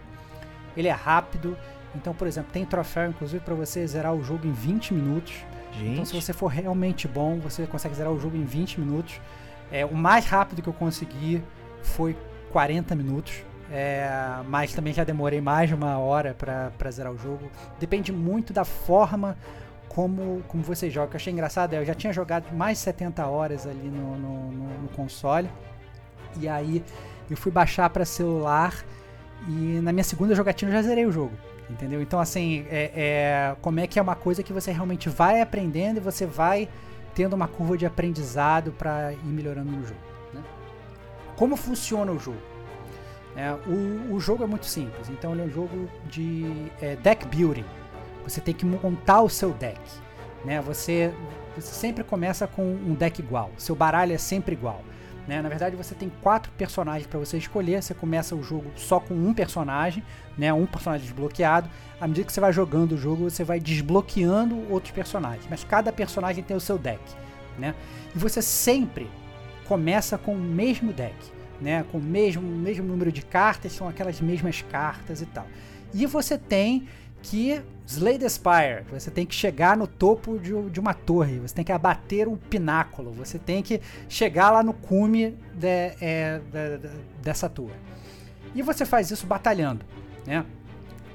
ele 0.76 0.88
é 0.88 0.92
rápido. 0.92 1.56
Então, 1.94 2.12
por 2.12 2.26
exemplo, 2.26 2.50
tem 2.52 2.64
troféu, 2.64 3.10
inclusive, 3.10 3.42
para 3.44 3.54
você 3.54 3.86
zerar 3.86 4.14
o 4.14 4.22
jogo 4.22 4.46
em 4.46 4.52
20 4.52 4.94
minutos. 4.94 5.34
Então, 5.80 6.04
se 6.04 6.12
Gente, 6.12 6.22
você 6.22 6.32
for 6.32 6.48
realmente 6.48 7.08
bom, 7.08 7.38
você 7.38 7.66
consegue 7.66 7.94
zerar 7.94 8.12
o 8.12 8.18
jogo 8.18 8.36
em 8.36 8.44
20 8.44 8.80
minutos. 8.80 9.20
É, 9.70 9.84
o 9.84 9.94
mais 9.94 10.26
rápido 10.26 10.62
que 10.62 10.68
eu 10.68 10.72
consegui 10.72 11.42
foi 11.82 12.16
40 12.52 12.94
minutos. 12.94 13.44
É, 13.70 14.08
mas 14.46 14.72
também 14.72 14.92
já 14.92 15.04
demorei 15.04 15.40
mais 15.40 15.68
de 15.68 15.74
uma 15.74 15.98
hora 15.98 16.34
para 16.34 16.90
zerar 16.90 17.12
o 17.12 17.18
jogo. 17.18 17.50
Depende 17.80 18.12
muito 18.12 18.52
da 18.52 18.64
forma 18.64 19.36
como, 19.94 20.42
como 20.48 20.62
você 20.62 20.90
joga. 20.90 21.12
Eu 21.12 21.16
achei 21.16 21.32
engraçado 21.32 21.74
é 21.74 21.78
eu 21.78 21.84
já 21.84 21.94
tinha 21.94 22.12
jogado 22.12 22.52
mais 22.54 22.78
de 22.78 22.84
70 22.84 23.26
horas 23.26 23.66
ali 23.66 23.88
no, 23.88 24.16
no, 24.18 24.50
no- 24.52 24.78
no 24.82 24.88
console. 24.88 25.48
E 26.40 26.48
aí 26.48 26.82
eu 27.30 27.36
fui 27.36 27.52
baixar 27.52 27.88
para 27.90 28.04
celular 28.04 28.84
e 29.48 29.80
na 29.82 29.92
minha 29.92 30.04
segunda 30.04 30.34
jogatina 30.34 30.70
eu 30.70 30.76
já 30.76 30.82
zerei 30.82 31.06
o 31.06 31.12
jogo. 31.12 31.32
Entendeu? 31.70 32.02
Então, 32.02 32.20
assim, 32.20 32.66
é, 32.70 32.90
é- 32.94 33.56
como 33.62 33.80
é 33.80 33.86
que 33.86 33.98
é 33.98 34.02
uma 34.02 34.14
coisa 34.14 34.42
que 34.42 34.52
você 34.52 34.70
realmente 34.70 35.08
vai 35.08 35.40
aprendendo 35.40 35.96
e 35.96 36.00
você 36.00 36.26
vai 36.26 36.68
tendo 37.14 37.32
uma 37.34 37.46
curva 37.48 37.78
de 37.78 37.86
aprendizado 37.86 38.72
para 38.72 39.12
ir 39.12 39.24
melhorando 39.24 39.70
no 39.70 39.82
jogo. 39.86 40.00
né? 40.32 40.42
Como 41.36 41.56
funciona 41.56 42.10
o 42.12 42.18
jogo? 42.18 42.38
É, 43.36 43.52
o, 43.66 44.14
o 44.14 44.20
jogo 44.20 44.44
é 44.44 44.46
muito 44.46 44.66
simples, 44.66 45.08
então 45.08 45.32
ele 45.32 45.42
é 45.42 45.44
um 45.44 45.50
jogo 45.50 45.88
de 46.08 46.70
é, 46.80 46.94
deck 46.96 47.26
building. 47.26 47.64
Você 48.24 48.40
tem 48.40 48.54
que 48.54 48.66
montar 48.66 49.22
o 49.22 49.28
seu 49.28 49.52
deck. 49.52 49.80
Né? 50.44 50.60
Você, 50.62 51.12
você 51.54 51.72
sempre 51.74 52.02
começa 52.02 52.46
com 52.46 52.62
um 52.62 52.94
deck 52.94 53.20
igual, 53.20 53.50
seu 53.56 53.74
baralho 53.74 54.12
é 54.12 54.18
sempre 54.18 54.54
igual. 54.54 54.82
Né? 55.26 55.40
Na 55.40 55.48
verdade, 55.48 55.74
você 55.74 55.94
tem 55.94 56.12
quatro 56.22 56.52
personagens 56.52 57.06
para 57.06 57.18
você 57.18 57.38
escolher. 57.38 57.82
Você 57.82 57.94
começa 57.94 58.34
o 58.34 58.42
jogo 58.42 58.70
só 58.76 59.00
com 59.00 59.14
um 59.14 59.32
personagem, 59.32 60.02
né? 60.36 60.52
um 60.52 60.66
personagem 60.66 61.06
desbloqueado. 61.06 61.68
À 61.98 62.06
medida 62.06 62.26
que 62.26 62.32
você 62.32 62.40
vai 62.40 62.52
jogando 62.52 62.92
o 62.92 62.98
jogo, 62.98 63.30
você 63.30 63.42
vai 63.42 63.58
desbloqueando 63.58 64.70
outros 64.70 64.92
personagens. 64.92 65.46
Mas 65.48 65.64
cada 65.64 65.90
personagem 65.90 66.44
tem 66.44 66.54
o 66.54 66.60
seu 66.60 66.76
deck. 66.76 67.00
Né? 67.58 67.74
E 68.14 68.18
você 68.18 68.42
sempre, 68.42 69.08
começa 69.64 70.16
com 70.18 70.34
o 70.34 70.38
mesmo 70.38 70.92
deck, 70.92 71.16
né? 71.60 71.84
Com 71.90 71.98
o 71.98 72.02
mesmo, 72.02 72.42
mesmo 72.42 72.86
número 72.86 73.10
de 73.10 73.22
cartas, 73.22 73.72
são 73.72 73.88
aquelas 73.88 74.20
mesmas 74.20 74.62
cartas 74.62 75.20
e 75.20 75.26
tal. 75.26 75.46
E 75.92 76.06
você 76.06 76.36
tem 76.36 76.86
que 77.22 77.62
Slay 77.86 78.18
the 78.18 78.28
Spire, 78.28 78.84
você 78.90 79.10
tem 79.10 79.26
que 79.26 79.34
chegar 79.34 79.76
no 79.76 79.86
topo 79.86 80.38
de, 80.38 80.70
de, 80.70 80.80
uma 80.80 80.94
torre, 80.94 81.38
você 81.38 81.54
tem 81.54 81.64
que 81.64 81.72
abater 81.72 82.26
um 82.26 82.36
pináculo, 82.36 83.12
você 83.12 83.38
tem 83.38 83.62
que 83.62 83.80
chegar 84.08 84.50
lá 84.50 84.62
no 84.62 84.72
cume 84.72 85.36
de, 85.52 85.68
é, 86.00 86.40
de, 86.50 86.78
de, 86.78 86.88
dessa 87.22 87.48
torre. 87.48 87.74
E 88.54 88.62
você 88.62 88.86
faz 88.86 89.10
isso 89.10 89.26
batalhando, 89.26 89.84
né? 90.26 90.46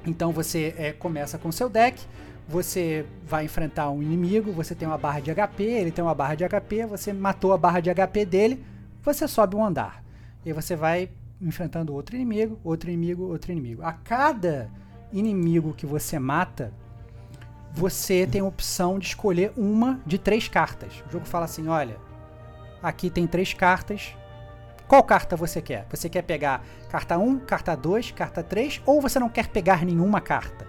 Então 0.06 0.30
você 0.30 0.74
é, 0.78 0.92
começa 0.92 1.38
com 1.38 1.50
seu 1.50 1.68
deck, 1.68 2.00
você 2.48 3.04
vai 3.26 3.44
enfrentar 3.44 3.90
um 3.90 4.02
inimigo, 4.02 4.52
você 4.52 4.74
tem 4.74 4.86
uma 4.86 4.98
barra 4.98 5.20
de 5.20 5.34
HP, 5.34 5.62
ele 5.64 5.90
tem 5.90 6.02
uma 6.02 6.14
barra 6.14 6.34
de 6.34 6.48
HP, 6.48 6.86
você 6.86 7.12
matou 7.12 7.52
a 7.52 7.58
barra 7.58 7.80
de 7.80 7.92
HP 7.92 8.24
dele, 8.24 8.64
você 9.02 9.26
sobe 9.26 9.56
um 9.56 9.64
andar. 9.64 10.04
E 10.44 10.52
você 10.52 10.76
vai 10.76 11.10
enfrentando 11.40 11.92
outro 11.92 12.14
inimigo, 12.16 12.58
outro 12.62 12.90
inimigo, 12.90 13.24
outro 13.24 13.50
inimigo. 13.52 13.82
A 13.82 13.92
cada 13.92 14.70
inimigo 15.12 15.74
que 15.74 15.86
você 15.86 16.18
mata, 16.18 16.72
você 17.72 18.26
tem 18.26 18.40
a 18.40 18.44
opção 18.44 18.98
de 18.98 19.06
escolher 19.06 19.52
uma 19.56 20.00
de 20.04 20.18
três 20.18 20.48
cartas. 20.48 21.02
O 21.08 21.12
jogo 21.12 21.24
fala 21.24 21.44
assim: 21.44 21.68
olha, 21.68 21.96
aqui 22.82 23.10
tem 23.10 23.26
três 23.26 23.54
cartas. 23.54 24.14
Qual 24.88 25.04
carta 25.04 25.36
você 25.36 25.62
quer? 25.62 25.86
Você 25.88 26.08
quer 26.08 26.22
pegar 26.22 26.64
carta 26.88 27.16
1, 27.16 27.38
carta 27.40 27.76
2, 27.76 28.10
carta 28.10 28.42
3 28.42 28.82
ou 28.84 29.00
você 29.00 29.20
não 29.20 29.28
quer 29.28 29.46
pegar 29.46 29.84
nenhuma 29.84 30.20
carta? 30.20 30.66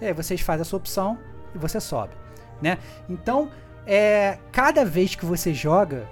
Aí 0.00 0.12
vocês 0.12 0.40
fazem 0.40 0.62
a 0.62 0.64
sua 0.64 0.78
opção 0.78 1.16
e 1.54 1.58
você 1.58 1.80
sobe, 1.80 2.12
né? 2.60 2.78
Então, 3.08 3.50
é, 3.86 4.38
cada 4.50 4.84
vez 4.84 5.14
que 5.14 5.24
você 5.24 5.54
joga 5.54 6.08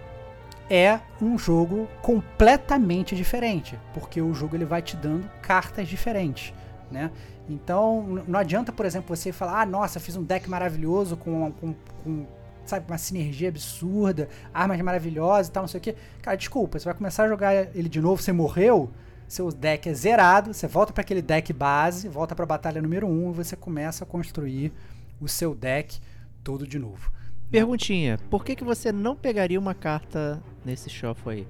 é 0.70 1.00
um 1.20 1.36
jogo 1.36 1.88
completamente 2.00 3.16
diferente, 3.16 3.76
porque 3.92 4.22
o 4.22 4.32
jogo 4.32 4.54
ele 4.54 4.64
vai 4.64 4.80
te 4.80 4.96
dando 4.96 5.28
cartas 5.42 5.88
diferentes, 5.88 6.54
né? 6.88 7.10
Então, 7.50 8.22
não 8.28 8.38
adianta, 8.38 8.70
por 8.70 8.86
exemplo, 8.86 9.14
você 9.14 9.32
falar, 9.32 9.62
ah, 9.62 9.66
nossa, 9.66 9.98
fiz 9.98 10.16
um 10.16 10.22
deck 10.22 10.48
maravilhoso 10.48 11.16
com, 11.16 11.50
com, 11.52 11.74
com 12.04 12.26
sabe, 12.64 12.86
uma 12.88 12.96
sinergia 12.96 13.48
absurda, 13.48 14.28
armas 14.54 14.80
maravilhosas 14.80 15.48
e 15.48 15.50
tal, 15.50 15.64
não 15.64 15.68
sei 15.68 15.78
o 15.78 15.82
que. 15.82 15.96
Cara, 16.22 16.36
desculpa, 16.36 16.78
você 16.78 16.84
vai 16.84 16.94
começar 16.94 17.24
a 17.24 17.28
jogar 17.28 17.54
ele 17.76 17.88
de 17.88 18.00
novo, 18.00 18.22
você 18.22 18.32
morreu, 18.32 18.88
seu 19.26 19.50
deck 19.50 19.88
é 19.88 19.94
zerado, 19.94 20.54
você 20.54 20.68
volta 20.68 20.92
para 20.92 21.00
aquele 21.02 21.20
deck 21.20 21.52
base, 21.52 22.08
volta 22.08 22.36
para 22.36 22.44
a 22.44 22.46
batalha 22.46 22.80
número 22.80 23.08
1 23.08 23.10
um, 23.10 23.30
e 23.30 23.34
você 23.34 23.56
começa 23.56 24.04
a 24.04 24.06
construir 24.06 24.72
o 25.20 25.28
seu 25.28 25.52
deck 25.52 26.00
todo 26.44 26.66
de 26.66 26.78
novo. 26.78 27.10
Perguntinha, 27.50 28.16
por 28.30 28.44
que, 28.44 28.54
que 28.54 28.62
você 28.62 28.92
não 28.92 29.16
pegaria 29.16 29.58
uma 29.58 29.74
carta 29.74 30.40
nesse 30.64 30.88
shuffle 30.88 31.32
aí? 31.32 31.48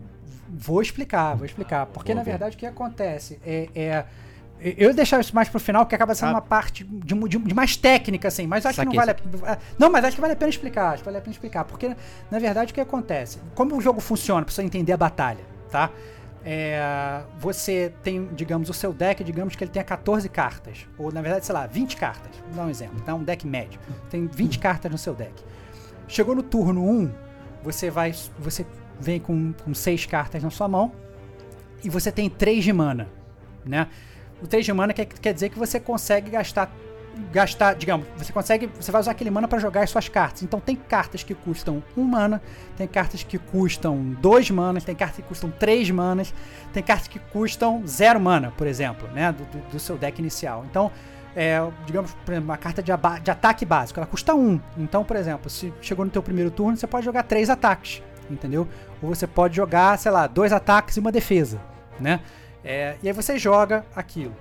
Vou 0.48 0.80
explicar, 0.80 1.36
vou 1.36 1.44
explicar. 1.44 1.84
Porque, 1.86 2.14
na 2.14 2.22
verdade, 2.22 2.56
o 2.56 2.58
que 2.58 2.64
acontece 2.64 3.38
é, 3.44 3.68
é 3.74 4.06
eu 4.62 4.92
deixar 4.92 5.20
isso 5.20 5.34
mais 5.34 5.48
pro 5.48 5.58
final, 5.58 5.86
que 5.86 5.94
acaba 5.94 6.14
sendo 6.14 6.28
ah. 6.28 6.34
uma 6.34 6.42
parte 6.42 6.84
de, 6.84 7.14
de, 7.14 7.38
de, 7.38 7.54
mais 7.54 7.76
técnica, 7.76 8.28
assim. 8.28 8.46
Mas 8.46 8.66
acho 8.66 8.76
Saquei, 8.76 8.90
que 8.90 8.96
não 8.96 9.04
vale 9.04 9.50
a, 9.50 9.58
Não, 9.78 9.90
mas 9.90 10.04
acho 10.04 10.16
que 10.16 10.20
vale 10.20 10.34
a 10.34 10.36
pena 10.36 10.50
explicar. 10.50 10.90
Acho 10.90 10.98
que 10.98 11.04
vale 11.04 11.18
a 11.18 11.20
pena 11.20 11.32
explicar. 11.32 11.64
Porque, 11.64 11.96
na 12.30 12.38
verdade, 12.38 12.72
o 12.72 12.74
que 12.74 12.80
acontece? 12.80 13.38
Como 13.54 13.76
o 13.76 13.80
jogo 13.80 14.00
funciona, 14.00 14.44
pra 14.44 14.54
você 14.54 14.62
entender 14.62 14.92
a 14.92 14.96
batalha, 14.96 15.44
tá? 15.70 15.90
É, 16.44 17.22
você 17.38 17.92
tem, 18.02 18.28
digamos, 18.32 18.70
o 18.70 18.74
seu 18.74 18.92
deck, 18.92 19.22
digamos 19.22 19.56
que 19.56 19.64
ele 19.64 19.70
tenha 19.70 19.84
14 19.84 20.28
cartas. 20.28 20.86
Ou, 20.98 21.12
na 21.12 21.22
verdade, 21.22 21.46
sei 21.46 21.54
lá, 21.54 21.66
20 21.66 21.96
cartas. 21.96 22.30
Vou 22.46 22.56
dar 22.56 22.66
um 22.66 22.70
exemplo. 22.70 23.00
Tá? 23.00 23.14
Um 23.14 23.22
deck 23.22 23.46
médio. 23.46 23.80
Tem 24.10 24.26
20 24.26 24.58
cartas 24.58 24.90
no 24.90 24.98
seu 24.98 25.14
deck. 25.14 25.32
Chegou 26.08 26.34
no 26.34 26.42
turno 26.42 26.88
1, 26.88 27.10
você 27.62 27.90
vai. 27.90 28.14
Você 28.38 28.66
vem 28.98 29.20
com, 29.20 29.52
com 29.64 29.72
6 29.72 30.06
cartas 30.06 30.42
na 30.42 30.50
sua 30.50 30.68
mão. 30.68 30.92
E 31.82 31.88
você 31.88 32.12
tem 32.12 32.28
3 32.28 32.64
de 32.64 32.72
mana. 32.72 33.08
Né? 33.64 33.86
O 34.42 34.46
3 34.46 34.64
de 34.64 34.72
mana 34.72 34.92
quer, 34.92 35.06
quer 35.06 35.34
dizer 35.34 35.48
que 35.50 35.58
você 35.58 35.78
consegue 35.78 36.30
gastar 36.30 36.70
gastar, 37.32 37.74
digamos, 37.74 38.06
você 38.16 38.32
consegue, 38.32 38.70
você 38.80 38.90
vai 38.90 39.00
usar 39.00 39.10
aquele 39.10 39.30
mana 39.30 39.46
para 39.46 39.58
jogar 39.58 39.82
as 39.82 39.90
suas 39.90 40.08
cartas. 40.08 40.42
Então 40.42 40.60
tem 40.60 40.76
cartas 40.76 41.22
que 41.22 41.34
custam 41.34 41.82
1 41.96 42.02
mana, 42.02 42.40
tem 42.76 42.86
cartas 42.86 43.22
que 43.22 43.38
custam 43.38 44.16
2 44.20 44.50
manas, 44.50 44.84
tem 44.84 44.94
cartas 44.94 45.16
que 45.16 45.22
custam 45.22 45.50
3 45.50 45.90
manas, 45.90 46.34
tem 46.72 46.82
cartas 46.82 47.08
que 47.08 47.18
custam 47.18 47.82
0 47.86 48.20
mana, 48.20 48.52
por 48.56 48.66
exemplo, 48.66 49.08
né, 49.08 49.32
do, 49.32 49.44
do, 49.70 49.78
seu 49.78 49.96
deck 49.96 50.18
inicial. 50.20 50.64
Então, 50.70 50.90
é, 51.36 51.60
digamos, 51.86 52.12
por 52.24 52.32
exemplo, 52.32 52.48
uma 52.48 52.56
carta 52.56 52.82
de, 52.82 52.90
de, 53.22 53.30
ataque 53.30 53.64
básico, 53.64 54.00
ela 54.00 54.06
custa 54.06 54.34
1. 54.34 54.60
Então, 54.78 55.04
por 55.04 55.16
exemplo, 55.16 55.50
se 55.50 55.72
chegou 55.80 56.04
no 56.04 56.10
teu 56.10 56.22
primeiro 56.22 56.50
turno, 56.50 56.76
você 56.76 56.86
pode 56.86 57.04
jogar 57.04 57.22
3 57.24 57.50
ataques, 57.50 58.02
entendeu? 58.30 58.66
Ou 59.02 59.14
você 59.14 59.26
pode 59.26 59.54
jogar, 59.56 59.98
sei 59.98 60.10
lá, 60.10 60.26
2 60.26 60.52
ataques 60.52 60.96
e 60.96 61.00
uma 61.00 61.12
defesa, 61.12 61.60
né? 61.98 62.20
É, 62.64 62.96
e 63.02 63.08
aí 63.08 63.12
você 63.12 63.38
joga 63.38 63.84
aquilo. 63.94 64.34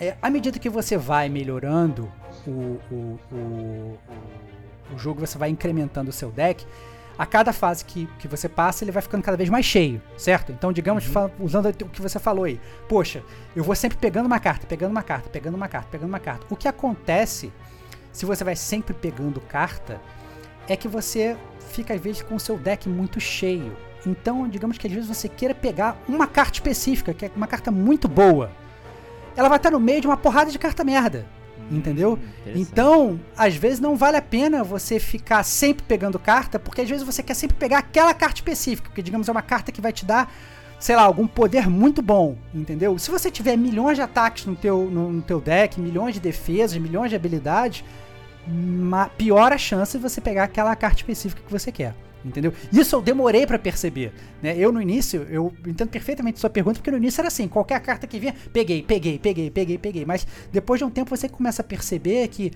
É, 0.00 0.16
à 0.22 0.30
medida 0.30 0.58
que 0.58 0.70
você 0.70 0.96
vai 0.96 1.28
melhorando 1.28 2.10
o, 2.46 2.78
o, 2.90 3.20
o, 3.32 3.98
o, 4.94 4.98
jogo, 4.98 5.20
você 5.20 5.36
vai 5.36 5.50
incrementando 5.50 6.10
o 6.10 6.12
seu 6.12 6.30
deck. 6.30 6.64
A 7.18 7.26
cada 7.26 7.52
fase 7.52 7.84
que, 7.84 8.06
que 8.20 8.28
você 8.28 8.48
passa, 8.48 8.84
ele 8.84 8.92
vai 8.92 9.02
ficando 9.02 9.24
cada 9.24 9.36
vez 9.36 9.50
mais 9.50 9.66
cheio, 9.66 10.00
certo? 10.16 10.52
Então, 10.52 10.72
digamos, 10.72 11.04
uhum. 11.08 11.30
usando 11.40 11.66
o 11.66 11.88
que 11.88 12.00
você 12.00 12.20
falou 12.20 12.44
aí. 12.44 12.60
Poxa, 12.88 13.24
eu 13.56 13.64
vou 13.64 13.74
sempre 13.74 13.98
pegando 13.98 14.26
uma 14.26 14.38
carta, 14.38 14.68
pegando 14.68 14.92
uma 14.92 15.02
carta, 15.02 15.28
pegando 15.28 15.56
uma 15.56 15.68
carta, 15.68 15.88
pegando 15.90 16.08
uma 16.08 16.20
carta. 16.20 16.46
O 16.48 16.54
que 16.54 16.68
acontece, 16.68 17.52
se 18.12 18.24
você 18.24 18.44
vai 18.44 18.54
sempre 18.54 18.94
pegando 18.94 19.40
carta, 19.40 20.00
é 20.68 20.76
que 20.76 20.86
você 20.86 21.36
fica 21.70 21.92
às 21.92 22.00
vezes 22.00 22.22
com 22.22 22.36
o 22.36 22.40
seu 22.40 22.56
deck 22.56 22.88
muito 22.88 23.18
cheio. 23.20 23.76
Então, 24.06 24.48
digamos 24.48 24.78
que 24.78 24.86
às 24.86 24.92
vezes 24.92 25.08
você 25.08 25.28
queira 25.28 25.54
pegar 25.54 26.00
uma 26.08 26.26
carta 26.26 26.54
específica, 26.54 27.12
que 27.12 27.26
é 27.26 27.30
uma 27.34 27.46
carta 27.46 27.70
muito 27.70 28.08
boa. 28.08 28.50
Ela 29.36 29.48
vai 29.48 29.56
estar 29.58 29.70
no 29.70 29.80
meio 29.80 30.00
de 30.00 30.06
uma 30.06 30.16
porrada 30.16 30.50
de 30.50 30.58
carta 30.58 30.84
merda. 30.84 31.26
Entendeu? 31.70 32.18
Hum, 32.46 32.52
então, 32.54 33.20
às 33.36 33.54
vezes 33.54 33.78
não 33.78 33.94
vale 33.94 34.16
a 34.16 34.22
pena 34.22 34.64
você 34.64 34.98
ficar 34.98 35.42
sempre 35.42 35.84
pegando 35.86 36.18
carta, 36.18 36.58
porque 36.58 36.80
às 36.80 36.88
vezes 36.88 37.04
você 37.04 37.22
quer 37.22 37.34
sempre 37.34 37.56
pegar 37.56 37.78
aquela 37.78 38.14
carta 38.14 38.36
específica, 38.36 38.90
que 38.94 39.02
digamos 39.02 39.28
é 39.28 39.32
uma 39.32 39.42
carta 39.42 39.70
que 39.70 39.80
vai 39.80 39.92
te 39.92 40.06
dar, 40.06 40.32
sei 40.80 40.96
lá, 40.96 41.02
algum 41.02 41.26
poder 41.26 41.68
muito 41.68 42.00
bom, 42.00 42.38
entendeu? 42.54 42.98
Se 42.98 43.10
você 43.10 43.30
tiver 43.30 43.56
milhões 43.58 43.96
de 43.98 44.02
ataques 44.02 44.46
no 44.46 44.56
teu, 44.56 44.88
no, 44.90 45.12
no 45.12 45.20
teu 45.20 45.42
deck, 45.42 45.78
milhões 45.78 46.14
de 46.14 46.20
defesas, 46.20 46.78
milhões 46.78 47.10
de 47.10 47.16
habilidades, 47.16 47.84
pior 49.18 49.52
a 49.52 49.58
chance 49.58 49.98
de 49.98 50.02
você 50.02 50.22
pegar 50.22 50.44
aquela 50.44 50.74
carta 50.74 50.96
específica 50.96 51.42
que 51.44 51.52
você 51.52 51.70
quer 51.70 51.94
entendeu? 52.24 52.52
Isso 52.72 52.96
eu 52.96 53.02
demorei 53.02 53.46
para 53.46 53.58
perceber, 53.58 54.12
né? 54.42 54.56
Eu 54.56 54.72
no 54.72 54.80
início, 54.80 55.26
eu 55.30 55.52
entendo 55.66 55.88
perfeitamente 55.88 56.40
sua 56.40 56.50
pergunta, 56.50 56.78
porque 56.78 56.90
no 56.90 56.96
início 56.96 57.20
era 57.20 57.28
assim, 57.28 57.48
qualquer 57.48 57.80
carta 57.80 58.06
que 58.06 58.18
vinha, 58.18 58.34
peguei, 58.52 58.82
peguei, 58.82 59.18
peguei, 59.18 59.50
peguei, 59.50 59.78
peguei, 59.78 60.04
mas 60.04 60.26
depois 60.52 60.78
de 60.78 60.84
um 60.84 60.90
tempo 60.90 61.14
você 61.14 61.28
começa 61.28 61.62
a 61.62 61.64
perceber 61.64 62.28
que 62.28 62.52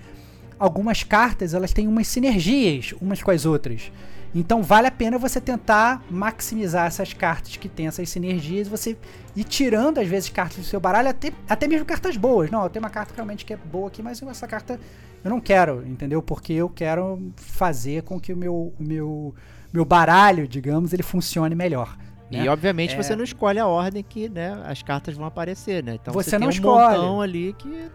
algumas 0.59 1.03
cartas, 1.03 1.53
elas 1.53 1.73
têm 1.73 1.87
umas 1.87 2.07
sinergias 2.07 2.93
umas 3.01 3.21
com 3.21 3.31
as 3.31 3.45
outras. 3.45 3.91
Então 4.35 4.63
vale 4.63 4.87
a 4.87 4.91
pena 4.91 5.17
você 5.17 5.39
tentar 5.39 6.03
maximizar 6.09 6.87
essas 6.87 7.13
cartas 7.13 7.55
que 7.55 7.69
têm 7.69 7.87
essas 7.87 8.09
sinergias, 8.09 8.67
você 8.67 8.97
ir 9.35 9.43
tirando 9.43 9.99
às 9.99 10.07
vezes 10.07 10.29
cartas 10.29 10.57
do 10.57 10.63
seu 10.63 10.79
baralho, 10.79 11.09
até, 11.09 11.31
até 11.47 11.67
mesmo 11.67 11.85
cartas 11.85 12.17
boas. 12.17 12.49
Não, 12.49 12.63
eu 12.63 12.69
tenho 12.69 12.83
uma 12.83 12.89
carta 12.89 13.13
realmente 13.15 13.45
que 13.45 13.53
é 13.53 13.57
boa 13.57 13.89
aqui, 13.89 14.01
mas 14.01 14.21
essa 14.23 14.47
carta 14.47 14.79
eu 15.23 15.29
não 15.29 15.39
quero, 15.39 15.85
entendeu? 15.87 16.21
Porque 16.21 16.53
eu 16.53 16.69
quero 16.69 17.31
fazer 17.35 18.03
com 18.03 18.19
que 18.19 18.33
o 18.33 18.37
meu, 18.37 18.73
meu 18.77 19.33
meu 19.73 19.83
baralho, 19.83 20.47
digamos, 20.47 20.93
ele 20.93 21.01
funcione 21.01 21.55
melhor. 21.55 21.97
Né? 22.29 22.45
E 22.45 22.47
obviamente 22.47 22.93
é... 22.93 22.97
você 23.01 23.15
não 23.15 23.23
escolhe 23.23 23.57
a 23.57 23.65
ordem 23.65 24.03
que 24.03 24.29
né, 24.29 24.61
as 24.65 24.83
cartas 24.83 25.15
vão 25.15 25.25
aparecer, 25.25 25.83
né? 25.83 25.95
Então 25.95 26.13
você, 26.13 26.29
você 26.29 26.37
não 26.37 26.47
tem 26.47 26.47
um 26.47 26.51
escolhe. 26.51 26.97
montão 26.97 27.21
ali 27.21 27.53
que. 27.53 27.89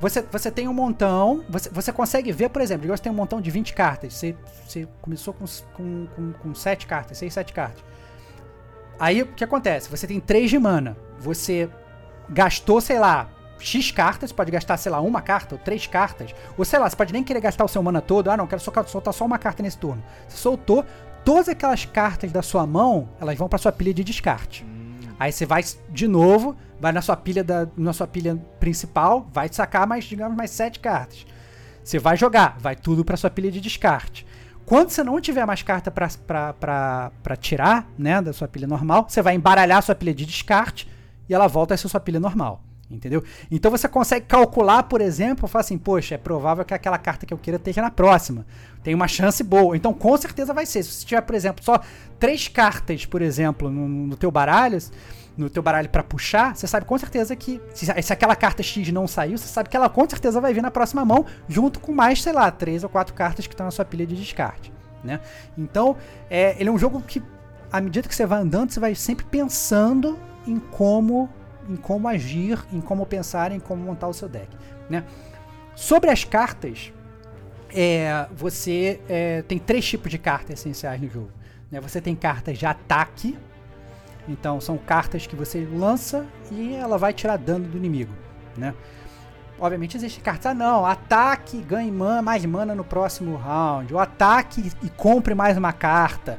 Você, 0.00 0.20
você 0.20 0.50
tem 0.50 0.68
um 0.68 0.74
montão, 0.74 1.42
você, 1.48 1.70
você 1.70 1.90
consegue 1.92 2.30
ver, 2.30 2.50
por 2.50 2.60
exemplo, 2.60 2.86
você 2.86 3.02
tem 3.02 3.12
um 3.12 3.14
montão 3.14 3.40
de 3.40 3.50
20 3.50 3.72
cartas. 3.72 4.12
Você, 4.12 4.36
você 4.66 4.86
começou 5.00 5.32
com, 5.32 5.46
com, 5.72 6.06
com, 6.14 6.32
com 6.32 6.54
7 6.54 6.86
cartas, 6.86 7.16
6, 7.16 7.32
7 7.32 7.52
cartas. 7.54 7.82
Aí 8.98 9.22
o 9.22 9.26
que 9.26 9.42
acontece? 9.42 9.88
Você 9.88 10.06
tem 10.06 10.20
3 10.20 10.50
de 10.50 10.58
mana. 10.58 10.96
Você 11.20 11.70
gastou, 12.28 12.80
sei 12.80 12.98
lá, 12.98 13.30
X 13.64 13.90
cartas, 13.90 14.30
pode 14.30 14.50
gastar, 14.50 14.76
sei 14.76 14.92
lá, 14.92 15.00
uma 15.00 15.22
carta 15.22 15.54
ou 15.54 15.58
três 15.58 15.86
cartas. 15.86 16.34
Ou 16.58 16.64
sei 16.64 16.78
lá, 16.78 16.88
você 16.88 16.94
pode 16.94 17.12
nem 17.12 17.24
querer 17.24 17.40
gastar 17.40 17.64
o 17.64 17.68
seu 17.68 17.82
mana 17.82 18.00
todo. 18.00 18.30
Ah, 18.30 18.36
não, 18.36 18.46
quero 18.46 18.60
soltar 18.60 19.14
só 19.14 19.24
uma 19.24 19.38
carta 19.38 19.62
nesse 19.62 19.78
turno. 19.78 20.04
Você 20.28 20.36
soltou, 20.36 20.84
todas 21.24 21.48
aquelas 21.48 21.86
cartas 21.86 22.30
da 22.30 22.42
sua 22.42 22.66
mão, 22.66 23.08
elas 23.18 23.38
vão 23.38 23.48
para 23.48 23.58
sua 23.58 23.72
pilha 23.72 23.94
de 23.94 24.04
descarte. 24.04 24.64
Hum. 24.64 24.98
Aí 25.18 25.32
você 25.32 25.46
vai 25.46 25.64
de 25.88 26.06
novo, 26.06 26.54
vai 26.78 26.92
na 26.92 27.00
sua 27.00 27.16
pilha 27.16 27.42
da 27.42 27.66
na 27.76 27.94
sua 27.94 28.06
pilha 28.06 28.36
principal, 28.60 29.26
vai 29.32 29.48
sacar 29.50 29.86
mais, 29.86 30.04
digamos, 30.04 30.36
mais 30.36 30.50
sete 30.50 30.78
cartas. 30.78 31.24
Você 31.82 31.98
vai 31.98 32.16
jogar, 32.18 32.58
vai 32.58 32.76
tudo 32.76 33.02
para 33.02 33.16
sua 33.16 33.30
pilha 33.30 33.50
de 33.50 33.60
descarte. 33.60 34.26
Quando 34.66 34.90
você 34.90 35.02
não 35.02 35.20
tiver 35.20 35.46
mais 35.46 35.62
carta 35.62 35.90
para 35.90 37.36
tirar, 37.38 37.86
né, 37.98 38.20
da 38.20 38.32
sua 38.32 38.48
pilha 38.48 38.66
normal, 38.66 39.06
você 39.08 39.22
vai 39.22 39.34
embaralhar 39.34 39.78
a 39.78 39.82
sua 39.82 39.94
pilha 39.94 40.14
de 40.14 40.24
descarte 40.24 40.88
e 41.28 41.34
ela 41.34 41.46
volta 41.46 41.74
a 41.74 41.76
ser 41.76 41.88
sua 41.88 42.00
pilha 42.00 42.20
normal. 42.20 42.62
Entendeu? 42.94 43.22
Então 43.50 43.70
você 43.70 43.88
consegue 43.88 44.26
calcular, 44.26 44.84
por 44.84 45.00
exemplo, 45.00 45.48
falar 45.48 45.60
assim, 45.60 45.76
poxa, 45.76 46.14
é 46.14 46.18
provável 46.18 46.64
que 46.64 46.72
aquela 46.72 46.98
carta 46.98 47.26
que 47.26 47.34
eu 47.34 47.38
queira 47.38 47.56
esteja 47.56 47.82
na 47.82 47.90
próxima. 47.90 48.46
Tem 48.82 48.94
uma 48.94 49.08
chance 49.08 49.42
boa. 49.42 49.76
Então 49.76 49.92
com 49.92 50.16
certeza 50.16 50.54
vai 50.54 50.66
ser. 50.66 50.82
Se 50.82 50.92
você 50.92 51.06
tiver, 51.06 51.20
por 51.22 51.34
exemplo, 51.34 51.64
só 51.64 51.80
três 52.18 52.48
cartas, 52.48 53.04
por 53.04 53.22
exemplo, 53.22 53.70
no, 53.70 53.88
no 53.88 54.16
teu 54.16 54.30
baralho, 54.30 54.78
no 55.36 55.50
teu 55.50 55.62
baralho 55.62 55.88
para 55.88 56.02
puxar, 56.02 56.54
você 56.54 56.66
sabe 56.66 56.86
com 56.86 56.96
certeza 56.96 57.34
que 57.34 57.60
se, 57.74 57.86
se, 57.86 58.12
aquela 58.12 58.36
carta 58.36 58.62
X 58.62 58.90
não 58.92 59.06
saiu, 59.06 59.36
você 59.36 59.48
sabe 59.48 59.68
que 59.68 59.76
ela 59.76 59.88
com 59.88 60.08
certeza 60.08 60.40
vai 60.40 60.54
vir 60.54 60.62
na 60.62 60.70
próxima 60.70 61.04
mão, 61.04 61.26
junto 61.48 61.80
com 61.80 61.92
mais, 61.92 62.22
sei 62.22 62.32
lá, 62.32 62.50
três 62.50 62.84
ou 62.84 62.88
quatro 62.88 63.14
cartas 63.14 63.46
que 63.46 63.52
estão 63.52 63.66
na 63.66 63.70
sua 63.70 63.84
pilha 63.84 64.06
de 64.06 64.14
descarte. 64.16 64.72
Né? 65.02 65.20
Então, 65.58 65.96
é, 66.30 66.56
ele 66.58 66.68
é 66.68 66.72
um 66.72 66.78
jogo 66.78 67.02
que, 67.02 67.22
à 67.70 67.80
medida 67.80 68.08
que 68.08 68.14
você 68.14 68.24
vai 68.24 68.40
andando, 68.40 68.70
você 68.70 68.80
vai 68.80 68.94
sempre 68.94 69.26
pensando 69.26 70.18
em 70.46 70.58
como 70.58 71.28
em 71.68 71.76
como 71.76 72.08
agir, 72.08 72.58
em 72.72 72.80
como 72.80 73.06
pensar, 73.06 73.52
em 73.52 73.60
como 73.60 73.82
montar 73.82 74.08
o 74.08 74.12
seu 74.12 74.28
deck. 74.28 74.48
Né? 74.88 75.04
Sobre 75.74 76.10
as 76.10 76.24
cartas, 76.24 76.92
é, 77.74 78.26
você 78.34 79.00
é, 79.08 79.42
tem 79.42 79.58
três 79.58 79.84
tipos 79.84 80.10
de 80.10 80.18
cartas 80.18 80.60
essenciais 80.60 81.00
no 81.00 81.08
jogo. 81.08 81.30
Né? 81.70 81.80
Você 81.80 82.00
tem 82.00 82.14
cartas 82.14 82.58
de 82.58 82.66
ataque, 82.66 83.36
então 84.28 84.60
são 84.60 84.78
cartas 84.78 85.26
que 85.26 85.36
você 85.36 85.66
lança 85.72 86.26
e 86.50 86.74
ela 86.74 86.96
vai 86.96 87.12
tirar 87.12 87.36
dano 87.36 87.66
do 87.66 87.76
inimigo. 87.76 88.12
Né? 88.56 88.74
Obviamente 89.58 89.96
existe 89.96 90.20
cartas, 90.20 90.46
ah 90.46 90.54
não, 90.54 90.84
ataque, 90.84 91.60
ganhe 91.62 91.90
man, 91.90 92.22
mais 92.22 92.44
mana 92.44 92.74
no 92.74 92.84
próximo 92.84 93.36
round, 93.36 93.94
ou 93.94 94.00
ataque 94.00 94.72
e 94.82 94.88
compre 94.90 95.34
mais 95.34 95.56
uma 95.56 95.72
carta 95.72 96.38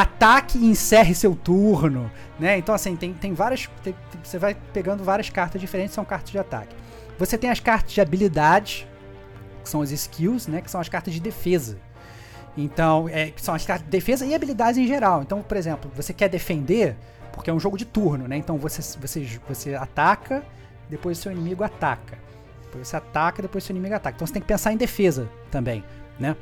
ataque 0.00 0.58
e 0.58 0.66
encerre 0.66 1.14
seu 1.14 1.34
turno, 1.34 2.10
né? 2.38 2.58
Então, 2.58 2.74
assim, 2.74 2.94
tem, 2.96 3.14
tem 3.14 3.32
várias. 3.32 3.68
Tem, 3.82 3.94
você 4.22 4.38
vai 4.38 4.54
pegando 4.72 5.02
várias 5.02 5.30
cartas 5.30 5.58
diferentes, 5.58 5.94
são 5.94 6.04
cartas 6.04 6.30
de 6.30 6.38
ataque. 6.38 6.76
Você 7.18 7.38
tem 7.38 7.48
as 7.48 7.60
cartas 7.60 7.94
de 7.94 8.00
habilidades, 8.00 8.86
que 9.64 9.70
são 9.70 9.80
as 9.80 9.90
skills, 9.90 10.48
né? 10.48 10.60
Que 10.60 10.70
são 10.70 10.80
as 10.80 10.88
cartas 10.88 11.14
de 11.14 11.20
defesa. 11.20 11.78
Então, 12.56 13.08
é, 13.08 13.32
são 13.36 13.54
as 13.54 13.64
cartas 13.64 13.86
de 13.86 13.90
defesa 13.90 14.26
e 14.26 14.34
habilidades 14.34 14.78
em 14.78 14.86
geral. 14.86 15.22
Então, 15.22 15.42
por 15.42 15.56
exemplo, 15.56 15.90
você 15.94 16.12
quer 16.12 16.28
defender, 16.28 16.94
porque 17.32 17.48
é 17.48 17.52
um 17.52 17.60
jogo 17.60 17.78
de 17.78 17.86
turno, 17.86 18.28
né? 18.28 18.36
Então 18.36 18.58
você, 18.58 18.82
você, 18.98 19.26
você 19.48 19.74
ataca, 19.74 20.42
depois 20.90 21.16
seu 21.16 21.32
inimigo 21.32 21.64
ataca. 21.64 22.18
Depois 22.64 22.88
você 22.88 22.96
ataca, 22.96 23.40
depois 23.40 23.64
seu 23.64 23.74
inimigo 23.74 23.94
ataca. 23.94 24.16
Então 24.16 24.26
você 24.26 24.34
tem 24.34 24.42
que 24.42 24.48
pensar 24.48 24.72
em 24.72 24.76
defesa 24.76 25.28
também, 25.50 25.82
né? 26.18 26.36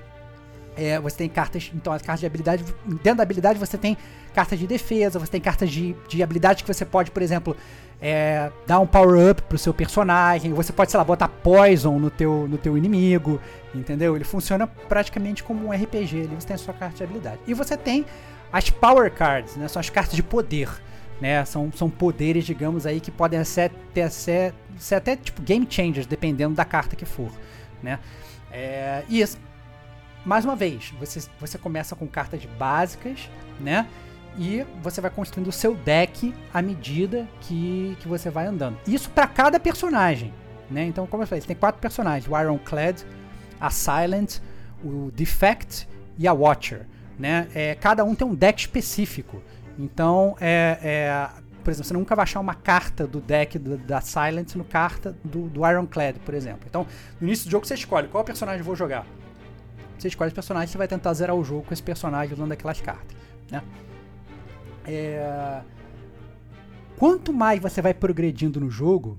É, 0.77 0.99
você 0.99 1.17
tem 1.19 1.29
cartas, 1.29 1.71
então 1.75 1.93
as 1.93 2.03
cartas 2.03 2.21
de 2.21 2.27
habilidade, 2.27 2.65
dentro 2.85 3.17
da 3.17 3.23
habilidade 3.23 3.59
você 3.59 3.79
tem 3.79 3.97
cartas 4.35 4.59
de 4.59 4.67
defesa, 4.67 5.19
você 5.19 5.31
tem 5.31 5.41
cartas 5.41 5.71
de, 5.71 5.95
de 6.09 6.23
habilidade 6.23 6.65
que 6.65 6.73
você 6.73 6.85
pode, 6.85 7.13
por 7.13 7.23
exemplo, 7.23 7.57
é, 8.01 8.51
dar 8.67 8.81
um 8.81 8.87
power 8.87 9.31
up 9.31 9.43
pro 9.43 9.57
seu 9.57 9.73
personagem, 9.73 10.53
você 10.53 10.73
pode, 10.73 10.91
sei 10.91 10.99
lá, 10.99 11.05
botar 11.05 11.29
poison 11.29 11.99
no 11.99 12.11
teu, 12.11 12.47
no 12.49 12.59
teu 12.59 12.77
inimigo, 12.77 13.41
entendeu? 13.75 14.15
Ele 14.17 14.25
funciona 14.25 14.67
praticamente 14.67 15.43
como 15.43 15.69
um 15.69 15.73
RPG, 15.73 16.23
ali 16.23 16.35
você 16.35 16.47
tem 16.49 16.55
a 16.55 16.59
sua 16.59 16.75
carta 16.75 16.97
de 16.97 17.05
habilidade. 17.05 17.39
E 17.47 17.55
você 17.55 17.77
tem 17.77 18.05
as 18.53 18.69
power 18.69 19.11
cards, 19.11 19.57
né? 19.57 19.69
São 19.69 19.81
as 19.81 19.91
cartas 19.91 20.15
de 20.15 20.23
poder, 20.23 20.69
né? 21.21 21.45
São, 21.45 21.73
são 21.73 21.89
poderes, 21.89 22.45
digamos 22.45 22.85
aí, 22.85 23.01
que 23.01 23.11
podem 23.11 23.43
ser, 23.45 23.71
ter, 23.93 24.11
ser, 24.11 24.53
ser 24.77 24.97
até 24.97 25.17
tipo 25.17 25.41
game 25.41 25.67
changers, 25.69 26.07
dependendo 26.07 26.55
da 26.55 26.65
carta 26.65 26.95
que 26.97 27.05
for, 27.05 27.31
né? 27.83 27.99
É, 28.53 29.03
e 29.09 29.25
mais 30.25 30.45
uma 30.45 30.57
vez, 30.57 30.93
você, 30.99 31.29
você 31.39 31.59
começa 31.59 31.95
com 31.95 32.07
cartas 32.07 32.45
básicas, 32.59 33.29
né? 33.61 33.87
E 34.37 34.65
você 34.83 35.01
vai 35.01 35.11
construindo 35.11 35.49
o 35.49 35.53
seu 35.53 35.77
deck 35.77 36.35
à 36.53 36.61
medida 36.61 37.29
que, 37.43 37.97
que 38.01 38.09
você 38.09 38.31
vai 38.31 38.47
andando. 38.47 38.79
Isso 38.87 39.11
para 39.11 39.29
cada 39.29 39.61
personagem, 39.61 40.33
né? 40.71 40.85
Então, 40.85 41.07
como 41.07 41.23
eu 41.23 41.27
falei, 41.27 41.41
você 41.41 41.47
tem 41.47 41.57
quatro 41.57 41.81
personagens: 41.81 42.31
o 42.31 42.39
Ironclad, 42.39 43.03
a 43.61 43.71
Silent, 43.71 44.39
o 44.83 45.11
Defect 45.13 45.87
e 46.19 46.27
a 46.27 46.33
Watcher, 46.33 46.87
né? 47.19 47.49
É, 47.55 47.75
cada 47.75 48.05
um 48.05 48.15
tem 48.15 48.27
um 48.27 48.35
deck 48.35 48.61
específico. 48.61 49.43
Então, 49.79 50.37
é, 50.41 50.79
é, 50.83 51.29
por 51.63 51.71
exemplo, 51.71 51.89
você 51.89 51.95
nunca 51.95 52.17
vai 52.17 52.25
achar 52.25 52.41
uma 52.41 52.55
carta 52.55 53.07
do 53.07 53.21
deck 53.21 53.59
do, 53.59 53.77
da 53.77 54.01
Silent 54.01 54.55
no 54.55 54.65
carta 54.65 55.15
do, 55.23 55.49
do 55.49 55.67
Ironclad, 55.67 56.17
por 56.25 56.35
exemplo. 56.35 56.63
Então, 56.69 56.87
no 57.21 57.27
início 57.27 57.47
do 57.47 57.51
jogo 57.51 57.67
você 57.67 57.75
escolhe 57.75 58.09
qual 58.09 58.25
personagem 58.25 58.61
eu 58.61 58.65
vou 58.65 58.75
jogar. 58.75 59.07
Você 59.99 60.09
escolhe 60.09 60.29
os 60.29 60.35
personagens, 60.35 60.71
você 60.71 60.79
vai 60.79 60.89
tentar 60.89 61.13
zerar 61.15 61.37
o 61.37 61.45
jogo 61.45 61.63
com 61.63 61.73
esse 61.73 61.83
personagem 61.83 62.35
usando 62.35 62.53
aquelas 62.53 62.81
cartas, 62.81 63.17
né? 63.51 63.63
É... 64.87 65.63
Quanto 66.97 67.33
mais 67.33 67.61
você 67.61 67.83
vai 67.83 67.95
progredindo 67.95 68.61
no 68.61 68.71
jogo, 68.71 69.19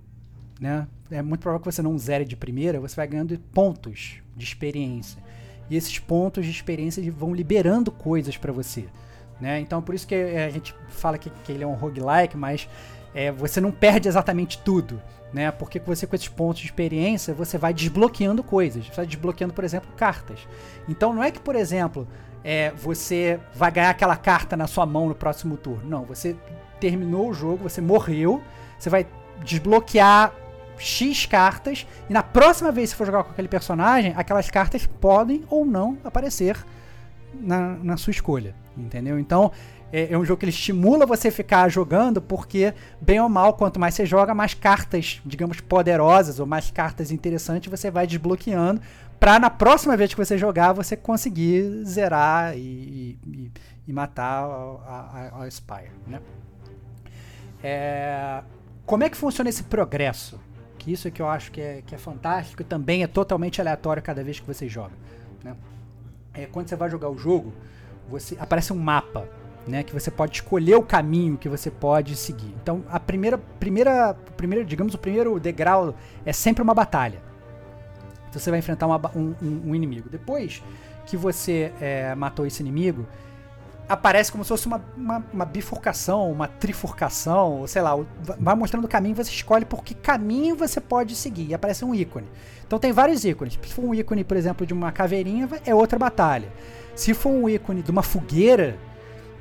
né? 0.60 0.88
É 1.12 1.22
muito 1.22 1.42
provável 1.42 1.64
que 1.64 1.72
você 1.72 1.82
não 1.82 1.98
zere 1.98 2.26
de 2.26 2.36
primeira, 2.36 2.80
você 2.80 2.96
vai 2.96 3.08
ganhando 3.08 3.38
pontos 3.54 4.22
de 4.36 4.44
experiência. 4.44 5.22
E 5.70 5.76
esses 5.76 6.00
pontos 6.00 6.46
de 6.46 6.52
experiência 6.52 7.12
vão 7.12 7.34
liberando 7.34 7.92
coisas 7.92 8.38
para 8.38 8.52
você. 8.52 8.86
Né? 9.40 9.60
Então 9.60 9.82
por 9.82 9.94
isso 9.94 10.08
que 10.08 10.16
a 10.16 10.50
gente 10.50 10.74
fala 10.90 11.18
que, 11.18 11.30
que 11.30 11.52
ele 11.52 11.64
é 11.64 11.68
um 11.68 11.74
roguelike, 11.74 12.38
mas 12.38 12.68
é, 13.16 13.32
você 13.32 13.60
não 13.60 13.72
perde 13.72 14.08
exatamente 14.08 14.60
tudo 14.60 15.02
né? 15.36 15.52
Porque 15.52 15.80
você 15.80 16.08
com 16.08 16.16
esses 16.16 16.30
pontos 16.30 16.62
de 16.62 16.68
experiência, 16.68 17.34
você 17.34 17.58
vai 17.58 17.74
desbloqueando 17.74 18.42
coisas. 18.42 18.88
Você 18.88 18.96
vai 18.96 19.06
desbloqueando, 19.06 19.54
por 19.54 19.66
exemplo, 19.66 19.90
cartas. 19.98 20.48
Então 20.88 21.14
não 21.14 21.22
é 21.22 21.30
que, 21.30 21.42
por 21.42 21.58
exemplo, 21.58 22.08
é, 22.42 22.72
você 22.72 23.38
vai 23.54 23.70
ganhar 23.70 23.90
aquela 23.90 24.16
carta 24.16 24.56
na 24.56 24.66
sua 24.66 24.86
mão 24.86 25.10
no 25.10 25.14
próximo 25.14 25.58
turno. 25.58 25.90
Não, 25.90 26.06
você 26.06 26.38
terminou 26.80 27.30
o 27.30 27.34
jogo, 27.34 27.70
você 27.70 27.82
morreu, 27.82 28.42
você 28.80 28.90
vai 28.90 29.06
desbloquear 29.44 30.34
X 30.78 31.26
cartas 31.26 31.86
e 32.10 32.14
na 32.14 32.24
próxima 32.24 32.72
vez 32.72 32.92
que 32.92 32.98
for 32.98 33.06
jogar 33.06 33.26
com 33.26 33.32
aquele 33.32 33.50
personagem, 33.50 34.14
aquelas 34.16 34.50
cartas 34.50 34.86
podem 34.86 35.44
ou 35.50 35.66
não 35.66 35.98
aparecer 36.06 36.66
na, 37.34 37.76
na 37.76 37.98
sua 37.98 38.12
escolha, 38.12 38.56
entendeu? 38.78 39.20
Então 39.20 39.52
é, 39.92 40.12
é, 40.12 40.18
um 40.18 40.26
jogo 40.26 40.40
que 40.40 40.46
ele 40.46 40.52
estimula 40.52 41.06
você 41.06 41.30
ficar 41.32 41.70
jogando, 41.70 42.22
porque, 42.22 42.74
bem 43.00 43.20
ou 43.20 43.30
mal, 43.30 43.54
quanto 43.54 43.80
mais 43.80 43.94
você 43.94 44.06
joga, 44.06 44.34
mais 44.34 44.54
cartas, 44.54 45.22
digamos, 45.26 45.62
poderosas 45.62 46.40
ou 46.40 46.46
mais 46.46 46.72
cartas 46.72 47.12
interessantes 47.12 47.70
você 47.70 47.92
vai 47.92 48.08
desbloqueando. 48.08 48.82
Pra 49.20 49.40
na 49.40 49.50
próxima 49.50 49.96
vez 49.96 50.14
que 50.14 50.18
você 50.18 50.38
jogar, 50.38 50.74
você 50.74 50.96
conseguir 50.98 51.84
zerar 51.86 52.58
e, 52.58 53.18
e, 53.26 53.52
e 53.88 53.94
matar 53.94 54.44
a 54.44 55.48
Spire, 55.50 55.92
né? 56.06 56.20
É, 57.64 58.44
como 58.86 59.04
é 59.04 59.10
que 59.10 59.18
funciona 59.18 59.50
esse 59.50 59.64
progresso? 59.64 60.40
Que 60.78 60.92
isso 60.92 61.08
é 61.08 61.12
que 61.12 61.22
eu 61.22 61.28
acho 61.28 61.52
que 61.52 61.62
é, 61.62 61.82
que 61.86 61.96
é 61.96 61.98
fantástico 61.98 62.62
e 62.62 62.66
também 62.66 63.02
é 63.02 63.08
totalmente 63.08 63.60
aleatório 63.62 64.04
cada 64.04 64.24
vez 64.24 64.40
que 64.40 64.46
você 64.46 64.68
joga. 64.68 64.94
Né? 65.44 65.56
É, 66.34 66.46
quando 66.46 66.68
você 66.68 66.76
vai 66.76 66.90
jogar 66.90 67.10
o 67.10 67.18
jogo, 67.18 67.54
você 68.10 68.38
aparece 68.40 68.72
um 68.72 68.78
mapa 68.78 69.28
né, 69.68 69.84
que 69.84 69.94
você 69.94 70.12
pode 70.12 70.36
escolher 70.36 70.76
o 70.76 70.84
caminho 70.84 71.38
que 71.38 71.50
você 71.50 71.72
pode 71.72 72.16
seguir. 72.16 72.54
Então, 72.62 72.84
a 72.90 73.00
primeira, 73.00 73.38
primeira, 73.38 74.16
primeiro, 74.38 74.66
digamos, 74.66 74.94
o 74.94 74.98
primeiro 74.98 75.40
degrau 75.40 75.96
é 76.26 76.32
sempre 76.32 76.62
uma 76.62 76.74
batalha. 76.74 77.22
Então, 78.30 78.40
você 78.40 78.50
vai 78.50 78.60
enfrentar 78.60 78.86
uma, 78.86 79.00
um, 79.16 79.34
um, 79.42 79.76
inimigo. 79.76 80.10
Depois 80.10 80.62
que 81.06 81.18
você 81.18 81.72
é, 81.80 82.14
matou 82.16 82.46
esse 82.46 82.62
inimigo, 82.62 83.08
aparece 83.88 84.32
como 84.32 84.44
se 84.44 84.50
fosse 84.50 84.68
uma, 84.68 84.84
uma, 84.98 85.26
uma, 85.32 85.46
bifurcação, 85.46 86.32
uma 86.32 86.48
trifurcação, 86.48 87.60
ou 87.60 87.68
sei 87.68 87.82
lá, 87.82 87.96
vai 88.40 88.56
mostrando 88.56 88.86
o 88.86 88.88
caminho, 88.88 89.16
você 89.16 89.32
escolhe 89.32 89.66
por 89.66 89.84
que 89.84 89.94
caminho 89.94 90.56
você 90.56 90.82
pode 90.82 91.16
seguir, 91.16 91.48
e 91.48 91.54
aparece 91.54 91.86
um 91.86 91.94
ícone. 91.94 92.28
Então 92.66 92.80
tem 92.80 92.92
vários 92.92 93.24
ícones. 93.24 93.58
Se 93.62 93.74
for 93.74 93.86
um 93.86 93.94
ícone, 93.94 94.24
por 94.24 94.38
exemplo, 94.38 94.66
de 94.66 94.74
uma 94.74 94.92
caveirinha, 94.92 95.48
é 95.66 95.74
outra 95.74 96.00
batalha. 96.00 96.52
Se 96.96 97.14
for 97.14 97.30
um 97.30 97.48
ícone 97.48 97.84
de 97.84 97.92
uma 97.92 98.02
fogueira, 98.02 98.78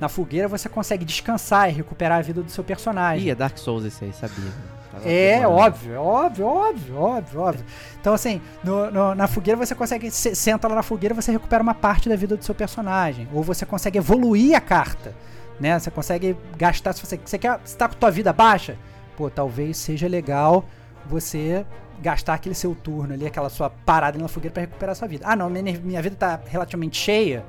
na 0.05 0.09
fogueira 0.09 0.47
você 0.47 0.69
consegue 0.69 1.03
descansar 1.03 1.71
e 1.71 1.73
recuperar 1.73 2.19
a 2.19 2.23
vida 2.23 2.43
do 2.43 2.51
seu 2.51 2.63
personagem. 2.63 3.27
Ih, 3.27 3.31
é 3.31 3.35
Dark 3.35 3.57
Souls 3.57 3.87
esse 3.87 4.05
aí, 4.05 4.13
sabia. 4.13 4.53
Tava 4.93 5.09
é, 5.09 5.47
óbvio, 5.49 5.99
óbvio, 5.99 6.47
óbvio, 6.47 6.97
óbvio, 6.97 7.41
óbvio. 7.41 7.65
Então, 7.99 8.13
assim, 8.13 8.41
no, 8.63 8.91
no, 8.91 9.15
na 9.15 9.27
fogueira 9.27 9.57
você 9.57 9.75
consegue. 9.75 10.11
Senta 10.11 10.69
lá 10.69 10.75
na 10.75 10.83
fogueira 10.83 11.15
você 11.15 11.33
recupera 11.33 11.63
uma 11.63 11.75
parte 11.75 12.09
da 12.09 12.17
vida 12.17 12.37
do 12.37 12.45
seu 12.45 12.55
personagem. 12.55 13.27
Ou 13.33 13.43
você 13.43 13.65
consegue 13.65 13.97
evoluir 13.97 14.55
a 14.55 14.61
carta. 14.61 15.15
Né? 15.59 15.79
Você 15.79 15.91
consegue 15.91 16.37
gastar. 16.57 16.93
Se 16.93 17.05
você, 17.05 17.19
você 17.25 17.39
quer. 17.39 17.59
Você 17.65 17.77
tá 17.77 17.89
com 17.89 17.95
tua 17.95 18.11
vida 18.11 18.31
baixa? 18.31 18.77
Pô, 19.17 19.31
talvez 19.31 19.79
seja 19.79 20.07
legal 20.07 20.67
você 21.07 21.65
gastar 22.03 22.35
aquele 22.35 22.55
seu 22.55 22.75
turno 22.75 23.15
ali, 23.15 23.27
aquela 23.27 23.49
sua 23.49 23.71
parada 23.71 24.19
na 24.19 24.29
fogueira 24.29 24.53
para 24.53 24.61
recuperar 24.61 24.93
a 24.93 24.95
sua 24.95 25.09
vida. 25.09 25.25
Ah, 25.27 25.35
não, 25.35 25.49
minha, 25.49 25.81
minha 25.81 26.03
vida 26.03 26.15
tá 26.15 26.41
relativamente 26.47 26.99
cheia 26.99 27.43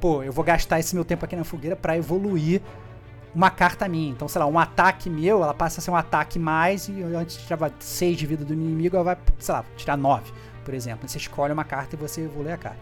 pô, 0.00 0.22
eu 0.22 0.32
vou 0.32 0.44
gastar 0.44 0.78
esse 0.78 0.94
meu 0.94 1.04
tempo 1.04 1.24
aqui 1.24 1.36
na 1.36 1.44
fogueira 1.44 1.76
para 1.76 1.96
evoluir 1.96 2.60
uma 3.34 3.50
carta 3.50 3.88
minha. 3.88 4.10
Então, 4.10 4.26
sei 4.28 4.38
lá, 4.38 4.46
um 4.46 4.58
ataque 4.58 5.08
meu, 5.10 5.42
ela 5.42 5.54
passa 5.54 5.80
a 5.80 5.82
ser 5.82 5.90
um 5.90 5.96
ataque 5.96 6.38
mais 6.38 6.88
e 6.88 7.02
antes 7.02 7.36
tirava 7.36 7.72
6 7.78 8.16
de 8.16 8.26
vida 8.26 8.44
do 8.44 8.52
inimigo, 8.52 8.96
ela 8.96 9.04
vai, 9.04 9.18
sei 9.38 9.54
lá, 9.54 9.64
tirar 9.76 9.96
9, 9.96 10.32
por 10.64 10.74
exemplo. 10.74 11.08
Você 11.08 11.18
escolhe 11.18 11.52
uma 11.52 11.64
carta 11.64 11.94
e 11.94 11.98
você 11.98 12.22
evolui 12.22 12.52
a 12.52 12.56
carta. 12.56 12.80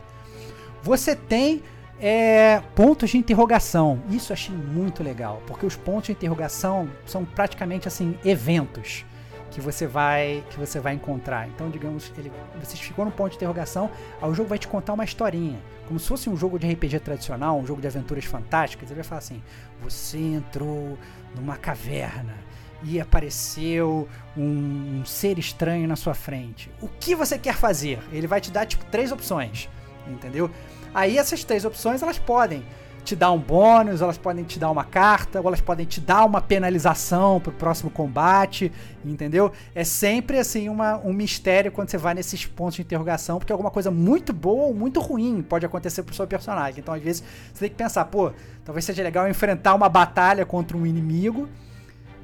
Você 0.82 1.16
tem 1.16 1.62
é, 2.00 2.62
pontos 2.74 3.10
de 3.10 3.18
interrogação. 3.18 4.00
Isso 4.10 4.32
eu 4.32 4.34
achei 4.34 4.54
muito 4.54 5.02
legal, 5.02 5.42
porque 5.46 5.66
os 5.66 5.76
pontos 5.76 6.06
de 6.06 6.12
interrogação 6.12 6.88
são 7.04 7.24
praticamente 7.24 7.88
assim 7.88 8.18
eventos 8.24 9.04
que 9.50 9.60
você 9.60 9.86
vai 9.86 10.44
que 10.50 10.58
você 10.58 10.78
vai 10.78 10.94
encontrar. 10.94 11.48
Então, 11.48 11.70
digamos, 11.70 12.12
ele, 12.18 12.30
você 12.60 12.76
ficou 12.76 13.04
no 13.04 13.10
ponto 13.10 13.30
de 13.30 13.36
interrogação, 13.36 13.90
aí 14.20 14.30
o 14.30 14.34
jogo 14.34 14.48
vai 14.48 14.58
te 14.58 14.68
contar 14.68 14.92
uma 14.92 15.04
historinha, 15.04 15.58
como 15.86 15.98
se 15.98 16.08
fosse 16.08 16.28
um 16.28 16.36
jogo 16.36 16.58
de 16.58 16.70
RPG 16.70 17.00
tradicional, 17.00 17.58
um 17.58 17.66
jogo 17.66 17.80
de 17.80 17.86
aventuras 17.86 18.24
fantásticas. 18.24 18.88
Ele 18.90 18.96
vai 18.96 19.04
falar 19.04 19.18
assim: 19.18 19.42
você 19.80 20.18
entrou 20.18 20.98
numa 21.34 21.56
caverna 21.56 22.34
e 22.82 23.00
apareceu 23.00 24.08
um, 24.36 25.00
um 25.00 25.04
ser 25.04 25.38
estranho 25.38 25.88
na 25.88 25.96
sua 25.96 26.14
frente. 26.14 26.70
O 26.80 26.88
que 26.88 27.14
você 27.14 27.38
quer 27.38 27.54
fazer? 27.54 27.98
Ele 28.12 28.26
vai 28.26 28.40
te 28.40 28.50
dar 28.50 28.66
tipo 28.66 28.84
três 28.86 29.10
opções, 29.12 29.68
entendeu? 30.06 30.50
Aí 30.94 31.18
essas 31.18 31.44
três 31.44 31.64
opções 31.64 32.02
elas 32.02 32.18
podem 32.18 32.64
te 33.06 33.14
dar 33.14 33.30
um 33.30 33.38
bônus, 33.38 34.02
elas 34.02 34.18
podem 34.18 34.42
te 34.42 34.58
dar 34.58 34.70
uma 34.70 34.84
carta, 34.84 35.40
ou 35.40 35.46
elas 35.46 35.60
podem 35.60 35.86
te 35.86 36.00
dar 36.00 36.24
uma 36.24 36.40
penalização 36.40 37.40
pro 37.40 37.52
próximo 37.52 37.88
combate, 37.88 38.70
entendeu? 39.04 39.52
É 39.74 39.84
sempre 39.84 40.38
assim 40.38 40.68
uma, 40.68 40.98
um 40.98 41.12
mistério 41.12 41.70
quando 41.70 41.88
você 41.88 41.96
vai 41.96 42.14
nesses 42.14 42.44
pontos 42.44 42.74
de 42.74 42.82
interrogação, 42.82 43.38
porque 43.38 43.52
alguma 43.52 43.70
coisa 43.70 43.92
muito 43.92 44.32
boa 44.32 44.66
ou 44.66 44.74
muito 44.74 45.00
ruim 45.00 45.40
pode 45.40 45.64
acontecer 45.64 46.02
pro 46.02 46.14
seu 46.14 46.26
personagem. 46.26 46.80
Então, 46.80 46.92
às 46.92 47.02
vezes, 47.02 47.22
você 47.54 47.60
tem 47.60 47.70
que 47.70 47.76
pensar, 47.76 48.04
pô, 48.06 48.32
talvez 48.64 48.84
seja 48.84 49.02
legal 49.04 49.28
enfrentar 49.28 49.74
uma 49.74 49.88
batalha 49.88 50.44
contra 50.44 50.76
um 50.76 50.84
inimigo 50.84 51.48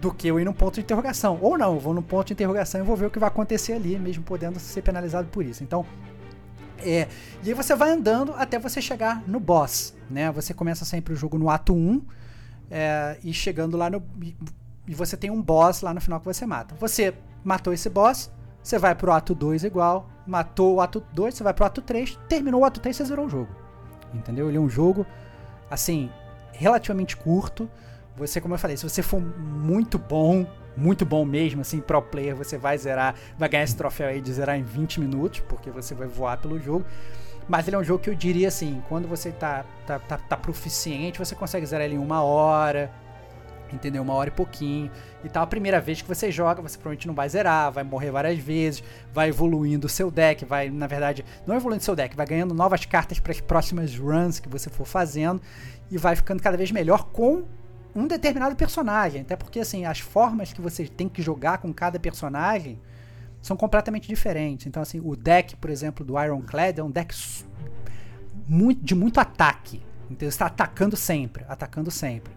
do 0.01 0.13
que 0.13 0.27
eu 0.27 0.41
ir 0.41 0.45
num 0.45 0.53
ponto 0.53 0.75
de 0.75 0.81
interrogação. 0.81 1.39
Ou 1.41 1.57
não, 1.57 1.75
eu 1.75 1.81
vou 1.81 1.95
num 1.95 2.03
ponto 2.03 2.27
de 2.27 2.33
interrogação 2.33 2.81
e 2.81 2.85
vou 2.85 2.97
ver 2.97 3.07
o 3.07 3.11
que 3.11 3.21
vai 3.21 3.29
acontecer 3.29 3.75
ali, 3.75 3.97
mesmo 4.01 4.25
podendo 4.25 4.59
ser 4.59 4.83
penalizado 4.83 5.29
por 5.29 5.45
isso. 5.45 5.63
Então, 5.63 5.87
é, 6.85 7.09
e 7.43 7.49
aí 7.49 7.55
você 7.55 7.75
vai 7.75 7.91
andando 7.91 8.35
até 8.37 8.59
você 8.59 8.81
chegar 8.81 9.23
no 9.27 9.41
boss, 9.41 9.95
né? 10.11 10.31
Você 10.33 10.53
começa 10.53 10.85
sempre 10.85 11.13
o 11.13 11.17
jogo 11.17 11.39
no 11.39 11.49
ato 11.49 11.75
1 11.75 12.03
é, 12.71 13.19
e 13.23 13.33
chegando 13.33 13.77
lá 13.77 13.91
no 13.91 14.03
e 14.87 14.95
você 14.95 15.17
tem 15.17 15.31
um 15.31 15.41
boss 15.41 15.81
lá 15.81 15.95
no 15.95 16.01
final 16.01 16.19
que 16.19 16.27
você 16.27 16.45
mata. 16.45 16.75
Você 16.81 17.15
matou 17.45 17.73
esse 17.73 17.89
boss, 17.89 18.31
você 18.63 18.79
vai 18.79 18.95
pro 18.95 19.13
ato 19.13 19.35
2 19.35 19.65
igual, 19.65 20.09
matou 20.27 20.77
o 20.77 20.81
ato 20.81 21.03
2, 21.13 21.35
você 21.35 21.43
vai 21.43 21.55
pro 21.55 21.65
ato 21.65 21.81
3, 21.81 22.19
terminou 22.29 22.63
o 22.63 22.65
ato 22.65 22.81
3, 22.81 22.97
você 22.97 23.05
zerou 23.05 23.27
o 23.27 23.29
jogo. 23.29 23.49
Entendeu? 24.13 24.49
Ele 24.49 24.59
é 24.59 24.61
um 24.61 24.69
jogo 24.69 25.07
assim, 25.71 26.11
relativamente 26.53 27.17
curto. 27.17 27.71
Você, 28.17 28.41
como 28.41 28.55
eu 28.55 28.59
falei, 28.59 28.77
se 28.77 28.89
você 28.89 29.03
for 29.03 29.21
muito 29.21 29.99
bom, 29.99 30.47
muito 30.77 31.05
bom 31.05 31.24
mesmo, 31.24 31.61
assim, 31.61 31.81
pro 31.81 32.01
player, 32.01 32.35
você 32.35 32.57
vai 32.57 32.77
zerar, 32.78 33.15
vai 33.39 33.49
ganhar 33.49 33.65
esse 33.65 33.77
troféu 33.77 34.09
aí 34.09 34.20
de 34.20 34.32
zerar 34.32 34.59
em 34.59 34.62
20 34.62 35.01
minutos, 35.01 35.40
porque 35.40 35.70
você 35.70 35.94
vai 35.94 36.07
voar 36.07 36.39
pelo 36.39 36.59
jogo. 36.59 36.85
Mas 37.49 37.66
ele 37.66 37.77
é 37.77 37.78
um 37.78 37.85
jogo 37.85 38.03
que 38.03 38.11
eu 38.11 38.15
diria 38.15 38.49
assim, 38.49 38.82
quando 38.89 39.09
você 39.09 39.31
tá, 39.32 39.65
tá, 39.86 39.99
tá, 39.99 40.16
tá 40.16 40.36
proficiente, 40.36 41.19
você 41.19 41.35
consegue 41.35 41.66
zerar 41.66 41.85
ele 41.85 41.97
em 41.97 41.99
uma 41.99 42.23
hora, 42.23 42.90
entendeu? 43.73 44.03
Uma 44.03 44.15
hora 44.15 44.28
e 44.28 44.32
pouquinho 44.32 44.90
e 45.24 45.28
tal. 45.28 45.43
A 45.43 45.47
primeira 45.47 45.81
vez 45.81 46.01
que 46.01 46.09
você 46.09 46.31
joga, 46.31 46.62
você 46.62 46.77
provavelmente 46.77 47.07
não 47.07 47.15
vai 47.15 47.28
zerar, 47.28 47.73
vai 47.73 47.85
morrer 47.85 48.11
várias 48.11 48.39
vezes, 48.39 48.82
vai 49.12 49.28
evoluindo 49.28 49.86
o 49.86 49.90
seu 49.90 50.11
deck, 50.11 50.44
vai, 50.44 50.70
na 50.70 50.86
verdade, 50.86 51.24
não 51.47 51.57
evoluindo 51.57 51.82
seu 51.82 51.97
deck, 51.97 52.16
vai 52.16 52.27
ganhando 52.27 52.55
novas 52.55 52.85
cartas 52.85 53.19
para 53.19 53.32
as 53.32 53.40
próximas 53.40 53.97
runs 53.97 54.39
que 54.39 54.49
você 54.49 54.70
for 54.70 54.86
fazendo 54.86 55.40
e 55.90 55.99
vai 55.99 56.15
ficando 56.15 56.43
cada 56.43 56.57
vez 56.57 56.70
melhor 56.70 57.07
com 57.07 57.44
um 57.94 58.06
determinado 58.06 58.56
personagem. 58.56 59.23
Até 59.23 59.36
porque, 59.36 59.60
assim, 59.60 59.85
as 59.85 60.01
formas 60.01 60.52
que 60.52 60.60
você 60.60 60.86
tem 60.86 61.09
que 61.09 61.23
jogar 61.23 61.59
com 61.59 61.73
cada 61.73 61.98
personagem 61.98 62.78
são 63.40 63.56
completamente 63.56 64.09
diferentes. 64.09 64.66
Então, 64.66 64.82
assim, 64.82 65.01
o 65.05 65.16
deck, 65.16 65.56
por 65.56 65.70
exemplo, 65.70 66.05
do 66.05 66.19
Ironclad 66.20 66.78
é 66.78 66.82
um 66.82 66.90
deck 66.90 67.14
muito, 68.47 68.85
de 68.85 68.94
muito 68.94 69.19
ataque. 69.19 69.82
Então, 70.10 70.20
você 70.20 70.35
está 70.35 70.47
atacando 70.47 70.97
sempre, 70.97 71.44
atacando 71.48 71.90
sempre. 71.90 72.32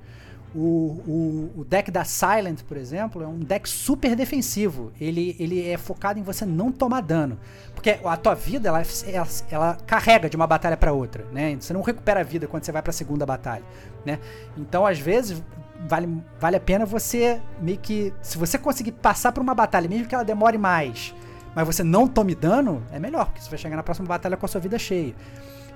O, 0.55 1.01
o, 1.05 1.53
o, 1.57 1.65
deck 1.65 1.91
da 1.91 2.05
Silent, 2.05 2.61
por 2.63 2.77
exemplo, 2.77 3.21
é 3.21 3.27
um 3.27 3.39
deck 3.39 3.67
super 3.67 4.15
defensivo. 4.15 4.93
Ele, 4.99 5.35
ele 5.37 5.67
é 5.67 5.77
focado 5.77 6.17
em 6.17 6.23
você 6.23 6.45
não 6.45 6.71
tomar 6.71 7.01
dano. 7.01 7.37
Porque 7.73 7.99
a 8.03 8.15
tua 8.15 8.33
vida, 8.33 8.69
ela, 8.69 8.81
ela, 9.05 9.27
ela 9.51 9.77
carrega 9.85 10.29
de 10.29 10.37
uma 10.37 10.47
batalha 10.47 10.77
para 10.77 10.93
outra, 10.93 11.25
né? 11.33 11.57
Você 11.59 11.73
não 11.73 11.81
recupera 11.81 12.21
a 12.21 12.23
vida 12.23 12.47
quando 12.47 12.63
você 12.63 12.71
vai 12.71 12.81
para 12.81 12.91
a 12.91 12.93
segunda 12.93 13.25
batalha, 13.25 13.65
né? 14.05 14.17
Então, 14.57 14.85
às 14.85 14.97
vezes, 14.97 15.43
vale, 15.89 16.23
vale 16.39 16.55
a 16.55 16.61
pena 16.61 16.85
você 16.85 17.41
meio 17.61 17.77
que... 17.77 18.13
Se 18.21 18.37
você 18.37 18.57
conseguir 18.57 18.93
passar 18.93 19.33
por 19.33 19.43
uma 19.43 19.53
batalha, 19.53 19.89
mesmo 19.89 20.07
que 20.07 20.15
ela 20.15 20.23
demore 20.23 20.57
mais, 20.57 21.13
mas 21.53 21.67
você 21.67 21.83
não 21.83 22.07
tome 22.07 22.33
dano, 22.33 22.81
é 22.93 22.99
melhor, 22.99 23.25
porque 23.25 23.41
você 23.41 23.49
vai 23.49 23.59
chegar 23.59 23.75
na 23.75 23.83
próxima 23.83 24.07
batalha 24.07 24.37
com 24.37 24.45
a 24.45 24.49
sua 24.49 24.61
vida 24.61 24.79
cheia. 24.79 25.13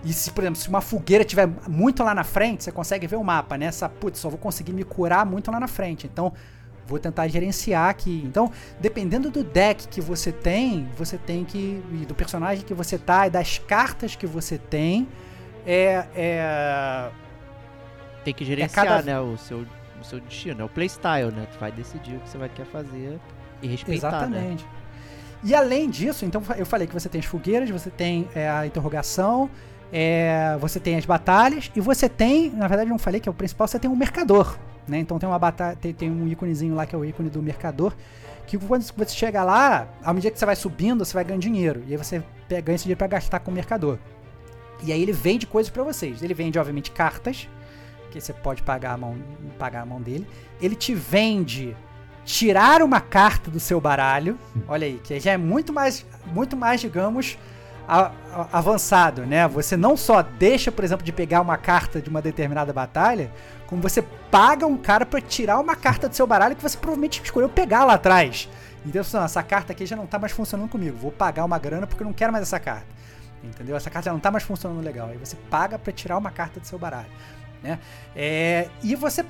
E 0.03 0.13
se, 0.13 0.31
por 0.31 0.43
exemplo, 0.43 0.59
se 0.59 0.69
uma 0.69 0.81
fogueira 0.81 1.25
tiver 1.25 1.47
muito 1.67 2.03
lá 2.03 2.15
na 2.15 2.23
frente, 2.23 2.63
você 2.63 2.71
consegue 2.71 3.05
ver 3.05 3.17
o 3.17 3.23
mapa, 3.23 3.57
né? 3.57 3.65
Essa, 3.65 3.89
putz, 3.89 4.19
só 4.19 4.29
vou 4.29 4.37
conseguir 4.37 4.71
me 4.71 4.83
curar 4.83 5.25
muito 5.25 5.51
lá 5.51 5.59
na 5.59 5.67
frente. 5.67 6.07
Então, 6.07 6.33
vou 6.87 6.99
tentar 6.99 7.27
gerenciar 7.27 7.89
aqui. 7.89 8.23
Então, 8.25 8.51
dependendo 8.79 9.29
do 9.29 9.43
deck 9.43 9.87
que 9.87 9.99
você 9.99 10.31
tem, 10.31 10.87
você 10.97 11.17
tem 11.17 11.43
que. 11.43 11.83
E 11.93 12.05
do 12.05 12.15
personagem 12.15 12.63
que 12.63 12.73
você 12.73 12.97
tá, 12.97 13.27
e 13.27 13.29
das 13.29 13.59
cartas 13.59 14.15
que 14.15 14.25
você 14.25 14.57
tem, 14.57 15.07
é. 15.65 16.05
é 16.15 17.11
tem 18.23 18.33
que 18.33 18.43
gerenciar, 18.43 18.85
é 18.85 18.89
cada... 18.89 19.01
né? 19.01 19.19
O 19.19 19.37
seu, 19.37 19.65
o 19.99 20.03
seu 20.03 20.19
destino. 20.21 20.61
É 20.61 20.63
o 20.63 20.69
playstyle, 20.69 21.31
né? 21.31 21.45
Tu 21.51 21.59
vai 21.59 21.71
decidir 21.71 22.15
o 22.15 22.19
que 22.19 22.29
você 22.29 22.37
vai 22.37 22.49
querer 22.49 22.67
fazer 22.69 23.19
e 23.61 23.67
respeitar. 23.67 24.11
Né? 24.11 24.17
Exatamente. 24.17 24.63
Né? 24.63 24.69
E 25.43 25.55
além 25.55 25.89
disso, 25.89 26.25
então 26.25 26.41
eu 26.57 26.65
falei 26.65 26.85
que 26.85 26.93
você 26.93 27.07
tem 27.07 27.19
as 27.19 27.25
fogueiras, 27.25 27.69
você 27.69 27.89
tem 27.89 28.27
é, 28.35 28.49
a 28.49 28.65
interrogação, 28.65 29.49
é, 29.91 30.57
você 30.59 30.79
tem 30.79 30.95
as 30.95 31.05
batalhas 31.05 31.71
e 31.75 31.81
você 31.81 32.07
tem, 32.07 32.51
na 32.51 32.67
verdade 32.67 32.89
não 32.89 32.99
falei 32.99 33.19
que 33.19 33.27
é 33.27 33.31
o 33.31 33.35
principal, 33.35 33.67
você 33.67 33.79
tem 33.79 33.89
um 33.89 33.95
mercador, 33.95 34.57
né? 34.87 34.99
Então 34.99 35.17
tem 35.17 35.27
uma 35.27 35.39
batalha, 35.39 35.75
tem, 35.75 35.93
tem 35.93 36.11
um 36.11 36.27
íconezinho 36.27 36.75
lá 36.75 36.85
que 36.85 36.95
é 36.95 36.97
o 36.97 37.03
ícone 37.03 37.29
do 37.29 37.41
mercador, 37.41 37.93
que 38.45 38.57
quando 38.57 38.83
você 38.83 39.15
chega 39.15 39.43
lá, 39.43 39.87
à 40.03 40.13
medida 40.13 40.31
que 40.31 40.39
você 40.39 40.45
vai 40.45 40.55
subindo, 40.55 41.05
você 41.05 41.13
vai 41.13 41.23
ganhando 41.23 41.41
dinheiro 41.41 41.83
e 41.87 41.91
aí 41.91 41.97
você 41.97 42.23
ganha 42.49 42.75
esse 42.75 42.83
dinheiro 42.83 42.97
para 42.97 43.07
gastar 43.07 43.39
com 43.39 43.51
o 43.51 43.53
mercador. 43.53 43.97
E 44.83 44.93
aí 44.93 45.01
ele 45.01 45.11
vende 45.11 45.45
coisas 45.45 45.69
para 45.69 45.83
vocês. 45.83 46.21
Ele 46.21 46.33
vende 46.33 46.57
obviamente 46.57 46.91
cartas, 46.91 47.47
que 48.11 48.19
você 48.19 48.33
pode 48.33 48.63
pagar 48.63 48.93
a 48.93 48.97
mão, 48.97 49.15
pagar 49.57 49.81
a 49.81 49.85
mão 49.85 50.01
dele. 50.01 50.27
Ele 50.61 50.75
te 50.75 50.93
vende 50.93 51.75
tirar 52.25 52.81
uma 52.81 53.01
carta 53.01 53.51
do 53.51 53.59
seu 53.59 53.79
baralho. 53.79 54.37
Olha 54.67 54.87
aí, 54.87 54.99
que 55.03 55.19
já 55.19 55.31
é 55.31 55.37
muito 55.37 55.73
mais, 55.73 56.05
muito 56.33 56.55
mais, 56.55 56.81
digamos, 56.81 57.37
avançado, 58.51 59.25
né? 59.25 59.47
Você 59.47 59.75
não 59.75 59.97
só 59.97 60.21
deixa, 60.21 60.71
por 60.71 60.83
exemplo, 60.83 61.03
de 61.03 61.11
pegar 61.11 61.41
uma 61.41 61.57
carta 61.57 61.99
de 61.99 62.09
uma 62.09 62.21
determinada 62.21 62.71
batalha, 62.71 63.31
como 63.65 63.81
você 63.81 64.03
paga 64.29 64.67
um 64.67 64.77
cara 64.77 65.05
para 65.05 65.19
tirar 65.19 65.59
uma 65.59 65.75
carta 65.75 66.07
do 66.07 66.15
seu 66.15 66.27
baralho 66.27 66.55
que 66.55 66.61
você 66.61 66.77
provavelmente 66.77 67.21
escolheu 67.23 67.49
pegar 67.49 67.85
lá 67.85 67.95
atrás. 67.95 68.47
Então, 68.85 69.01
essa 69.23 69.43
carta 69.43 69.73
aqui 69.73 69.85
já 69.85 69.95
não 69.95 70.05
tá 70.05 70.19
mais 70.19 70.31
funcionando 70.31 70.69
comigo. 70.69 70.97
Vou 70.97 71.11
pagar 71.11 71.43
uma 71.43 71.57
grana 71.57 71.85
porque 71.85 72.03
eu 72.03 72.07
não 72.07 72.13
quero 72.13 72.31
mais 72.31 72.43
essa 72.43 72.59
carta. 72.59 72.87
Entendeu? 73.43 73.75
Essa 73.75 73.89
carta 73.89 74.05
já 74.07 74.13
não 74.13 74.19
tá 74.19 74.31
mais 74.31 74.43
funcionando 74.43 74.83
legal. 74.83 75.09
Aí 75.09 75.17
você 75.17 75.35
paga 75.49 75.77
para 75.77 75.91
tirar 75.91 76.17
uma 76.17 76.31
carta 76.31 76.59
do 76.59 76.67
seu 76.67 76.77
baralho. 76.77 77.09
Né? 77.61 77.79
É, 78.15 78.69
e 78.83 78.95
você 78.95 79.25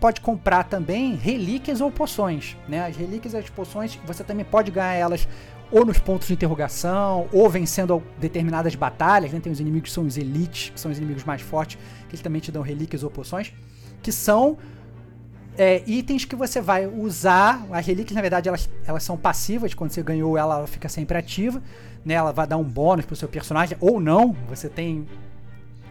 pode 0.00 0.20
comprar 0.20 0.64
também 0.64 1.14
relíquias 1.14 1.80
ou 1.80 1.90
poções. 1.90 2.56
Né? 2.68 2.84
As 2.86 2.96
relíquias 2.96 3.34
e 3.34 3.36
as 3.36 3.48
poções, 3.48 3.98
você 4.04 4.24
também 4.24 4.44
pode 4.44 4.70
ganhar 4.70 4.94
elas 4.94 5.28
ou 5.70 5.84
nos 5.84 5.98
pontos 5.98 6.26
de 6.26 6.34
interrogação, 6.34 7.28
ou 7.32 7.48
vencendo 7.48 8.02
determinadas 8.18 8.74
batalhas, 8.74 9.32
né? 9.32 9.38
Tem 9.40 9.52
os 9.52 9.60
inimigos 9.60 9.90
que 9.90 9.94
são 9.94 10.04
os 10.04 10.16
elites, 10.16 10.70
que 10.70 10.80
são 10.80 10.90
os 10.90 10.98
inimigos 10.98 11.24
mais 11.24 11.40
fortes, 11.40 11.76
que 12.08 12.14
eles 12.14 12.20
também 12.20 12.40
te 12.40 12.50
dão 12.50 12.62
relíquias 12.62 13.04
ou 13.04 13.10
poções, 13.10 13.52
que 14.02 14.10
são 14.10 14.58
é, 15.56 15.82
itens 15.86 16.24
que 16.24 16.34
você 16.34 16.60
vai 16.60 16.86
usar. 16.86 17.64
As 17.70 17.86
relíquias, 17.86 18.16
na 18.16 18.20
verdade, 18.20 18.48
elas, 18.48 18.68
elas 18.84 19.02
são 19.04 19.16
passivas, 19.16 19.72
quando 19.72 19.92
você 19.92 20.02
ganhou 20.02 20.36
ela, 20.36 20.56
ela 20.56 20.66
fica 20.66 20.88
sempre 20.88 21.16
ativa, 21.16 21.62
né? 22.04 22.14
Ela 22.14 22.32
vai 22.32 22.46
dar 22.46 22.56
um 22.56 22.64
bônus 22.64 23.04
pro 23.04 23.14
seu 23.14 23.28
personagem, 23.28 23.78
ou 23.80 24.00
não, 24.00 24.32
você 24.48 24.68
tem 24.68 25.06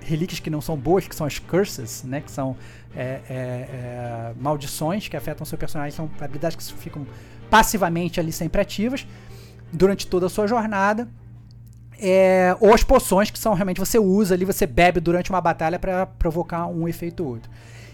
relíquias 0.01 0.39
que 0.39 0.49
não 0.49 0.59
são 0.59 0.75
boas, 0.75 1.07
que 1.07 1.15
são 1.15 1.25
as 1.25 1.39
curses, 1.39 2.03
né? 2.03 2.19
Que 2.19 2.31
são 2.31 2.57
é, 2.93 3.01
é, 3.01 3.29
é 3.29 4.33
maldições 4.37 5.07
que 5.07 5.15
afetam 5.15 5.43
o 5.43 5.47
seu 5.47 5.57
personagem, 5.57 5.95
são 5.95 6.09
habilidades 6.19 6.57
que 6.57 6.73
ficam 6.81 7.07
passivamente 7.49 8.19
ali 8.19 8.31
sempre 8.31 8.61
ativas 8.61 9.07
durante 9.71 10.07
toda 10.07 10.25
a 10.25 10.29
sua 10.29 10.47
jornada. 10.47 11.07
É, 12.01 12.55
ou 12.61 12.73
as 12.73 12.83
poções 12.83 13.29
que 13.29 13.37
são 13.37 13.53
realmente 13.53 13.79
você 13.79 13.99
usa 13.99 14.33
ali, 14.33 14.45
você 14.45 14.65
bebe 14.65 15.01
durante 15.01 15.29
uma 15.29 15.41
batalha 15.41 15.77
para 15.77 16.05
provocar 16.05 16.65
um 16.67 16.87
efeito 16.87 17.23
ou 17.23 17.31
outro. 17.31 17.51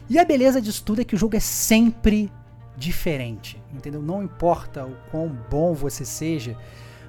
E 0.08 0.20
a 0.20 0.26
beleza 0.26 0.62
disso 0.62 0.84
tudo 0.84 1.02
é 1.02 1.04
que 1.04 1.16
o 1.16 1.18
jogo 1.18 1.36
é 1.36 1.40
sempre 1.40 2.32
diferente, 2.78 3.62
entendeu? 3.74 4.02
Não 4.02 4.22
importa 4.22 4.86
o 4.86 4.96
quão 5.10 5.30
bom 5.50 5.74
você 5.74 6.06
seja, 6.06 6.56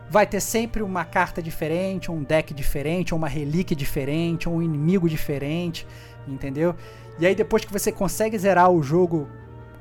vai 0.09 0.26
ter 0.26 0.40
sempre 0.40 0.82
uma 0.82 1.05
carta 1.05 1.43
diferente, 1.43 2.10
um 2.10 2.22
deck 2.22 2.55
diferente, 2.55 3.14
uma 3.14 3.28
relíquia 3.28 3.76
diferente, 3.76 4.48
um 4.48 4.62
inimigo 4.62 5.09
diferente, 5.09 5.86
entendeu? 6.26 6.74
E 7.18 7.26
aí 7.26 7.34
depois 7.34 7.64
que 7.64 7.72
você 7.72 7.90
consegue 7.90 8.38
zerar 8.38 8.70
o 8.70 8.82
jogo, 8.82 9.28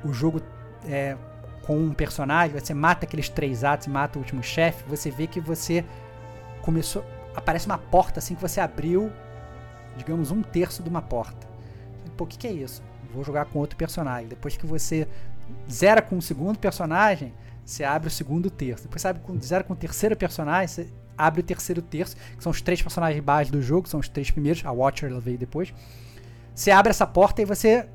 o 0.04 0.12
jogo 0.12 0.42
é, 0.84 1.16
com 1.66 1.76
um 1.76 1.92
personagem, 1.92 2.58
você 2.58 2.72
mata 2.72 3.04
aqueles 3.04 3.28
três 3.28 3.64
atos, 3.64 3.88
mata 3.88 4.18
o 4.18 4.22
último 4.22 4.42
chefe, 4.42 4.84
você 4.88 5.10
vê 5.10 5.26
que 5.26 5.40
você 5.40 5.84
começou. 6.62 7.04
Aparece 7.34 7.66
uma 7.66 7.76
porta 7.76 8.20
assim 8.20 8.34
que 8.34 8.40
você 8.40 8.60
abriu, 8.60 9.12
digamos, 9.96 10.30
um 10.30 10.42
terço 10.42 10.82
de 10.82 10.88
uma 10.88 11.02
porta. 11.02 11.46
Pô, 12.16 12.24
o 12.24 12.26
que, 12.26 12.38
que 12.38 12.46
é 12.46 12.52
isso? 12.52 12.82
Vou 13.12 13.24
jogar 13.24 13.46
com 13.46 13.58
outro 13.58 13.76
personagem. 13.76 14.28
Depois 14.28 14.56
que 14.56 14.64
você 14.64 15.08
zera 15.70 16.00
com 16.00 16.16
o 16.16 16.22
segundo 16.22 16.58
personagem, 16.58 17.34
você 17.64 17.82
abre 17.82 18.08
o 18.08 18.10
segundo 18.10 18.48
terço. 18.48 18.84
Depois 18.84 19.02
você 19.02 19.08
abre 19.08 19.22
com, 19.22 19.40
zero 19.40 19.64
com 19.64 19.72
o 19.72 19.76
terceiro 19.76 20.16
personagem, 20.16 20.68
você 20.68 20.88
abre 21.18 21.40
o 21.40 21.42
terceiro 21.42 21.82
terço, 21.82 22.16
que 22.36 22.42
são 22.42 22.52
os 22.52 22.62
três 22.62 22.80
personagens 22.80 23.22
base 23.22 23.50
do 23.50 23.60
jogo, 23.60 23.88
são 23.88 23.98
os 23.98 24.08
três 24.08 24.30
primeiros, 24.30 24.64
a 24.64 24.70
Watcher 24.70 25.10
ela 25.10 25.20
veio 25.20 25.36
depois. 25.36 25.74
Você 26.54 26.70
abre 26.70 26.90
essa 26.90 27.06
porta 27.06 27.42
e 27.42 27.44
você 27.44 27.88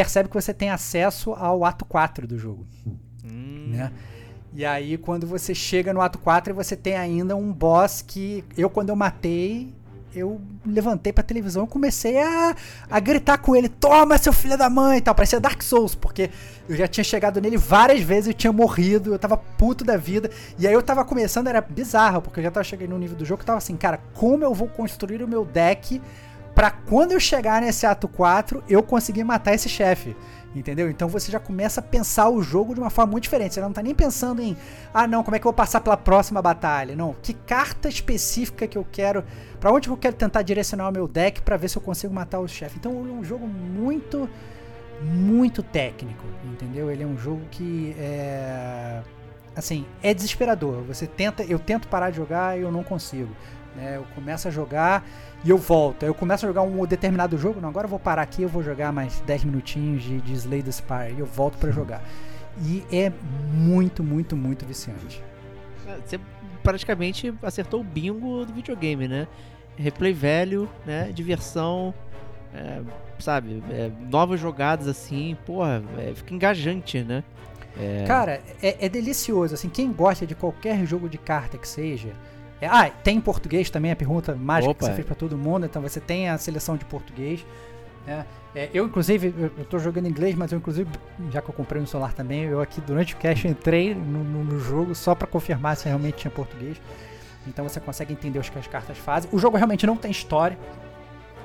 percebe 0.00 0.30
que 0.30 0.34
você 0.34 0.54
tem 0.54 0.70
acesso 0.70 1.34
ao 1.34 1.62
ato 1.62 1.84
4 1.84 2.26
do 2.26 2.38
jogo. 2.38 2.66
Hum. 3.22 3.66
Né? 3.68 3.92
E 4.54 4.64
aí, 4.64 4.96
quando 4.96 5.26
você 5.26 5.54
chega 5.54 5.92
no 5.92 6.00
ato 6.00 6.18
4, 6.18 6.54
você 6.54 6.74
tem 6.74 6.96
ainda 6.96 7.36
um 7.36 7.52
boss 7.52 8.00
que 8.00 8.42
eu, 8.56 8.70
quando 8.70 8.88
eu 8.88 8.96
matei, 8.96 9.74
eu 10.14 10.40
levantei 10.64 11.12
pra 11.12 11.22
televisão 11.22 11.64
e 11.64 11.68
comecei 11.68 12.18
a, 12.18 12.56
a 12.90 12.98
gritar 12.98 13.36
com 13.38 13.54
ele: 13.54 13.68
Toma, 13.68 14.16
seu 14.16 14.32
filho 14.32 14.56
da 14.56 14.70
mãe 14.70 14.98
e 14.98 15.00
tal. 15.02 15.14
Parecia 15.14 15.38
Dark 15.38 15.62
Souls, 15.62 15.94
porque 15.94 16.30
eu 16.66 16.74
já 16.74 16.88
tinha 16.88 17.04
chegado 17.04 17.38
nele 17.38 17.58
várias 17.58 18.00
vezes, 18.00 18.28
eu 18.28 18.34
tinha 18.34 18.52
morrido, 18.52 19.12
eu 19.12 19.18
tava 19.18 19.36
puto 19.36 19.84
da 19.84 19.98
vida. 19.98 20.30
E 20.58 20.66
aí 20.66 20.72
eu 20.72 20.82
tava 20.82 21.04
começando, 21.04 21.48
era 21.48 21.60
bizarro, 21.60 22.22
porque 22.22 22.40
eu 22.40 22.44
já 22.44 22.50
tava 22.50 22.64
chegando 22.64 22.90
no 22.90 22.98
nível 22.98 23.18
do 23.18 23.24
jogo 23.26 23.38
que 23.38 23.42
eu 23.42 23.48
tava 23.48 23.58
assim: 23.58 23.76
Cara, 23.76 24.00
como 24.14 24.42
eu 24.44 24.54
vou 24.54 24.66
construir 24.66 25.22
o 25.22 25.28
meu 25.28 25.44
deck 25.44 26.00
pra 26.60 26.70
quando 26.70 27.12
eu 27.12 27.18
chegar 27.18 27.62
nesse 27.62 27.86
ato 27.86 28.06
4 28.06 28.62
eu 28.68 28.82
conseguir 28.82 29.24
matar 29.24 29.54
esse 29.54 29.66
chefe? 29.66 30.14
Entendeu? 30.54 30.90
Então 30.90 31.08
você 31.08 31.32
já 31.32 31.40
começa 31.40 31.80
a 31.80 31.82
pensar 31.82 32.28
o 32.28 32.42
jogo 32.42 32.74
de 32.74 32.80
uma 32.80 32.90
forma 32.90 33.12
muito 33.12 33.22
diferente. 33.22 33.54
Você 33.54 33.62
não 33.62 33.72
tá 33.72 33.82
nem 33.82 33.94
pensando 33.94 34.42
em, 34.42 34.54
ah, 34.92 35.06
não, 35.06 35.22
como 35.22 35.34
é 35.34 35.38
que 35.38 35.46
eu 35.46 35.52
vou 35.52 35.54
passar 35.56 35.80
pela 35.80 35.96
próxima 35.96 36.42
batalha? 36.42 36.94
Não, 36.94 37.16
que 37.22 37.32
carta 37.32 37.88
específica 37.88 38.66
que 38.66 38.76
eu 38.76 38.86
quero, 38.92 39.24
para 39.58 39.72
onde 39.72 39.88
eu 39.88 39.96
quero 39.96 40.14
tentar 40.16 40.42
direcionar 40.42 40.90
o 40.90 40.92
meu 40.92 41.08
deck 41.08 41.40
para 41.40 41.56
ver 41.56 41.70
se 41.70 41.78
eu 41.78 41.82
consigo 41.82 42.12
matar 42.12 42.40
o 42.40 42.46
chefe. 42.46 42.76
Então 42.78 42.92
é 42.92 43.10
um 43.10 43.24
jogo 43.24 43.46
muito, 43.46 44.28
muito 45.02 45.62
técnico, 45.62 46.26
entendeu? 46.44 46.90
Ele 46.90 47.04
é 47.04 47.06
um 47.06 47.16
jogo 47.16 47.40
que 47.50 47.96
é, 47.98 49.00
assim, 49.56 49.86
é 50.02 50.12
desesperador. 50.12 50.82
Você 50.82 51.06
tenta, 51.06 51.42
eu 51.42 51.58
tento 51.58 51.88
parar 51.88 52.10
de 52.10 52.18
jogar 52.18 52.58
e 52.58 52.60
eu 52.60 52.70
não 52.70 52.84
consigo. 52.84 53.34
Né? 53.74 53.96
Eu 53.96 54.04
começo 54.14 54.48
a 54.48 54.50
jogar 54.50 55.06
e 55.44 55.50
eu 55.50 55.58
volto. 55.58 56.04
Eu 56.04 56.14
começo 56.14 56.44
a 56.44 56.48
jogar 56.48 56.62
um 56.62 56.84
determinado 56.86 57.38
jogo, 57.38 57.60
não, 57.60 57.68
agora 57.68 57.86
eu 57.86 57.90
vou 57.90 57.98
parar 57.98 58.22
aqui, 58.22 58.42
eu 58.42 58.48
vou 58.48 58.62
jogar 58.62 58.92
mais 58.92 59.20
10 59.20 59.44
minutinhos 59.44 60.02
de, 60.02 60.20
de 60.20 60.32
Slay 60.34 60.62
the 60.62 60.70
Spire 60.70 61.14
e 61.16 61.20
eu 61.20 61.26
volto 61.26 61.58
para 61.58 61.70
jogar. 61.70 62.02
E 62.62 62.84
é 62.92 63.12
muito, 63.52 64.02
muito, 64.02 64.36
muito 64.36 64.66
viciante. 64.66 65.22
Você 66.04 66.20
praticamente 66.62 67.32
acertou 67.42 67.80
o 67.80 67.84
bingo 67.84 68.44
do 68.44 68.52
videogame, 68.52 69.08
né? 69.08 69.26
Replay 69.76 70.12
velho, 70.12 70.68
né? 70.84 71.10
Diversão, 71.12 71.94
é, 72.54 72.80
sabe? 73.18 73.62
É, 73.70 73.90
novas 74.10 74.38
jogadas 74.38 74.86
assim, 74.88 75.36
porra, 75.46 75.82
é, 75.98 76.12
fica 76.14 76.34
engajante, 76.34 77.02
né? 77.02 77.24
É, 77.78 78.04
Cara, 78.06 78.40
é, 78.62 78.86
é 78.86 78.88
delicioso. 78.88 79.54
Assim, 79.54 79.68
quem 79.68 79.92
gosta 79.92 80.26
de 80.26 80.34
qualquer 80.34 80.84
jogo 80.86 81.08
de 81.08 81.16
carta 81.16 81.56
que 81.56 81.66
seja, 81.66 82.08
é, 82.08 82.12
ah, 82.66 82.90
tem 83.02 83.16
em 83.16 83.20
português 83.20 83.70
também 83.70 83.90
a 83.90 83.96
pergunta 83.96 84.34
mágica 84.34 84.70
Opa. 84.70 84.78
que 84.78 84.84
você 84.86 84.92
fez 84.94 85.06
pra 85.06 85.14
todo 85.14 85.36
mundo, 85.38 85.66
então 85.66 85.80
você 85.80 86.00
tem 86.00 86.28
a 86.28 86.36
seleção 86.38 86.76
de 86.76 86.84
português. 86.84 87.44
né? 88.06 88.24
É, 88.54 88.68
eu, 88.74 88.84
inclusive, 88.86 89.32
eu, 89.38 89.64
tô 89.64 89.78
jogando 89.78 90.08
inglês, 90.08 90.34
mas 90.34 90.50
eu, 90.50 90.58
inclusive, 90.58 90.90
já 91.30 91.40
que 91.40 91.48
eu 91.48 91.54
comprei 91.54 91.80
um 91.80 91.86
celular 91.86 92.12
também, 92.12 92.42
eu 92.42 92.60
aqui 92.60 92.80
durante 92.80 93.14
o 93.14 93.16
cast 93.16 93.46
entrei 93.46 93.94
no, 93.94 94.24
no- 94.24 94.44
no 94.44 94.58
jogo 94.58 94.94
só 94.94 95.14
pra 95.14 95.26
confirmar 95.26 95.76
se 95.76 95.86
realmente 95.86 96.16
tinha 96.16 96.30
português. 96.30 96.80
Então 97.46 97.66
você 97.68 97.78
consegue 97.80 98.12
entender 98.12 98.38
o 98.38 98.42
que 98.42 98.58
as 98.58 98.66
cartas 98.66 98.98
fazem. 98.98 99.30
O 99.32 99.38
jogo 99.38 99.56
realmente 99.56 99.86
não 99.86 99.96
tem 99.96 100.10
história. 100.10 100.58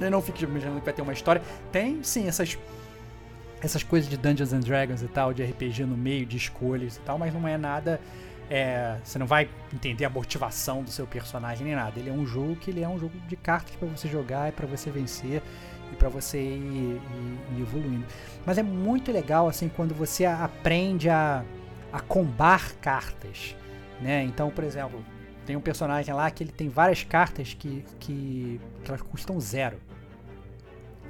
Eu 0.02 0.12
não 0.12 0.22
fico 0.22 0.44
imaginando 0.44 0.80
que 0.80 0.86
vai 0.86 0.94
ter 0.94 1.02
uma 1.02 1.14
história. 1.14 1.42
Tem, 1.72 2.04
sim, 2.04 2.28
essas 2.28 2.58
essas 3.62 3.82
coisas 3.82 4.10
de 4.10 4.18
Dungeons 4.18 4.54
and 4.54 4.60
Dragons 4.60 5.02
e 5.02 5.08
tal, 5.08 5.34
de 5.34 5.44
RPG 5.44 5.86
no 5.86 5.96
meio, 5.98 6.26
de 6.26 6.38
escolhas 6.38 6.98
e 6.98 7.00
tal, 7.00 7.18
mas 7.18 7.34
não 7.34 7.48
é 7.48 7.58
nada. 7.58 8.00
É, 8.50 8.98
você 9.04 9.18
não 9.18 9.26
vai 9.26 9.50
entender 9.74 10.06
a 10.06 10.10
motivação 10.10 10.84
do 10.84 10.92
seu 10.92 11.08
personagem 11.08 11.66
nem 11.66 11.76
nada. 11.76 12.00
Ele 12.00 12.10
é 12.10 12.14
um 12.14 12.26
jogo 12.26 12.56
que 12.56 12.70
ele 12.72 12.82
é 12.82 12.88
um 12.90 13.00
jogo 13.00 13.18
de 13.28 13.36
cartas 13.36 13.76
pra 13.76 13.88
você 13.88 14.08
jogar 14.08 14.50
e 14.50 14.52
pra 14.52 14.68
você 14.68 14.90
vencer 14.92 15.42
e 15.92 15.96
pra 15.96 16.10
você 16.10 16.40
ir, 16.40 16.62
ir- 16.62 17.58
ir 17.58 17.62
evoluindo. 17.62 18.06
Mas 18.46 18.58
é 18.58 18.64
muito 18.64 19.12
legal 19.12 19.48
assim 19.48 19.68
quando 19.70 19.94
você 19.96 20.26
aprende 20.26 21.10
a, 21.10 21.44
a 21.92 22.00
combar 22.00 22.74
cartas, 22.76 23.56
né? 24.02 24.24
Então, 24.24 24.50
por 24.52 24.64
exemplo, 24.64 25.04
tem 25.46 25.56
um 25.56 25.62
personagem 25.62 26.14
lá 26.14 26.30
que 26.32 26.44
ele 26.44 26.52
tem 26.52 26.70
várias 26.70 27.04
cartas 27.04 27.54
que, 27.54 27.84
que, 28.00 28.60
que 28.84 28.90
elas 28.90 29.02
custam 29.02 29.40
zero, 29.40 29.78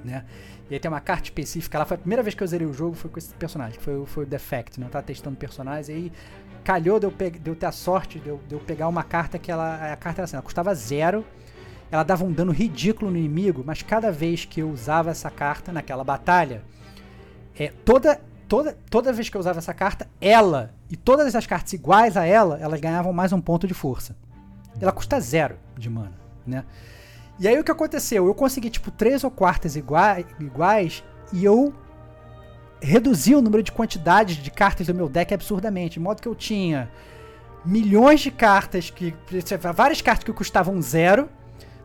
né? 0.03 0.25
E 0.69 0.73
aí 0.73 0.79
tem 0.79 0.89
uma 0.89 0.99
carta 0.99 1.25
específica 1.25 1.77
lá. 1.77 1.85
Foi 1.85 1.95
a 1.95 1.97
primeira 1.99 2.23
vez 2.23 2.33
que 2.33 2.41
eu 2.41 2.47
zerei 2.47 2.65
o 2.65 2.73
jogo, 2.73 2.95
foi 2.95 3.09
com 3.09 3.19
esse 3.19 3.33
personagem, 3.35 3.79
foi, 3.79 4.03
foi 4.05 4.23
o 4.23 4.27
Defect, 4.27 4.79
né? 4.79 4.87
Eu 4.87 4.89
tava 4.89 5.03
testando 5.05 5.35
personagens 5.37 5.89
aí 5.89 6.11
calhou 6.65 6.99
de 6.99 7.05
eu, 7.05 7.11
de 7.11 7.49
eu 7.49 7.55
ter 7.55 7.67
a 7.67 7.71
sorte 7.71 8.19
de 8.19 8.27
eu, 8.27 8.41
de 8.49 8.55
eu 8.55 8.59
pegar 8.59 8.87
uma 8.87 9.03
carta 9.03 9.37
que 9.37 9.51
ela. 9.51 9.93
A 9.93 9.95
carta 9.95 10.19
era 10.21 10.25
assim, 10.25 10.35
ela 10.35 10.43
custava 10.43 10.73
zero. 10.73 11.23
Ela 11.91 12.03
dava 12.03 12.25
um 12.25 12.31
dano 12.31 12.51
ridículo 12.51 13.11
no 13.11 13.17
inimigo, 13.17 13.63
mas 13.63 13.83
cada 13.83 14.11
vez 14.11 14.43
que 14.43 14.59
eu 14.59 14.69
usava 14.69 15.11
essa 15.11 15.29
carta 15.29 15.71
naquela 15.71 16.03
batalha, 16.03 16.63
é, 17.57 17.71
toda, 17.85 18.19
toda, 18.49 18.75
toda 18.89 19.13
vez 19.13 19.29
que 19.29 19.37
eu 19.37 19.39
usava 19.39 19.59
essa 19.59 19.73
carta, 19.73 20.07
ela 20.19 20.73
e 20.89 20.97
todas 20.97 21.35
as 21.35 21.45
cartas 21.45 21.71
iguais 21.73 22.17
a 22.17 22.25
ela, 22.25 22.57
elas 22.59 22.81
ganhavam 22.81 23.13
mais 23.13 23.31
um 23.31 23.39
ponto 23.39 23.67
de 23.67 23.75
força. 23.75 24.15
Ela 24.81 24.91
custa 24.91 25.19
zero 25.19 25.57
de 25.77 25.89
mana, 25.89 26.13
né? 26.45 26.65
E 27.39 27.47
aí 27.47 27.57
o 27.59 27.63
que 27.63 27.71
aconteceu? 27.71 28.25
Eu 28.25 28.33
consegui, 28.33 28.69
tipo, 28.71 28.89
três 28.89 29.23
ou 29.23 29.29
quartas 29.29 29.75
igua- 29.75 30.19
iguais 30.39 31.03
e 31.31 31.45
eu 31.45 31.73
reduzi 32.81 33.35
o 33.35 33.41
número 33.41 33.63
de 33.63 33.71
quantidades 33.71 34.37
de 34.37 34.51
cartas 34.51 34.87
do 34.87 34.93
meu 34.93 35.09
deck 35.09 35.33
absurdamente. 35.33 35.93
De 35.93 35.99
modo 35.99 36.21
que 36.21 36.27
eu 36.27 36.35
tinha 36.35 36.89
milhões 37.65 38.21
de 38.21 38.31
cartas 38.31 38.89
que. 38.89 39.13
várias 39.73 40.01
cartas 40.01 40.23
que 40.23 40.31
custavam 40.31 40.81
zero, 40.81 41.29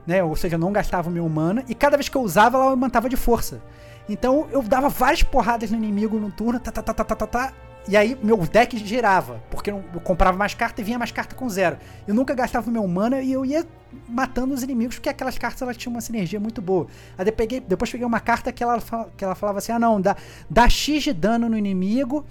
né? 0.06 0.22
Ou 0.22 0.36
seja, 0.36 0.58
não 0.58 0.72
gastavam 0.72 1.12
meu 1.12 1.28
mana, 1.28 1.64
e 1.68 1.74
cada 1.74 1.96
vez 1.96 2.08
que 2.08 2.16
eu 2.16 2.22
usava, 2.22 2.58
ela 2.58 2.70
aumentava 2.70 3.08
de 3.08 3.16
força. 3.16 3.62
Então 4.08 4.48
eu 4.50 4.62
dava 4.62 4.88
várias 4.88 5.22
porradas 5.22 5.70
no 5.70 5.76
inimigo 5.76 6.18
no 6.18 6.30
turno, 6.30 6.58
tá, 6.58 6.72
tá, 6.72 6.82
tá, 6.82 6.92
tá, 6.92 7.04
tá, 7.04 7.16
tá, 7.16 7.26
tá, 7.26 7.52
e 7.88 7.96
aí 7.96 8.16
meu 8.22 8.36
deck 8.38 8.76
girava, 8.78 9.42
porque 9.50 9.70
eu 9.70 9.82
comprava 10.04 10.36
mais 10.36 10.54
carta 10.54 10.80
e 10.80 10.84
vinha 10.84 10.98
mais 10.98 11.10
carta 11.10 11.34
com 11.34 11.48
zero. 11.48 11.78
Eu 12.06 12.14
nunca 12.14 12.34
gastava 12.34 12.68
o 12.68 12.72
meu 12.72 12.86
mana 12.86 13.20
e 13.20 13.32
eu 13.32 13.44
ia 13.44 13.66
matando 14.08 14.54
os 14.54 14.62
inimigos, 14.62 14.96
porque 14.96 15.08
aquelas 15.08 15.38
cartas 15.38 15.62
elas 15.62 15.76
tinham 15.76 15.94
uma 15.94 16.00
sinergia 16.00 16.38
muito 16.38 16.60
boa. 16.60 16.86
Aí 17.16 17.26
eu 17.26 17.32
peguei, 17.32 17.60
depois 17.60 17.90
peguei 17.90 18.06
uma 18.06 18.20
carta 18.20 18.52
que 18.52 18.62
ela, 18.62 18.80
que 19.16 19.24
ela 19.24 19.34
falava 19.34 19.58
assim: 19.58 19.72
ah, 19.72 19.78
não, 19.78 20.00
dá, 20.00 20.16
dá 20.48 20.68
X 20.68 21.02
de 21.02 21.12
dano 21.12 21.48
no 21.48 21.56
inimigo 21.56 22.24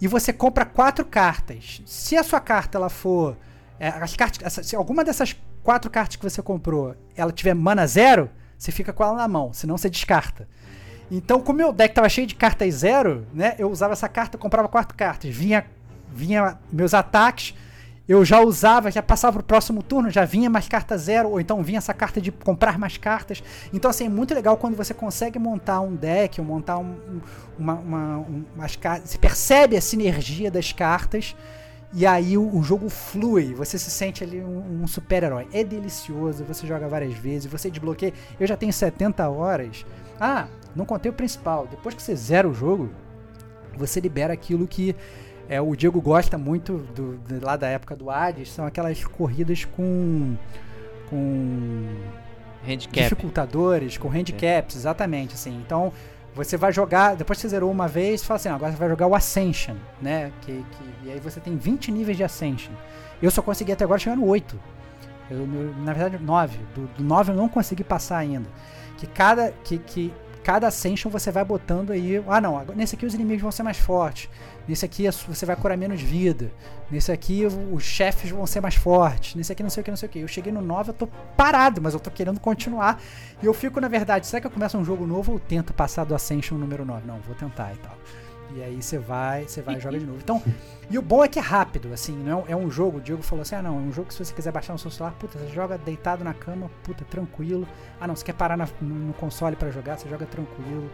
e 0.00 0.08
você 0.08 0.32
compra 0.32 0.64
quatro 0.64 1.04
cartas. 1.04 1.82
Se 1.86 2.16
a 2.16 2.22
sua 2.22 2.40
carta 2.40 2.78
ela 2.78 2.88
for. 2.88 3.36
é, 3.78 3.88
as 3.88 4.14
cartas, 4.14 4.66
se 4.66 4.76
alguma 4.76 5.04
dessas 5.04 5.36
quatro 5.62 5.90
cartas 5.90 6.16
que 6.16 6.22
você 6.22 6.42
comprou 6.42 6.94
ela 7.16 7.32
tiver 7.32 7.54
mana 7.54 7.86
zero, 7.86 8.30
você 8.56 8.70
fica 8.70 8.92
com 8.92 9.02
ela 9.02 9.16
na 9.16 9.28
mão, 9.28 9.52
senão 9.52 9.76
você 9.76 9.90
descarta. 9.90 10.48
Então, 11.10 11.40
como 11.40 11.58
meu 11.58 11.72
deck 11.72 11.94
tava 11.94 12.08
cheio 12.08 12.26
de 12.26 12.34
cartas 12.34 12.74
zero, 12.74 13.26
né? 13.32 13.54
Eu 13.58 13.70
usava 13.70 13.92
essa 13.92 14.08
carta, 14.08 14.36
comprava 14.38 14.68
quatro 14.68 14.96
cartas. 14.96 15.34
Vinha, 15.34 15.64
vinha 16.12 16.58
meus 16.72 16.94
ataques, 16.94 17.54
eu 18.08 18.24
já 18.24 18.40
usava, 18.40 18.90
já 18.90 19.02
passava 19.02 19.34
pro 19.38 19.42
próximo 19.42 19.82
turno, 19.82 20.10
já 20.10 20.24
vinha 20.24 20.50
mais 20.50 20.68
carta 20.68 20.96
zero, 20.98 21.30
ou 21.30 21.40
então 21.40 21.62
vinha 21.62 21.78
essa 21.78 21.94
carta 21.94 22.20
de 22.20 22.30
comprar 22.32 22.78
mais 22.78 22.96
cartas. 22.98 23.42
Então, 23.72 23.90
assim, 23.90 24.06
é 24.06 24.08
muito 24.08 24.34
legal 24.34 24.56
quando 24.56 24.76
você 24.76 24.92
consegue 24.92 25.38
montar 25.38 25.80
um 25.80 25.94
deck, 25.94 26.40
ou 26.40 26.46
montar 26.46 26.78
um, 26.78 26.84
um- 27.08 27.20
uma, 27.58 27.74
uma, 27.74 28.16
um- 28.18 28.44
umas 28.56 28.76
cartas. 28.76 29.10
Você 29.10 29.18
percebe 29.18 29.76
a 29.76 29.80
sinergia 29.80 30.50
das 30.50 30.72
cartas. 30.72 31.34
E 31.96 32.04
aí 32.04 32.36
o, 32.36 32.56
o 32.56 32.62
jogo 32.62 32.88
flui, 32.90 33.54
você 33.54 33.78
se 33.78 33.88
sente 33.88 34.24
ali 34.24 34.42
um, 34.42 34.82
um 34.82 34.86
super-herói. 34.86 35.46
É 35.52 35.62
delicioso, 35.62 36.42
você 36.44 36.66
joga 36.66 36.88
várias 36.88 37.14
vezes, 37.14 37.50
você 37.50 37.70
desbloqueia. 37.70 38.12
Eu 38.40 38.46
já 38.48 38.56
tenho 38.56 38.72
70 38.72 39.28
horas. 39.28 39.86
Ah, 40.20 40.46
não 40.74 40.84
contei 40.84 41.10
o 41.10 41.14
principal. 41.14 41.66
Depois 41.70 41.94
que 41.94 42.02
você 42.02 42.14
zera 42.16 42.48
o 42.48 42.54
jogo, 42.54 42.90
você 43.76 44.00
libera 44.00 44.32
aquilo 44.32 44.66
que 44.66 44.94
é, 45.48 45.60
o 45.60 45.74
Diego 45.76 46.00
gosta 46.00 46.38
muito 46.38 46.78
do, 46.94 47.16
do- 47.18 47.44
lá 47.44 47.56
da 47.56 47.68
época 47.68 47.94
do 47.94 48.10
Hades, 48.10 48.50
são 48.50 48.64
aquelas 48.66 49.04
corridas 49.04 49.64
com 49.64 50.36
com 51.10 51.86
handicap. 52.66 53.02
dificultadores, 53.02 53.98
com 53.98 54.08
handicaps, 54.08 54.76
exatamente, 54.76 55.34
assim. 55.34 55.54
Então, 55.64 55.92
você 56.34 56.56
vai 56.56 56.72
jogar, 56.72 57.14
depois 57.14 57.36
que 57.36 57.42
você 57.42 57.48
zerou 57.50 57.70
uma 57.70 57.86
vez, 57.86 58.20
você 58.22 58.26
fala 58.26 58.36
assim, 58.36 58.48
"Ah, 58.48 58.54
agora 58.54 58.72
você 58.72 58.78
vai 58.78 58.88
jogar 58.88 59.06
o 59.06 59.14
Ascension, 59.14 59.76
né? 60.00 60.32
Que, 60.40 60.52
que- 60.70 61.06
e 61.08 61.12
aí 61.12 61.20
você 61.20 61.40
tem 61.40 61.56
20 61.56 61.92
níveis 61.92 62.16
de 62.16 62.24
Ascension. 62.24 62.72
Eu 63.22 63.30
só 63.30 63.42
consegui 63.42 63.72
até 63.72 63.84
agora 63.84 64.00
chegar 64.00 64.16
no 64.16 64.26
8. 64.26 64.58
Eu, 65.30 65.46
na 65.84 65.92
verdade, 65.92 66.22
9. 66.22 66.58
Do, 66.74 66.86
do 66.96 67.04
9 67.04 67.32
eu 67.32 67.36
não 67.36 67.48
consegui 67.48 67.84
passar 67.84 68.18
ainda. 68.18 68.48
Que 68.98 69.06
cada, 69.06 69.52
que, 69.62 69.78
que 69.78 70.12
cada 70.44 70.68
Ascension 70.68 71.10
você 71.10 71.32
vai 71.32 71.42
botando 71.42 71.90
aí. 71.90 72.22
Ah, 72.28 72.40
não, 72.40 72.62
nesse 72.76 72.94
aqui 72.94 73.06
os 73.06 73.14
inimigos 73.14 73.42
vão 73.42 73.50
ser 73.50 73.62
mais 73.62 73.78
fortes. 73.78 74.28
Nesse 74.68 74.84
aqui 74.84 75.08
você 75.10 75.46
vai 75.46 75.56
curar 75.56 75.76
menos 75.76 76.00
vida. 76.00 76.52
Nesse 76.90 77.10
aqui 77.10 77.46
os 77.46 77.82
chefes 77.82 78.30
vão 78.30 78.46
ser 78.46 78.60
mais 78.60 78.74
fortes. 78.74 79.34
Nesse 79.34 79.50
aqui 79.50 79.62
não 79.62 79.70
sei 79.70 79.80
o 79.80 79.84
que, 79.84 79.90
não 79.90 79.96
sei 79.96 80.08
o 80.08 80.12
que. 80.12 80.18
Eu 80.20 80.28
cheguei 80.28 80.52
no 80.52 80.60
9, 80.60 80.90
eu 80.90 80.94
tô 80.94 81.06
parado, 81.34 81.80
mas 81.80 81.94
eu 81.94 82.00
tô 82.00 82.10
querendo 82.10 82.38
continuar. 82.38 83.00
E 83.42 83.46
eu 83.46 83.54
fico, 83.54 83.80
na 83.80 83.88
verdade, 83.88 84.26
será 84.26 84.40
que 84.40 84.46
eu 84.46 84.50
começo 84.50 84.76
um 84.76 84.84
jogo 84.84 85.06
novo 85.06 85.32
ou 85.32 85.40
tento 85.40 85.72
passar 85.72 86.04
do 86.04 86.14
Ascension 86.14 86.58
número 86.58 86.84
9? 86.84 87.06
Não, 87.06 87.18
vou 87.20 87.34
tentar 87.34 87.72
e 87.72 87.78
tal. 87.78 87.96
E 88.54 88.62
aí 88.62 88.80
você 88.80 88.98
vai, 88.98 89.44
você 89.48 89.60
vai 89.60 89.76
e 89.76 89.80
joga 89.80 89.98
de 89.98 90.06
novo. 90.06 90.18
Então, 90.22 90.42
e 90.90 90.96
o 90.98 91.02
bom 91.02 91.24
é 91.24 91.28
que 91.28 91.38
é 91.38 91.42
rápido, 91.42 91.92
assim, 91.92 92.12
não 92.16 92.44
é, 92.46 92.52
é 92.52 92.56
um 92.56 92.70
jogo, 92.70 92.98
o 92.98 93.00
Diego 93.00 93.22
falou 93.22 93.42
assim, 93.42 93.56
ah 93.56 93.62
não, 93.62 93.76
é 93.78 93.80
um 93.80 93.92
jogo 93.92 94.08
que 94.08 94.14
se 94.14 94.24
você 94.24 94.32
quiser 94.34 94.52
baixar 94.52 94.72
no 94.74 94.78
seu 94.78 94.90
celular, 94.90 95.14
puta, 95.18 95.38
você 95.38 95.48
joga 95.48 95.76
deitado 95.78 96.22
na 96.22 96.32
cama, 96.34 96.70
puta, 96.82 97.04
tranquilo. 97.04 97.66
Ah 98.00 98.06
não, 98.06 98.14
você 98.14 98.24
quer 98.24 98.34
parar 98.34 98.56
na- 98.56 98.68
no, 98.80 98.94
no 98.94 99.12
console 99.14 99.56
pra 99.56 99.70
jogar, 99.70 99.96
você 99.98 100.08
joga 100.08 100.26
tranquilo. 100.26 100.88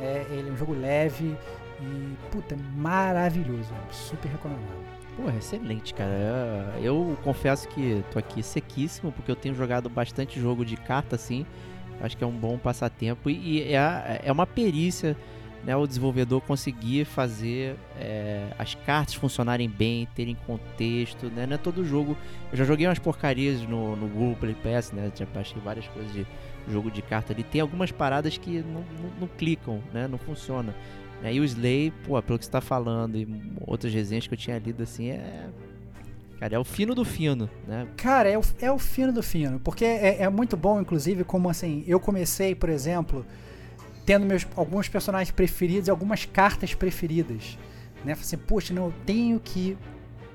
É, 0.00 0.24
ele 0.30 0.48
é 0.48 0.52
um 0.52 0.56
jogo 0.56 0.72
leve 0.72 1.36
e, 1.80 2.16
puta, 2.30 2.56
maravilhoso, 2.76 3.72
super 3.90 4.28
recomendado. 4.30 4.92
Porra, 5.16 5.36
excelente, 5.36 5.92
cara. 5.92 6.72
Eu 6.80 7.18
confesso 7.22 7.68
que 7.68 8.02
tô 8.10 8.18
aqui 8.18 8.42
sequíssimo, 8.42 9.12
porque 9.12 9.30
eu 9.30 9.36
tenho 9.36 9.54
jogado 9.54 9.90
bastante 9.90 10.40
jogo 10.40 10.64
de 10.64 10.76
carta, 10.76 11.16
assim. 11.16 11.44
Acho 12.00 12.16
que 12.16 12.24
é 12.24 12.26
um 12.26 12.32
bom 12.32 12.56
passatempo 12.56 13.28
e, 13.28 13.74
é, 13.74 14.20
é 14.24 14.32
uma 14.32 14.46
perícia, 14.46 15.16
né, 15.64 15.76
o 15.76 15.86
desenvolvedor 15.86 16.40
conseguir 16.40 17.04
fazer 17.04 17.76
é, 17.96 18.48
as 18.58 18.74
cartas 18.74 19.14
funcionarem 19.14 19.68
bem, 19.68 20.08
terem 20.14 20.36
contexto, 20.46 21.26
né? 21.26 21.46
Não 21.46 21.54
é 21.54 21.58
todo 21.58 21.84
jogo. 21.84 22.16
Eu 22.50 22.58
já 22.58 22.64
joguei 22.64 22.86
umas 22.86 22.98
porcarias 22.98 23.60
no, 23.62 23.94
no 23.94 24.08
Google 24.08 24.36
Play 24.36 24.56
Pass, 24.62 24.90
né? 24.92 25.10
Já 25.14 25.24
baixei 25.26 25.60
várias 25.62 25.86
coisas 25.88 26.12
de 26.12 26.26
jogo 26.68 26.90
de 26.90 27.00
carta 27.00 27.32
ali. 27.32 27.44
Tem 27.44 27.60
algumas 27.60 27.92
paradas 27.92 28.36
que 28.36 28.60
não, 28.62 28.80
não, 28.80 29.20
não 29.20 29.28
clicam, 29.28 29.80
né? 29.92 30.08
Não 30.08 30.18
funciona. 30.18 30.74
né? 31.22 31.32
E 31.32 31.38
o 31.38 31.44
Slay, 31.44 31.92
pô, 32.04 32.20
pelo 32.22 32.38
que 32.38 32.44
você 32.44 32.50
tá 32.50 32.60
falando 32.60 33.16
e 33.16 33.28
outras 33.64 33.94
resenhas 33.94 34.26
que 34.26 34.34
eu 34.34 34.38
tinha 34.38 34.58
lido, 34.58 34.82
assim, 34.82 35.10
é. 35.10 35.48
Cara, 36.40 36.56
é 36.56 36.58
o 36.58 36.64
fino 36.64 36.92
do 36.92 37.04
fino, 37.04 37.48
né? 37.68 37.86
Cara, 37.96 38.28
é 38.28 38.36
o, 38.36 38.42
é 38.60 38.72
o 38.72 38.78
fino 38.80 39.12
do 39.12 39.22
fino, 39.22 39.60
porque 39.60 39.84
é, 39.84 40.22
é 40.22 40.28
muito 40.28 40.56
bom, 40.56 40.80
inclusive, 40.80 41.22
como 41.22 41.48
assim, 41.48 41.84
eu 41.86 42.00
comecei, 42.00 42.52
por 42.52 42.68
exemplo, 42.68 43.24
tendo 44.04 44.26
meus, 44.26 44.46
alguns 44.56 44.88
personagens 44.88 45.30
preferidos 45.30 45.88
e 45.88 45.90
algumas 45.90 46.24
cartas 46.24 46.74
preferidas, 46.74 47.58
né? 48.04 48.14
Falei 48.14 48.20
assim, 48.20 48.38
poxa, 48.38 48.74
não, 48.74 48.86
eu 48.86 48.94
tenho 49.06 49.40
que, 49.40 49.76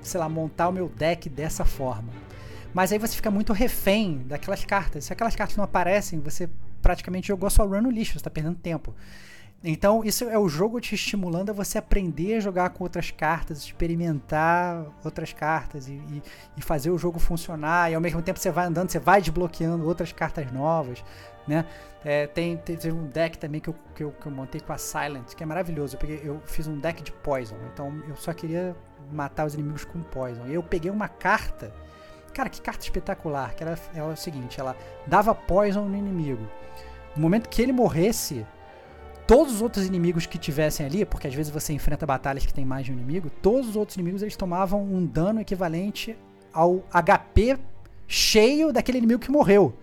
sei 0.00 0.18
lá, 0.18 0.28
montar 0.28 0.68
o 0.68 0.72
meu 0.72 0.88
deck 0.88 1.28
dessa 1.28 1.64
forma. 1.64 2.12
Mas 2.72 2.92
aí 2.92 2.98
você 2.98 3.16
fica 3.16 3.30
muito 3.30 3.52
refém 3.52 4.22
daquelas 4.26 4.64
cartas. 4.64 5.06
Se 5.06 5.12
aquelas 5.12 5.34
cartas 5.34 5.56
não 5.56 5.64
aparecem, 5.64 6.20
você 6.20 6.48
praticamente 6.82 7.28
jogou 7.28 7.48
sua 7.50 7.66
run 7.66 7.82
no 7.82 7.90
lixo, 7.90 8.18
você 8.18 8.24
tá 8.24 8.30
perdendo 8.30 8.56
tempo. 8.56 8.94
Então, 9.62 10.04
isso 10.04 10.24
é 10.24 10.38
o 10.38 10.48
jogo 10.48 10.80
te 10.80 10.94
estimulando 10.94 11.50
a 11.50 11.52
você 11.52 11.78
aprender 11.78 12.36
a 12.36 12.40
jogar 12.40 12.70
com 12.70 12.84
outras 12.84 13.10
cartas, 13.10 13.58
experimentar 13.58 14.86
outras 15.04 15.32
cartas 15.32 15.88
e, 15.88 15.94
e, 15.94 16.22
e 16.56 16.62
fazer 16.62 16.90
o 16.90 16.98
jogo 16.98 17.18
funcionar. 17.18 17.90
E 17.90 17.94
ao 17.94 18.00
mesmo 18.00 18.22
tempo 18.22 18.38
você 18.38 18.52
vai 18.52 18.66
andando, 18.66 18.90
você 18.90 19.00
vai 19.00 19.20
desbloqueando 19.20 19.84
outras 19.84 20.12
cartas 20.12 20.52
novas, 20.52 21.02
né? 21.48 21.64
É, 22.04 22.26
tem, 22.26 22.56
tem, 22.56 22.92
um 22.92 23.06
deck 23.06 23.38
também 23.38 23.60
que 23.60 23.68
eu, 23.68 23.74
que, 23.94 24.04
eu, 24.04 24.12
que 24.12 24.26
eu 24.26 24.32
montei 24.32 24.60
com 24.60 24.72
a 24.72 24.78
Silent, 24.78 25.34
que 25.34 25.42
é 25.42 25.46
maravilhoso. 25.46 25.96
Eu, 25.96 26.00
peguei, 26.00 26.20
eu 26.22 26.40
fiz 26.44 26.68
um 26.68 26.78
deck 26.78 27.02
de 27.02 27.10
Poison, 27.10 27.56
então 27.72 28.02
eu 28.06 28.14
só 28.14 28.32
queria 28.32 28.76
matar 29.10 29.46
os 29.46 29.54
inimigos 29.54 29.84
com 29.84 30.00
Poison. 30.00 30.46
E 30.46 30.54
eu 30.54 30.62
peguei 30.62 30.90
uma 30.90 31.08
carta, 31.08 31.72
cara, 32.32 32.48
que 32.48 32.60
carta 32.60 32.84
espetacular, 32.84 33.54
que 33.54 33.64
era, 33.64 33.78
era 33.94 34.04
o 34.04 34.16
seguinte, 34.16 34.60
ela 34.60 34.76
dava 35.06 35.34
Poison 35.34 35.86
no 35.86 35.96
inimigo. 35.96 36.46
No 37.16 37.22
momento 37.22 37.48
que 37.48 37.60
ele 37.60 37.72
morresse, 37.72 38.46
todos 39.26 39.54
os 39.54 39.62
outros 39.62 39.86
inimigos 39.86 40.24
que 40.24 40.38
tivessem 40.38 40.86
ali, 40.86 41.04
porque 41.04 41.26
às 41.26 41.34
vezes 41.34 41.50
você 41.50 41.72
enfrenta 41.72 42.06
batalhas 42.06 42.46
que 42.46 42.54
tem 42.54 42.64
mais 42.64 42.86
de 42.86 42.92
um 42.92 42.94
inimigo, 42.94 43.28
todos 43.42 43.70
os 43.70 43.76
outros 43.76 43.96
inimigos 43.96 44.22
eles 44.22 44.36
tomavam 44.36 44.82
um 44.82 45.04
dano 45.04 45.40
equivalente 45.40 46.16
ao 46.52 46.84
HP 46.90 47.58
cheio 48.06 48.72
daquele 48.72 48.98
inimigo 48.98 49.20
que 49.20 49.30
morreu. 49.30 49.74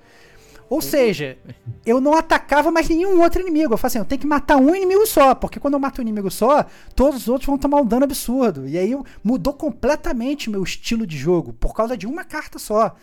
Ou 0.70 0.82
seja, 0.82 1.38
eu 1.86 2.02
não 2.02 2.16
atacava 2.16 2.72
mais 2.72 2.90
nenhum 2.90 3.22
outro 3.22 3.42
inimigo. 3.42 3.74
Eu 3.74 3.78
falei 3.78 3.90
assim, 3.90 4.00
eu 4.00 4.06
tenho 4.06 4.20
que 4.20 4.28
matar 4.28 4.58
um 4.58 4.76
inimigo 4.76 5.06
só, 5.06 5.36
porque 5.36 5.60
quando 5.60 5.76
eu 5.76 5.80
mato 5.80 6.00
um 6.00 6.02
inimigo 6.02 6.32
só, 6.32 6.66
todos 6.96 7.22
os 7.22 7.28
outros 7.28 7.46
vão 7.46 7.58
tomar 7.58 7.82
um 7.82 7.86
dano 7.86 8.04
absurdo. 8.04 8.68
E 8.68 8.78
aí 8.78 8.98
mudou 9.24 9.54
completamente 9.54 10.50
meu 10.50 10.64
estilo 10.64 11.06
de 11.06 11.18
jogo, 11.18 11.54
por 11.54 11.76
causa 11.76 11.96
de 11.96 12.08
uma 12.08 12.24
carta 12.24 12.58
só. 12.58 12.96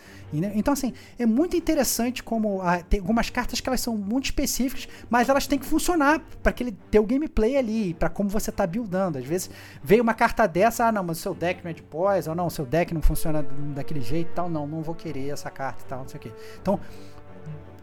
Então, 0.55 0.73
assim, 0.73 0.93
é 1.19 1.25
muito 1.25 1.55
interessante 1.55 2.23
como 2.23 2.61
ah, 2.61 2.81
tem 2.81 2.99
algumas 2.99 3.29
cartas 3.29 3.61
que 3.61 3.69
elas 3.69 3.79
são 3.79 3.95
muito 3.95 4.25
específicas, 4.25 4.87
mas 5.09 5.29
elas 5.29 5.45
têm 5.45 5.59
que 5.59 5.65
funcionar 5.65 6.19
para 6.41 6.49
aquele 6.49 6.71
teu 6.89 7.05
gameplay 7.05 7.55
ali, 7.55 7.93
para 7.93 8.09
como 8.09 8.29
você 8.29 8.51
tá 8.51 8.65
buildando. 8.65 9.19
Às 9.19 9.25
vezes 9.25 9.49
veio 9.83 10.01
uma 10.01 10.15
carta 10.15 10.47
dessa, 10.47 10.87
ah, 10.87 10.91
não, 10.91 11.03
mas 11.03 11.19
o 11.19 11.21
seu 11.21 11.35
deck 11.35 11.63
não 11.63 11.69
é 11.69 11.73
de 11.73 11.83
pós, 11.83 12.27
ou 12.27 12.33
não, 12.33 12.47
o 12.47 12.51
seu 12.51 12.65
deck 12.65 12.93
não 12.93 13.01
funciona 13.01 13.45
daquele 13.75 14.01
jeito 14.01 14.31
tal, 14.33 14.49
não, 14.49 14.65
não 14.65 14.81
vou 14.81 14.95
querer 14.95 15.29
essa 15.29 15.51
carta 15.51 15.83
e 15.85 15.87
tal, 15.87 15.99
não 15.99 16.07
sei 16.07 16.19
o 16.19 16.21
quê. 16.21 16.31
Então, 16.59 16.79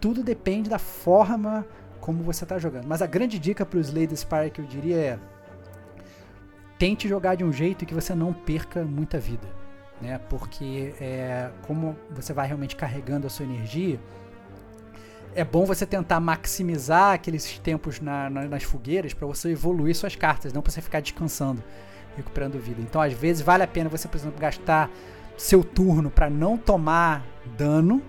tudo 0.00 0.22
depende 0.22 0.70
da 0.70 0.78
forma 0.78 1.66
como 2.00 2.22
você 2.22 2.46
tá 2.46 2.58
jogando. 2.58 2.86
Mas 2.86 3.02
a 3.02 3.06
grande 3.06 3.38
dica 3.38 3.66
Slay 3.74 4.06
the 4.06 4.16
Spire 4.16 4.50
que 4.50 4.60
eu 4.60 4.64
diria 4.64 4.96
é 4.96 5.18
tente 6.78 7.06
jogar 7.06 7.34
de 7.34 7.44
um 7.44 7.52
jeito 7.52 7.84
que 7.84 7.94
você 7.94 8.14
não 8.14 8.32
perca 8.32 8.82
muita 8.82 9.18
vida, 9.18 9.46
né? 10.00 10.18
Porque 10.30 10.94
é, 11.00 11.50
como 11.66 11.94
você 12.10 12.32
vai 12.32 12.46
realmente 12.46 12.74
carregando 12.74 13.26
a 13.26 13.30
sua 13.30 13.44
energia, 13.44 14.00
é 15.34 15.44
bom 15.44 15.64
você 15.66 15.84
tentar 15.84 16.18
maximizar 16.20 17.12
aqueles 17.12 17.58
tempos 17.58 18.00
na- 18.00 18.30
na- 18.30 18.46
nas 18.46 18.62
fogueiras 18.62 19.12
para 19.12 19.26
você 19.26 19.50
evoluir 19.50 19.94
suas 19.94 20.16
cartas, 20.16 20.52
não 20.52 20.62
para 20.62 20.72
você 20.72 20.80
ficar 20.80 21.00
descansando, 21.00 21.62
recuperando 22.16 22.58
vida. 22.58 22.80
Então, 22.80 23.00
às 23.00 23.12
vezes 23.12 23.42
vale 23.42 23.62
a 23.62 23.68
pena 23.68 23.90
você, 23.90 24.08
por 24.08 24.16
exemplo, 24.16 24.40
gastar 24.40 24.90
seu 25.36 25.62
turno 25.62 26.10
para 26.10 26.28
não 26.28 26.56
tomar 26.56 27.24
dano 27.56 28.02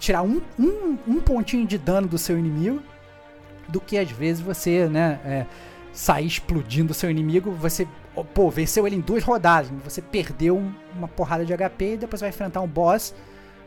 tirar 0.00 0.22
um, 0.22 0.40
um, 0.58 0.98
um 1.06 1.20
pontinho 1.20 1.64
de 1.64 1.78
dano 1.78 2.08
do 2.08 2.18
seu 2.18 2.36
inimigo, 2.36 2.82
do 3.68 3.80
que 3.80 3.96
às 3.96 4.10
vezes 4.10 4.42
você, 4.42 4.88
né, 4.88 5.20
é, 5.24 5.46
sair 5.92 6.26
explodindo 6.26 6.90
o 6.90 6.94
seu 6.94 7.08
inimigo, 7.08 7.52
você, 7.52 7.86
pô, 8.34 8.50
venceu 8.50 8.84
ele 8.86 8.96
em 8.96 9.00
duas 9.00 9.22
rodadas, 9.22 9.70
você 9.84 10.02
perdeu 10.02 10.56
um- 10.56 10.74
uma 10.96 11.06
porrada 11.06 11.44
de 11.44 11.52
HP 11.52 11.94
e 11.94 11.96
depois 11.98 12.20
vai 12.20 12.30
enfrentar 12.30 12.60
um 12.62 12.66
boss 12.66 13.14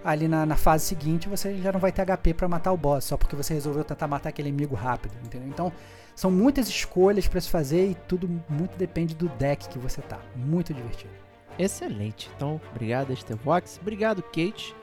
ali 0.03 0.27
na, 0.27 0.45
na 0.45 0.55
fase 0.57 0.83
seguinte, 0.85 1.29
você 1.29 1.55
já 1.61 1.71
não 1.71 1.79
vai 1.79 1.91
ter 1.91 2.01
HP 2.01 2.33
pra 2.33 2.47
matar 2.49 2.73
o 2.73 2.77
boss, 2.77 3.05
só 3.05 3.15
porque 3.15 3.35
você 3.37 3.53
resolveu 3.53 3.85
tentar 3.85 4.07
matar 4.07 4.27
aquele 4.29 4.49
inimigo 4.49 4.75
rápido, 4.75 5.13
entendeu? 5.23 5.47
Então, 5.47 5.71
são 6.15 6.29
muitas 6.29 6.67
escolhas 6.67 7.27
pra 7.27 7.39
se 7.39 7.49
fazer 7.49 7.91
e 7.91 7.95
tudo 7.95 8.29
muito 8.49 8.77
depende 8.77 9.15
do 9.15 9.29
deck 9.29 9.69
que 9.69 9.79
você 9.79 10.01
tá. 10.01 10.19
Muito 10.35 10.73
divertido. 10.73 11.13
Excelente. 11.57 12.29
Então, 12.35 12.59
obrigado, 12.71 13.13
Estevox. 13.13 13.79
Obrigado, 13.81 14.21
Kate. 14.23 14.75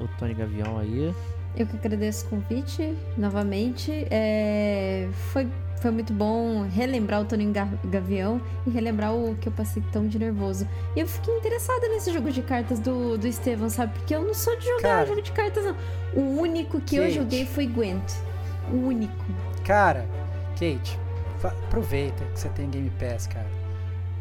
O 0.00 0.06
Tony 0.18 0.34
Gavião 0.34 0.78
aí. 0.78 1.14
Eu 1.56 1.66
que 1.66 1.76
agradeço 1.76 2.26
o 2.26 2.28
convite 2.30 2.94
novamente. 3.16 3.90
É, 4.10 5.08
Foi, 5.32 5.48
foi 5.80 5.90
muito 5.90 6.12
bom 6.12 6.66
relembrar 6.68 7.22
o 7.22 7.24
Toninho 7.24 7.52
Ga- 7.52 7.68
Gavião 7.84 8.40
e 8.66 8.70
relembrar 8.70 9.14
o 9.14 9.34
que 9.36 9.48
eu 9.48 9.52
passei 9.52 9.82
tão 9.90 10.06
de 10.06 10.18
nervoso. 10.18 10.68
E 10.94 11.00
eu 11.00 11.06
fiquei 11.06 11.34
interessada 11.34 11.88
nesse 11.88 12.12
jogo 12.12 12.30
de 12.30 12.42
cartas 12.42 12.78
do, 12.78 13.16
do 13.16 13.26
Estevão, 13.26 13.70
sabe? 13.70 13.94
Porque 13.94 14.14
eu 14.14 14.22
não 14.22 14.34
sou 14.34 14.54
de 14.58 14.66
jogar 14.66 14.82
Cara. 14.82 15.06
jogo 15.06 15.22
de 15.22 15.32
cartas, 15.32 15.64
não. 15.64 15.76
O 16.14 16.40
único 16.40 16.78
que 16.80 16.96
eu 16.96 17.04
Kate. 17.04 17.14
joguei 17.14 17.46
foi 17.46 17.66
Gwent. 17.66 18.12
O 18.70 18.76
único. 18.88 19.24
Cara, 19.64 20.04
Kate, 20.52 20.98
aproveita 21.42 22.22
que 22.34 22.38
você 22.40 22.48
tem 22.50 22.68
Game 22.68 22.90
Pass, 22.98 23.26
cara. 23.26 23.46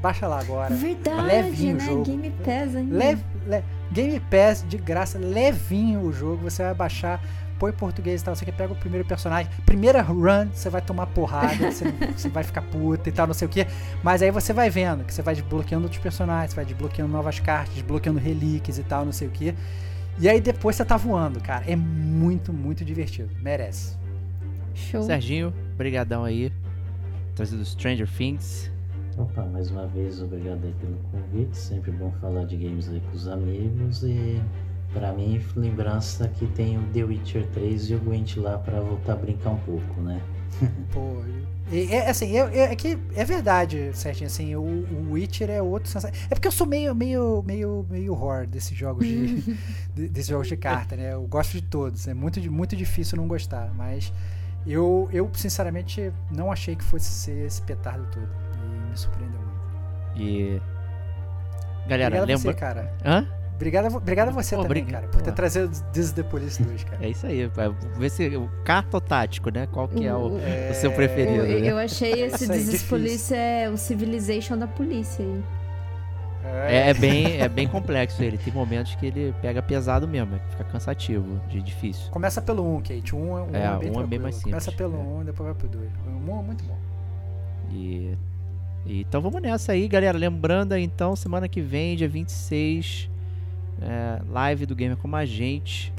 Baixa 0.02 0.28
lá 0.28 0.40
agora. 0.40 0.74
Verdade, 0.74 1.26
levinho 1.28 1.76
o 1.76 1.78
né? 1.80 1.86
jogo. 1.86 2.04
Game 2.06 2.30
Pass 2.44 2.76
ainda. 2.76 2.96
Leve, 2.98 3.24
le- 3.48 3.64
Game 3.92 4.20
Pass 4.20 4.66
de 4.68 4.78
graça, 4.78 5.18
levinho 5.18 6.02
o 6.02 6.12
jogo. 6.12 6.50
Você 6.50 6.64
vai 6.64 6.74
baixar, 6.74 7.22
põe 7.60 7.72
português 7.72 8.22
e 8.22 8.26
tal. 8.26 8.36
Você 8.36 8.46
que 8.46 8.52
pega 8.52 8.74
o 8.74 8.76
primeiro 8.76 9.06
personagem, 9.08 9.52
primeira 9.66 10.02
run, 10.02 10.50
você 10.54 10.70
vai 10.70 10.82
tomar 10.82 11.08
porrada, 11.08 11.56
você, 11.72 11.86
você 12.16 12.30
vai 12.30 12.44
ficar 12.44 12.62
puta 12.62 13.10
e 13.10 13.12
tal, 13.12 13.28
não 13.28 13.34
sei 13.34 13.48
o 13.48 13.50
que. 13.50 13.66
Mas 14.04 14.22
aí 14.22 14.32
você 14.32 14.54
vai 14.54 14.70
vendo 14.70 15.04
que 15.04 15.14
você 15.14 15.22
vai 15.22 15.36
desbloqueando 15.36 15.86
outros 15.86 16.02
personagens, 16.02 16.52
você 16.52 16.56
vai 16.56 16.66
desbloqueando 16.66 17.12
novas 17.12 17.40
cartas, 17.40 17.74
desbloqueando 17.74 18.20
relíquias 18.20 18.78
e 18.78 18.84
tal, 18.84 19.06
não 19.06 19.12
sei 19.12 19.28
o 19.28 19.32
que. 19.32 19.56
E 20.18 20.30
aí 20.30 20.40
depois 20.40 20.76
você 20.76 20.86
tá 20.86 20.96
voando, 20.96 21.42
cara. 21.42 21.66
É 21.68 21.76
muito, 21.76 22.54
muito 22.54 22.86
divertido. 22.86 23.30
Merece. 23.42 23.98
Show. 24.74 25.04
Serginho, 25.04 25.54
brigadão 25.78 26.24
aí. 26.24 26.52
Trazido 27.36 27.66
Stranger 27.66 28.08
Things. 28.08 28.72
Opa, 29.18 29.46
mais 29.46 29.72
uma 29.72 29.88
vez 29.88 30.22
obrigado 30.22 30.64
aí 30.66 30.74
pelo 30.80 30.98
convite. 31.12 31.58
Sempre 31.58 31.92
bom 31.92 32.12
falar 32.20 32.46
de 32.46 32.58
games 32.58 32.90
aí 32.90 33.00
com 33.00 33.16
os 33.16 33.28
amigos. 33.28 34.04
E 34.04 34.42
pra 34.94 35.14
mim, 35.14 35.42
lembrança 35.56 36.28
que 36.28 36.46
tem 36.48 36.78
o 36.78 36.84
The 36.94 37.04
Witcher 37.04 37.48
3 37.54 37.92
e 37.92 37.96
o 37.96 38.00
Gwent 38.00 38.36
lá 38.38 38.58
pra 38.58 38.80
voltar 38.82 39.14
a 39.14 39.16
brincar 39.16 39.52
um 39.52 39.60
pouco, 39.60 40.02
né? 40.02 40.22
Pô, 40.92 41.22
e, 41.72 41.92
é 41.92 42.10
assim, 42.10 42.38
é, 42.38 42.72
é- 42.72 42.76
que 42.76 42.98
é 43.16 43.26
verdade, 43.26 43.90
Serginho, 43.94 44.28
assim, 44.28 44.56
o, 44.56 44.62
o 44.62 45.12
Witcher 45.14 45.50
é 45.50 45.62
outro 45.62 45.92
É 46.30 46.36
porque 46.36 46.48
eu 46.48 46.52
sou 46.52 46.68
meio, 46.68 46.94
meio, 46.94 47.44
meio, 47.46 47.86
meio 47.90 48.12
horror 48.14 48.46
desses 48.46 48.78
jogos 48.78 49.06
de, 49.08 49.42
de- 49.96 50.10
desses 50.10 50.30
jogos 50.30 50.48
de 50.48 50.56
carta, 50.58 50.96
né? 50.96 51.14
Eu 51.14 51.24
gosto 51.24 51.54
de 51.54 51.62
todos. 51.62 52.08
É 52.08 52.14
muito, 52.14 52.40
muito 52.52 52.76
difícil 52.76 53.18
não 53.18 53.28
gostar, 53.28 53.72
mas 53.76 54.14
eu, 54.68 55.10
eu 55.12 55.30
sinceramente 55.34 56.12
não 56.32 56.52
achei 56.52 56.76
que 56.76 56.84
fosse 56.84 57.10
ser 57.10 57.46
esse 57.46 57.62
petardo 57.62 58.06
todo. 58.12 58.45
Me 58.96 59.00
surpreendeu 59.00 59.40
muito. 59.40 60.22
E. 60.22 60.62
Galera, 61.88 62.16
Obrigado 62.18 62.24
a 62.24 62.26
lembra. 62.26 62.38
você, 62.38 62.54
cara. 62.54 62.94
Hã? 63.06 63.28
Obrigado, 63.56 63.96
obrigado 63.96 64.28
a 64.30 64.32
você 64.32 64.56
Pô, 64.56 64.64
também, 64.64 64.82
obrigado, 64.82 65.02
cara, 65.04 65.12
por 65.14 65.22
ter 65.22 65.30
pô. 65.30 65.36
trazido 65.38 65.70
This 65.94 66.06
is 66.08 66.12
the 66.12 66.24
Police 66.24 66.62
2, 66.62 66.84
cara. 66.84 67.06
É 67.06 67.10
isso 67.10 67.26
aí, 67.26 67.48
vai 67.48 67.70
ver 67.98 68.10
se 68.10 68.36
o 68.36 68.50
cartotático, 68.66 69.50
né? 69.50 69.66
Qual 69.72 69.88
que 69.88 70.06
é 70.06 70.14
o, 70.14 70.18
O- 70.28 70.36
o 70.38 70.74
seu 70.74 70.92
Eu, 70.92 70.96
preferido, 70.96 71.44
né? 71.44 71.72
eu 71.72 71.78
achei 71.78 72.12
esse 72.26 72.44
Isso 72.44 72.52
aí, 72.52 72.60
This 72.66 72.74
is. 72.74 72.84
Police 72.84 73.34
é 73.34 73.70
o 73.70 73.78
Civilization 73.78 74.58
da 74.58 74.68
polícia 74.68 75.24
aí. 75.24 75.44
É, 76.68 76.90
é 76.90 76.94
bem, 76.94 77.40
é 77.42 77.48
bem 77.48 77.66
complexo 77.68 78.22
ele. 78.22 78.38
Tem 78.38 78.54
momentos 78.54 78.94
que 78.96 79.06
ele 79.06 79.34
pega 79.42 79.62
pesado 79.64 80.06
mesmo, 80.08 80.38
fica 80.50 80.64
cansativo, 80.66 81.40
de 81.48 81.62
difícil. 81.62 82.12
Começa 82.12 82.42
pelo 82.42 82.76
1, 82.76 82.82
Kate. 82.82 83.16
O 83.16 83.20
1 83.20 83.38
é, 83.38 83.42
um 83.42 83.56
É, 83.56 83.64
é 83.76 83.78
bem 83.80 83.92
um 83.92 84.02
é 84.02 84.06
bem 84.06 84.20
mais 84.20 84.44
Começa 84.44 84.70
simples, 84.72 84.76
pelo 84.76 84.96
é. 84.96 85.22
1 85.22 85.24
depois 85.26 85.48
vai 85.48 85.56
pro 85.56 85.68
2. 85.70 85.90
O 86.06 86.32
1 86.32 86.40
é 86.40 86.44
muito 86.44 86.64
bom. 86.66 86.78
E- 87.72 88.18
então 88.86 89.22
vamos 89.22 89.42
nessa 89.42 89.72
aí, 89.72 89.88
galera. 89.88 90.18
Lembrando, 90.18 90.78
então, 90.78 91.16
semana 91.16 91.48
que 91.48 91.62
vem, 91.62 91.96
dia 91.96 92.08
26, 92.08 93.10
é, 93.82 94.22
live 94.30 94.66
do 94.66 94.76
Gamer 94.76 94.98
com 94.98 95.14
a 95.16 95.26
Gente, 95.26 95.92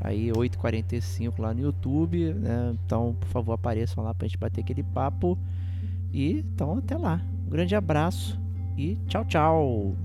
aí 0.00 0.30
8h45 0.30 1.38
lá 1.38 1.52
no 1.52 1.60
YouTube. 1.60 2.32
Né? 2.34 2.74
Então, 2.84 3.14
por 3.20 3.28
favor, 3.28 3.52
apareçam 3.52 4.02
lá 4.02 4.14
pra 4.14 4.26
gente 4.26 4.38
bater 4.38 4.62
aquele 4.62 4.82
papo. 4.82 5.38
E 6.12 6.38
então, 6.38 6.78
até 6.78 6.96
lá. 6.96 7.20
Um 7.46 7.50
grande 7.50 7.74
abraço 7.74 8.40
e 8.76 8.96
tchau, 9.06 9.24
tchau. 9.24 9.96